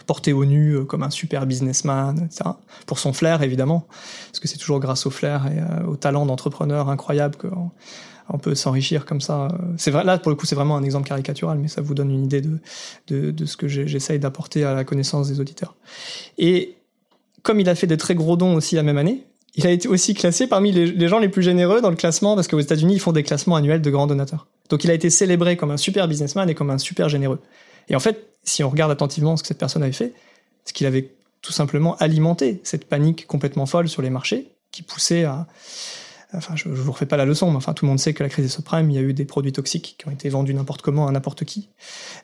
porté 0.05 0.33
au 0.33 0.45
nu 0.45 0.73
euh, 0.73 0.83
comme 0.83 1.03
un 1.03 1.09
super 1.09 1.45
businessman, 1.45 2.17
etc. 2.25 2.51
Pour 2.85 2.99
son 2.99 3.13
flair, 3.13 3.41
évidemment, 3.43 3.85
parce 4.27 4.39
que 4.39 4.47
c'est 4.47 4.57
toujours 4.57 4.79
grâce 4.79 5.05
au 5.05 5.09
flair 5.09 5.47
et 5.47 5.59
euh, 5.59 5.87
au 5.87 5.95
talent 5.95 6.25
d'entrepreneur 6.25 6.89
incroyable 6.89 7.35
qu'on 7.35 7.71
on 8.33 8.37
peut 8.37 8.55
s'enrichir 8.55 9.05
comme 9.05 9.19
ça. 9.19 9.49
C'est 9.77 9.91
vrai, 9.91 10.05
là, 10.05 10.17
pour 10.17 10.29
le 10.29 10.35
coup, 10.35 10.45
c'est 10.45 10.55
vraiment 10.55 10.77
un 10.77 10.83
exemple 10.83 11.07
caricatural, 11.07 11.57
mais 11.57 11.67
ça 11.67 11.81
vous 11.81 11.93
donne 11.93 12.11
une 12.11 12.23
idée 12.23 12.39
de, 12.39 12.59
de, 13.07 13.31
de 13.31 13.45
ce 13.45 13.57
que 13.57 13.67
j'essaye 13.67 14.19
d'apporter 14.19 14.63
à 14.63 14.73
la 14.73 14.85
connaissance 14.85 15.27
des 15.27 15.41
auditeurs. 15.41 15.75
Et 16.37 16.77
comme 17.43 17.59
il 17.59 17.67
a 17.67 17.75
fait 17.75 17.87
des 17.87 17.97
très 17.97 18.15
gros 18.15 18.37
dons 18.37 18.55
aussi 18.55 18.75
la 18.75 18.83
même 18.83 18.97
année, 18.97 19.25
il 19.55 19.67
a 19.67 19.71
été 19.71 19.89
aussi 19.89 20.13
classé 20.13 20.47
parmi 20.47 20.71
les, 20.71 20.85
les 20.85 21.07
gens 21.09 21.19
les 21.19 21.27
plus 21.27 21.41
généreux 21.41 21.81
dans 21.81 21.89
le 21.89 21.97
classement, 21.97 22.35
parce 22.35 22.47
qu'aux 22.47 22.59
États-Unis, 22.59 22.95
ils 22.95 22.99
font 22.99 23.11
des 23.11 23.23
classements 23.23 23.57
annuels 23.57 23.81
de 23.81 23.89
grands 23.89 24.07
donateurs. 24.07 24.47
Donc 24.69 24.85
il 24.85 24.91
a 24.91 24.93
été 24.93 25.09
célébré 25.09 25.57
comme 25.57 25.71
un 25.71 25.77
super 25.77 26.07
businessman 26.07 26.49
et 26.49 26.55
comme 26.55 26.69
un 26.69 26.77
super 26.77 27.09
généreux. 27.09 27.39
Et 27.91 27.95
en 27.95 27.99
fait, 27.99 28.25
si 28.43 28.63
on 28.63 28.69
regarde 28.69 28.91
attentivement 28.91 29.37
ce 29.37 29.43
que 29.43 29.47
cette 29.47 29.59
personne 29.59 29.83
avait 29.83 29.91
fait, 29.91 30.13
c'est 30.65 30.73
qu'il 30.73 30.87
avait 30.87 31.11
tout 31.41 31.51
simplement 31.51 31.95
alimenté 31.97 32.61
cette 32.63 32.85
panique 32.85 33.27
complètement 33.27 33.65
folle 33.65 33.89
sur 33.89 34.01
les 34.01 34.09
marchés 34.09 34.51
qui 34.71 34.81
poussait 34.81 35.25
à... 35.25 35.47
Enfin, 36.33 36.55
je, 36.55 36.69
ne 36.69 36.73
vous 36.73 36.93
refais 36.93 37.05
pas 37.05 37.17
la 37.17 37.25
leçon, 37.25 37.51
mais 37.51 37.57
enfin, 37.57 37.73
tout 37.73 37.83
le 37.83 37.89
monde 37.89 37.99
sait 37.99 38.13
que 38.13 38.23
la 38.23 38.29
crise 38.29 38.45
des 38.45 38.49
subprimes, 38.49 38.89
il 38.89 38.95
y 38.95 38.97
a 38.97 39.01
eu 39.01 39.13
des 39.13 39.25
produits 39.25 39.51
toxiques 39.51 39.95
qui 39.97 40.07
ont 40.07 40.11
été 40.11 40.29
vendus 40.29 40.53
n'importe 40.53 40.81
comment 40.81 41.05
à 41.07 41.11
n'importe 41.11 41.43
qui, 41.43 41.67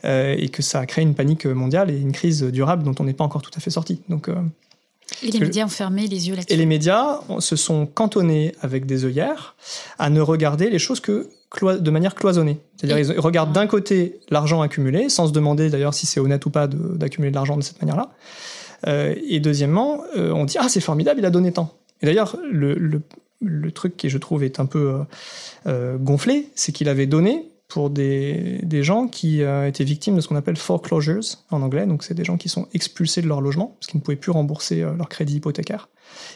euh, 0.05 0.33
et 0.37 0.47
que 0.47 0.61
ça 0.61 0.79
a 0.79 0.85
créé 0.85 1.03
une 1.03 1.13
panique 1.13 1.45
mondiale 1.45 1.91
et 1.91 1.97
une 1.97 2.13
crise 2.13 2.41
durable 2.43 2.83
dont 2.83 2.95
on 2.99 3.03
n'est 3.03 3.13
pas 3.13 3.25
encore 3.25 3.41
tout 3.41 3.51
à 3.53 3.59
fait 3.59 3.69
sorti. 3.69 4.01
Donc, 4.07 4.29
euh, 4.29 4.35
et 5.23 5.31
les 5.31 5.39
médias 5.39 5.65
ont 5.65 5.69
fermé 5.69 6.07
les 6.07 6.27
yeux 6.27 6.35
là-dessus. 6.35 6.53
Et 6.53 6.57
les 6.57 6.65
médias 6.65 7.21
se 7.39 7.55
sont 7.55 7.85
cantonnés 7.85 8.53
avec 8.61 8.85
des 8.85 9.05
œillères 9.05 9.55
à 9.99 10.09
ne 10.09 10.21
regarder 10.21 10.69
les 10.69 10.79
choses 10.79 10.99
que 10.99 11.29
de 11.61 11.91
manière 11.91 12.13
cloisonnée. 12.13 12.59
C'est-à-dire 12.75 13.13
ils 13.13 13.19
regardent 13.19 13.53
d'un 13.53 13.67
côté 13.67 14.19
l'argent 14.29 14.61
accumulé, 14.61 15.09
sans 15.09 15.27
se 15.27 15.31
demander 15.31 15.69
d'ailleurs 15.69 15.93
si 15.93 16.05
c'est 16.05 16.19
honnête 16.19 16.45
ou 16.45 16.49
pas 16.49 16.67
d'accumuler 16.67 17.31
de, 17.31 17.35
l'argent 17.35 17.55
de 17.55 17.61
cette 17.61 17.81
manière-là. 17.81 18.11
Euh, 18.87 19.15
et 19.27 19.39
deuxièmement, 19.39 20.03
euh, 20.17 20.31
on 20.31 20.45
dit 20.45 20.57
ah 20.59 20.67
c'est 20.69 20.81
formidable, 20.81 21.19
il 21.19 21.25
a 21.25 21.29
donné 21.29 21.51
tant. 21.51 21.73
Et 22.01 22.05
d'ailleurs 22.05 22.37
le, 22.51 22.75
le, 22.75 23.01
le, 23.41 23.71
truc 23.71 23.97
qui 23.97 24.09
je 24.09 24.17
trouve 24.17 24.43
est 24.43 24.59
un 24.59 24.65
peu 24.65 24.99
euh 25.65 25.97
gonflé, 25.97 26.49
c'est 26.53 26.71
qu'il 26.73 26.89
avait 26.89 27.07
donné 27.07 27.49
pour 27.67 27.89
des, 27.89 28.61
gens 28.83 29.07
qui 29.07 29.43
euh, 29.43 29.67
étaient 29.67 29.83
victimes 29.83 30.15
de 30.15 30.21
ce 30.21 30.27
qu'on 30.27 30.35
appelle 30.35 30.55
foreclosures 30.55 31.23
en 31.51 31.61
anglais. 31.61 31.85
Donc 31.85 32.03
c'est 32.03 32.13
des 32.13 32.23
gens 32.23 32.37
qui 32.37 32.49
sont 32.49 32.67
expulsés 32.73 33.21
de 33.21 33.27
leur 33.27 33.41
logement 33.41 33.75
parce 33.79 33.87
qu'ils 33.87 33.99
ne 33.99 34.03
pouvaient 34.03 34.17
plus 34.17 34.31
rembourser 34.31 34.81
leur 34.81 35.09
crédit 35.09 35.35
hypothécaire 35.35 35.89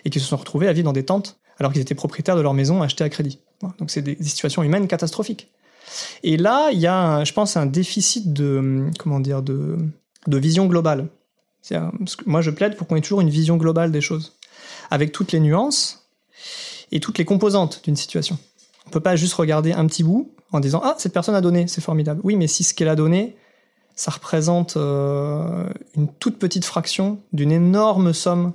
et 0.05 0.09
qui 0.09 0.19
se 0.19 0.25
sont 0.25 0.37
retrouvés 0.37 0.67
à 0.67 0.73
vivre 0.73 0.85
dans 0.85 0.93
des 0.93 1.05
tentes 1.05 1.39
alors 1.59 1.71
qu'ils 1.71 1.81
étaient 1.81 1.95
propriétaires 1.95 2.35
de 2.35 2.41
leur 2.41 2.53
maison 2.53 2.81
achetée 2.81 3.03
à 3.03 3.09
crédit. 3.09 3.39
Donc 3.77 3.91
c'est 3.91 4.01
des, 4.01 4.17
situations 4.21 4.63
humaines 4.63 4.87
catastrophiques. 4.87 5.49
Et 6.23 6.37
là, 6.37 6.69
il 6.71 6.79
y 6.79 6.87
a, 6.87 7.23
je 7.23 7.33
pense, 7.33 7.55
un 7.55 7.65
déficit 7.65 8.33
de, 8.33 8.89
comment 8.97 9.19
dire, 9.19 9.41
de 9.41 9.77
vision 10.27 10.65
globale. 10.65 11.07
moi, 12.25 12.41
je 12.41 12.49
plaide 12.49 12.75
pour 12.75 12.87
qu'on 12.87 12.95
ait 12.95 13.01
toujours 13.01 13.21
une 13.21 13.29
vision 13.29 13.57
globale 13.57 13.91
des 13.91 14.01
choses, 14.01 14.37
avec 14.89 15.11
toutes 15.11 15.31
les 15.31 15.39
nuances 15.39 16.07
et 16.91 16.99
toutes 16.99 17.17
les 17.17 17.25
composantes 17.25 17.81
d'une 17.83 17.95
situation. 17.95 18.37
On 18.87 18.89
peut 18.89 18.99
pas 18.99 19.15
juste 19.15 19.33
regarder 19.33 19.73
un 19.73 19.85
petit 19.85 20.03
bout 20.03 20.31
en 20.51 20.59
disant 20.59 20.81
ah 20.83 20.95
cette 20.97 21.13
personne 21.13 21.35
a 21.35 21.41
donné, 21.41 21.67
c'est 21.67 21.81
formidable. 21.81 22.21
Oui, 22.23 22.35
mais 22.35 22.47
si 22.47 22.63
ce 22.63 22.73
qu'elle 22.73 22.89
a 22.89 22.95
donné, 22.95 23.35
ça 23.95 24.11
représente 24.11 24.77
euh, 24.77 25.65
une 25.95 26.07
toute 26.07 26.39
petite 26.39 26.65
fraction 26.65 27.19
d'une 27.33 27.51
énorme 27.51 28.13
somme 28.13 28.53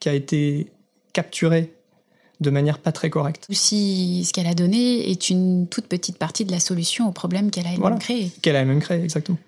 qui 0.00 0.08
a 0.08 0.14
été 0.14 0.72
capturée 1.12 1.74
de 2.40 2.50
manière 2.50 2.78
pas 2.78 2.92
très 2.92 3.10
correcte. 3.10 3.46
Si 3.50 4.24
ce 4.24 4.32
qu'elle 4.32 4.46
a 4.46 4.54
donné 4.54 5.10
est 5.10 5.30
une 5.30 5.68
toute 5.68 5.86
petite 5.86 6.18
partie 6.18 6.44
de 6.44 6.50
la 6.50 6.58
solution 6.58 7.08
au 7.08 7.12
problème 7.12 7.50
qu'elle 7.50 7.66
a 7.66 7.72
elle-même 7.72 7.98
créé. 7.98 8.32
Qu'elle 8.42 8.56
a 8.56 8.60
elle-même 8.60 8.80
créé, 8.80 9.02
exactement. 9.02 9.38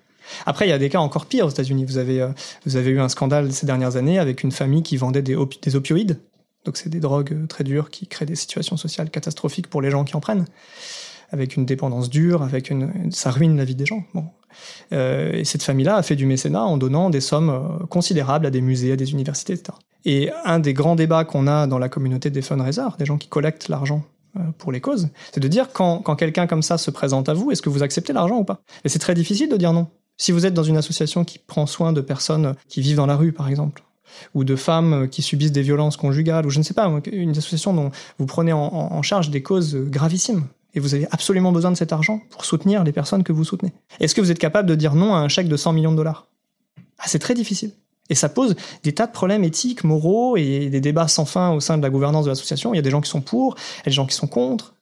Après, 0.45 0.65
il 0.65 0.69
y 0.69 0.73
a 0.73 0.77
des 0.77 0.89
cas 0.89 0.99
encore 0.99 1.25
pires 1.25 1.45
aux 1.45 1.49
États-Unis. 1.49 1.85
Vous 1.85 1.97
avez, 1.97 2.21
euh, 2.21 2.29
vous 2.65 2.77
avez 2.77 2.91
eu 2.91 2.99
un 2.99 3.09
scandale 3.09 3.51
ces 3.51 3.65
dernières 3.65 3.95
années 3.95 4.17
avec 4.17 4.43
une 4.43 4.51
famille 4.51 4.81
qui 4.81 4.97
vendait 4.97 5.21
des, 5.21 5.37
des 5.61 5.75
opioïdes. 5.75 6.19
Donc, 6.65 6.77
c'est 6.77 6.89
des 6.89 6.99
drogues 6.99 7.33
euh, 7.33 7.47
très 7.47 7.63
dures 7.63 7.89
qui 7.89 8.07
créent 8.07 8.25
des 8.25 8.35
situations 8.35 8.77
sociales 8.77 9.09
catastrophiques 9.09 9.67
pour 9.67 9.81
les 9.81 9.91
gens 9.91 10.03
qui 10.03 10.15
en 10.15 10.19
prennent. 10.19 10.45
Avec 11.31 11.55
une 11.55 11.65
dépendance 11.65 12.09
dure, 12.09 12.43
avec 12.43 12.69
une, 12.69 13.11
ça 13.11 13.31
ruine 13.31 13.57
la 13.57 13.65
vie 13.65 13.75
des 13.75 13.85
gens. 13.85 14.03
Bon. 14.13 14.25
Euh, 14.93 15.33
et 15.33 15.43
cette 15.43 15.63
famille-là 15.63 15.95
a 15.95 16.03
fait 16.03 16.15
du 16.15 16.25
mécénat 16.25 16.63
en 16.63 16.77
donnant 16.77 17.09
des 17.09 17.21
sommes 17.21 17.49
euh, 17.49 17.85
considérables 17.87 18.45
à 18.45 18.51
des 18.51 18.61
musées, 18.61 18.91
à 18.91 18.95
des 18.95 19.11
universités, 19.11 19.53
etc. 19.53 19.77
Et 20.05 20.29
un 20.43 20.59
des 20.59 20.73
grands 20.73 20.95
débats 20.95 21.25
qu'on 21.25 21.47
a 21.47 21.65
dans 21.65 21.79
la 21.79 21.89
communauté 21.89 22.29
des 22.29 22.41
fundraisers, 22.41 22.95
des 22.99 23.05
gens 23.05 23.17
qui 23.17 23.27
collectent 23.27 23.69
l'argent 23.69 24.03
pour 24.57 24.73
les 24.73 24.81
causes, 24.81 25.07
c'est 25.31 25.39
de 25.39 25.47
dire 25.47 25.69
quand, 25.71 25.99
quand 25.99 26.17
quelqu'un 26.17 26.45
comme 26.45 26.61
ça 26.61 26.77
se 26.77 26.91
présente 26.91 27.29
à 27.29 27.33
vous, 27.33 27.51
est-ce 27.51 27.61
que 27.61 27.69
vous 27.69 27.83
acceptez 27.83 28.11
l'argent 28.11 28.37
ou 28.37 28.43
pas? 28.43 28.59
Et 28.83 28.89
c'est 28.89 28.99
très 28.99 29.15
difficile 29.15 29.49
de 29.49 29.55
dire 29.55 29.71
non. 29.71 29.87
Si 30.17 30.31
vous 30.31 30.45
êtes 30.45 30.53
dans 30.53 30.63
une 30.63 30.77
association 30.77 31.23
qui 31.23 31.39
prend 31.39 31.65
soin 31.65 31.91
de 31.91 32.01
personnes 32.01 32.55
qui 32.67 32.81
vivent 32.81 32.97
dans 32.97 33.05
la 33.05 33.15
rue, 33.15 33.31
par 33.31 33.47
exemple, 33.49 33.84
ou 34.33 34.43
de 34.43 34.55
femmes 34.55 35.07
qui 35.09 35.21
subissent 35.21 35.51
des 35.51 35.61
violences 35.61 35.97
conjugales, 35.97 36.45
ou 36.45 36.49
je 36.49 36.59
ne 36.59 36.63
sais 36.63 36.73
pas, 36.73 36.91
une 37.11 37.31
association 37.31 37.73
dont 37.73 37.91
vous 38.17 38.25
prenez 38.25 38.53
en, 38.53 39.01
charge 39.01 39.29
des 39.29 39.43
causes 39.43 39.75
gravissimes, 39.75 40.45
Et 40.73 40.79
vous 40.79 40.95
avez 40.95 41.07
absolument 41.11 41.51
besoin 41.51 41.71
de 41.71 41.77
cet 41.77 41.93
argent 41.93 42.21
pour 42.29 42.45
soutenir 42.45 42.83
les 42.83 42.91
personnes 42.91 43.23
que 43.23 43.31
vous 43.31 43.43
soutenez. 43.43 43.71
Est-ce 43.99 44.15
que 44.15 44.21
vous 44.21 44.31
êtes 44.31 44.39
capable 44.39 44.67
de 44.67 44.75
dire 44.75 44.95
non 44.95 45.13
à 45.13 45.19
un 45.19 45.27
chèque 45.27 45.47
de 45.47 45.57
100 45.57 45.73
millions 45.73 45.91
de 45.91 45.97
dollars? 45.97 46.27
Ah, 46.99 47.05
C'est 47.07 47.19
très 47.19 47.33
difficile. 47.33 47.71
Et 48.09 48.15
ça 48.15 48.29
pose 48.29 48.55
des 48.83 48.93
tas 48.93 49.07
de 49.07 49.11
problèmes 49.11 49.43
éthiques, 49.43 49.83
moraux 49.83 50.37
et 50.37 50.69
des 50.69 50.81
débats 50.81 51.07
sans 51.07 51.25
fin 51.25 51.51
au 51.51 51.59
sein 51.59 51.77
de 51.77 51.81
la 51.81 51.89
gouvernance 51.89 52.25
de 52.25 52.29
l'association. 52.29 52.73
Il 52.73 52.77
y 52.77 52.79
a 52.79 52.83
des 52.83 52.91
gens 52.91 53.01
qui 53.01 53.09
sont 53.09 53.21
pour, 53.21 53.55
il 53.57 53.79
y 53.79 53.81
a 53.81 53.85
des 53.85 53.91
gens 53.91 54.05
qui 54.05 54.15
sont 54.15 54.27
contre. 54.27 54.74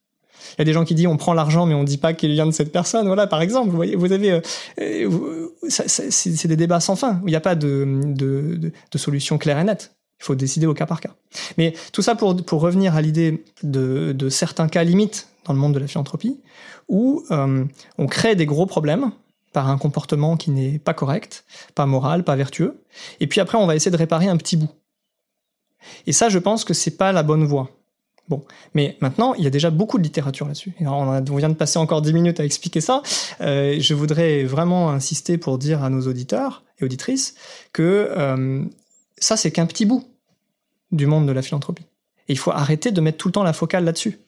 Il 0.52 0.60
y 0.60 0.62
a 0.62 0.66
des 0.66 0.74
gens 0.74 0.86
qui 0.86 0.96
disent 0.96 1.08
on 1.08 1.18
prend 1.18 1.34
l'argent 1.34 1.66
mais 1.66 1.74
on 1.74 1.84
dit 1.84 1.98
pas 1.98 2.14
qu'il 2.14 2.32
vient 2.32 2.46
de 2.46 2.52
cette 2.52 2.72
personne. 2.72 3.08
Voilà, 3.08 3.28
par 3.28 3.42
exemple, 3.42 3.70
vous 3.70 3.76
voyez, 3.76 3.96
vous 3.96 4.12
avez, 4.12 4.32
euh, 4.32 4.42
euh, 4.80 5.50
c'est 5.70 6.48
des 6.48 6.56
débats 6.56 6.80
sans 6.80 6.96
fin. 6.96 7.22
Il 7.26 7.30
n'y 7.30 7.36
a 7.36 7.42
pas 7.42 7.56
de, 7.56 8.72
solution 8.96 9.38
claire 9.38 9.60
et 9.60 9.64
nette. 9.64 9.96
Il 10.20 10.26
faut 10.26 10.36
décider 10.36 10.66
au 10.66 10.74
cas 10.74 10.86
par 10.86 11.02
cas. 11.02 11.16
Mais 11.58 11.74
tout 11.92 12.02
ça 12.02 12.16
pour, 12.16 12.36
revenir 12.52 12.96
à 12.96 13.02
l'idée 13.02 13.44
de, 13.62 14.14
de, 14.14 14.30
certains 14.30 14.70
cas 14.70 14.84
limites 14.84 15.28
dans 15.46 15.54
le 15.54 15.60
monde 15.60 15.74
de 15.74 15.80
la 15.80 15.88
philanthropie, 15.88 16.40
où 16.88 17.24
euh, 17.32 17.66
on 17.98 18.08
crée 18.08 18.36
des 18.36 18.46
gros 18.46 18.66
problèmes 18.66 19.12
par 19.52 19.70
un 19.70 19.78
comportement 19.78 20.38
qui 20.38 20.52
n'est 20.52 20.80
pas 20.80 20.94
correct, 20.94 21.46
pas 21.76 21.86
moral, 21.86 22.24
pas 22.24 22.36
vertueux, 22.36 22.82
et 23.20 23.28
puis 23.28 23.40
après 23.42 23.58
on 23.58 23.68
va 23.68 23.76
essayer 23.76 23.92
de 23.92 23.98
réparer 23.98 24.28
un 24.28 24.38
petit 24.38 24.58
bout. 24.58 24.70
Et 26.08 26.14
ça, 26.14 26.30
je 26.30 26.40
pense 26.40 26.64
que 26.64 26.74
c'est 26.74 26.98
pas 26.98 27.12
la 27.12 27.24
bonne 27.24 27.44
voie. 27.44 27.70
Bon, 28.30 28.46
mais 28.74 28.98
maintenant, 29.02 29.34
il 29.34 29.44
y 29.44 29.48
a 29.48 29.50
déjà 29.50 29.70
beaucoup 29.70 29.98
de 29.98 30.04
littérature 30.04 30.48
là-dessus. 30.48 30.74
On, 30.80 31.20
vient 31.36 31.50
de 31.50 31.56
passer 31.56 31.78
encore 31.78 32.02
dix 32.02 32.14
minutes 32.14 32.40
à 32.40 32.46
expliquer 32.46 32.80
ça. 32.80 33.04
Euh, 33.42 33.76
je 33.80 33.94
voudrais 33.94 34.46
vraiment 34.46 34.92
insister 34.92 35.38
pour 35.38 35.58
dire 35.58 35.84
à 35.84 35.90
nos 35.90 36.08
auditeurs 36.08 36.64
et 36.80 36.86
auditrices 36.86 37.36
que 37.74 38.10
euh, 38.16 38.64
ça, 39.18 39.36
c'est 39.36 39.52
qu'un 39.52 39.66
petit 39.66 39.86
bout 39.86 40.06
du 40.92 41.06
monde 41.06 41.28
de 41.28 41.34
la 41.34 41.42
philanthropie. 41.42 41.84
Et 42.30 42.34
il 42.34 42.38
faut 42.38 42.52
arrêter 42.52 42.92
de 42.92 43.02
mettre 43.02 43.18
tout 43.18 43.28
le 43.28 43.34
temps 43.34 43.44
la 43.44 43.54
focale 43.54 43.84
là-dessus. 43.84 44.20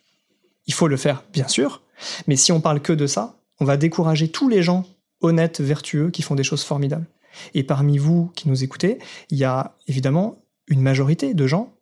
Il 0.68 0.74
faut 0.74 0.88
le 0.88 0.98
faire, 0.98 1.24
bien 1.32 1.48
sûr, 1.48 1.82
mais 2.28 2.36
si 2.36 2.52
on 2.52 2.60
parle 2.60 2.82
que 2.82 2.92
de 2.92 3.08
ça, 3.08 3.38
on 3.60 3.66
va 3.66 3.78
décourager 3.78 4.28
tous 4.28 4.50
les 4.50 4.62
gens 4.62 4.86
honnêtes, 5.22 5.62
vertueux, 5.62 6.10
qui 6.10 6.22
font 6.22 6.36
des 6.36 6.44
choses 6.44 6.64
formidables. 6.64 7.06
Et 7.54 7.64
parmi 7.64 7.98
vous 7.98 8.32
qui 8.36 8.50
nous 8.50 8.64
écoutez, 8.64 9.00
il 9.30 9.38
y 9.38 9.44
a 9.44 9.76
évidemment 9.88 10.38
une 10.68 10.82
majorité 10.82 11.34
de 11.34 11.48
gens 11.48 11.74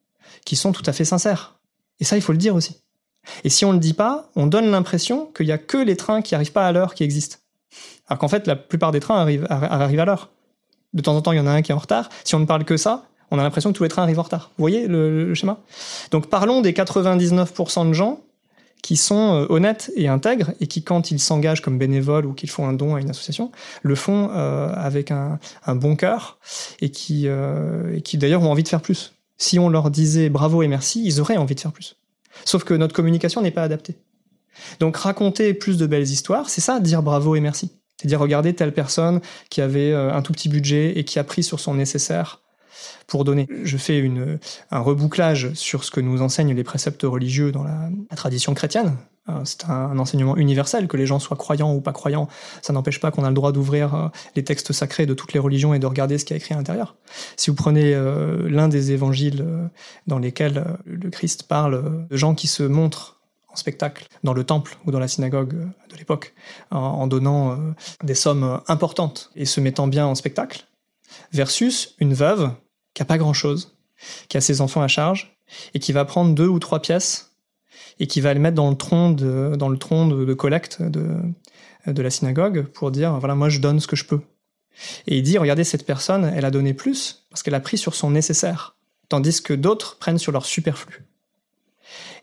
qui 0.45 0.55
sont 0.55 0.71
tout 0.71 0.83
à 0.85 0.93
fait 0.93 1.05
sincères. 1.05 1.59
Et 2.03 2.05
ça, 2.05 2.17
il 2.17 2.21
faut 2.21 2.33
le 2.33 2.37
dire 2.37 2.53
aussi. 2.53 2.81
Et 3.45 3.49
si 3.49 3.63
on 3.63 3.69
ne 3.69 3.75
le 3.75 3.79
dit 3.79 3.93
pas, 3.93 4.29
on 4.35 4.45
donne 4.45 4.69
l'impression 4.69 5.31
qu'il 5.33 5.45
n'y 5.45 5.53
a 5.53 5.57
que 5.57 5.77
les 5.77 5.95
trains 5.95 6.21
qui 6.21 6.33
n'arrivent 6.33 6.51
pas 6.51 6.67
à 6.67 6.73
l'heure 6.73 6.95
qui 6.95 7.05
existent. 7.05 7.37
Alors 8.09 8.19
qu'en 8.19 8.27
fait, 8.27 8.45
la 8.45 8.57
plupart 8.57 8.91
des 8.91 8.99
trains 8.99 9.15
arrivent, 9.15 9.47
à 9.49 10.05
l'heure. 10.05 10.31
De 10.91 11.01
temps 11.01 11.15
en 11.15 11.21
temps, 11.21 11.31
il 11.31 11.37
y 11.37 11.39
en 11.39 11.47
a 11.47 11.51
un 11.51 11.61
qui 11.61 11.71
est 11.71 11.73
en 11.73 11.77
retard. 11.77 12.09
Si 12.25 12.35
on 12.35 12.39
ne 12.39 12.45
parle 12.45 12.65
que 12.65 12.75
ça, 12.75 13.05
on 13.31 13.39
a 13.39 13.41
l'impression 13.41 13.71
que 13.71 13.77
tous 13.77 13.83
les 13.83 13.89
trains 13.89 14.03
arrivent 14.03 14.19
en 14.19 14.23
retard. 14.23 14.51
Vous 14.57 14.63
voyez 14.63 14.85
le, 14.85 15.33
schéma? 15.33 15.59
Donc 16.11 16.27
parlons 16.27 16.59
des 16.59 16.73
99% 16.73 17.87
de 17.87 17.93
gens 17.93 18.19
qui 18.81 18.97
sont 18.97 19.35
euh, 19.35 19.45
honnêtes 19.47 19.89
et 19.95 20.09
intègres 20.09 20.51
et 20.59 20.67
qui, 20.67 20.83
quand 20.83 21.09
ils 21.09 21.19
s'engagent 21.19 21.61
comme 21.61 21.77
bénévoles 21.77 22.25
ou 22.25 22.33
qu'ils 22.33 22.49
font 22.49 22.67
un 22.67 22.73
don 22.73 22.95
à 22.95 22.99
une 22.99 23.11
association, 23.11 23.53
le 23.81 23.95
font 23.95 24.29
euh, 24.33 24.73
avec 24.75 25.09
un, 25.09 25.39
bon 25.67 25.95
cœur 25.95 26.37
et 26.81 26.89
qui, 26.89 27.29
euh, 27.29 27.95
et 27.95 28.01
qui 28.01 28.17
d'ailleurs 28.17 28.43
ont 28.43 28.51
envie 28.51 28.63
de 28.63 28.67
faire 28.67 28.81
plus. 28.81 29.13
Si 29.43 29.59
on 29.59 29.67
leur 29.67 29.91
disait 29.91 30.29
bravo 30.29 30.63
et 30.63 30.69
merci, 30.69 31.03
ils 31.03 31.19
auraient 31.19 31.35
envie 31.35 31.53
de 31.53 31.59
faire 31.59 31.73
plus. 31.73 31.97
Sauf 32.45 32.63
que 32.63 32.73
notre 32.73 32.95
communication 32.95 33.41
n'est 33.41 33.51
pas 33.51 33.63
adaptée. 33.63 33.97
Donc 34.79 34.95
raconter 34.95 35.53
plus 35.53 35.77
de 35.77 35.85
belles 35.85 36.03
histoires, 36.09 36.49
c'est 36.49 36.61
ça, 36.61 36.79
dire 36.79 37.03
bravo 37.03 37.35
et 37.35 37.41
merci. 37.41 37.73
C'est 38.01 38.07
dire 38.07 38.21
regarder 38.21 38.53
telle 38.53 38.73
personne 38.73 39.19
qui 39.49 39.59
avait 39.59 39.93
un 39.93 40.21
tout 40.21 40.31
petit 40.31 40.47
budget 40.47 40.97
et 40.97 41.03
qui 41.03 41.19
a 41.19 41.25
pris 41.25 41.43
sur 41.43 41.59
son 41.59 41.73
nécessaire 41.73 42.41
pour 43.05 43.25
donner. 43.25 43.49
Je 43.65 43.75
fais 43.75 43.99
une, 43.99 44.39
un 44.71 44.79
rebouclage 44.79 45.53
sur 45.55 45.83
ce 45.83 45.91
que 45.91 45.99
nous 45.99 46.21
enseignent 46.21 46.55
les 46.55 46.63
préceptes 46.63 47.03
religieux 47.03 47.51
dans 47.51 47.65
la, 47.65 47.89
tradition 48.15 48.53
chrétienne. 48.53 48.95
Euh, 49.29 49.41
c'est 49.45 49.69
un, 49.69 49.97
enseignement 49.99 50.35
universel, 50.35 50.87
que 50.87 50.97
les 50.97 51.05
gens 51.05 51.19
soient 51.19 51.37
croyants 51.37 51.73
ou 51.73 51.79
pas 51.79 51.93
croyants. 51.93 52.27
Ça 52.61 52.73
n'empêche 52.73 52.99
pas 52.99 53.09
qu'on 53.09 53.23
a 53.23 53.29
le 53.29 53.33
droit 53.33 53.53
d'ouvrir 53.53 53.95
euh, 53.95 54.07
les 54.35 54.43
textes 54.43 54.73
sacrés 54.73 55.05
de 55.05 55.13
toutes 55.13 55.31
les 55.33 55.39
religions 55.39 55.73
et 55.73 55.79
de 55.79 55.85
regarder 55.85 56.17
ce 56.17 56.25
qui 56.25 56.33
est 56.33 56.37
écrit 56.37 56.53
à 56.53 56.57
l'intérieur. 56.57 56.95
Si 57.37 57.49
vous 57.49 57.55
prenez 57.55 57.93
euh, 57.95 58.49
l'un 58.49 58.67
des 58.67 58.91
évangiles 58.91 59.45
dans 60.07 60.19
lesquels 60.19 60.77
le 60.85 61.09
Christ 61.09 61.43
parle 61.43 62.07
de 62.09 62.17
gens 62.17 62.35
qui 62.35 62.47
se 62.47 62.63
montrent 62.63 63.21
en 63.47 63.55
spectacle 63.55 64.07
dans 64.23 64.33
le 64.33 64.43
temple 64.43 64.77
ou 64.85 64.91
dans 64.91 64.99
la 64.99 65.07
synagogue 65.07 65.53
de 65.89 65.97
l'époque, 65.97 66.33
en, 66.71 67.07
donnant 67.07 67.57
des 68.03 68.15
sommes 68.15 68.61
importantes 68.67 69.31
et 69.35 69.45
se 69.45 69.61
mettant 69.61 69.87
bien 69.87 70.07
en 70.07 70.15
spectacle, 70.15 70.65
versus 71.31 71.95
une 71.99 72.13
veuve 72.13 72.51
qui 72.93 73.03
a 73.03 73.05
pas 73.05 73.17
grand-chose, 73.17 73.77
qui 74.27 74.37
a 74.37 74.41
ses 74.41 74.61
enfants 74.61 74.81
à 74.81 74.87
charge, 74.87 75.37
et 75.73 75.79
qui 75.79 75.91
va 75.91 76.03
prendre 76.03 76.33
deux 76.33 76.47
ou 76.47 76.59
trois 76.59 76.81
pièces 76.81 77.32
et 77.99 78.07
qui 78.07 78.21
va 78.21 78.33
les 78.33 78.39
mettre 78.39 78.55
dans 78.55 78.69
le 78.69 78.75
tronc 78.75 79.11
de, 79.11 79.55
dans 79.55 79.69
le 79.69 79.77
tronc 79.77 80.07
de, 80.07 80.33
collecte 80.33 80.81
de, 80.81 81.07
de 81.87 82.01
la 82.01 82.09
synagogue 82.09 82.63
pour 82.63 82.91
dire 82.91 83.17
voilà 83.19 83.35
moi 83.35 83.49
je 83.49 83.59
donne 83.59 83.79
ce 83.79 83.87
que 83.87 83.95
je 83.95 84.05
peux. 84.05 84.21
Et 85.07 85.17
il 85.17 85.23
dit 85.23 85.37
regardez 85.37 85.63
cette 85.63 85.85
personne 85.85 86.31
elle 86.35 86.45
a 86.45 86.51
donné 86.51 86.73
plus 86.73 87.25
parce 87.29 87.43
qu'elle 87.43 87.55
a 87.55 87.59
pris 87.59 87.77
sur 87.77 87.95
son 87.95 88.11
nécessaire, 88.11 88.75
tandis 89.09 89.41
que 89.41 89.53
d'autres 89.53 89.97
prennent 89.97 90.17
sur 90.17 90.31
leur 90.31 90.45
superflu. 90.45 91.05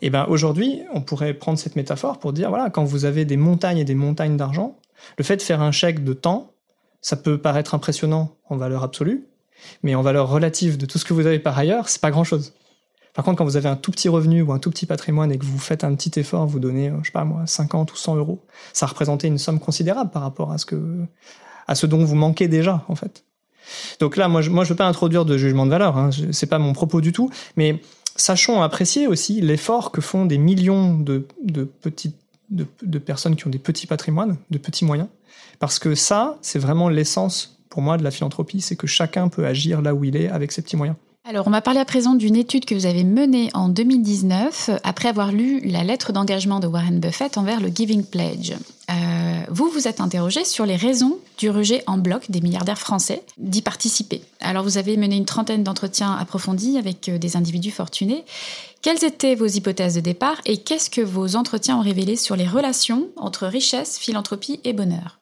Et 0.03 0.11
ben 0.11 0.27
aujourd'hui 0.29 0.81
on 0.93 1.01
pourrait 1.01 1.35
prendre 1.35 1.59
cette 1.59 1.77
métaphore 1.77 2.19
pour 2.19 2.33
dire 2.33 2.49
voilà 2.49 2.71
quand 2.71 2.85
vous 2.85 3.05
avez 3.05 3.25
des 3.25 3.37
montagnes 3.37 3.79
et 3.79 3.85
des 3.85 3.95
montagnes 3.95 4.37
d'argent, 4.37 4.79
le 5.19 5.25
fait 5.25 5.37
de 5.37 5.43
faire 5.43 5.61
un 5.61 5.73
chèque 5.73 6.05
de 6.05 6.13
temps, 6.13 6.53
ça 7.01 7.17
peut 7.17 7.39
paraître 7.39 7.75
impressionnant 7.75 8.37
en 8.49 8.57
valeur 8.57 8.83
absolue, 8.83 9.27
mais 9.83 9.95
en 9.95 10.03
valeur 10.03 10.29
relative 10.29 10.77
de 10.77 10.87
tout 10.87 10.99
ce 10.99 11.05
que 11.05 11.15
vous 11.15 11.27
avez 11.27 11.39
par 11.39 11.59
ailleurs, 11.59 11.89
c'est 11.89 12.01
pas 12.01 12.11
grand 12.11 12.25
chose. 12.25 12.53
Par 13.21 13.25
contre, 13.27 13.37
quand 13.37 13.45
vous 13.45 13.59
avez 13.59 13.69
un 13.69 13.77
tout 13.77 13.91
petit 13.91 14.09
revenu 14.09 14.41
ou 14.41 14.51
un 14.51 14.59
tout 14.59 14.71
petit 14.71 14.87
patrimoine 14.87 15.31
et 15.31 15.37
que 15.37 15.45
vous 15.45 15.59
faites 15.59 15.85
un 15.85 15.95
petit 15.95 16.19
effort, 16.19 16.47
vous 16.47 16.59
donnez, 16.59 16.89
euh, 16.89 16.97
je 17.03 17.09
sais 17.09 17.13
pas 17.13 17.27
moi, 17.27 17.43
50 17.45 17.93
ou 17.93 17.97
100 17.97 18.17
euros, 18.17 18.41
ça 18.73 18.87
représentait 18.87 19.29
une 19.29 19.37
somme 19.37 19.61
considérable 19.61 20.11
par 20.11 20.23
rapport 20.23 20.53
à 20.53 20.57
ce 20.57 21.87
dont 21.87 22.03
vous 22.03 22.15
manquez 22.15 22.49
déjà, 22.49 22.83
en 22.89 22.95
fait. 22.95 23.25
Donc 24.01 24.17
là, 24.17 24.29
moi, 24.29 24.41
je, 24.41 24.49
moi, 24.49 24.65
je 24.65 24.71
veux 24.71 24.77
pas 24.77 24.87
introduire 24.87 25.27
de 25.27 25.37
jugement 25.37 25.67
de 25.67 25.71
valeur, 25.71 25.99
hein, 25.99 26.09
c'est 26.33 26.47
pas 26.47 26.59
mon 26.59 26.73
propos 26.73 27.03
du 27.03 27.13
tout, 27.13 27.29
mais 27.57 27.83
sachons 28.17 28.63
apprécier 28.63 29.07
aussi 29.07 29.43
l'effort 29.43 29.93
que 29.93 30.01
font 30.01 30.25
des 30.25 30.39
millions 30.39 30.95
de, 30.95 31.19
petites, 31.83 32.17
de 32.49 32.99
personnes 32.99 33.37
qui 33.37 33.47
ont 33.47 33.51
des 33.51 33.59
petits 33.59 33.87
patrimoines, 33.87 34.39
de 34.49 34.57
petits 34.57 34.87
moyens, 34.87 35.09
parce 35.59 35.79
que 35.79 35.95
ça, 35.95 36.39
c'est 36.41 36.59
vraiment 36.59 36.89
l'essence 36.89 37.61
pour 37.69 37.83
moi 37.83 37.99
de 37.99 38.03
la 38.03 38.13
philanthropie, 38.13 38.63
c'est 38.63 38.77
que 38.77 38.87
chacun 38.87 39.29
peut 39.29 39.45
agir 39.45 39.83
là 39.83 39.95
où 39.95 40.05
il 40.05 40.17
est 40.17 40.29
avec 40.31 40.53
ses 40.53 40.63
petits 40.63 40.79
moyens. 40.79 40.97
Alors, 41.29 41.47
on 41.47 41.51
m'a 41.51 41.61
parlé 41.61 41.79
à 41.79 41.85
présent 41.85 42.15
d'une 42.15 42.35
étude 42.35 42.65
que 42.65 42.75
vous 42.75 42.87
avez 42.87 43.05
menée 43.05 43.51
en 43.53 43.69
2019 43.69 44.71
après 44.83 45.09
avoir 45.09 45.33
lu 45.33 45.61
la 45.61 45.85
lettre 45.85 46.13
d'engagement 46.13 46.61
de 46.61 46.67
Warren 46.67 46.99
Buffett 46.99 47.37
envers 47.37 47.61
le 47.61 47.69
Giving 47.69 48.05
Pledge. 48.05 48.55
Euh, 48.91 49.41
vous 49.51 49.69
vous 49.69 49.87
êtes 49.87 50.01
interrogé 50.01 50.47
sur 50.47 50.65
les 50.65 50.77
raisons 50.77 51.19
du 51.37 51.51
rejet 51.51 51.85
en 51.87 51.99
bloc 51.99 52.31
des 52.31 52.41
milliardaires 52.41 52.79
français 52.79 53.23
d'y 53.37 53.61
participer. 53.61 54.23
Alors, 54.41 54.65
vous 54.65 54.79
avez 54.79 54.97
mené 54.97 55.17
une 55.17 55.27
trentaine 55.27 55.63
d'entretiens 55.63 56.15
approfondis 56.15 56.79
avec 56.79 57.11
euh, 57.11 57.19
des 57.19 57.37
individus 57.37 57.71
fortunés. 57.71 58.25
Quelles 58.81 59.05
étaient 59.05 59.35
vos 59.35 59.47
hypothèses 59.47 59.97
de 59.97 60.01
départ 60.01 60.41
et 60.47 60.57
qu'est-ce 60.57 60.89
que 60.89 61.03
vos 61.03 61.37
entretiens 61.37 61.77
ont 61.77 61.83
révélé 61.83 62.17
sur 62.17 62.35
les 62.35 62.49
relations 62.49 63.09
entre 63.17 63.47
richesse, 63.47 63.99
philanthropie 63.99 64.59
et 64.65 64.73
bonheur? 64.73 65.21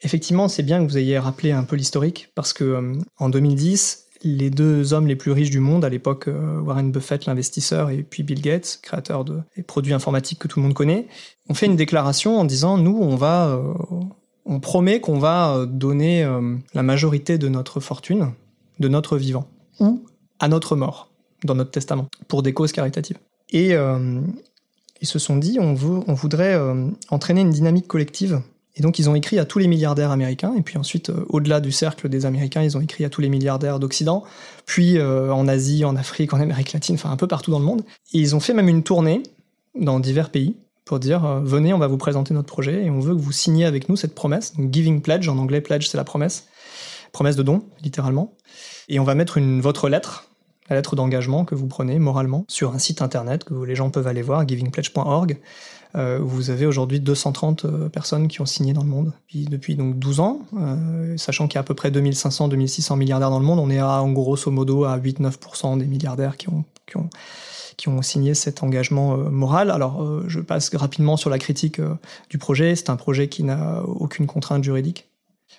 Effectivement, 0.00 0.48
c'est 0.48 0.62
bien 0.62 0.84
que 0.84 0.90
vous 0.90 0.98
ayez 0.98 1.18
rappelé 1.18 1.52
un 1.52 1.64
peu 1.64 1.76
l'historique, 1.76 2.30
parce 2.34 2.54
que 2.54 2.64
euh, 2.64 2.98
en 3.18 3.28
2010, 3.28 4.03
les 4.22 4.50
deux 4.50 4.92
hommes 4.92 5.06
les 5.06 5.16
plus 5.16 5.32
riches 5.32 5.50
du 5.50 5.60
monde, 5.60 5.84
à 5.84 5.88
l'époque 5.88 6.28
euh, 6.28 6.60
Warren 6.60 6.90
Buffett, 6.90 7.26
l'investisseur, 7.26 7.90
et 7.90 8.02
puis 8.02 8.22
Bill 8.22 8.40
Gates, 8.40 8.80
créateur 8.82 9.24
de 9.24 9.40
des 9.56 9.62
produits 9.62 9.92
informatiques 9.92 10.38
que 10.38 10.48
tout 10.48 10.60
le 10.60 10.64
monde 10.64 10.74
connaît, 10.74 11.06
ont 11.48 11.54
fait 11.54 11.66
une 11.66 11.76
déclaration 11.76 12.38
en 12.38 12.44
disant 12.44 12.78
nous, 12.78 12.96
on 13.00 13.16
va, 13.16 13.48
euh, 13.48 13.74
on 14.44 14.60
promet 14.60 15.00
qu'on 15.00 15.18
va 15.18 15.66
donner 15.66 16.26
la 16.74 16.82
majorité 16.82 17.38
de 17.38 17.48
notre 17.48 17.80
fortune, 17.80 18.32
de 18.78 18.88
notre 18.88 19.16
vivant, 19.16 19.48
ou 19.80 20.04
à 20.38 20.48
notre 20.48 20.76
mort, 20.76 21.10
dans 21.44 21.54
notre 21.54 21.70
testament, 21.70 22.08
pour 22.28 22.42
des 22.42 22.52
causes 22.52 22.72
caritatives. 22.72 23.18
Et 23.50 23.72
ils 25.00 25.06
se 25.06 25.18
sont 25.18 25.36
dit 25.36 25.58
on, 25.60 25.72
veut, 25.72 26.00
on 26.06 26.14
voudrait 26.14 26.60
entraîner 27.08 27.40
une 27.40 27.50
dynamique 27.50 27.86
collective 27.86 28.42
et 28.76 28.82
donc 28.82 28.98
ils 28.98 29.08
ont 29.08 29.14
écrit 29.14 29.38
à 29.38 29.44
tous 29.44 29.58
les 29.58 29.68
milliardaires 29.68 30.10
américains, 30.10 30.54
et 30.56 30.62
puis 30.62 30.78
ensuite, 30.78 31.10
euh, 31.10 31.24
au-delà 31.28 31.60
du 31.60 31.72
cercle 31.72 32.08
des 32.08 32.26
Américains, 32.26 32.62
ils 32.62 32.76
ont 32.76 32.80
écrit 32.80 33.04
à 33.04 33.10
tous 33.10 33.20
les 33.20 33.28
milliardaires 33.28 33.78
d'Occident, 33.78 34.24
puis 34.66 34.98
euh, 34.98 35.32
en 35.32 35.46
Asie, 35.46 35.84
en 35.84 35.96
Afrique, 35.96 36.32
en 36.32 36.40
Amérique 36.40 36.72
latine, 36.72 36.96
enfin 36.96 37.10
un 37.10 37.16
peu 37.16 37.28
partout 37.28 37.50
dans 37.50 37.58
le 37.58 37.64
monde. 37.64 37.82
Et 38.12 38.18
ils 38.18 38.34
ont 38.34 38.40
fait 38.40 38.54
même 38.54 38.68
une 38.68 38.82
tournée 38.82 39.22
dans 39.78 40.00
divers 40.00 40.30
pays 40.30 40.56
pour 40.84 40.98
dire 40.98 41.24
euh, 41.24 41.40
venez, 41.42 41.72
on 41.72 41.78
va 41.78 41.86
vous 41.86 41.98
présenter 41.98 42.34
notre 42.34 42.48
projet 42.48 42.84
et 42.84 42.90
on 42.90 43.00
veut 43.00 43.14
que 43.14 43.20
vous 43.20 43.32
signiez 43.32 43.64
avec 43.64 43.88
nous 43.88 43.96
cette 43.96 44.14
promesse. 44.14 44.52
Giving 44.58 45.00
pledge 45.02 45.28
en 45.28 45.38
anglais, 45.38 45.60
pledge 45.60 45.86
c'est 45.86 45.96
la 45.96 46.04
promesse, 46.04 46.46
promesse 47.12 47.36
de 47.36 47.42
don 47.42 47.64
littéralement. 47.82 48.34
Et 48.88 48.98
on 48.98 49.04
va 49.04 49.14
mettre 49.14 49.40
votre 49.40 49.88
lettre 49.88 50.28
la 50.70 50.76
lettre 50.76 50.96
d'engagement 50.96 51.44
que 51.44 51.54
vous 51.54 51.66
prenez 51.66 51.98
moralement 51.98 52.44
sur 52.48 52.74
un 52.74 52.78
site 52.78 53.02
internet 53.02 53.44
que 53.44 53.54
les 53.54 53.74
gens 53.74 53.90
peuvent 53.90 54.06
aller 54.06 54.22
voir, 54.22 54.46
givingpledge.org. 54.48 55.38
Euh, 55.96 56.18
vous 56.20 56.50
avez 56.50 56.66
aujourd'hui 56.66 56.98
230 56.98 57.64
euh, 57.64 57.88
personnes 57.88 58.26
qui 58.26 58.40
ont 58.40 58.46
signé 58.46 58.72
dans 58.72 58.82
le 58.82 58.88
monde. 58.88 59.12
Puis, 59.28 59.44
depuis 59.44 59.76
donc 59.76 59.98
12 59.98 60.20
ans, 60.20 60.40
euh, 60.58 61.16
sachant 61.16 61.46
qu'il 61.46 61.56
y 61.56 61.58
a 61.58 61.60
à 61.60 61.64
peu 61.64 61.74
près 61.74 61.90
2500-2600 61.90 62.96
milliardaires 62.96 63.30
dans 63.30 63.38
le 63.38 63.44
monde, 63.44 63.60
on 63.60 63.70
est 63.70 63.78
à, 63.78 64.02
en 64.02 64.10
grosso 64.10 64.50
modo 64.50 64.84
à 64.84 64.98
8-9% 64.98 65.78
des 65.78 65.86
milliardaires 65.86 66.36
qui 66.36 66.48
ont, 66.48 66.64
qui, 66.86 66.96
ont, 66.96 67.08
qui 67.76 67.88
ont 67.88 68.02
signé 68.02 68.34
cet 68.34 68.62
engagement 68.62 69.16
moral. 69.16 69.70
Alors, 69.70 70.28
je 70.28 70.40
passe 70.40 70.74
rapidement 70.74 71.16
sur 71.16 71.30
la 71.30 71.38
critique 71.38 71.80
du 72.28 72.38
projet. 72.38 72.74
C'est 72.74 72.90
un 72.90 72.96
projet 72.96 73.28
qui 73.28 73.44
n'a 73.44 73.82
aucune 73.84 74.26
contrainte 74.26 74.64
juridique, 74.64 75.08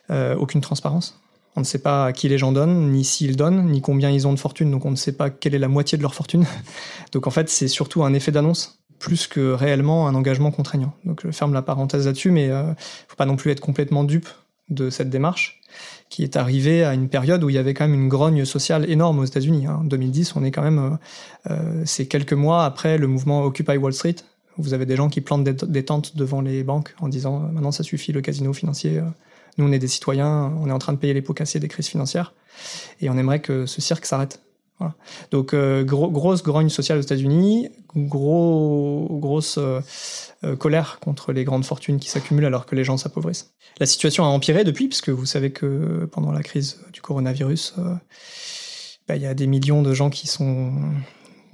aucune 0.09 0.61
transparence. 0.61 1.19
On 1.55 1.61
ne 1.61 1.65
sait 1.65 1.79
pas 1.79 2.07
à 2.07 2.13
qui 2.13 2.27
les 2.27 2.37
gens 2.37 2.51
donnent, 2.51 2.91
ni 2.91 3.05
s'ils 3.05 3.37
donnent, 3.37 3.69
ni 3.69 3.81
combien 3.81 4.11
ils 4.11 4.27
ont 4.27 4.33
de 4.33 4.39
fortune, 4.39 4.71
donc 4.71 4.85
on 4.85 4.91
ne 4.91 4.97
sait 4.97 5.13
pas 5.13 5.29
quelle 5.29 5.55
est 5.55 5.59
la 5.59 5.69
moitié 5.69 5.97
de 5.97 6.03
leur 6.03 6.13
fortune. 6.13 6.45
Donc 7.13 7.27
en 7.27 7.31
fait, 7.31 7.49
c'est 7.49 7.69
surtout 7.69 8.03
un 8.03 8.13
effet 8.13 8.31
d'annonce, 8.31 8.79
plus 8.99 9.27
que 9.27 9.51
réellement 9.51 10.07
un 10.07 10.15
engagement 10.15 10.51
contraignant. 10.51 10.93
Donc 11.05 11.21
je 11.23 11.31
ferme 11.31 11.53
la 11.53 11.61
parenthèse 11.61 12.05
là-dessus, 12.05 12.31
mais 12.31 12.49
euh, 12.49 12.73
faut 13.07 13.15
pas 13.15 13.25
non 13.25 13.35
plus 13.35 13.51
être 13.51 13.59
complètement 13.59 14.03
dupe 14.03 14.27
de 14.69 14.89
cette 14.89 15.09
démarche 15.09 15.61
qui 16.09 16.23
est 16.23 16.37
arrivée 16.37 16.83
à 16.83 16.93
une 16.93 17.09
période 17.09 17.43
où 17.43 17.49
il 17.49 17.55
y 17.55 17.57
avait 17.57 17.73
quand 17.73 17.87
même 17.87 17.99
une 17.99 18.07
grogne 18.07 18.45
sociale 18.45 18.89
énorme 18.89 19.19
aux 19.19 19.25
États-Unis. 19.25 19.67
hein. 19.67 19.79
En 19.81 19.83
2010, 19.83 20.35
on 20.35 20.43
est 20.43 20.51
quand 20.51 20.61
même, 20.61 20.79
euh, 20.79 21.51
euh, 21.51 21.81
c'est 21.85 22.07
quelques 22.07 22.33
mois 22.33 22.65
après 22.65 22.97
le 22.97 23.07
mouvement 23.07 23.43
Occupy 23.43 23.77
Wall 23.77 23.93
Street. 23.93 24.15
Vous 24.57 24.73
avez 24.73 24.85
des 24.85 24.95
gens 24.95 25.09
qui 25.09 25.19
plantent 25.19 25.43
des, 25.43 25.85
tentes 25.85 26.15
devant 26.15 26.39
les 26.39 26.63
banques 26.63 26.95
en 27.01 27.09
disant 27.09 27.39
maintenant 27.39 27.73
ça 27.73 27.83
suffit 27.83 28.13
le 28.13 28.21
casino 28.21 28.53
financier. 28.53 29.01
Nous 29.57 29.67
on 29.67 29.71
est 29.73 29.79
des 29.79 29.89
citoyens, 29.89 30.53
on 30.61 30.69
est 30.69 30.71
en 30.71 30.79
train 30.79 30.93
de 30.93 30.97
payer 30.97 31.13
les 31.13 31.21
pots 31.21 31.33
cassés 31.33 31.59
des 31.59 31.67
crises 31.67 31.87
financières 31.87 32.33
et 33.01 33.09
on 33.09 33.17
aimerait 33.17 33.41
que 33.41 33.65
ce 33.65 33.81
cirque 33.81 34.05
s'arrête. 34.05 34.44
Donc 35.31 35.53
euh, 35.53 35.83
gros- 35.83 36.11
grosse 36.11 36.43
grogne 36.43 36.69
sociale 36.69 36.97
aux 36.97 37.01
États-Unis, 37.01 37.69
gros 37.95 39.07
grosse 39.21 39.57
euh, 39.57 39.79
euh, 40.43 40.55
colère 40.55 40.99
contre 40.99 41.31
les 41.31 41.43
grandes 41.43 41.65
fortunes 41.65 41.99
qui 41.99 42.09
s'accumulent 42.09 42.45
alors 42.45 42.65
que 42.65 42.75
les 42.75 42.83
gens 42.83 42.97
s'appauvrissent. 42.97 43.53
La 43.79 43.85
situation 43.85 44.25
a 44.25 44.27
empiré 44.27 44.63
depuis, 44.63 44.87
puisque 44.87 45.09
vous 45.09 45.25
savez 45.25 45.51
que 45.51 46.05
pendant 46.11 46.31
la 46.31 46.43
crise 46.43 46.81
du 46.93 47.01
coronavirus, 47.01 47.75
bah, 49.07 49.15
il 49.15 49.21
y 49.21 49.25
a 49.25 49.33
des 49.33 49.47
millions 49.47 49.81
de 49.81 49.93
gens 49.93 50.09
qui 50.09 50.27
sont 50.27 50.73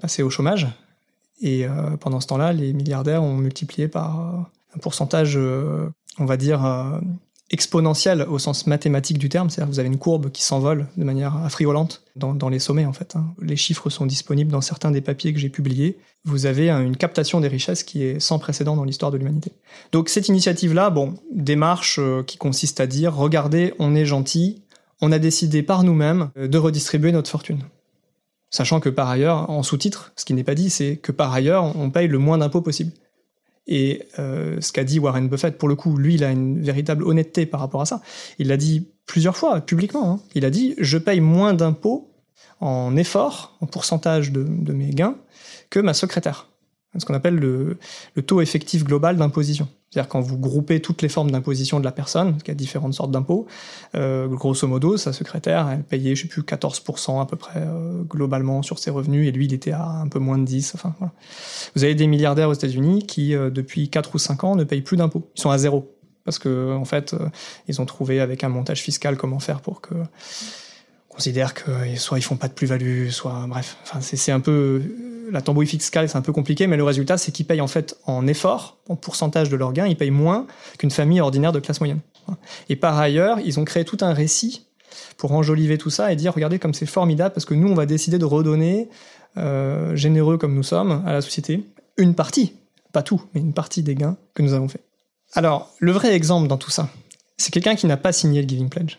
passés 0.02 0.24
au 0.24 0.30
chômage. 0.30 0.68
Et 1.42 1.66
pendant 2.00 2.20
ce 2.20 2.28
temps-là, 2.28 2.54
les 2.54 2.72
milliardaires 2.74 3.24
ont 3.24 3.36
multiplié 3.36 3.88
par 3.88 4.20
un 4.76 4.80
pourcentage, 4.80 5.36
on 6.20 6.26
va 6.26 6.38
dire, 6.38 6.62
euh, 7.52 7.54
exponentiel 7.54 8.22
au 8.24 8.40
sens 8.40 8.68
mathématique 8.68 9.18
du 9.18 9.30
terme. 9.30 9.50
C'est-à-dire 9.50 9.70
que 9.70 9.74
vous 9.74 9.80
avez 9.80 9.88
une 9.90 9.98
courbe 9.98 10.32
qui 10.32 10.44
s'envole 10.44 10.88
de 10.98 11.04
manière 11.04 11.36
affriolante 11.38 12.04
dans, 12.16 12.50
les 12.50 12.60
sommets, 12.60 12.86
en 12.86 12.94
fait. 12.94 13.16
hein. 13.16 13.26
Les 13.42 13.56
chiffres 13.56 13.90
sont 13.90 14.06
disponibles 14.06 14.52
dans 14.52 14.62
certains 14.62 14.92
des 14.92 15.02
papiers 15.02 15.34
que 15.34 15.40
j'ai 15.40 15.50
publiés. 15.50 15.98
Vous 16.26 16.46
avez 16.46 16.70
un- 16.70 16.82
une 16.84 16.98
captation 16.98 17.40
des 17.40 17.48
richesses 17.48 17.84
qui 17.84 18.04
est 18.04 18.20
sans 18.20 18.40
précédent 18.40 18.76
dans 18.76 18.84
l'histoire 18.84 19.12
de 19.12 19.18
l'humanité. 19.18 19.52
Donc 19.92 20.10
cette 20.10 20.28
initiative-là, 20.28 20.90
bon, 20.90 21.16
démarche 21.34 22.00
euh, 22.00 22.24
qui 22.24 22.38
consiste 22.38 22.80
à 22.80 22.88
dire, 22.88 23.16
regardez, 23.16 23.74
on 23.80 23.96
est 23.96 24.06
gentil, 24.06 24.62
on 25.02 25.12
a 25.12 25.20
décidé 25.20 25.64
par 25.64 25.84
nous-mêmes 25.84 26.30
euh, 26.38 26.48
de 26.48 26.58
redistribuer 26.58 27.12
notre 27.12 27.30
fortune. 27.30 27.60
Sachant 28.54 28.82
que 28.82 28.90
par 28.90 29.10
ailleurs, 29.10 29.50
en 29.50 29.64
sous-titre, 29.64 30.12
ce 30.18 30.26
qui 30.26 30.34
n'est 30.34 30.44
pas 30.44 30.56
dit, 30.56 30.70
c'est 30.70 30.98
que 30.98 31.12
par 31.14 31.32
ailleurs, 31.34 31.74
on 31.78 31.90
paye 31.90 32.08
le 32.08 32.18
moins 32.18 32.38
d'impôts 32.38 32.62
possible. 32.62 32.92
Et 33.68 34.04
euh, 34.20 34.60
ce 34.60 34.72
qu'a 34.72 34.84
dit 34.84 35.00
Warren 35.00 35.28
Buffett, 35.30 35.58
pour 35.58 35.70
le 35.70 35.76
coup, 35.76 35.98
lui, 35.98 36.16
il 36.16 36.24
a 36.24 36.32
une 36.32 36.62
véritable 36.62 37.04
honnêteté 37.04 37.46
par 37.46 37.60
rapport 37.60 37.82
à 37.82 37.86
ça. 37.86 38.02
Il 38.40 38.48
l'a 38.48 38.58
dit 38.58 38.88
plusieurs 39.06 39.38
fois, 39.38 39.62
publiquement. 39.62 40.14
hein. 40.14 40.20
Il 40.36 40.46
a 40.46 40.50
dit 40.50 40.76
Je 40.78 40.98
paye 40.98 41.22
moins 41.22 41.54
d'impôts 41.54 42.12
en 42.60 42.96
effort, 42.96 43.58
en 43.62 43.66
pourcentage 43.66 44.32
de, 44.32 44.44
mes 44.74 44.92
gains, 44.92 45.16
que 45.70 45.80
ma 45.80 45.94
secrétaire. 45.94 46.50
Ce 46.98 47.06
qu'on 47.06 47.14
appelle 47.14 47.36
le, 47.36 47.78
le 48.16 48.22
taux 48.22 48.42
effectif 48.42 48.84
global 48.84 49.18
d'imposition. 49.18 49.68
C'est-à-dire 49.92 50.08
quand 50.08 50.22
vous 50.22 50.38
groupez 50.38 50.80
toutes 50.80 51.02
les 51.02 51.10
formes 51.10 51.32
d'imposition 51.32 51.78
de 51.78 51.84
la 51.84 51.92
personne, 51.92 52.38
y 52.48 52.52
a 52.52 52.54
différentes 52.54 52.94
sortes 52.94 53.12
d'impôts, 53.12 53.46
euh, 53.96 54.26
grosso 54.30 54.66
modo, 54.66 54.96
sa 54.96 55.12
secrétaire, 55.12 55.68
elle 55.70 55.84
payait, 55.84 56.16
je 56.16 56.22
sais 56.22 56.28
plus, 56.30 56.44
14% 56.44 57.22
à 57.22 57.26
peu 57.26 57.36
près 57.36 57.60
euh, 57.60 58.02
globalement 58.04 58.62
sur 58.62 58.80
ses 58.80 58.90
revenus, 58.90 59.28
et 59.28 59.34
lui, 59.34 59.48
il 59.48 59.54
était 59.54 59.74
à 59.74 59.86
un 59.86 60.08
peu 60.08 60.20
moins 60.20 60.38
de 60.38 60.46
10. 60.46 60.76
Enfin, 60.76 60.96
voilà. 60.98 61.12
Vous 61.76 61.84
avez 61.84 61.94
des 61.94 62.08
milliardaires 62.08 62.48
aux 62.48 62.54
États-Unis 62.54 63.06
qui, 63.06 63.36
euh, 63.36 63.50
depuis 63.50 63.90
4 63.90 64.16
ou 64.16 64.18
5 64.18 64.46
ans, 64.46 64.56
ne 64.56 64.64
payent 64.64 64.82
plus 64.82 64.96
d'impôts. 64.96 65.30
Ils 65.36 65.42
sont 65.42 65.50
à 65.50 65.58
zéro. 65.58 65.94
Parce 66.24 66.40
que, 66.40 66.74
en 66.74 66.86
fait, 66.86 67.14
ils 67.68 67.82
ont 67.82 67.86
trouvé 67.86 68.22
avec 68.22 68.46
un 68.46 68.50
montage 68.50 68.82
fiscal 68.82 69.18
comment 69.18 69.40
faire 69.40 69.60
pour 69.60 69.82
que 69.82 69.96
on 69.96 71.16
considère 71.16 71.54
que 71.54 71.72
soit 71.98 72.20
ils 72.20 72.22
font 72.22 72.38
pas 72.38 72.48
de 72.48 72.54
plus-value, 72.54 73.10
soit 73.10 73.46
bref, 73.48 73.76
enfin 73.84 74.00
c'est 74.00 74.32
un 74.32 74.40
peu 74.40 74.82
la 75.32 75.42
tambouille 75.42 75.68
fiscale, 75.68 76.10
c'est 76.10 76.18
un 76.18 76.22
peu 76.22 76.34
compliqué, 76.34 76.68
mais 76.68 76.78
le 76.78 76.84
résultat 76.84 77.18
c'est 77.18 77.32
qu'ils 77.32 77.46
payent 77.46 77.62
en 77.62 77.68
fait 77.68 77.98
en 78.06 78.28
effort, 78.28 78.78
en 78.90 78.96
pourcentage 78.96 79.50
de 79.50 79.56
leurs 79.56 79.74
gains, 79.74 79.88
ils 79.88 79.98
payent 79.98 80.12
moins 80.12 80.46
qu'une 80.78 80.92
famille 80.92 81.22
ordinaire 81.22 81.52
de 81.52 81.60
classe 81.60 81.80
moyenne. 81.80 82.02
Et 82.70 82.76
par 82.76 82.98
ailleurs, 82.98 83.40
ils 83.40 83.60
ont 83.60 83.66
créé 83.66 83.86
tout 83.86 83.98
un 84.02 84.14
récit 84.14 84.68
pour 85.18 85.32
enjoliver 85.32 85.78
tout 85.78 85.90
ça 85.90 86.12
et 86.12 86.16
dire 86.16 86.34
regardez 86.34 86.60
comme 86.60 86.74
c'est 86.74 86.86
formidable 86.86 87.34
parce 87.34 87.46
que 87.46 87.54
nous 87.54 87.70
on 87.70 87.76
va 87.76 87.86
décider 87.86 88.18
de 88.18 88.26
redonner, 88.26 88.90
euh, 89.38 89.96
généreux 89.96 90.38
comme 90.38 90.54
nous 90.54 90.64
sommes, 90.64 91.04
à 91.06 91.14
la 91.14 91.22
société, 91.22 91.64
une 91.98 92.16
partie, 92.16 92.54
pas 92.92 93.04
tout, 93.04 93.22
mais 93.34 93.42
une 93.42 93.54
partie 93.54 93.84
des 93.84 93.96
gains 93.96 94.18
que 94.34 94.42
nous 94.44 94.54
avons 94.54 94.68
fait. 94.68 94.82
Alors 95.34 95.70
le 95.80 95.92
vrai 95.92 96.14
exemple 96.14 96.48
dans 96.48 96.58
tout 96.58 96.72
ça, 96.72 96.90
c'est 97.38 97.52
quelqu'un 97.52 97.76
qui 97.76 97.88
n'a 97.88 97.98
pas 97.98 98.12
signé 98.12 98.42
le 98.42 98.48
Giving 98.48 98.70
Pledge 98.70 98.98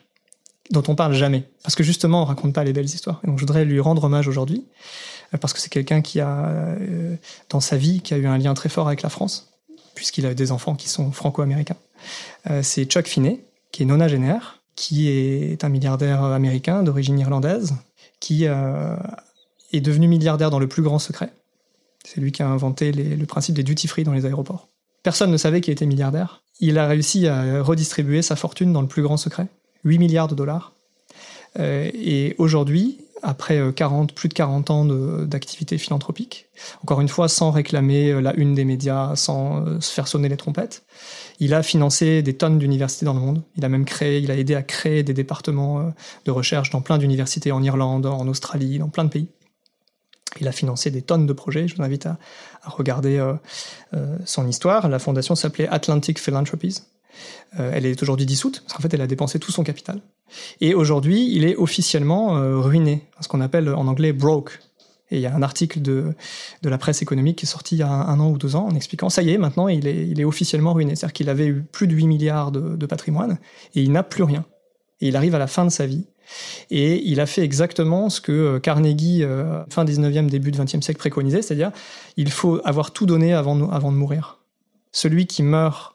dont 0.73 0.83
on 0.89 0.95
parle 0.95 1.13
jamais. 1.13 1.45
Parce 1.63 1.75
que 1.75 1.83
justement, 1.83 2.23
on 2.23 2.25
raconte 2.25 2.55
pas 2.55 2.65
les 2.65 2.73
belles 2.73 2.87
histoires. 2.87 3.21
Et 3.23 3.27
donc, 3.27 3.37
je 3.37 3.43
voudrais 3.43 3.65
lui 3.65 3.81
rendre 3.81 4.05
hommage 4.05 4.27
aujourd'hui, 4.27 4.65
parce 5.39 5.53
que 5.53 5.61
c'est 5.61 5.71
quelqu'un 5.71 6.03
qui 6.03 6.21
a, 6.21 6.47
euh, 6.47 7.17
dans 7.49 7.61
sa 7.61 7.77
vie, 7.77 8.01
qui 8.01 8.15
a 8.15 8.19
eu 8.19 8.27
un 8.27 8.39
lien 8.39 8.55
très 8.55 8.69
fort 8.69 8.87
avec 8.87 9.03
la 9.03 9.09
France, 9.09 9.53
puisqu'il 9.95 10.27
a 10.27 10.35
des 10.35 10.53
enfants 10.53 10.75
qui 10.75 10.89
sont 10.89 11.11
franco-américains. 11.13 11.77
Euh, 12.51 12.63
c'est 12.63 12.85
Chuck 12.85 13.07
Finney, 13.07 13.45
qui 13.71 13.83
est 13.83 13.87
nonagénaire, 13.87 14.63
qui 14.77 15.09
est 15.09 15.65
un 15.65 15.69
milliardaire 15.69 16.23
américain 16.23 16.83
d'origine 16.83 17.19
irlandaise, 17.19 17.75
qui 18.21 18.47
euh, 18.47 18.97
est 19.73 19.81
devenu 19.81 20.09
milliardaire 20.09 20.51
dans 20.51 20.59
le 20.59 20.69
plus 20.69 20.83
grand 20.83 20.99
secret. 20.99 21.33
C'est 22.05 22.21
lui 22.21 22.33
qui 22.33 22.43
a 22.43 22.49
inventé 22.49 22.91
le 22.91 23.27
principe 23.27 23.55
des 23.55 23.63
duty-free 23.63 24.03
dans 24.03 24.13
les 24.13 24.27
aéroports. 24.27 24.69
Personne 25.05 25.31
ne 25.31 25.37
savait 25.37 25.61
qu'il 25.61 25.73
était 25.73 25.87
milliardaire. 25.87 26.43
Il 26.59 26.79
a 26.79 26.87
réussi 26.89 27.29
à 27.29 27.63
redistribuer 27.63 28.23
sa 28.23 28.35
fortune 28.35 28.73
dans 28.73 28.83
le 28.83 28.89
plus 28.89 29.03
grand 29.03 29.17
secret. 29.17 29.47
8 29.85 29.99
milliards 29.99 30.29
de 30.29 30.35
dollars. 30.35 30.73
Et 31.59 32.35
aujourd'hui, 32.39 32.99
après 33.23 33.59
euh, 33.59 33.73
40, 33.73 34.13
plus 34.15 34.29
de 34.29 34.35
40 34.35 34.71
ans 34.71 34.85
d'activité 34.85 35.79
philanthropique, 35.79 36.47
encore 36.83 37.01
une 37.01 37.09
fois 37.09 37.29
sans 37.29 37.51
réclamer 37.51 38.11
euh, 38.11 38.21
la 38.21 38.35
une 38.35 38.55
des 38.55 38.65
médias, 38.65 39.17
sans 39.17 39.65
euh, 39.67 39.81
se 39.81 39.93
faire 39.93 40.09
sonner 40.09 40.29
les 40.29 40.37
trompettes, 40.37 40.85
il 41.43 41.55
a 41.55 41.65
financé 41.65 42.23
des 42.23 42.35
tonnes 42.35 42.59
d'universités 42.59 43.05
dans 43.05 43.15
le 43.15 43.21
monde. 43.21 43.43
Il 43.57 43.65
a 43.65 43.69
même 43.69 43.85
créé, 43.85 44.21
il 44.21 44.31
a 44.31 44.37
aidé 44.37 44.55
à 44.55 44.63
créer 44.63 45.03
des 45.03 45.13
départements 45.13 45.81
euh, 45.81 45.91
de 46.25 46.31
recherche 46.31 46.71
dans 46.71 46.81
plein 46.81 46.99
d'universités 46.99 47.51
en 47.51 47.61
Irlande, 47.65 48.07
en 48.07 48.29
Australie, 48.29 48.79
dans 48.79 48.89
plein 48.89 49.03
de 49.03 49.09
pays. 49.09 49.29
Il 50.41 50.47
a 50.47 50.53
financé 50.53 50.93
des 50.93 51.03
tonnes 51.03 51.27
de 51.27 51.33
projets. 51.33 51.67
Je 51.67 51.75
vous 51.75 51.83
invite 51.83 52.07
à, 52.07 52.17
regarder 52.65 53.19
euh, 53.19 53.35
euh, 53.95 54.17
son 54.25 54.47
histoire. 54.47 54.89
La 54.89 55.01
fondation 55.01 55.35
s'appelait 55.35 55.67
Atlantic 55.67 56.21
Philanthropies. 56.21 56.83
Euh, 57.59 57.71
elle 57.75 57.87
est 57.87 58.03
aujourd'hui 58.03 58.27
dissoute, 58.27 58.61
parce 58.61 58.75
qu'en 58.75 58.83
fait, 58.83 58.93
elle 58.95 59.01
a 59.01 59.07
dépensé 59.07 59.39
tout 59.39 59.53
son 59.53 59.63
capital. 59.63 60.01
Et 60.61 60.75
aujourd'hui, 60.75 61.31
il 61.35 61.45
est 61.45 61.57
officiellement 61.57 62.37
euh, 62.37 62.59
ruiné, 62.59 63.07
ce 63.21 63.29
qu'on 63.29 63.41
appelle 63.41 63.69
en 63.69 63.87
anglais 63.87 64.13
broke. 64.13 64.61
Et 65.11 65.17
il 65.17 65.21
y 65.21 65.27
a 65.27 65.35
un 65.35 65.43
article 65.43 65.83
de, 65.83 66.15
de 66.63 66.69
la 66.71 66.79
presse 66.79 67.03
économique 67.03 67.37
qui 67.37 67.45
est 67.45 67.49
sorti 67.49 67.75
il 67.75 67.81
y 67.81 67.83
a 67.83 67.91
un, 67.91 68.19
an 68.19 68.31
ou 68.31 68.39
deux 68.39 68.57
ans 68.57 68.67
en 68.67 68.75
expliquant, 68.75 69.11
ça 69.11 69.23
y 69.23 69.31
est, 69.31 69.37
maintenant, 69.37 69.69
il 69.69 69.87
est, 69.87 70.09
il 70.09 70.19
est 70.21 70.25
officiellement 70.25 70.73
ruiné. 70.73 70.97
C'est-à-dire 70.97 71.13
qu'il 71.13 71.29
avait 71.29 71.47
eu 71.47 71.63
plus 71.63 71.87
de 71.87 71.95
8 71.95 72.07
milliards 72.07 72.51
de, 72.51 72.87
patrimoine, 72.87 73.39
et 73.75 73.83
il 73.83 73.93
n'a 73.93 74.03
plus 74.03 74.23
rien. 74.23 74.47
Et 75.03 75.09
il 75.09 75.17
arrive 75.17 75.35
à 75.35 75.39
la 75.39 75.47
fin 75.47 75.67
de 75.67 75.71
sa 75.71 75.85
vie. 75.85 76.07
Et 76.71 77.03
il 77.05 77.21
a 77.21 77.27
fait 77.27 77.43
exactement 77.43 78.09
ce 78.09 78.23
que 78.23 78.33
euh, 78.33 78.59
Carnegie, 78.59 79.23
fin 79.69 79.85
19e, 79.85 80.29
début 80.29 80.51
de 80.51 80.57
20e 80.57 80.81
siècle, 80.81 80.99
préconisait, 80.99 81.43
c'est-à-dire 81.43 81.73
il 82.17 82.31
faut 82.31 82.61
avoir 82.65 82.93
tout 82.93 83.05
donné 83.05 83.35
avant 83.35 83.57
de 83.57 83.97
mourir. 83.97 84.39
Celui 84.93 85.27
qui 85.27 85.43
meurt 85.43 85.92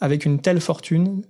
avec 0.00 0.24
une 0.24 0.40
telle 0.40 0.60
fortune 0.60 1.22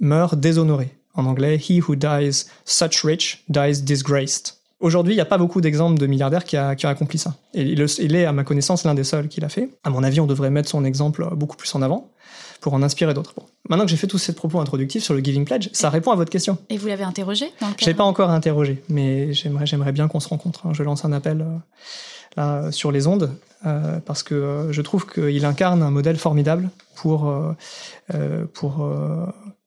meurt 0.00 0.34
déshonoré. 0.38 0.90
En 1.14 1.24
anglais, 1.24 1.56
he 1.56 1.80
who 1.86 1.94
dies 1.96 2.44
such 2.64 3.02
rich 3.02 3.42
dies 3.48 3.82
disgraced. 3.82 4.52
Aujourd'hui, 4.80 5.14
il 5.14 5.16
n'y 5.16 5.22
a 5.22 5.26
pas 5.26 5.38
beaucoup 5.38 5.62
d'exemples 5.62 5.98
de 5.98 6.06
milliardaires 6.06 6.44
qui 6.44 6.58
a, 6.58 6.74
qui 6.74 6.84
a 6.84 6.90
accompli 6.90 7.18
ça. 7.18 7.34
Et 7.54 7.62
il, 7.62 8.14
est, 8.14 8.24
à 8.26 8.32
ma 8.32 8.44
connaissance, 8.44 8.84
l'un 8.84 8.92
des 8.94 9.04
seuls 9.04 9.28
qui 9.28 9.40
l'a 9.40 9.48
fait. 9.48 9.70
À 9.84 9.88
mon 9.88 10.02
avis, 10.04 10.20
on 10.20 10.26
devrait 10.26 10.50
mettre 10.50 10.68
son 10.68 10.84
exemple 10.84 11.26
beaucoup 11.34 11.56
plus 11.56 11.74
en 11.74 11.80
avant 11.80 12.10
pour 12.60 12.74
en 12.74 12.82
inspirer 12.82 13.14
d'autres. 13.14 13.32
Bon. 13.34 13.44
Maintenant 13.70 13.86
que 13.86 13.90
j'ai 13.90 13.96
fait 13.96 14.06
tous 14.06 14.18
ces 14.18 14.34
propos 14.34 14.60
introductifs 14.60 15.02
sur 15.02 15.14
le 15.14 15.20
Giving 15.20 15.46
Pledge, 15.46 15.70
ça 15.72 15.88
répond 15.88 16.10
à 16.10 16.16
votre 16.16 16.30
question. 16.30 16.58
Et 16.68 16.76
vous 16.76 16.88
l'avez 16.88 17.04
interrogé 17.04 17.50
dans 17.62 17.68
le 17.68 17.74
Je 17.80 17.86
l'ai 17.86 17.94
pas 17.94 18.04
encore 18.04 18.28
interrogé, 18.30 18.82
mais 18.90 19.32
j'aimerais, 19.32 19.64
j'aimerais 19.64 19.92
bien 19.92 20.08
qu'on 20.08 20.20
se 20.20 20.28
rencontre. 20.28 20.66
hein. 20.66 20.72
Je 20.74 20.82
lance 20.82 21.06
un 21.06 21.12
appel 21.12 21.40
euh, 21.40 21.56
euh, 22.38 22.70
sur 22.70 22.92
les 22.92 23.06
ondes 23.06 23.34
euh, 23.64 23.98
parce 24.00 24.22
que 24.22 24.34
euh, 24.34 24.70
je 24.70 24.82
trouve 24.82 25.06
qu'il 25.06 25.42
incarne 25.46 25.82
un 25.82 25.90
modèle 25.90 26.18
formidable 26.18 26.68
pour 26.94 27.32
pour 28.52 28.88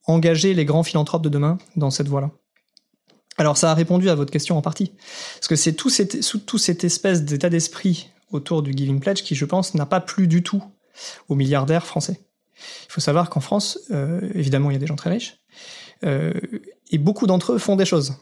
engager 0.06 0.54
les 0.54 0.66
grands 0.66 0.84
philanthropes 0.84 1.24
de 1.24 1.30
demain 1.30 1.58
dans 1.76 1.90
cette 1.90 2.08
voie-là. 2.08 2.32
Alors 3.38 3.58
ça 3.58 3.72
a 3.72 3.74
répondu 3.74 4.10
à 4.10 4.16
votre 4.16 4.32
question 4.32 4.58
en 4.58 4.62
partie, 4.62 4.92
parce 5.36 5.48
que 5.48 5.56
c'est 5.56 5.74
tout 5.74 5.90
tout 6.46 6.58
cette 6.58 6.84
espèce 6.84 7.24
d'état 7.24 7.50
d'esprit 7.50 8.10
autour 8.32 8.62
du 8.62 8.72
Giving 8.72 9.00
Pledge 9.00 9.24
qui, 9.24 9.36
je 9.36 9.46
pense, 9.46 9.74
n'a 9.76 9.86
pas 9.86 10.00
plu 10.00 10.28
du 10.28 10.44
tout 10.44 10.64
aux 11.28 11.36
milliardaires 11.36 11.86
français. 11.86 12.20
Il 12.58 12.92
faut 12.92 13.02
savoir 13.02 13.30
qu'en 13.30 13.42
France, 13.42 13.80
évidemment, 14.34 14.72
il 14.72 14.74
y 14.74 14.78
a 14.78 14.80
des 14.80 14.88
gens 14.88 14.96
très 14.96 15.12
riches, 15.12 15.40
et 16.04 16.98
beaucoup 16.98 17.28
d'entre 17.28 17.54
eux 17.54 17.58
font 17.60 17.76
des 17.76 17.86
choses, 17.86 18.16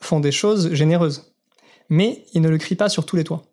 font 0.00 0.20
des 0.20 0.32
choses 0.32 0.72
généreuses, 0.72 1.32
mais 1.88 2.24
ils 2.32 2.42
ne 2.42 2.48
le 2.48 2.58
crient 2.58 2.76
pas 2.76 2.88
sur 2.88 3.06
tous 3.06 3.16
les 3.16 3.24
toits. 3.24 3.44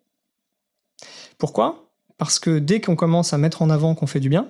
Pourquoi? 1.38 1.86
Parce 2.18 2.40
que 2.40 2.60
dès 2.60 2.80
qu'on 2.82 2.96
commence 2.96 3.34
à 3.34 3.38
mettre 3.38 3.62
en 3.62 3.70
avant 3.70 3.96
qu'on 3.96 4.08
fait 4.08 4.20
du 4.20 4.30
bien, 4.30 4.48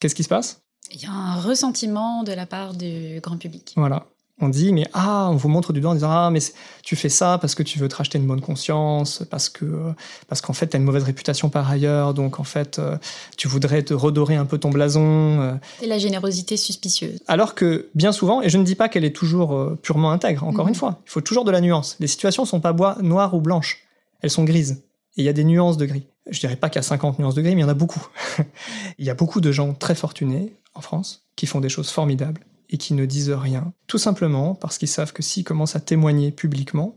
qu'est-ce 0.00 0.14
qui 0.14 0.24
se 0.24 0.28
passe? 0.28 0.60
Il 0.92 1.00
y 1.02 1.06
a 1.06 1.10
un 1.12 1.40
ressentiment 1.40 2.22
de 2.22 2.32
la 2.32 2.46
part 2.46 2.74
du 2.74 3.20
grand 3.22 3.36
public. 3.38 3.72
Voilà. 3.76 4.06
On 4.40 4.48
dit, 4.48 4.72
mais 4.72 4.84
ah, 4.94 5.28
on 5.30 5.36
vous 5.36 5.48
montre 5.48 5.72
du 5.72 5.80
doigt 5.80 5.92
en 5.92 5.94
disant, 5.94 6.10
ah, 6.10 6.28
mais 6.32 6.40
tu 6.82 6.96
fais 6.96 7.08
ça 7.08 7.38
parce 7.40 7.54
que 7.54 7.62
tu 7.62 7.78
veux 7.78 7.86
te 7.88 7.94
racheter 7.94 8.18
une 8.18 8.26
bonne 8.26 8.40
conscience, 8.40 9.22
parce 9.30 9.48
que 9.48 9.92
parce 10.26 10.40
qu'en 10.40 10.52
fait, 10.52 10.66
tu 10.66 10.76
as 10.76 10.80
une 10.80 10.84
mauvaise 10.84 11.04
réputation 11.04 11.50
par 11.50 11.70
ailleurs, 11.70 12.14
donc 12.14 12.40
en 12.40 12.44
fait, 12.44 12.80
euh, 12.80 12.98
tu 13.36 13.46
voudrais 13.46 13.84
te 13.84 13.94
redorer 13.94 14.34
un 14.34 14.44
peu 14.44 14.58
ton 14.58 14.70
blason. 14.70 15.40
euh. 15.40 15.54
C'est 15.78 15.86
la 15.86 15.98
générosité 15.98 16.56
suspicieuse. 16.56 17.20
Alors 17.28 17.54
que 17.54 17.90
bien 17.94 18.10
souvent, 18.10 18.42
et 18.42 18.48
je 18.50 18.58
ne 18.58 18.64
dis 18.64 18.74
pas 18.74 18.88
qu'elle 18.88 19.04
est 19.04 19.14
toujours 19.14 19.54
euh, 19.54 19.78
purement 19.80 20.10
intègre, 20.10 20.42
encore 20.42 20.64
Mhm. 20.64 20.70
une 20.70 20.74
fois, 20.74 21.00
il 21.06 21.10
faut 21.10 21.20
toujours 21.20 21.44
de 21.44 21.52
la 21.52 21.60
nuance. 21.60 21.94
Les 22.00 22.08
situations 22.08 22.44
sont 22.44 22.60
pas 22.60 22.74
noires 23.02 23.34
ou 23.34 23.40
blanches, 23.40 23.84
elles 24.20 24.30
sont 24.30 24.42
grises. 24.44 24.82
Et 25.16 25.22
il 25.22 25.24
y 25.24 25.28
a 25.28 25.32
des 25.32 25.44
nuances 25.44 25.76
de 25.76 25.86
gris. 25.86 26.08
Je 26.30 26.40
dirais 26.40 26.56
pas 26.56 26.70
qu'il 26.70 26.76
y 26.76 26.80
a 26.80 26.82
50 26.82 27.18
nuances 27.18 27.34
de 27.34 27.42
gris, 27.42 27.54
mais 27.54 27.60
il 27.60 27.64
y 27.64 27.66
en 27.66 27.70
a 27.70 27.74
beaucoup. 27.74 28.06
il 28.98 29.04
y 29.04 29.10
a 29.10 29.14
beaucoup 29.14 29.40
de 29.40 29.52
gens 29.52 29.74
très 29.74 29.94
fortunés 29.94 30.54
en 30.74 30.80
France 30.80 31.26
qui 31.36 31.46
font 31.46 31.60
des 31.60 31.68
choses 31.68 31.90
formidables 31.90 32.42
et 32.70 32.78
qui 32.78 32.94
ne 32.94 33.04
disent 33.04 33.30
rien, 33.30 33.72
tout 33.86 33.98
simplement 33.98 34.54
parce 34.54 34.78
qu'ils 34.78 34.88
savent 34.88 35.12
que 35.12 35.22
s'ils 35.22 35.44
commencent 35.44 35.76
à 35.76 35.80
témoigner 35.80 36.30
publiquement, 36.30 36.96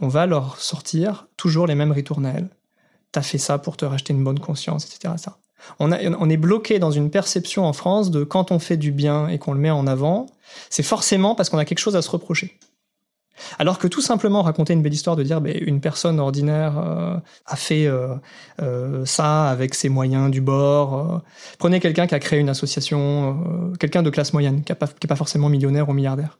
on 0.00 0.08
va 0.08 0.26
leur 0.26 0.60
sortir 0.60 1.26
toujours 1.36 1.66
les 1.66 1.74
mêmes 1.74 1.92
ritournelles. 1.92 2.48
T'as 3.10 3.22
fait 3.22 3.38
ça 3.38 3.58
pour 3.58 3.76
te 3.76 3.84
racheter 3.84 4.12
une 4.12 4.22
bonne 4.22 4.38
conscience, 4.38 4.84
etc. 4.84 5.14
Ça. 5.16 5.38
On, 5.80 5.90
on 5.90 6.30
est 6.30 6.36
bloqué 6.36 6.78
dans 6.78 6.90
une 6.90 7.10
perception 7.10 7.64
en 7.64 7.72
France 7.72 8.10
de 8.10 8.22
quand 8.22 8.52
on 8.52 8.58
fait 8.58 8.76
du 8.76 8.92
bien 8.92 9.28
et 9.28 9.38
qu'on 9.38 9.54
le 9.54 9.58
met 9.58 9.70
en 9.70 9.86
avant, 9.86 10.26
c'est 10.70 10.82
forcément 10.82 11.34
parce 11.34 11.48
qu'on 11.48 11.58
a 11.58 11.64
quelque 11.64 11.78
chose 11.78 11.96
à 11.96 12.02
se 12.02 12.10
reprocher. 12.10 12.58
Alors 13.58 13.78
que 13.78 13.86
tout 13.86 14.00
simplement 14.00 14.42
raconter 14.42 14.72
une 14.72 14.82
belle 14.82 14.94
histoire 14.94 15.16
de 15.16 15.22
dire 15.22 15.40
une 15.44 15.80
personne 15.80 16.20
ordinaire 16.20 16.78
euh, 16.78 17.16
a 17.46 17.56
fait 17.56 17.86
euh, 17.86 18.14
euh, 18.62 19.04
ça 19.04 19.48
avec 19.48 19.74
ses 19.74 19.88
moyens 19.88 20.30
du 20.30 20.40
bord. 20.40 21.22
Prenez 21.58 21.80
quelqu'un 21.80 22.06
qui 22.06 22.14
a 22.14 22.18
créé 22.18 22.40
une 22.40 22.48
association, 22.48 23.72
quelqu'un 23.78 24.02
de 24.02 24.10
classe 24.10 24.32
moyenne, 24.32 24.62
qui 24.62 24.72
n'est 24.72 24.76
pas, 24.76 25.16
forcément 25.16 25.48
millionnaire 25.48 25.88
ou 25.88 25.92
milliardaire. 25.92 26.38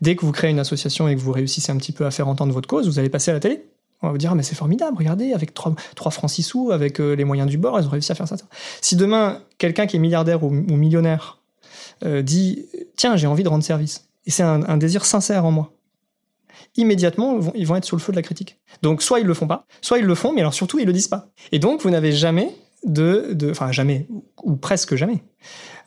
Dès 0.00 0.16
que 0.16 0.24
vous 0.24 0.32
créez 0.32 0.50
une 0.50 0.58
association 0.58 1.08
et 1.08 1.14
que 1.14 1.20
vous 1.20 1.32
réussissez 1.32 1.70
un 1.70 1.76
petit 1.76 1.92
peu 1.92 2.06
à 2.06 2.10
faire 2.10 2.28
entendre 2.28 2.52
votre 2.52 2.68
cause, 2.68 2.88
vous 2.88 2.98
allez 2.98 3.10
passer 3.10 3.30
à 3.30 3.34
la 3.34 3.40
télé. 3.40 3.64
On 4.02 4.08
va 4.08 4.12
vous 4.12 4.18
dire, 4.18 4.32
Ah, 4.32 4.34
mais 4.34 4.42
c'est 4.42 4.56
formidable, 4.56 4.96
regardez, 4.98 5.32
avec 5.32 5.54
3, 5.54 5.74
francs 6.10 6.30
6 6.30 6.42
sous, 6.42 6.70
avec 6.72 6.98
les 6.98 7.24
moyens 7.24 7.48
du 7.48 7.56
bord, 7.56 7.78
ils 7.78 7.86
ont 7.86 7.90
réussi 7.90 8.10
à 8.10 8.14
faire 8.14 8.26
ça. 8.26 8.36
Si 8.80 8.96
demain, 8.96 9.40
quelqu'un 9.58 9.86
qui 9.86 9.96
est 9.96 10.00
milliardaire 10.00 10.42
ou, 10.42 10.50
millionnaire 10.50 11.38
dit, 12.04 12.66
tiens, 12.96 13.16
j'ai 13.16 13.28
envie 13.28 13.44
de 13.44 13.48
rendre 13.48 13.62
service, 13.62 14.08
et 14.26 14.32
c'est 14.32 14.42
un 14.42 14.76
désir 14.76 15.04
sincère 15.04 15.44
en 15.44 15.52
moi, 15.52 15.72
immédiatement, 16.76 17.38
ils 17.54 17.66
vont, 17.66 17.76
être 17.76 17.84
sous 17.84 17.96
le 17.96 18.00
feu 18.00 18.12
de 18.12 18.16
la 18.16 18.22
critique. 18.22 18.58
Donc, 18.82 19.02
soit 19.02 19.20
ils 19.20 19.26
le 19.26 19.34
font 19.34 19.46
pas, 19.46 19.66
soit 19.80 19.98
ils 19.98 20.04
le 20.04 20.14
font, 20.14 20.32
mais 20.32 20.40
alors 20.40 20.54
surtout, 20.54 20.78
ils 20.78 20.86
le 20.86 20.92
disent 20.92 21.08
pas. 21.08 21.28
Et 21.52 21.58
donc, 21.58 21.82
vous 21.82 21.90
n'avez 21.90 22.12
jamais 22.12 22.54
de, 22.84 23.36
enfin 23.50 23.72
jamais, 23.72 24.06
ou 24.42 24.56
presque 24.56 24.96
jamais, 24.96 25.22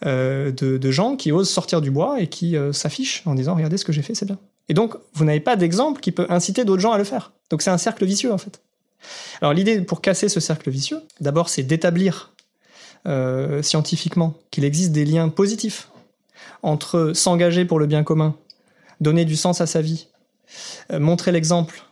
euh, 0.06 0.52
de, 0.52 0.92
gens 0.92 1.16
qui 1.16 1.32
osent 1.32 1.50
sortir 1.50 1.82
du 1.82 1.92
bois 1.92 2.22
et 2.22 2.28
qui 2.28 2.56
euh, 2.56 2.72
s'affichent 2.72 3.24
en 3.26 3.36
disant, 3.36 3.56
regardez 3.56 3.78
ce 3.78 3.86
que 3.86 3.92
j'ai 3.92 4.02
fait, 4.02 4.16
c'est 4.16 4.26
bien. 4.26 4.40
Et 4.70 4.74
donc, 4.74 4.96
vous 5.14 5.26
n'avez 5.26 5.40
pas 5.40 5.56
d'exemple 5.56 6.02
qui 6.02 6.12
peut 6.12 6.26
inciter 6.30 6.66
d'autres 6.66 6.82
gens 6.82 6.92
à 6.92 6.98
le 6.98 7.04
faire. 7.04 7.34
Donc, 7.50 7.62
c'est 7.62 7.70
un 7.70 7.78
cercle 7.78 8.06
vicieux, 8.06 8.34
en 8.34 8.38
fait. 8.38 8.62
Alors, 9.42 9.54
l'idée 9.54 9.82
pour 9.82 10.02
casser 10.02 10.30
ce 10.30 10.40
cercle 10.40 10.70
vicieux, 10.70 11.02
d'abord, 11.20 11.50
c'est 11.50 11.64
d'établir 11.64 12.34
euh, 13.08 13.62
scientifiquement 13.62 14.34
qu'il 14.50 14.64
existe 14.64 14.92
des 14.92 15.06
liens 15.06 15.30
positifs 15.30 15.90
entre 16.64 17.12
s'engager 17.14 17.66
pour 17.66 17.78
le 17.78 17.86
bien 17.86 18.04
commun, 18.04 18.36
donner 19.02 19.26
du 19.26 19.36
sens 19.36 19.62
à 19.62 19.68
sa 19.68 19.82
vie, 19.82 20.08
montrer 20.92 21.32
l'exemple 21.32 21.84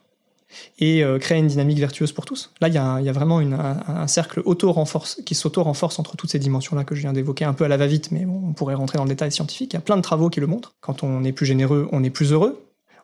et 0.79 1.03
euh, 1.03 1.19
créer 1.19 1.39
une 1.39 1.47
dynamique 1.47 1.79
vertueuse 1.79 2.11
pour 2.11 2.25
tous. 2.25 2.51
Là, 2.61 2.67
il 2.67 2.73
y, 2.73 2.77
a 2.77 3.11
vraiment 3.11 3.39
un, 3.39 4.07
cercle 4.07 4.41
auto-renforce 4.45 5.21
qui 5.25 5.35
s'auto-renforce 5.35 5.99
entre 5.99 6.15
toutes 6.15 6.31
ces 6.31 6.39
dimensions-là 6.39 6.83
que 6.83 6.95
je 6.95 7.01
viens 7.01 7.13
d'évoquer 7.13 7.45
un 7.45 7.53
peu 7.53 7.63
à 7.63 7.67
la 7.67 7.77
va-vite, 7.77 8.11
mais 8.11 8.25
on 8.25 8.53
pourrait 8.53 8.75
rentrer 8.75 8.97
dans 8.97 9.03
le 9.03 9.09
détail 9.09 9.31
scientifique. 9.31 9.73
Il 9.73 9.75
y 9.75 9.77
a 9.77 9.81
plein 9.81 9.97
de 9.97 10.01
travaux 10.01 10.29
qui 10.29 10.39
le 10.39 10.47
montrent. 10.47 10.73
Quand 10.81 11.03
on 11.03 11.23
est 11.23 11.31
plus 11.31 11.45
généreux, 11.45 11.87
on 11.91 12.03
est 12.03 12.09
plus 12.09 12.31
heureux. 12.31 12.59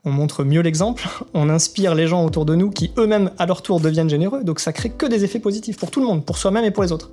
On 0.05 0.11
montre 0.11 0.45
mieux 0.45 0.61
l'exemple, 0.61 1.07
on 1.33 1.49
inspire 1.49 1.93
les 1.93 2.07
gens 2.07 2.23
autour 2.23 2.45
de 2.45 2.55
nous 2.55 2.69
qui 2.69 2.91
eux-mêmes 2.97 3.31
à 3.37 3.45
leur 3.45 3.61
tour 3.61 3.81
deviennent 3.81 4.09
généreux, 4.09 4.45
donc 4.45 4.61
ça 4.61 4.71
crée 4.71 4.89
que 4.89 5.05
des 5.05 5.25
effets 5.25 5.39
positifs 5.39 5.77
pour 5.77 5.91
tout 5.91 5.99
le 5.99 6.05
monde, 6.05 6.25
pour 6.25 6.37
soi-même 6.37 6.63
et 6.63 6.71
pour 6.71 6.83
les 6.83 6.93
autres. 6.93 7.11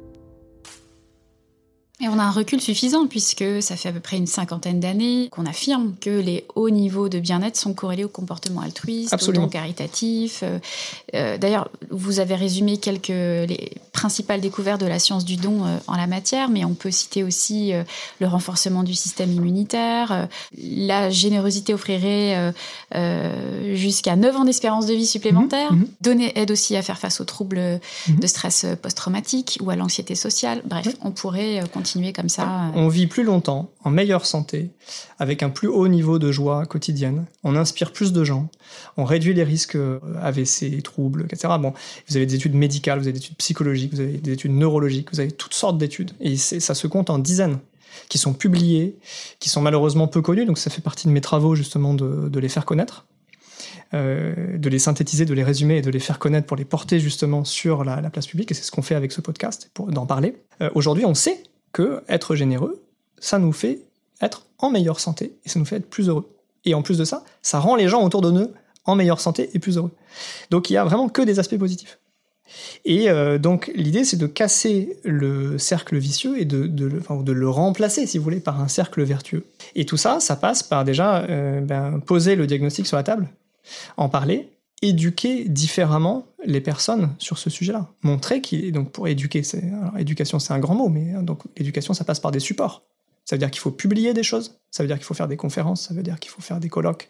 Et 1.98 2.08
on 2.08 2.18
a 2.18 2.22
un 2.24 2.30
recul 2.30 2.60
suffisant 2.60 3.06
puisque 3.06 3.62
ça 3.62 3.74
fait 3.74 3.88
à 3.88 3.92
peu 3.92 4.00
près 4.00 4.18
une 4.18 4.26
cinquantaine 4.26 4.80
d'années 4.80 5.28
qu'on 5.30 5.46
affirme 5.46 5.94
que 5.98 6.10
les 6.10 6.44
hauts 6.54 6.68
niveaux 6.68 7.08
de 7.08 7.18
bien-être 7.18 7.56
sont 7.56 7.72
corrélés 7.72 8.04
au 8.04 8.08
comportement 8.10 8.60
altruiste, 8.60 9.14
Absolument. 9.14 9.44
au 9.44 9.46
don 9.46 9.50
caritatif. 9.50 10.40
Euh, 10.42 10.58
euh, 11.14 11.38
D'ailleurs, 11.38 11.70
vous 11.90 12.20
avez 12.20 12.34
résumé 12.34 12.76
quelques 12.76 13.08
les 13.08 13.72
principales 13.92 14.42
découvertes 14.42 14.80
de 14.82 14.86
la 14.86 14.98
science 14.98 15.24
du 15.24 15.36
don 15.36 15.64
euh, 15.64 15.78
en 15.86 15.96
la 15.96 16.06
matière, 16.06 16.50
mais 16.50 16.66
on 16.66 16.74
peut 16.74 16.90
citer 16.90 17.22
aussi 17.22 17.72
euh, 17.72 17.82
le 18.20 18.26
renforcement 18.26 18.82
du 18.82 18.92
système 18.94 19.32
immunitaire. 19.32 20.28
la 20.58 21.08
générosité 21.08 21.72
offrirait 21.72 22.52
jusqu'à 23.74 24.16
9 24.16 24.36
ans 24.36 24.44
d'espérance 24.44 24.84
de 24.86 24.92
vie 24.94 25.06
supplémentaire. 25.06 25.72
Mhm, 25.72 25.78
mhm. 25.80 25.88
Donner 26.02 26.38
aide 26.38 26.50
aussi 26.50 26.76
à 26.76 26.82
faire 26.82 26.98
face 26.98 27.20
aux 27.20 27.24
troubles 27.24 27.80
Mhm. 28.08 28.20
de 28.20 28.26
stress 28.26 28.66
post-traumatique 28.82 29.58
ou 29.62 29.70
à 29.70 29.76
l'anxiété 29.76 30.14
sociale. 30.14 30.60
Bref, 30.66 30.88
on 31.02 31.10
pourrait 31.10 31.60
euh, 31.62 31.66
On 32.74 32.88
vit 32.88 33.06
plus 33.06 33.24
longtemps, 33.24 33.70
en 33.84 33.90
meilleure 33.90 34.26
santé, 34.26 34.70
avec 35.18 35.42
un 35.42 35.50
plus 35.50 35.68
haut 35.68 35.88
niveau 35.88 36.18
de 36.18 36.30
joie 36.32 36.66
quotidienne. 36.66 37.26
On 37.44 37.56
inspire 37.56 37.92
plus 37.92 38.12
de 38.12 38.24
gens. 38.24 38.48
On 38.96 39.04
réduit 39.04 39.34
les 39.34 39.44
risques 39.44 39.76
euh, 39.76 39.98
AVC, 40.22 40.82
troubles, 40.82 41.26
etc. 41.30 41.54
Bon, 41.60 41.72
vous 42.08 42.16
avez 42.16 42.26
des 42.26 42.34
études 42.34 42.54
médicales, 42.54 42.98
vous 42.98 43.04
avez 43.06 43.12
des 43.12 43.18
études 43.18 43.36
psychologiques, 43.36 43.94
vous 43.94 44.00
avez 44.00 44.18
des 44.18 44.32
études 44.32 44.52
neurologiques, 44.52 45.10
vous 45.12 45.20
avez 45.20 45.30
toutes 45.30 45.54
sortes 45.54 45.78
d'études. 45.78 46.12
Et 46.20 46.36
ça 46.36 46.74
se 46.74 46.86
compte 46.86 47.10
en 47.10 47.18
dizaines 47.18 47.58
qui 48.08 48.18
sont 48.18 48.34
publiées, 48.34 48.98
qui 49.38 49.48
sont 49.48 49.62
malheureusement 49.62 50.08
peu 50.08 50.22
connues. 50.22 50.44
Donc 50.44 50.58
ça 50.58 50.70
fait 50.70 50.82
partie 50.82 51.06
de 51.06 51.12
mes 51.12 51.20
travaux 51.20 51.54
justement 51.54 51.94
de, 51.94 52.38
les 52.38 52.48
faire 52.48 52.64
connaître. 52.64 53.06
euh, 53.94 54.58
de 54.58 54.68
les 54.68 54.78
synthétiser, 54.78 55.24
de 55.24 55.34
les 55.34 55.44
résumer 55.44 55.78
et 55.78 55.82
de 55.82 55.90
les 55.90 56.00
faire 56.00 56.18
connaître 56.18 56.46
pour 56.46 56.56
les 56.56 56.64
porter 56.64 56.98
justement 56.98 57.44
sur 57.44 57.84
la, 57.84 58.00
la 58.00 58.10
place 58.10 58.26
publique. 58.26 58.50
Et 58.50 58.54
c'est 58.54 58.64
ce 58.64 58.70
qu'on 58.72 58.82
fait 58.82 58.96
avec 58.96 59.12
ce 59.12 59.20
podcast, 59.20 59.70
pour 59.74 59.86
d'en 59.86 60.06
parler. 60.06 60.36
Euh, 60.60 60.70
Aujourd'hui, 60.74 61.04
on 61.04 61.14
sait 61.14 61.42
que 61.76 62.02
être 62.08 62.36
généreux, 62.36 62.82
ça 63.18 63.38
nous 63.38 63.52
fait 63.52 63.80
être 64.22 64.46
en 64.58 64.70
meilleure 64.70 64.98
santé 64.98 65.36
et 65.44 65.50
ça 65.50 65.58
nous 65.58 65.66
fait 65.66 65.76
être 65.76 65.90
plus 65.90 66.08
heureux. 66.08 66.26
Et 66.64 66.72
en 66.72 66.80
plus 66.80 66.96
de 66.96 67.04
ça, 67.04 67.22
ça 67.42 67.58
rend 67.58 67.76
les 67.76 67.86
gens 67.86 68.02
autour 68.02 68.22
de 68.22 68.30
nous 68.30 68.50
en 68.86 68.94
meilleure 68.94 69.20
santé 69.20 69.50
et 69.52 69.58
plus 69.58 69.76
heureux. 69.76 69.90
Donc 70.48 70.70
il 70.70 70.72
y 70.72 70.78
a 70.78 70.84
vraiment 70.84 71.10
que 71.10 71.20
des 71.20 71.38
aspects 71.38 71.58
positifs. 71.58 71.98
Et 72.86 73.10
euh, 73.10 73.36
donc 73.36 73.70
l'idée 73.74 74.04
c'est 74.04 74.16
de 74.16 74.26
casser 74.26 74.98
le 75.04 75.58
cercle 75.58 75.98
vicieux 75.98 76.40
et 76.40 76.46
de, 76.46 76.66
le 76.66 77.50
remplacer, 77.50 78.06
si 78.06 78.16
vous 78.16 78.24
voulez, 78.24 78.40
par 78.40 78.58
un 78.58 78.68
cercle 78.68 79.02
vertueux. 79.02 79.44
Et 79.74 79.84
tout 79.84 79.98
ça, 79.98 80.18
ça 80.18 80.34
passe 80.34 80.62
par 80.62 80.82
déjà 80.82 81.24
euh, 81.24 81.60
ben, 81.60 82.00
poser 82.00 82.36
le 82.36 82.46
diagnostic 82.46 82.86
sur 82.86 82.96
la 82.96 83.02
table, 83.02 83.28
en 83.98 84.08
parler, 84.08 84.48
éduquer 84.80 85.44
différemment 85.44 86.24
les 86.46 86.60
personnes 86.60 87.14
sur 87.18 87.38
ce 87.38 87.50
sujet-là. 87.50 87.88
Montrer 88.02 88.40
qu'il 88.40 88.64
est 88.64 88.72
donc 88.72 88.92
pour 88.92 89.08
éduquer, 89.08 89.42
c'est 89.42 89.62
alors 89.64 89.98
éducation 89.98 90.38
c'est 90.38 90.52
un 90.52 90.58
grand 90.58 90.74
mot, 90.74 90.88
mais 90.88 91.14
hein, 91.14 91.22
donc 91.22 91.42
l'éducation 91.56 91.94
ça 91.94 92.04
passe 92.04 92.20
par 92.20 92.30
des 92.30 92.40
supports. 92.40 92.82
Ça 93.24 93.34
veut 93.34 93.40
dire 93.40 93.50
qu'il 93.50 93.60
faut 93.60 93.72
publier 93.72 94.14
des 94.14 94.22
choses, 94.22 94.60
ça 94.70 94.84
veut 94.84 94.86
dire 94.86 94.96
qu'il 94.96 95.04
faut 95.04 95.14
faire 95.14 95.26
des 95.26 95.36
conférences, 95.36 95.88
ça 95.88 95.94
veut 95.94 96.04
dire 96.04 96.20
qu'il 96.20 96.30
faut 96.30 96.40
faire 96.40 96.60
des 96.60 96.68
colloques, 96.68 97.08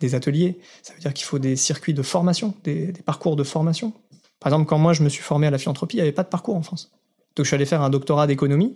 des 0.00 0.14
ateliers, 0.14 0.58
ça 0.82 0.94
veut 0.94 1.00
dire 1.00 1.12
qu'il 1.12 1.26
faut 1.26 1.38
des 1.38 1.56
circuits 1.56 1.92
de 1.92 2.02
formation, 2.02 2.54
des, 2.64 2.86
des 2.86 3.02
parcours 3.02 3.36
de 3.36 3.44
formation. 3.44 3.92
Par 4.40 4.50
exemple, 4.50 4.66
quand 4.66 4.78
moi 4.78 4.94
je 4.94 5.02
me 5.02 5.10
suis 5.10 5.22
formé 5.22 5.46
à 5.46 5.50
la 5.50 5.58
philanthropie, 5.58 5.96
il 5.96 5.98
n'y 5.98 6.02
avait 6.02 6.12
pas 6.12 6.22
de 6.22 6.28
parcours 6.28 6.56
en 6.56 6.62
France. 6.62 6.90
Donc 7.38 7.44
je 7.44 7.48
suis 7.48 7.54
allé 7.54 7.66
faire 7.66 7.82
un 7.82 7.90
doctorat 7.90 8.26
d'économie 8.26 8.74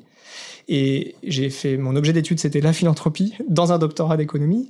et 0.69 1.17
j'ai 1.25 1.51
fait 1.51 1.77
mon 1.77 1.97
objet 1.97 2.13
d'étude 2.13 2.39
c'était 2.39 2.61
la 2.61 2.73
philanthropie 2.73 3.35
dans 3.49 3.73
un 3.73 3.79
doctorat 3.79 4.17
d'économie. 4.17 4.69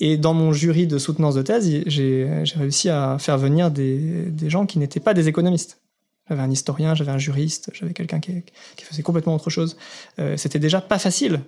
Et 0.00 0.16
dans 0.16 0.34
mon 0.34 0.52
jury 0.52 0.86
de 0.86 0.98
soutenance 0.98 1.34
de 1.34 1.42
thèse 1.42 1.70
j'ai 1.86 2.28
réussi 2.56 2.88
à 2.88 3.18
faire 3.18 3.38
venir 3.38 3.70
des, 3.70 4.32
gens 4.48 4.66
qui 4.66 4.78
n'étaient 4.78 5.00
pas 5.00 5.14
des 5.14 5.28
économistes. 5.28 5.80
J'avais 6.28 6.42
un 6.42 6.50
historien 6.50 6.94
j'avais 6.94 7.12
un 7.12 7.18
juriste 7.18 7.70
j'avais 7.74 7.92
quelqu'un 7.92 8.20
qui, 8.20 8.42
qui 8.76 8.84
faisait 8.84 9.02
complètement 9.02 9.34
autre 9.34 9.50
chose. 9.50 9.76
Euh, 10.18 10.36
c'était 10.36 10.58
déjà 10.58 10.80
pas 10.80 10.98
facile 10.98 11.40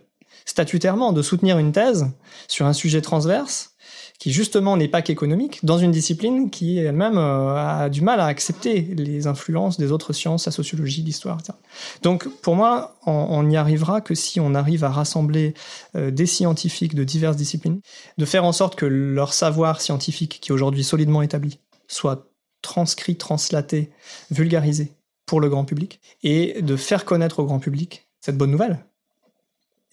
statutairement 0.44 1.12
de 1.12 1.23
soutenir 1.23 1.59
une 1.59 1.73
thèse 1.73 2.06
sur 2.48 2.66
un 2.66 2.73
sujet 2.73 3.01
transverse 3.01 3.74
qui 4.19 4.32
justement 4.32 4.77
n'est 4.77 4.89
pas 4.89 5.01
qu'économique, 5.03 5.65
dans 5.65 5.78
une 5.78 5.93
discipline 5.93 6.51
qui 6.51 6.78
elle-même 6.78 7.19
euh, 7.19 7.55
a 7.55 7.89
du 7.89 8.01
mal 8.03 8.20
à 8.20 8.27
accepter 8.27 8.81
les 8.81 9.27
influences 9.27 9.78
des 9.78 9.93
autres 9.93 10.12
sciences, 10.12 10.47
la 10.47 10.53
sociologie, 10.53 11.03
l'histoire, 11.03 11.39
etc. 11.39 11.57
Donc 12.03 12.28
pour 12.43 12.57
moi, 12.57 12.97
on, 13.07 13.12
on 13.12 13.43
n'y 13.45 13.57
arrivera 13.57 14.01
que 14.01 14.15
si 14.15 14.40
on 14.40 14.55
arrive 14.55 14.82
à 14.82 14.90
rassembler 14.90 15.55
euh, 15.95 16.11
des 16.11 16.27
scientifiques 16.27 16.95
de 16.95 17.05
diverses 17.05 17.36
disciplines, 17.36 17.81
de 18.19 18.24
faire 18.24 18.45
en 18.45 18.53
sorte 18.53 18.74
que 18.74 18.86
leur 18.86 19.35
savoir 19.35 19.81
scientifique, 19.81 20.39
qui 20.40 20.51
est 20.51 20.55
aujourd'hui 20.55 20.82
solidement 20.82 21.23
établi, 21.23 21.61
soit 21.86 22.27
transcrit, 22.61 23.16
translaté, 23.16 23.90
vulgarisé 24.31 24.93
pour 25.27 25.40
le 25.40 25.49
grand 25.49 25.65
public, 25.65 26.01
et 26.24 26.61
de 26.61 26.77
faire 26.77 27.05
connaître 27.05 27.39
au 27.39 27.45
grand 27.45 27.61
public 27.61 28.09
cette 28.20 28.36
bonne 28.36 28.51
nouvelle 28.51 28.85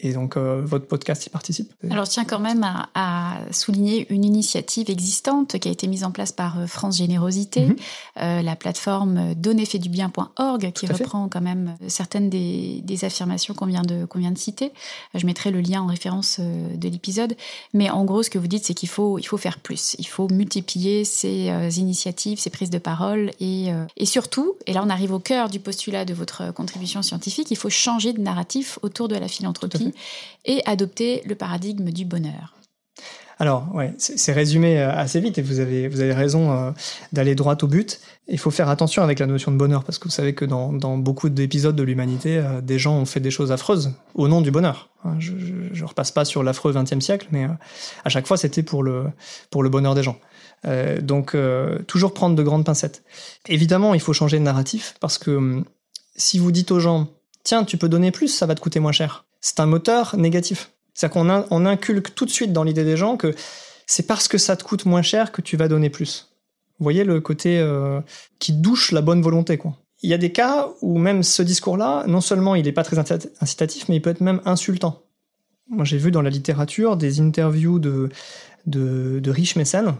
Et 0.01 0.11
donc, 0.11 0.35
euh, 0.35 0.61
votre 0.63 0.87
podcast 0.87 1.25
y 1.25 1.29
participe? 1.29 1.71
Alors, 1.89 2.03
je 2.03 2.11
tiens 2.11 2.25
quand 2.25 2.39
même 2.39 2.63
à, 2.65 2.89
à, 2.95 3.37
souligner 3.51 4.05
une 4.13 4.25
initiative 4.25 4.89
existante 4.89 5.57
qui 5.57 5.69
a 5.69 5.71
été 5.71 5.87
mise 5.87 6.03
en 6.03 6.11
place 6.11 6.33
par 6.33 6.59
euh, 6.59 6.67
France 6.67 6.97
Générosité, 6.97 7.61
Mhm. 7.67 7.75
euh, 8.21 8.41
la 8.41 8.55
plateforme 8.57 9.33
donnerfaitdubien.org, 9.35 10.71
qui 10.73 10.87
fait. 10.87 10.93
reprend 10.93 11.29
quand 11.29 11.41
même 11.41 11.77
certaines 11.87 12.29
des, 12.29 12.81
des 12.83 13.05
affirmations 13.05 13.53
qu'on 13.53 13.65
vient, 13.67 13.83
de, 13.83 14.05
qu'on 14.05 14.19
vient 14.19 14.31
de 14.31 14.37
citer. 14.37 14.71
Je 15.13 15.25
mettrai 15.25 15.51
le 15.51 15.61
lien 15.61 15.81
en 15.81 15.87
référence 15.87 16.39
de 16.39 16.89
l'épisode. 16.89 17.35
Mais 17.73 17.89
en 17.89 18.03
gros, 18.05 18.23
ce 18.23 18.29
que 18.29 18.37
vous 18.37 18.47
dites, 18.47 18.65
c'est 18.65 18.73
qu'il 18.73 18.89
faut, 18.89 19.17
il 19.17 19.23
faut 19.25 19.37
faire 19.37 19.59
plus. 19.59 19.95
Il 19.99 20.07
faut 20.07 20.27
multiplier 20.29 21.05
ces 21.05 21.49
euh, 21.49 21.69
initiatives, 21.69 22.39
ces 22.39 22.49
prises 22.49 22.69
de 22.69 22.79
parole. 22.79 23.31
Et, 23.39 23.67
et 23.97 24.05
surtout, 24.05 24.55
et 24.67 24.73
là 24.73 24.81
on 24.85 24.89
arrive 24.89 25.13
au 25.13 25.19
cœur 25.19 25.49
du 25.49 25.59
postulat 25.59 26.05
de 26.05 26.13
votre 26.13 26.53
contribution 26.53 27.01
scientifique, 27.01 27.47
il 27.51 27.57
faut 27.57 27.69
changer 27.69 28.13
de 28.13 28.21
narratif 28.21 28.77
autour 28.81 29.07
de 29.07 29.15
la 29.15 29.27
Tout 29.84 29.84
et 30.45 30.61
adopter 30.65 31.21
le 31.25 31.35
paradigme 31.35 31.91
du 31.91 32.05
bonheur. 32.05 32.55
Alors, 33.37 33.67
ouais, 33.75 33.93
c'est 33.97 34.31
résumé 34.31 34.79
euh, 34.79 34.95
assez 34.95 35.19
vite 35.19 35.37
et 35.37 35.41
vous 35.41 35.59
avez, 35.59 35.89
vous 35.89 35.99
avez 35.99 36.13
raison 36.13 36.51
euh, 36.51 36.71
d'aller 37.11 37.35
droit 37.35 37.57
au 37.61 37.67
but. 37.67 37.99
Il 38.27 38.39
faut 38.39 38.51
faire 38.51 38.69
attention 38.69 39.03
avec 39.03 39.19
la 39.19 39.25
notion 39.25 39.51
de 39.51 39.57
bonheur 39.57 39.83
parce 39.83 39.97
que 39.97 40.05
vous 40.05 40.13
savez 40.13 40.33
que 40.33 40.45
dans, 40.45 40.71
dans 40.71 40.97
beaucoup 40.97 41.27
d'épisodes 41.27 41.75
de 41.75 41.83
l'humanité, 41.83 42.37
euh, 42.37 42.61
des 42.61 42.79
gens 42.79 42.95
ont 42.95 43.05
fait 43.05 43.19
des 43.19 43.31
choses 43.31 43.51
affreuses 43.51 43.91
au 44.13 44.29
nom 44.29 44.41
du 44.41 44.51
bonheur. 44.51 44.89
Hein, 45.03 45.15
Je, 45.19 45.37
je, 45.37 45.53
je 45.73 45.85
repasse 45.85 46.11
pas 46.11 46.23
sur 46.23 46.43
l'affreux 46.43 46.71
XXe 46.73 47.03
siècle, 47.03 47.27
mais 47.31 47.47
à 48.05 48.09
chaque 48.09 48.25
fois 48.25 48.37
c'était 48.37 48.63
pour 48.63 48.83
le, 48.83 49.07
pour 49.49 49.63
le 49.63 49.69
bonheur 49.69 49.95
des 49.95 50.03
gens. 50.03 50.17
Donc, 51.03 51.37
toujours 51.85 52.15
prendre 52.15 52.35
de 52.35 52.41
grandes 52.41 52.65
pincettes. 52.65 53.03
Évidemment, 53.47 53.93
il 53.93 53.99
faut 53.99 54.13
changer 54.13 54.39
de 54.39 54.43
narratif 54.43 54.95
parce 54.99 55.19
que 55.19 55.29
hum, 55.29 55.65
si 56.15 56.39
vous 56.39 56.51
dites 56.51 56.71
aux 56.71 56.79
gens, 56.79 57.07
tiens, 57.43 57.65
tu 57.65 57.77
peux 57.77 57.87
donner 57.87 58.09
plus, 58.09 58.29
ça 58.29 58.47
va 58.47 58.55
te 58.55 58.61
coûter 58.61 58.79
moins 58.79 58.91
cher, 58.91 59.24
c'est 59.45 59.59
un 59.59 59.67
moteur 59.67 60.17
négatif. 60.17 60.71
C'est-à-dire 60.95 61.13
qu'on 61.21 61.45
on 61.51 61.65
inculque 61.67 62.15
tout 62.15 62.25
de 62.25 62.31
suite 62.31 62.51
dans 62.51 62.63
l'idée 62.63 62.83
des 62.83 62.97
gens 62.97 63.15
que 63.15 63.35
c'est 63.85 64.07
parce 64.07 64.27
que 64.27 64.39
ça 64.39 64.55
te 64.55 64.63
coûte 64.63 64.85
moins 64.85 65.03
cher 65.03 65.31
que 65.31 65.43
tu 65.43 65.55
vas 65.55 65.67
donner 65.67 65.91
plus. 65.91 66.31
Vous 66.79 66.83
voyez 66.83 67.03
le 67.03 67.21
côté 67.21 67.59
euh, 67.59 68.01
qui 68.39 68.53
douche 68.53 68.91
la 68.91 69.01
bonne 69.01 69.21
volonté, 69.21 69.59
quoi. 69.59 69.77
Il 70.01 70.09
y 70.09 70.15
a 70.15 70.17
des 70.17 70.31
cas 70.31 70.69
où 70.81 70.97
même 70.97 71.21
ce 71.21 71.43
discours-là, 71.43 72.05
non 72.07 72.21
seulement 72.21 72.55
il 72.55 72.65
n'est 72.65 72.71
pas 72.71 72.83
très 72.83 72.97
incita- 72.97 73.29
incitatif, 73.39 73.87
mais 73.87 73.97
il 73.97 74.01
peut 74.01 74.09
être 74.09 74.21
même 74.21 74.41
insultant. 74.45 75.03
Moi, 75.69 75.85
j'ai 75.85 75.99
vu 75.99 76.09
dans 76.09 76.23
la 76.23 76.31
littérature 76.31 76.97
des 76.97 77.19
interviews 77.21 77.77
de, 77.77 78.09
de, 78.65 79.19
de 79.19 79.31
riches 79.31 79.57
mécènes, 79.57 79.93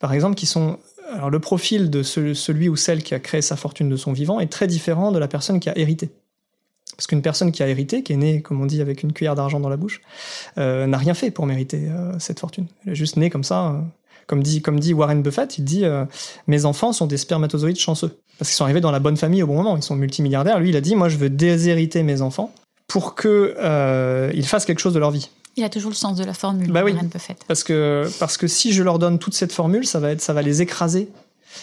par 0.00 0.14
exemple, 0.14 0.36
qui 0.36 0.46
sont... 0.46 0.78
Alors, 1.12 1.28
le 1.28 1.38
profil 1.38 1.90
de 1.90 2.02
ce- 2.02 2.32
celui 2.32 2.70
ou 2.70 2.76
celle 2.76 3.02
qui 3.02 3.14
a 3.14 3.20
créé 3.20 3.42
sa 3.42 3.56
fortune 3.56 3.90
de 3.90 3.96
son 3.96 4.14
vivant 4.14 4.40
est 4.40 4.50
très 4.50 4.66
différent 4.66 5.12
de 5.12 5.18
la 5.18 5.28
personne 5.28 5.60
qui 5.60 5.68
a 5.68 5.76
hérité. 5.76 6.08
Parce 7.00 7.06
qu'une 7.06 7.22
personne 7.22 7.50
qui 7.50 7.62
a 7.62 7.66
hérité, 7.66 8.02
qui 8.02 8.12
est 8.12 8.16
née, 8.16 8.42
comme 8.42 8.60
on 8.60 8.66
dit, 8.66 8.82
avec 8.82 9.02
une 9.02 9.14
cuillère 9.14 9.34
d'argent 9.34 9.58
dans 9.58 9.70
la 9.70 9.78
bouche, 9.78 10.02
euh, 10.58 10.86
n'a 10.86 10.98
rien 10.98 11.14
fait 11.14 11.30
pour 11.30 11.46
mériter 11.46 11.88
euh, 11.88 12.12
cette 12.18 12.38
fortune. 12.38 12.66
Elle 12.84 12.92
est 12.92 12.94
juste 12.94 13.16
née 13.16 13.30
comme 13.30 13.42
ça. 13.42 13.68
euh, 13.68 13.78
comme, 14.26 14.42
dit, 14.42 14.60
comme 14.60 14.78
dit 14.78 14.92
Warren 14.92 15.22
Buffett, 15.22 15.56
il 15.56 15.64
dit 15.64 15.84
Mes 16.46 16.66
enfants 16.66 16.92
sont 16.92 17.06
des 17.06 17.16
spermatozoïdes 17.16 17.78
chanceux. 17.78 18.18
Parce 18.38 18.50
qu'ils 18.50 18.56
sont 18.56 18.64
arrivés 18.64 18.82
dans 18.82 18.90
la 18.90 18.98
bonne 18.98 19.16
famille 19.16 19.42
au 19.42 19.46
bon 19.46 19.54
moment. 19.54 19.78
Ils 19.78 19.82
sont 19.82 19.96
multimilliardaires. 19.96 20.60
Lui, 20.60 20.68
il 20.68 20.76
a 20.76 20.82
dit 20.82 20.94
Moi, 20.94 21.08
je 21.08 21.16
veux 21.16 21.30
déshériter 21.30 22.02
mes 22.02 22.20
enfants 22.20 22.52
pour 22.86 23.14
qu'ils 23.14 23.54
ils 24.34 24.46
fassent 24.46 24.66
quelque 24.66 24.80
chose 24.80 24.92
de 24.92 24.98
leur 24.98 25.10
vie. 25.10 25.30
Il 25.56 25.64
a 25.64 25.70
toujours 25.70 25.92
le 25.92 25.96
sens 25.96 26.18
de 26.18 26.24
la 26.24 26.34
formule, 26.34 26.70
Bah 26.70 26.82
oui. 26.84 26.92
Warren 26.92 27.08
Buffett. 27.08 27.38
Parce 27.48 27.64
que, 27.64 28.06
parce 28.20 28.36
que 28.36 28.46
si 28.46 28.74
je 28.74 28.82
leur 28.82 28.98
donne 28.98 29.18
toute 29.18 29.32
cette 29.32 29.52
formule, 29.54 29.86
ça 29.86 30.00
va, 30.00 30.10
être, 30.10 30.20
ça 30.20 30.34
va 30.34 30.42
les 30.42 30.60
écraser, 30.60 31.08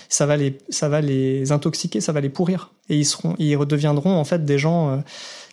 ça 0.10 0.26
va 0.26 0.38
les, 0.38 0.58
ça 0.70 0.90
va 0.90 1.02
les 1.02 1.52
intoxiquer, 1.52 2.02
ça 2.02 2.12
va 2.12 2.22
les 2.22 2.30
pourrir. 2.30 2.72
Et 2.90 2.98
ils, 2.98 3.06
seront, 3.06 3.36
ils 3.38 3.56
redeviendront 3.56 4.16
en 4.16 4.24
fait 4.24 4.46
des 4.46 4.58
gens 4.58 4.90
euh, 4.90 4.98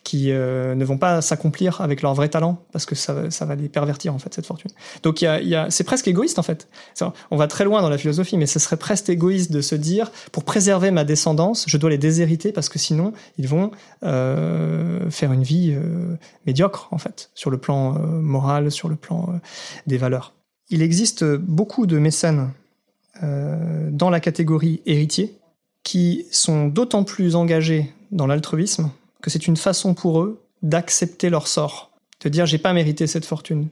qui 0.05 0.31
euh, 0.31 0.75
ne 0.75 0.85
vont 0.85 0.99
pas 0.99 1.21
s'accomplir 1.21 1.81
avec 1.81 2.03
leur 2.03 2.15
vrai 2.15 2.29
talent, 2.29 2.63
parce 2.73 2.87
que 2.87 2.95
ça, 2.95 3.31
ça 3.31 3.45
va 3.45 3.55
les 3.57 3.69
pervertir 3.69 4.15
en 4.15 4.19
fait, 4.19 4.33
cette 4.33 4.47
fortune. 4.47 4.71
Donc 5.03 5.23
il 5.23 5.49
y 5.49 5.55
a, 5.55 5.71
c'est 5.71 5.85
presque 5.85 6.07
égoïste 6.07 6.39
en 6.39 6.43
fait. 6.43 6.69
On 7.31 7.37
va 7.37 7.47
très 7.49 7.65
loin 7.65 7.83
dans 7.83 7.89
la 7.89 7.99
philosophie, 7.99 8.37
mais 8.37 8.47
ce 8.47 8.59
serait 8.59 8.77
presque 8.77 9.09
égoïste 9.09 9.51
de 9.51 9.61
se 9.61 9.75
dire, 9.75 10.13
pour 10.31 10.45
préserver 10.45 10.91
ma 10.91 11.05
descendance, 11.05 11.65
je 11.67 11.77
dois 11.77 11.91
les 11.91 11.99
déshériter, 11.99 12.53
parce 12.53 12.69
que 12.69 12.79
sinon, 12.79 13.13
ils 13.39 13.49
vont 13.49 13.71
euh, 14.05 15.11
faire 15.11 15.33
une 15.33 15.43
vie 15.43 15.75
médiocre 16.47 16.89
en 16.93 16.99
fait, 16.99 17.31
sur 17.35 17.51
le 17.51 17.59
plan 17.59 17.93
moral, 17.99 18.71
sur 18.71 18.89
le 18.89 18.97
plan 18.97 19.41
des 19.87 19.97
valeurs. 19.97 20.35
Il 20.71 20.83
existe 20.83 21.25
beaucoup 21.25 21.87
de 21.87 21.99
mécènes 21.99 22.51
dans 23.23 24.11
la 24.11 24.21
catégorie 24.21 24.81
héritier 24.87 25.39
qui 25.83 26.27
sont 26.31 26.67
d'autant 26.67 27.05
plus 27.05 27.37
engagés 27.37 27.93
dans 28.11 28.27
l'altruisme 28.27 28.91
que 29.23 29.31
c'est 29.31 29.47
une 29.47 29.57
façon 29.57 29.95
pour 29.95 30.21
eux 30.21 30.43
d'accepter 30.63 31.31
leur 31.31 31.47
sort, 31.47 31.93
de 32.23 32.29
dire 32.29 32.47
j'ai 32.47 32.59
pas 32.59 32.73
mérité 32.73 33.07
cette 33.07 33.25
fortune. 33.25 33.69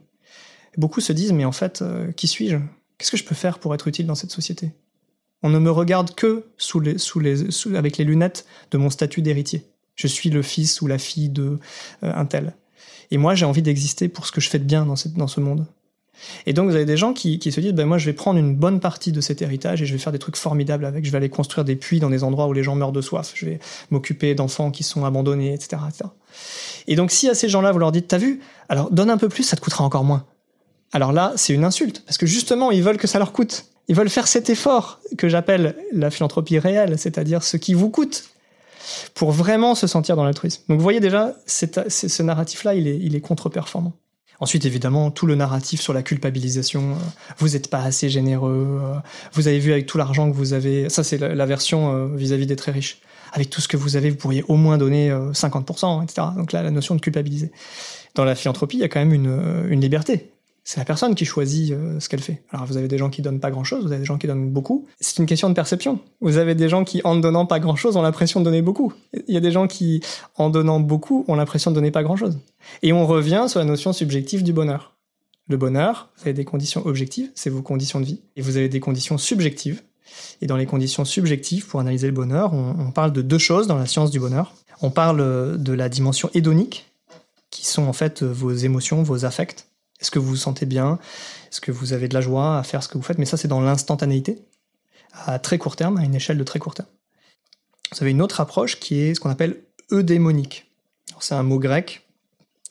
Beaucoup 0.76 1.00
se 1.00 1.12
disent 1.12 1.32
mais 1.32 1.44
en 1.44 1.52
fait 1.52 1.82
euh, 1.82 2.12
qui 2.12 2.26
suis-je? 2.26 2.56
Qu'est-ce 2.96 3.10
que 3.10 3.16
je 3.16 3.24
peux 3.24 3.34
faire 3.34 3.58
pour 3.58 3.74
être 3.74 3.88
utile 3.88 4.06
dans 4.06 4.14
cette 4.14 4.30
société? 4.30 4.72
On 5.42 5.50
ne 5.50 5.58
me 5.58 5.70
regarde 5.70 6.14
que 6.14 6.44
sous 6.56 6.80
les, 6.80 6.98
sous 6.98 7.18
les, 7.18 7.50
sous- 7.50 7.74
avec 7.74 7.98
les 7.98 8.04
lunettes 8.04 8.46
de 8.70 8.78
mon 8.78 8.90
statut 8.90 9.22
d'héritier. 9.22 9.66
Je 9.96 10.06
suis 10.06 10.30
le 10.30 10.42
fils 10.42 10.80
ou 10.80 10.86
la 10.86 10.98
fille 10.98 11.28
de 11.28 11.58
euh, 12.04 12.24
tel. 12.24 12.54
Et 13.10 13.18
moi 13.18 13.34
j'ai 13.34 13.44
envie 13.44 13.62
d'exister 13.62 14.08
pour 14.08 14.26
ce 14.26 14.32
que 14.32 14.40
je 14.40 14.48
fais 14.48 14.58
de 14.58 14.64
bien 14.64 14.86
dans, 14.86 14.96
cette, 14.96 15.14
dans 15.14 15.26
ce 15.26 15.40
monde. 15.40 15.66
Et 16.46 16.52
donc, 16.52 16.68
vous 16.68 16.74
avez 16.74 16.84
des 16.84 16.96
gens 16.96 17.12
qui, 17.12 17.38
se 17.40 17.60
disent, 17.60 17.72
ben 17.72 17.86
moi, 17.86 17.98
je 17.98 18.06
vais 18.06 18.12
prendre 18.12 18.38
une 18.38 18.54
bonne 18.54 18.80
partie 18.80 19.12
de 19.12 19.20
cet 19.20 19.42
héritage 19.42 19.82
et 19.82 19.86
je 19.86 19.92
vais 19.92 19.98
faire 19.98 20.12
des 20.12 20.18
trucs 20.18 20.36
formidables 20.36 20.84
avec. 20.84 21.04
Je 21.04 21.10
vais 21.10 21.16
aller 21.16 21.28
construire 21.28 21.64
des 21.64 21.76
puits 21.76 22.00
dans 22.00 22.10
des 22.10 22.24
endroits 22.24 22.46
où 22.46 22.52
les 22.52 22.62
gens 22.62 22.74
meurent 22.74 22.92
de 22.92 23.00
soif. 23.00 23.32
Je 23.34 23.46
vais 23.46 23.58
m'occuper 23.90 24.34
d'enfants 24.34 24.70
qui 24.70 24.82
sont 24.82 25.04
abandonnés, 25.04 25.54
etc., 25.54 25.82
etc. 25.88 26.10
Et 26.86 26.96
donc, 26.96 27.10
si 27.10 27.28
à 27.28 27.34
ces 27.34 27.48
gens-là, 27.48 27.72
vous 27.72 27.78
leur 27.78 27.92
dites, 27.92 28.08
t'as 28.08 28.18
vu, 28.18 28.40
alors 28.68 28.90
donne 28.90 29.10
un 29.10 29.18
peu 29.18 29.28
plus, 29.28 29.42
ça 29.42 29.56
te 29.56 29.60
coûtera 29.60 29.84
encore 29.84 30.04
moins. 30.04 30.24
Alors 30.92 31.12
là, 31.12 31.32
c'est 31.36 31.54
une 31.54 31.64
insulte. 31.64 32.04
Parce 32.04 32.18
que 32.18 32.26
justement, 32.26 32.70
ils 32.70 32.82
veulent 32.82 32.98
que 32.98 33.06
ça 33.06 33.18
leur 33.18 33.32
coûte. 33.32 33.66
Ils 33.88 33.96
veulent 33.96 34.10
faire 34.10 34.28
cet 34.28 34.50
effort 34.50 35.00
que 35.18 35.28
j'appelle 35.28 35.76
la 35.92 36.10
philanthropie 36.10 36.58
réelle, 36.58 36.98
c'est-à-dire 36.98 37.42
ce 37.42 37.56
qui 37.56 37.74
vous 37.74 37.90
coûte 37.90 38.30
pour 39.14 39.32
vraiment 39.32 39.74
se 39.74 39.86
sentir 39.86 40.16
dans 40.16 40.24
l'altruisme. 40.24 40.62
Donc, 40.68 40.78
vous 40.78 40.82
voyez 40.82 41.00
déjà, 41.00 41.34
ce 41.46 42.22
narratif-là, 42.22 42.74
il 42.74 42.86
est, 42.86 42.98
il 42.98 43.14
est 43.16 43.20
contre-performant. 43.20 43.92
Ensuite, 44.42 44.64
évidemment, 44.64 45.12
tout 45.12 45.26
le 45.26 45.36
narratif 45.36 45.80
sur 45.80 45.92
la 45.92 46.02
culpabilisation. 46.02 46.80
euh, 46.80 46.94
vous 47.38 47.50
n'êtes 47.50 47.70
pas 47.70 47.78
assez 47.78 48.08
généreux. 48.10 48.80
euh, 48.82 48.98
vous 49.34 49.46
avez 49.46 49.60
vu 49.60 49.70
avec 49.70 49.86
tout 49.86 49.98
l'argent 49.98 50.28
que 50.28 50.34
vous 50.34 50.52
avez. 50.52 50.88
Ça, 50.88 51.04
c'est 51.04 51.16
la, 51.16 51.46
version 51.46 51.94
euh, 51.94 52.08
vis-à-vis 52.16 52.46
des 52.46 52.56
très 52.56 52.72
riches. 52.72 52.98
Avec 53.32 53.50
tout 53.50 53.60
ce 53.60 53.68
que 53.68 53.76
vous 53.76 53.94
avez, 53.94 54.10
vous 54.10 54.16
pourriez 54.16 54.42
au 54.48 54.56
moins 54.56 54.78
donner 54.78 55.12
euh, 55.12 55.30
50%, 55.30 56.02
etc. 56.02 56.26
Donc 56.36 56.50
là, 56.50 56.64
la 56.64 56.72
notion 56.72 56.96
de 56.96 57.00
culpabiliser. 57.00 57.52
Dans 58.16 58.24
la 58.24 58.34
philanthropie, 58.34 58.78
il 58.78 58.80
y 58.80 58.84
a 58.84 58.88
quand 58.88 58.98
même 58.98 59.14
une 59.14 59.80
liberté. 59.80 60.32
C'est 60.64 60.78
la 60.78 60.84
personne 60.84 61.14
qui 61.16 61.24
choisit 61.24 61.72
euh, 61.72 61.98
ce 61.98 62.08
qu'elle 62.08 62.20
fait. 62.20 62.44
Alors 62.50 62.66
vous 62.66 62.76
avez 62.76 62.86
des 62.86 62.98
gens 62.98 63.10
qui 63.10 63.20
donnent 63.20 63.40
pas 63.40 63.50
grand-chose, 63.50 63.84
vous 63.84 63.90
avez 63.90 64.00
des 64.00 64.04
gens 64.04 64.18
qui 64.18 64.28
donnent 64.28 64.50
beaucoup. 64.50 64.86
C'est 65.00 65.18
une 65.18 65.26
question 65.26 65.48
de 65.48 65.54
perception. 65.54 65.98
Vous 66.20 66.36
avez 66.36 66.54
des 66.54 66.68
gens 66.68 66.84
qui, 66.84 67.00
en 67.04 67.16
donnant 67.16 67.46
pas 67.46 67.58
grand-chose, 67.58 67.96
ont 67.96 68.02
l'impression 68.02 68.40
de 68.40 68.44
donner 68.44 68.62
beaucoup. 68.62 68.92
Il 69.26 69.34
y 69.34 69.36
a 69.36 69.40
des 69.40 69.50
gens 69.50 69.66
qui, 69.66 70.02
en 70.36 70.50
donnant 70.50 70.78
beaucoup, 70.78 71.24
ont 71.26 71.34
l'impression 71.34 71.72
de 71.72 71.74
donner 71.74 71.90
pas 71.90 72.04
grand-chose. 72.04 72.38
Et 72.82 72.92
on 72.92 73.06
revient 73.06 73.46
sur 73.48 73.58
la 73.58 73.64
notion 73.64 73.92
subjective 73.92 74.44
du 74.44 74.52
bonheur. 74.52 74.94
Le 75.48 75.56
bonheur, 75.56 76.10
vous 76.16 76.22
avez 76.22 76.34
des 76.34 76.44
conditions 76.44 76.86
objectives, 76.86 77.30
c'est 77.34 77.50
vos 77.50 77.62
conditions 77.62 78.00
de 78.00 78.04
vie, 78.04 78.20
et 78.36 78.42
vous 78.42 78.56
avez 78.56 78.68
des 78.68 78.80
conditions 78.80 79.18
subjectives. 79.18 79.82
Et 80.40 80.46
dans 80.46 80.56
les 80.56 80.66
conditions 80.66 81.04
subjectives, 81.04 81.66
pour 81.66 81.80
analyser 81.80 82.06
le 82.06 82.12
bonheur, 82.12 82.54
on, 82.54 82.76
on 82.78 82.90
parle 82.92 83.12
de 83.12 83.22
deux 83.22 83.38
choses 83.38 83.66
dans 83.66 83.78
la 83.78 83.86
science 83.86 84.12
du 84.12 84.20
bonheur. 84.20 84.54
On 84.80 84.90
parle 84.90 85.20
euh, 85.20 85.56
de 85.56 85.72
la 85.72 85.88
dimension 85.88 86.30
hédonique, 86.34 86.92
qui 87.50 87.66
sont 87.66 87.84
en 87.84 87.92
fait 87.92 88.22
euh, 88.22 88.26
vos 88.26 88.52
émotions, 88.52 89.02
vos 89.02 89.24
affects. 89.24 89.66
Est-ce 90.02 90.10
que 90.10 90.18
vous 90.18 90.30
vous 90.30 90.36
sentez 90.36 90.66
bien? 90.66 90.98
Est-ce 91.50 91.60
que 91.60 91.70
vous 91.70 91.92
avez 91.92 92.08
de 92.08 92.14
la 92.14 92.20
joie 92.20 92.58
à 92.58 92.62
faire 92.64 92.82
ce 92.82 92.88
que 92.88 92.98
vous 92.98 93.04
faites? 93.04 93.18
Mais 93.18 93.24
ça, 93.24 93.36
c'est 93.36 93.48
dans 93.48 93.60
l'instantanéité, 93.60 94.42
à 95.12 95.38
très 95.38 95.58
court 95.58 95.76
terme, 95.76 95.96
à 95.96 96.04
une 96.04 96.14
échelle 96.14 96.38
de 96.38 96.44
très 96.44 96.58
court 96.58 96.74
terme. 96.74 96.88
Vous 97.92 97.98
avez 98.02 98.10
une 98.10 98.20
autre 98.20 98.40
approche 98.40 98.80
qui 98.80 98.98
est 98.98 99.14
ce 99.14 99.20
qu'on 99.20 99.30
appelle 99.30 99.62
eudémonique. 99.92 100.72
C'est 101.20 101.36
un 101.36 101.44
mot 101.44 101.60
grec, 101.60 102.04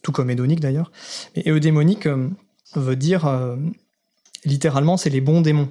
tout 0.01 0.11
comme 0.11 0.29
hédonique 0.29 0.59
d'ailleurs. 0.59 0.91
Mais 1.35 1.43
eudémonique 1.47 2.05
euh, 2.05 2.27
veut 2.75 2.97
dire, 2.97 3.25
euh, 3.25 3.55
littéralement, 4.43 4.97
c'est 4.97 5.09
les 5.09 5.21
bons 5.21 5.39
démons. 5.39 5.69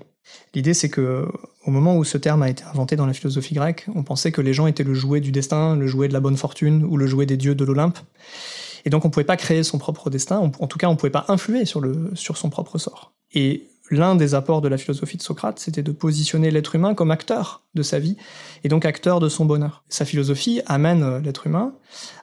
L'idée, 0.54 0.72
c'est 0.72 0.88
que 0.88 1.28
au 1.66 1.70
moment 1.70 1.96
où 1.96 2.04
ce 2.04 2.16
terme 2.16 2.42
a 2.42 2.48
été 2.48 2.64
inventé 2.64 2.96
dans 2.96 3.04
la 3.04 3.12
philosophie 3.12 3.54
grecque, 3.54 3.86
on 3.94 4.02
pensait 4.02 4.32
que 4.32 4.40
les 4.40 4.54
gens 4.54 4.66
étaient 4.66 4.84
le 4.84 4.94
jouet 4.94 5.20
du 5.20 5.30
destin, 5.30 5.76
le 5.76 5.86
jouet 5.86 6.08
de 6.08 6.14
la 6.14 6.20
bonne 6.20 6.36
fortune 6.36 6.84
ou 6.84 6.96
le 6.96 7.06
jouet 7.06 7.26
des 7.26 7.36
dieux 7.36 7.54
de 7.54 7.64
l'Olympe. 7.64 7.98
Et 8.84 8.90
donc, 8.90 9.04
on 9.04 9.10
pouvait 9.10 9.24
pas 9.24 9.36
créer 9.36 9.62
son 9.62 9.78
propre 9.78 10.10
destin. 10.10 10.38
En 10.38 10.66
tout 10.66 10.78
cas, 10.78 10.88
on 10.88 10.96
pouvait 10.96 11.10
pas 11.10 11.24
influer 11.28 11.64
sur, 11.64 11.80
le, 11.80 12.10
sur 12.14 12.36
son 12.36 12.50
propre 12.50 12.78
sort. 12.78 13.12
Et 13.32 13.68
l'un 13.90 14.14
des 14.14 14.34
apports 14.34 14.60
de 14.60 14.68
la 14.68 14.78
philosophie 14.78 15.16
de 15.16 15.22
Socrate, 15.22 15.58
c'était 15.58 15.82
de 15.82 15.92
positionner 15.92 16.50
l'être 16.50 16.74
humain 16.74 16.94
comme 16.94 17.10
acteur 17.10 17.62
de 17.74 17.82
sa 17.82 17.98
vie 17.98 18.16
et 18.64 18.68
donc 18.68 18.84
acteur 18.84 19.20
de 19.20 19.28
son 19.28 19.44
bonheur. 19.44 19.84
Sa 19.88 20.04
philosophie 20.04 20.62
amène 20.66 21.02
euh, 21.02 21.20
l'être 21.20 21.46
humain 21.46 21.72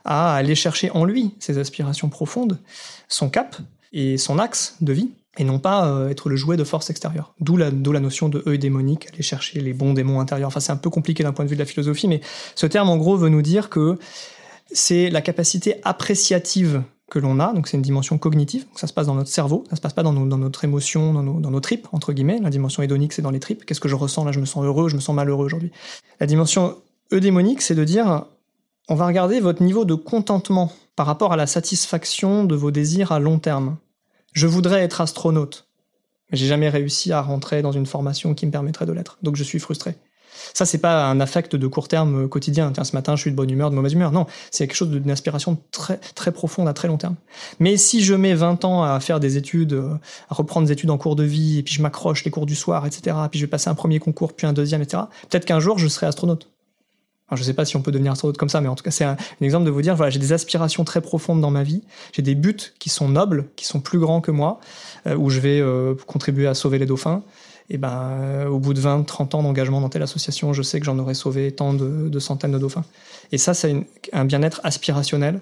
à 0.05 0.33
aller 0.33 0.55
chercher 0.55 0.89
en 0.91 1.05
lui 1.05 1.35
ses 1.39 1.57
aspirations 1.57 2.09
profondes, 2.09 2.57
son 3.07 3.29
cap 3.29 3.57
et 3.93 4.17
son 4.17 4.39
axe 4.39 4.75
de 4.81 4.93
vie, 4.93 5.09
et 5.37 5.43
non 5.43 5.59
pas 5.59 5.87
euh, 5.87 6.09
être 6.09 6.29
le 6.29 6.35
jouet 6.35 6.57
de 6.57 6.63
forces 6.63 6.89
extérieures. 6.89 7.33
D'où 7.39 7.57
la, 7.57 7.69
d'où 7.69 7.91
la 7.91 7.99
notion 7.99 8.27
de 8.29 8.43
eudémonique, 8.47 9.07
aller 9.13 9.21
chercher 9.21 9.59
les 9.61 9.73
bons 9.73 9.93
démons 9.93 10.19
intérieurs. 10.19 10.47
Enfin, 10.47 10.59
c'est 10.59 10.71
un 10.71 10.77
peu 10.77 10.89
compliqué 10.89 11.23
d'un 11.23 11.31
point 11.31 11.45
de 11.45 11.49
vue 11.49 11.55
de 11.55 11.61
la 11.61 11.65
philosophie, 11.65 12.07
mais 12.07 12.21
ce 12.55 12.65
terme, 12.65 12.89
en 12.89 12.97
gros, 12.97 13.17
veut 13.17 13.29
nous 13.29 13.41
dire 13.41 13.69
que 13.69 13.97
c'est 14.71 15.09
la 15.09 15.21
capacité 15.21 15.75
appréciative 15.83 16.83
que 17.09 17.19
l'on 17.19 17.39
a, 17.39 17.53
donc 17.53 17.67
c'est 17.67 17.77
une 17.77 17.83
dimension 17.83 18.17
cognitive, 18.17 18.65
ça 18.75 18.85
se 18.85 18.93
passe 18.93 19.07
dans 19.07 19.15
notre 19.15 19.29
cerveau, 19.29 19.63
ça 19.69 19.77
se 19.77 19.81
passe 19.81 19.93
pas 19.93 20.03
dans 20.03 20.11
notre 20.13 20.65
émotion, 20.65 21.13
dans 21.13 21.23
nos, 21.23 21.39
dans 21.39 21.51
nos 21.51 21.61
tripes, 21.61 21.87
entre 21.93 22.11
guillemets. 22.11 22.39
La 22.41 22.49
dimension 22.49 22.83
hédonique, 22.83 23.13
c'est 23.13 23.21
dans 23.21 23.31
les 23.31 23.39
tripes. 23.39 23.65
Qu'est-ce 23.65 23.79
que 23.79 23.87
je 23.87 23.95
ressens 23.95 24.25
là? 24.25 24.31
Je 24.33 24.41
me 24.41 24.45
sens 24.45 24.65
heureux, 24.65 24.89
je 24.89 24.95
me 24.95 25.01
sens 25.01 25.15
malheureux 25.15 25.45
aujourd'hui. 25.45 25.71
La 26.19 26.27
dimension 26.27 26.75
eudémonique, 27.13 27.61
c'est 27.61 27.75
de 27.75 27.85
dire, 27.85 28.25
on 28.89 28.95
va 28.95 29.07
regarder 29.07 29.39
votre 29.39 29.63
niveau 29.63 29.85
de 29.85 29.93
contentement 29.93 30.71
par 30.97 31.05
rapport 31.05 31.31
à 31.31 31.37
la 31.37 31.47
satisfaction 31.47 32.43
de 32.43 32.55
vos 32.55 32.71
désirs 32.71 33.13
à 33.13 33.19
long 33.19 33.39
terme. 33.39 33.77
Je 34.33 34.47
voudrais 34.47 34.81
être 34.81 34.99
astronaute, 34.99 35.69
mais 36.29 36.37
j'ai 36.37 36.47
jamais 36.47 36.67
réussi 36.67 37.13
à 37.13 37.21
rentrer 37.21 37.61
dans 37.61 37.71
une 37.71 37.85
formation 37.85 38.33
qui 38.33 38.45
me 38.45 38.51
permettrait 38.51 38.85
de 38.85 38.91
l'être, 38.91 39.17
donc 39.21 39.37
je 39.37 39.43
suis 39.43 39.59
frustré. 39.59 39.95
Ça, 40.53 40.65
c'est 40.65 40.77
pas 40.77 41.05
un 41.05 41.19
affect 41.19 41.55
de 41.55 41.67
court 41.67 41.87
terme 41.87 42.23
euh, 42.23 42.27
quotidien. 42.27 42.71
Tiens, 42.71 42.83
ce 42.83 42.95
matin, 42.95 43.15
je 43.15 43.21
suis 43.21 43.31
de 43.31 43.35
bonne 43.35 43.49
humeur, 43.49 43.69
de 43.69 43.75
mauvaise 43.75 43.93
humeur. 43.93 44.11
Non, 44.11 44.25
c'est 44.51 44.67
quelque 44.67 44.75
chose 44.75 44.89
d'une 44.89 45.09
aspiration 45.09 45.57
très, 45.71 45.97
très 46.15 46.31
profonde 46.31 46.67
à 46.67 46.73
très 46.73 46.87
long 46.87 46.97
terme. 46.97 47.15
Mais 47.59 47.77
si 47.77 48.03
je 48.03 48.13
mets 48.13 48.33
20 48.33 48.65
ans 48.65 48.83
à 48.83 48.99
faire 48.99 49.19
des 49.19 49.37
études, 49.37 49.73
euh, 49.73 49.93
à 50.29 50.35
reprendre 50.35 50.67
des 50.67 50.73
études 50.73 50.89
en 50.89 50.97
cours 50.97 51.15
de 51.15 51.23
vie, 51.23 51.59
et 51.59 51.63
puis 51.63 51.73
je 51.73 51.81
m'accroche 51.81 52.23
les 52.23 52.31
cours 52.31 52.45
du 52.45 52.55
soir, 52.55 52.85
etc., 52.85 53.15
puis 53.29 53.39
je 53.39 53.45
vais 53.45 53.49
passer 53.49 53.69
un 53.69 53.75
premier 53.75 53.99
concours, 53.99 54.33
puis 54.33 54.47
un 54.47 54.53
deuxième, 54.53 54.81
etc., 54.81 55.03
peut-être 55.29 55.45
qu'un 55.45 55.59
jour, 55.59 55.77
je 55.77 55.87
serai 55.87 56.05
astronaute. 56.05 56.49
Je 57.33 57.43
sais 57.43 57.53
pas 57.53 57.65
si 57.65 57.75
on 57.75 57.81
peut 57.81 57.91
devenir 57.91 58.13
astronaute 58.13 58.37
comme 58.37 58.47
ça, 58.47 58.61
mais 58.61 58.69
en 58.69 58.75
tout 58.75 58.85
cas, 58.85 58.91
c'est 58.91 59.03
un, 59.03 59.17
exemple 59.41 59.65
de 59.65 59.71
vous 59.71 59.81
dire, 59.81 59.97
voilà, 59.97 60.09
j'ai 60.09 60.19
des 60.19 60.31
aspirations 60.31 60.85
très 60.85 61.01
profondes 61.01 61.41
dans 61.41 61.51
ma 61.51 61.63
vie, 61.63 61.83
j'ai 62.13 62.21
des 62.21 62.35
buts 62.35 62.55
qui 62.79 62.87
sont 62.89 63.09
nobles, 63.09 63.49
qui 63.57 63.65
sont 63.65 63.81
plus 63.81 63.99
grands 63.99 64.21
que 64.21 64.31
moi, 64.31 64.61
euh, 65.07 65.17
où 65.17 65.29
je 65.29 65.41
vais 65.41 65.61
contribuer 66.05 66.47
à 66.47 66.53
sauver 66.53 66.79
les 66.79 66.85
dauphins 66.85 67.23
et 67.69 67.77
ben, 67.77 67.91
euh, 67.91 68.47
au 68.47 68.59
bout 68.59 68.73
de 68.73 68.79
20, 68.79 69.03
30 69.03 69.35
ans 69.35 69.43
d'engagement 69.43 69.81
dans 69.81 69.89
telle 69.89 70.03
association, 70.03 70.53
je 70.53 70.61
sais 70.61 70.79
que 70.79 70.85
j'en 70.85 70.97
aurais 70.99 71.13
sauvé 71.13 71.51
tant 71.51 71.73
de, 71.73 72.19
centaines 72.19 72.51
de 72.51 72.59
dauphins. 72.59 72.85
Et 73.31 73.37
ça, 73.37 73.53
c'est 73.53 73.75
un 74.13 74.25
bien-être 74.25 74.61
aspirationnel 74.63 75.41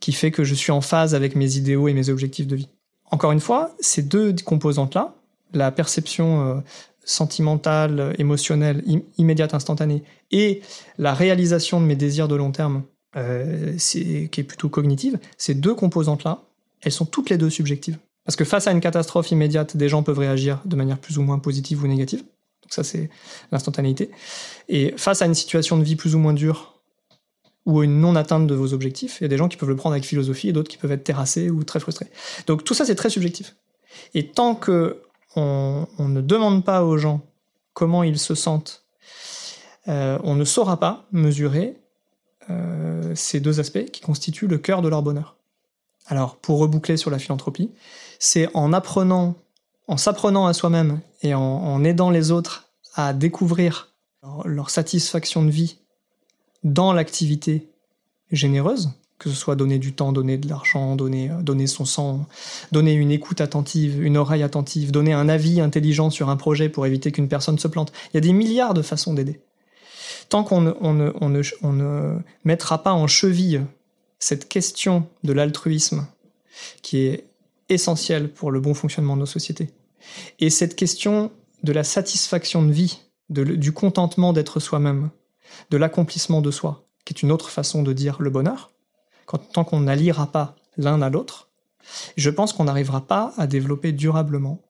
qui 0.00 0.12
fait 0.12 0.30
que 0.30 0.44
je 0.44 0.54
suis 0.54 0.72
en 0.72 0.80
phase 0.80 1.14
avec 1.14 1.36
mes 1.36 1.56
idéaux 1.56 1.88
et 1.88 1.92
mes 1.92 2.08
objectifs 2.08 2.46
de 2.46 2.56
vie. 2.56 2.68
Encore 3.10 3.32
une 3.32 3.40
fois, 3.40 3.74
ces 3.80 4.02
deux 4.02 4.34
composantes-là, 4.44 5.14
la 5.52 5.70
perception 5.70 6.46
euh, 6.46 6.60
sentimentale, 7.04 8.14
émotionnelle, 8.18 8.82
im 8.86 9.00
immédiate, 9.18 9.54
instantanée, 9.54 10.02
et 10.30 10.62
la 10.98 11.14
réalisation 11.14 11.80
de 11.80 11.86
mes 11.86 11.96
désirs 11.96 12.28
de 12.28 12.36
long 12.36 12.52
terme, 12.52 12.82
euh, 13.16 13.76
qui 13.78 14.28
est 14.36 14.42
plutôt 14.42 14.68
cognitive, 14.68 15.18
ces 15.36 15.54
deux 15.54 15.74
composantes-là, 15.74 16.42
elles 16.82 16.92
sont 16.92 17.06
toutes 17.06 17.30
les 17.30 17.38
deux 17.38 17.50
subjectives. 17.50 17.98
Parce 18.28 18.36
que 18.36 18.44
face 18.44 18.66
à 18.66 18.72
une 18.72 18.80
catastrophe 18.80 19.30
immédiate, 19.30 19.74
des 19.78 19.88
gens 19.88 20.02
peuvent 20.02 20.18
réagir 20.18 20.60
de 20.66 20.76
manière 20.76 20.98
plus 20.98 21.16
ou 21.16 21.22
moins 21.22 21.38
positive 21.38 21.82
ou 21.82 21.86
négative. 21.86 22.18
Donc 22.18 22.74
ça, 22.74 22.84
c'est 22.84 23.08
l'instantanéité. 23.50 24.10
Et 24.68 24.92
face 24.98 25.22
à 25.22 25.24
une 25.24 25.34
situation 25.34 25.78
de 25.78 25.82
vie 25.82 25.96
plus 25.96 26.14
ou 26.14 26.18
moins 26.18 26.34
dure 26.34 26.78
ou 27.64 27.82
une 27.82 28.02
non-atteinte 28.02 28.46
de 28.46 28.54
vos 28.54 28.74
objectifs, 28.74 29.16
il 29.18 29.22
y 29.22 29.24
a 29.24 29.28
des 29.28 29.38
gens 29.38 29.48
qui 29.48 29.56
peuvent 29.56 29.70
le 29.70 29.76
prendre 29.76 29.94
avec 29.94 30.04
philosophie 30.04 30.50
et 30.50 30.52
d'autres 30.52 30.68
qui 30.68 30.76
peuvent 30.76 30.92
être 30.92 31.04
terrassés 31.04 31.48
ou 31.48 31.64
très 31.64 31.80
frustrés. 31.80 32.08
Donc 32.46 32.64
tout 32.64 32.74
ça, 32.74 32.84
c'est 32.84 32.96
très 32.96 33.08
subjectif. 33.08 33.56
Et 34.12 34.28
tant 34.28 34.54
que 34.54 35.00
on, 35.34 35.86
on, 35.98 36.08
ne 36.10 36.20
demande 36.20 36.66
pas 36.66 36.84
aux 36.84 36.98
gens 36.98 37.22
comment 37.72 38.02
ils 38.02 38.18
se 38.18 38.34
sentent, 38.34 38.84
euh, 39.88 40.18
on 40.22 40.34
ne 40.34 40.44
saura 40.44 40.78
pas 40.78 41.06
mesurer 41.12 41.78
euh, 42.50 43.14
ces 43.14 43.40
deux 43.40 43.58
aspects 43.58 43.86
qui 43.86 44.02
constituent 44.02 44.48
le 44.48 44.58
cœur 44.58 44.82
de 44.82 44.88
leur 44.90 45.02
bonheur. 45.02 45.37
Alors, 46.08 46.36
pour 46.36 46.58
reboucler 46.58 46.96
sur 46.96 47.10
la 47.10 47.18
philanthropie, 47.18 47.70
c'est 48.18 48.48
en 48.54 48.72
apprenant, 48.72 49.36
en 49.86 49.98
s'apprenant 49.98 50.46
à 50.46 50.54
soi-même 50.54 51.00
et 51.22 51.34
en, 51.34 51.84
aidant 51.84 52.10
les 52.10 52.30
autres 52.30 52.70
à 52.94 53.12
découvrir 53.12 53.92
leur, 54.44 54.70
satisfaction 54.70 55.44
de 55.44 55.50
vie 55.50 55.76
dans 56.64 56.92
l'activité 56.92 57.68
généreuse, 58.32 58.90
que 59.18 59.28
ce 59.28 59.36
soit 59.36 59.54
donner 59.54 59.78
du 59.78 59.92
temps, 59.92 60.12
donner 60.12 60.38
de 60.38 60.48
l'argent, 60.48 60.96
donner, 60.96 61.30
donner 61.42 61.66
son 61.66 61.84
sang, 61.84 62.26
donner 62.72 62.94
une 62.94 63.10
écoute 63.10 63.40
attentive, 63.42 64.02
une 64.02 64.16
oreille 64.16 64.42
attentive, 64.42 64.90
donner 64.90 65.12
un 65.12 65.28
avis 65.28 65.60
intelligent 65.60 66.08
sur 66.08 66.30
un 66.30 66.36
projet 66.36 66.70
pour 66.70 66.86
éviter 66.86 67.12
qu'une 67.12 67.28
personne 67.28 67.58
se 67.58 67.68
plante. 67.68 67.92
Il 68.08 68.16
y 68.16 68.18
a 68.18 68.22
des 68.22 68.32
milliards 68.32 68.74
de 68.74 68.82
façons 68.82 69.12
d'aider. 69.12 69.40
Tant 70.30 70.42
qu'on 70.42 70.62
ne, 70.62 70.72
on 70.80 70.94
ne, 70.94 71.12
on 71.20 71.28
ne, 71.28 71.42
on 71.62 71.72
ne 71.72 72.18
mettra 72.44 72.82
pas 72.82 72.92
en 72.92 73.06
cheville 73.06 73.62
cette 74.18 74.48
question 74.48 75.08
de 75.24 75.32
l'altruisme 75.32 76.06
qui 76.82 77.06
est 77.06 77.28
essentielle 77.68 78.32
pour 78.32 78.50
le 78.50 78.60
bon 78.60 78.74
fonctionnement 78.74 79.14
de 79.14 79.20
nos 79.20 79.26
sociétés. 79.26 79.70
Et 80.38 80.50
cette 80.50 80.76
question 80.76 81.30
de 81.62 81.72
la 81.72 81.84
satisfaction 81.84 82.62
de 82.62 82.72
vie, 82.72 83.02
du 83.28 83.72
contentement 83.72 84.32
d'être 84.32 84.60
soi-même, 84.60 85.10
de 85.70 85.76
l'accomplissement 85.76 86.40
de 86.40 86.50
soi, 86.50 86.86
qui 87.04 87.12
est 87.12 87.22
une 87.22 87.32
autre 87.32 87.50
façon 87.50 87.82
de 87.82 87.92
dire 87.92 88.16
le 88.20 88.30
bonheur, 88.30 88.72
tant 89.52 89.64
qu'on 89.64 89.80
n'alliera 89.80 90.30
pas 90.32 90.56
l'un 90.76 91.02
à 91.02 91.10
l'autre, 91.10 91.50
je 92.16 92.30
pense 92.30 92.52
qu'on 92.52 92.64
n'arrivera 92.64 93.06
pas 93.06 93.34
à 93.36 93.46
développer 93.46 93.92
durablement 93.92 94.62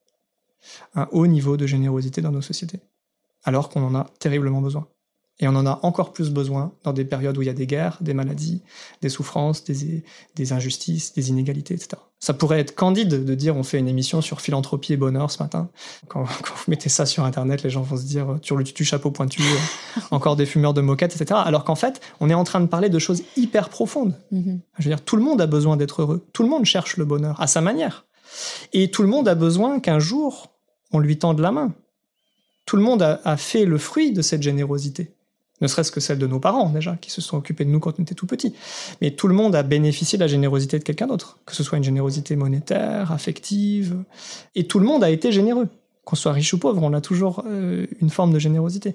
un 0.94 1.08
haut 1.12 1.26
niveau 1.26 1.56
de 1.56 1.66
générosité 1.66 2.20
dans 2.20 2.32
nos 2.32 2.42
sociétés, 2.42 2.80
alors 3.44 3.68
qu'on 3.68 3.82
en 3.82 3.94
a 3.94 4.10
terriblement 4.18 4.60
besoin. 4.60 4.88
Et 5.40 5.46
on 5.46 5.54
en 5.54 5.66
a 5.66 5.78
encore 5.82 6.12
plus 6.12 6.30
besoin 6.30 6.72
dans 6.82 6.92
des 6.92 7.04
périodes 7.04 7.38
où 7.38 7.42
il 7.42 7.46
y 7.46 7.50
a 7.50 7.54
des 7.54 7.66
guerres, 7.66 7.98
des 8.00 8.12
maladies, 8.12 8.60
des 9.02 9.08
souffrances, 9.08 9.62
des, 9.62 10.02
des 10.34 10.52
injustices, 10.52 11.12
des 11.12 11.28
inégalités, 11.30 11.74
etc. 11.74 11.90
Ça 12.18 12.34
pourrait 12.34 12.58
être 12.58 12.74
candide 12.74 13.24
de 13.24 13.34
dire 13.36 13.56
on 13.56 13.62
fait 13.62 13.78
une 13.78 13.86
émission 13.86 14.20
sur 14.20 14.40
philanthropie 14.40 14.94
et 14.94 14.96
bonheur 14.96 15.30
ce 15.30 15.40
matin. 15.40 15.70
Quand, 16.08 16.24
quand 16.42 16.54
vous 16.56 16.64
mettez 16.66 16.88
ça 16.88 17.06
sur 17.06 17.24
Internet, 17.24 17.62
les 17.62 17.70
gens 17.70 17.82
vont 17.82 17.96
se 17.96 18.02
dire 18.02 18.38
sur 18.42 18.56
le 18.56 18.64
tutu 18.64 18.84
chapeau 18.84 19.12
pointu, 19.12 19.42
encore 20.10 20.34
des 20.34 20.46
fumeurs 20.46 20.74
de 20.74 20.80
moquettes, 20.80 21.14
etc. 21.14 21.40
Alors 21.44 21.62
qu'en 21.62 21.76
fait, 21.76 22.00
on 22.18 22.28
est 22.30 22.34
en 22.34 22.44
train 22.44 22.60
de 22.60 22.66
parler 22.66 22.88
de 22.88 22.98
choses 22.98 23.22
hyper 23.36 23.68
profondes. 23.68 24.14
Mm 24.32 24.40
-hmm. 24.40 24.58
Je 24.78 24.84
veux 24.84 24.90
dire, 24.90 25.04
tout 25.04 25.16
le 25.16 25.22
monde 25.22 25.40
a 25.40 25.46
besoin 25.46 25.76
d'être 25.76 26.02
heureux. 26.02 26.26
Tout 26.32 26.42
le 26.42 26.48
monde 26.48 26.64
cherche 26.64 26.96
le 26.96 27.04
bonheur 27.04 27.40
à 27.40 27.46
sa 27.46 27.60
manière. 27.60 28.06
Et 28.72 28.90
tout 28.90 29.02
le 29.02 29.08
monde 29.08 29.28
a 29.28 29.36
besoin 29.36 29.80
qu'un 29.80 30.00
jour, 30.00 30.48
on 30.90 30.98
lui 30.98 31.16
tende 31.16 31.40
la 31.40 31.52
main. 31.52 31.72
Tout 32.66 32.76
le 32.76 32.82
monde 32.82 33.02
a, 33.02 33.20
a 33.24 33.36
fait 33.36 33.64
le 33.64 33.78
fruit 33.78 34.12
de 34.12 34.22
cette 34.22 34.42
générosité 34.42 35.14
ne 35.60 35.66
serait-ce 35.66 35.90
que 35.90 36.00
celle 36.00 36.18
de 36.18 36.26
nos 36.26 36.40
parents 36.40 36.68
déjà, 36.68 36.96
qui 36.96 37.10
se 37.10 37.20
sont 37.20 37.36
occupés 37.36 37.64
de 37.64 37.70
nous 37.70 37.80
quand 37.80 37.98
on 37.98 38.02
était 38.02 38.14
tout 38.14 38.26
petit. 38.26 38.54
Mais 39.00 39.10
tout 39.10 39.28
le 39.28 39.34
monde 39.34 39.54
a 39.54 39.62
bénéficié 39.62 40.18
de 40.18 40.22
la 40.22 40.28
générosité 40.28 40.78
de 40.78 40.84
quelqu'un 40.84 41.06
d'autre, 41.06 41.38
que 41.46 41.54
ce 41.54 41.62
soit 41.62 41.78
une 41.78 41.84
générosité 41.84 42.36
monétaire, 42.36 43.12
affective, 43.12 43.96
et 44.54 44.66
tout 44.66 44.78
le 44.78 44.86
monde 44.86 45.04
a 45.04 45.10
été 45.10 45.32
généreux. 45.32 45.68
Qu'on 46.04 46.16
soit 46.16 46.32
riche 46.32 46.54
ou 46.54 46.58
pauvre, 46.58 46.82
on 46.82 46.94
a 46.94 47.02
toujours 47.02 47.44
euh, 47.46 47.86
une 48.00 48.08
forme 48.08 48.32
de 48.32 48.38
générosité. 48.38 48.94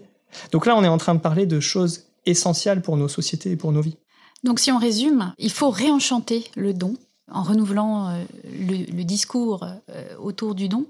Donc 0.51 0.65
là, 0.65 0.75
on 0.75 0.83
est 0.83 0.87
en 0.87 0.97
train 0.97 1.13
de 1.13 1.19
parler 1.19 1.45
de 1.45 1.59
choses 1.59 2.05
essentielles 2.25 2.81
pour 2.81 2.97
nos 2.97 3.07
sociétés 3.07 3.51
et 3.51 3.55
pour 3.55 3.71
nos 3.71 3.81
vies. 3.81 3.97
Donc 4.43 4.59
si 4.59 4.71
on 4.71 4.79
résume, 4.79 5.33
il 5.37 5.51
faut 5.51 5.69
réenchanter 5.69 6.45
le 6.55 6.73
don 6.73 6.95
en 7.31 7.43
renouvelant 7.43 8.09
euh, 8.09 8.23
le, 8.45 9.03
discours 9.03 9.63
euh, 9.63 10.15
autour 10.19 10.55
du 10.55 10.67
don 10.67 10.85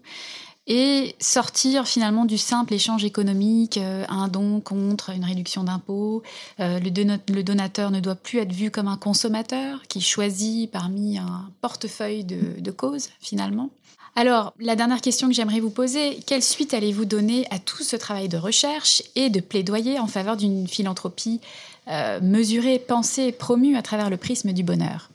et 0.66 1.16
sortir 1.20 1.88
finalement 1.88 2.26
du 2.26 2.38
simple 2.38 2.74
échange 2.74 3.04
économique, 3.04 3.78
euh, 3.78 4.06
un 4.08 4.30
don 4.30 4.62
contre 4.62 5.10
une 5.10 5.26
réduction 5.26 5.64
d'impôts. 5.64 6.24
Euh, 6.60 6.80
le, 6.80 6.90
don 6.90 7.20
le, 7.30 7.44
donateur 7.44 7.92
ne 7.92 8.00
doit 8.00 8.16
plus 8.16 8.40
être 8.40 8.54
vu 8.54 8.72
comme 8.72 8.88
un 8.88 8.98
consommateur 8.98 9.82
qui 9.90 10.00
choisit 10.00 10.72
parmi 10.72 11.18
un 11.18 11.50
portefeuille 11.62 12.24
de, 12.24 12.72
causes 12.72 13.10
finalement. 13.20 13.70
Alors, 14.16 14.54
la 14.60 14.76
dernière 14.76 15.02
question 15.02 15.28
que 15.28 15.34
j'aimerais 15.34 15.60
vous 15.60 15.70
poser, 15.70 16.20
quelle 16.26 16.44
suite 16.44 16.74
allez-vous 16.74 17.06
donner 17.06 17.46
à 17.50 17.60
tout 17.60 17.84
ce 17.84 17.96
travail 17.96 18.30
de 18.30 18.38
recherche 18.38 19.04
et 19.16 19.30
de 19.30 19.40
plaidoyer 19.40 20.00
en 20.00 20.08
faveur 20.08 20.38
d'une 20.38 20.68
philanthropie 20.68 21.42
euh, 21.88 22.20
mesurée, 22.22 22.80
pensée, 22.80 23.32
promue 23.32 23.76
à 23.76 23.82
travers 23.82 24.10
le 24.10 24.18
prisme 24.18 24.54
du 24.54 24.64
bonheur? 24.64 25.10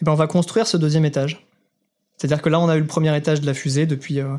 Eh 0.00 0.04
ben, 0.04 0.12
On 0.12 0.16
va 0.16 0.26
construire 0.26 0.66
ce 0.66 0.76
deuxième 0.76 1.04
étage. 1.04 1.46
C'est-à-dire 2.22 2.40
que 2.40 2.50
là, 2.50 2.60
on 2.60 2.68
a 2.68 2.76
eu 2.76 2.78
le 2.80 2.86
premier 2.86 3.16
étage 3.16 3.40
de 3.40 3.46
la 3.46 3.52
fusée 3.52 3.84
depuis, 3.84 4.20
euh, 4.20 4.36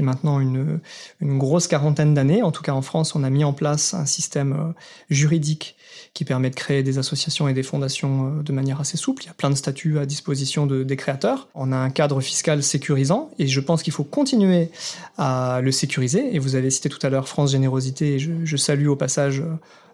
maintenant 0.00 0.40
une, 0.40 0.80
une 1.20 1.38
grosse 1.38 1.68
quarantaine 1.68 2.12
d'années. 2.12 2.42
En 2.42 2.50
tout 2.50 2.60
cas, 2.60 2.72
en 2.72 2.82
France, 2.82 3.14
on 3.14 3.22
a 3.22 3.30
mis 3.30 3.44
en 3.44 3.52
place 3.52 3.94
un 3.94 4.04
système 4.04 4.52
euh, 4.52 4.72
juridique 5.10 5.76
qui 6.12 6.24
permet 6.24 6.50
de 6.50 6.56
créer 6.56 6.82
des 6.82 6.98
associations 6.98 7.46
et 7.46 7.52
des 7.52 7.62
fondations 7.62 8.26
euh, 8.40 8.42
de 8.42 8.50
manière 8.50 8.80
assez 8.80 8.96
souple. 8.96 9.22
Il 9.22 9.26
y 9.26 9.30
a 9.30 9.34
plein 9.34 9.48
de 9.48 9.54
statuts 9.54 10.00
à 10.00 10.06
disposition 10.06 10.66
de, 10.66 10.82
des 10.82 10.96
créateurs. 10.96 11.46
On 11.54 11.70
a 11.70 11.76
un 11.76 11.90
cadre 11.90 12.20
fiscal 12.20 12.64
sécurisant 12.64 13.30
et 13.38 13.46
je 13.46 13.60
pense 13.60 13.84
qu'il 13.84 13.92
faut 13.92 14.02
continuer 14.02 14.72
à 15.16 15.60
le 15.62 15.70
sécuriser. 15.70 16.34
Et 16.34 16.40
vous 16.40 16.56
avez 16.56 16.68
cité 16.70 16.88
tout 16.88 16.98
à 17.06 17.10
l'heure 17.10 17.28
France 17.28 17.52
Générosité 17.52 18.14
et 18.14 18.18
je, 18.18 18.32
je 18.42 18.56
salue 18.56 18.88
au 18.88 18.96
passage 18.96 19.40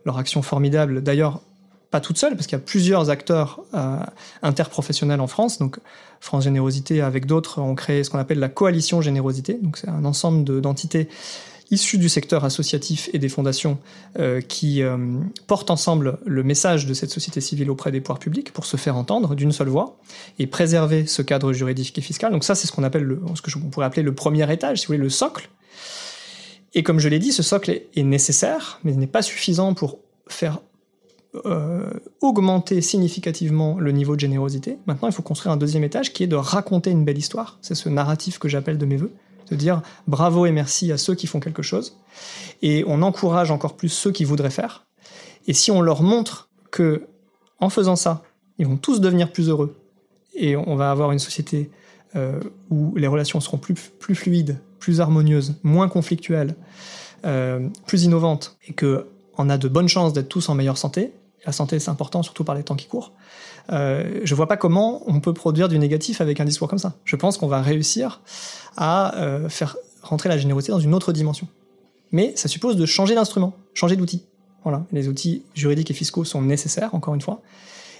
leur 0.06 0.16
action 0.16 0.40
formidable. 0.40 1.02
D'ailleurs, 1.02 1.42
pas 1.90 2.00
toute 2.00 2.18
seule, 2.18 2.34
parce 2.34 2.46
qu'il 2.46 2.58
y 2.58 2.60
a 2.60 2.64
plusieurs 2.64 3.10
acteurs 3.10 3.60
euh, 3.74 3.96
interprofessionnels 4.42 5.20
en 5.20 5.26
France. 5.26 5.58
Donc, 5.58 5.78
France 6.20 6.44
Générosité, 6.44 7.00
avec 7.00 7.26
d'autres, 7.26 7.60
ont 7.60 7.74
créé 7.74 8.02
ce 8.04 8.10
qu'on 8.10 8.18
appelle 8.18 8.38
la 8.38 8.48
coalition 8.48 9.00
Générosité. 9.00 9.58
Donc, 9.62 9.78
c'est 9.78 9.88
un 9.88 10.04
ensemble 10.04 10.60
d'entités 10.60 11.08
issues 11.70 11.98
du 11.98 12.08
secteur 12.08 12.44
associatif 12.44 13.10
et 13.12 13.18
des 13.18 13.28
fondations 13.28 13.78
euh, 14.18 14.40
qui 14.40 14.82
euh, 14.82 14.96
portent 15.46 15.70
ensemble 15.70 16.18
le 16.24 16.42
message 16.42 16.86
de 16.86 16.94
cette 16.94 17.10
société 17.10 17.40
civile 17.40 17.70
auprès 17.70 17.90
des 17.90 18.00
pouvoirs 18.00 18.18
publics 18.18 18.52
pour 18.52 18.66
se 18.66 18.76
faire 18.76 18.96
entendre 18.96 19.34
d'une 19.34 19.52
seule 19.52 19.68
voix 19.68 19.96
et 20.38 20.46
préserver 20.46 21.06
ce 21.06 21.22
cadre 21.22 21.52
juridique 21.52 21.96
et 21.98 22.00
fiscal. 22.00 22.32
Donc 22.32 22.44
ça, 22.44 22.54
c'est 22.54 22.66
ce 22.66 22.72
qu'on 22.72 22.84
appelle 22.84 23.02
le, 23.02 23.20
ce 23.34 23.42
que 23.42 23.50
je 23.50 23.58
pourrais 23.58 23.86
appeler 23.86 24.02
le 24.02 24.14
premier 24.14 24.50
étage, 24.52 24.80
si 24.80 24.86
vous 24.86 24.92
voulez, 24.92 24.98
le 24.98 25.10
socle. 25.10 25.48
Et 26.74 26.82
comme 26.82 27.00
je 27.00 27.08
l'ai 27.08 27.18
dit, 27.18 27.32
ce 27.32 27.42
socle 27.42 27.70
est, 27.70 27.88
est 27.96 28.02
nécessaire, 28.02 28.78
mais 28.84 28.92
n'est 28.92 29.06
pas 29.06 29.22
suffisant 29.22 29.74
pour 29.74 29.98
faire 30.28 30.60
euh, 31.44 31.90
augmenter 32.20 32.80
significativement 32.80 33.78
le 33.78 33.92
niveau 33.92 34.14
de 34.14 34.20
générosité. 34.20 34.78
Maintenant, 34.86 35.08
il 35.08 35.14
faut 35.14 35.22
construire 35.22 35.52
un 35.52 35.56
deuxième 35.56 35.84
étage 35.84 36.12
qui 36.12 36.22
est 36.22 36.26
de 36.26 36.36
raconter 36.36 36.90
une 36.90 37.04
belle 37.04 37.18
histoire. 37.18 37.58
C'est 37.62 37.74
ce 37.74 37.88
narratif 37.88 38.38
que 38.38 38.48
j'appelle 38.48 38.78
de 38.78 38.86
mes 38.86 38.96
voeux. 38.96 39.12
De 39.50 39.56
dire 39.56 39.82
bravo 40.08 40.46
et 40.46 40.50
merci 40.50 40.90
à 40.90 40.98
ceux 40.98 41.14
qui 41.14 41.26
font 41.26 41.40
quelque 41.40 41.62
chose. 41.62 41.98
Et 42.62 42.84
on 42.86 43.02
encourage 43.02 43.50
encore 43.50 43.76
plus 43.76 43.88
ceux 43.88 44.10
qui 44.10 44.24
voudraient 44.24 44.50
faire. 44.50 44.86
Et 45.46 45.52
si 45.52 45.70
on 45.70 45.80
leur 45.80 46.02
montre 46.02 46.48
que, 46.70 47.06
en 47.60 47.70
faisant 47.70 47.96
ça, 47.96 48.22
ils 48.58 48.66
vont 48.66 48.76
tous 48.76 49.00
devenir 49.00 49.30
plus 49.30 49.48
heureux, 49.48 49.76
et 50.34 50.56
on 50.56 50.76
va 50.76 50.90
avoir 50.90 51.12
une 51.12 51.18
société 51.18 51.70
euh, 52.14 52.40
où 52.70 52.94
les 52.96 53.06
relations 53.06 53.40
seront 53.40 53.58
plus, 53.58 53.74
fluides, 54.14 54.58
plus 54.78 55.00
harmonieuses, 55.00 55.54
moins 55.62 55.88
conflictuelles, 55.88 56.54
euh, 57.24 57.68
plus 57.86 58.04
innovantes, 58.04 58.56
et 58.68 58.72
que 58.72 59.06
on 59.38 59.50
a 59.50 59.58
de 59.58 59.68
bonnes 59.68 59.88
chances 59.88 60.12
d'être 60.12 60.28
tous 60.28 60.48
en 60.48 60.54
meilleure 60.54 60.78
santé. 60.78 61.12
La 61.47 61.52
santé, 61.52 61.78
c'est 61.78 61.90
important, 61.90 62.23
surtout 62.23 62.44
par 62.44 62.55
les 62.55 62.64
temps 62.64 62.74
qui 62.74 62.86
courent. 62.86 63.12
Euh, 63.70 64.20
je 64.24 64.35
vois 64.35 64.48
pas 64.48 64.56
comment 64.56 65.02
on 65.06 65.20
peut 65.20 65.32
produire 65.32 65.68
du 65.68 65.78
négatif 65.78 66.20
avec 66.20 66.40
un 66.40 66.44
discours 66.44 66.68
comme 66.68 66.78
ça. 66.78 66.94
Je 67.05 67.16
pense 67.16 67.39
qu'on 67.39 67.47
va 67.47 67.62
réussir 67.62 68.20
à 68.77 69.16
euh, 69.16 69.48
faire 69.48 69.77
rentrer 70.02 70.28
la 70.28 70.39
générosité 70.39 70.73
dans 70.73 70.81
une 70.81 70.94
autre 70.94 71.12
dimension. 71.12 71.47
Mais 72.12 72.32
ça 72.36 72.48
suppose 72.48 72.77
de 72.77 72.86
changer 72.86 73.14
d'instrument, 73.14 73.55
changer 73.74 73.97
d'outil. 73.97 74.24
Voilà, 74.64 74.85
les 74.93 75.09
outils 75.09 75.44
juridiques 75.55 75.90
et 75.90 75.94
fiscaux 75.94 76.24
sont 76.24 76.43
nécessaires, 76.43 76.94
encore 76.94 77.14
une 77.14 77.20
fois. 77.20 77.40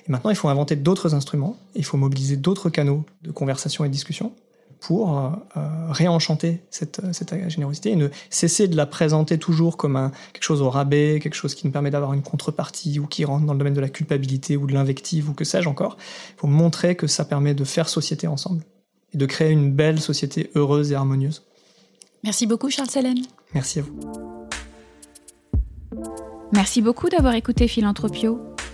Et 0.09 0.12
maintenant, 0.12 0.31
il 0.31 0.36
faut 0.36 0.48
inventer 0.48 0.74
d'autres 0.74 1.14
instruments, 1.14 1.56
il 1.74 1.85
faut 1.85 1.97
mobiliser 1.97 2.36
d'autres 2.36 2.70
canaux 2.70 3.05
de 3.23 3.31
conversation 3.31 3.85
et 3.85 3.89
de 3.89 3.93
discussion 3.93 4.32
pour 4.81 5.19
euh, 5.19 5.31
euh, 5.57 5.90
réenchanter 5.90 6.62
cette, 6.70 7.01
cette, 7.12 7.35
générosité 7.48 7.90
et 7.90 7.97
ne 7.97 8.09
cesser 8.31 8.69
de 8.69 8.77
la 8.77 8.86
présenter 8.86 9.39
toujours 9.39 9.77
comme 9.77 9.97
un, 9.97 10.12
quelque 10.32 10.44
chose 10.44 10.62
au 10.62 10.70
rabais, 10.70 11.19
quelque 11.23 11.35
chose 11.35 11.55
qui 11.55 11.66
nous 11.66 11.73
permet 11.73 11.90
d'avoir 11.90 12.12
une 12.12 12.23
contrepartie 12.23 12.98
ou 12.98 13.07
qui 13.07 13.24
rentre 13.24 13.47
dans 13.47 13.53
le 13.53 13.59
domaine 13.59 13.74
de 13.74 13.81
la 13.81 13.89
culpabilité 13.89 14.57
ou 14.57 14.66
de 14.66 14.73
l'invective 14.73 15.31
ou 15.31 15.32
que 15.32 15.44
sais-je 15.44 15.69
encore. 15.69 15.97
Il 16.36 16.40
faut 16.40 16.47
montrer 16.47 16.94
que 16.94 17.07
ça 17.07 17.24
permet 17.24 17.55
de 17.55 17.65
faire 17.65 17.89
société 17.89 18.27
ensemble 18.27 18.62
et 19.15 19.19
de 19.19 19.27
créer 19.27 19.51
une 19.51 19.73
belle 19.73 20.01
société 20.01 20.51
heureuse 20.55 20.93
et 20.93 20.94
harmonieuse. 20.94 21.43
Merci 22.24 22.47
beaucoup 22.47 22.70
Charles 22.70 22.90
Selen. 22.90 23.19
Merci 23.55 23.81
à 23.81 23.82
vous. 23.82 24.01
Merci 26.53 26.81
beaucoup 26.81 27.09
d'avoir 27.09 27.35
écouté 27.35 27.69
Philanthropio. 27.69 28.56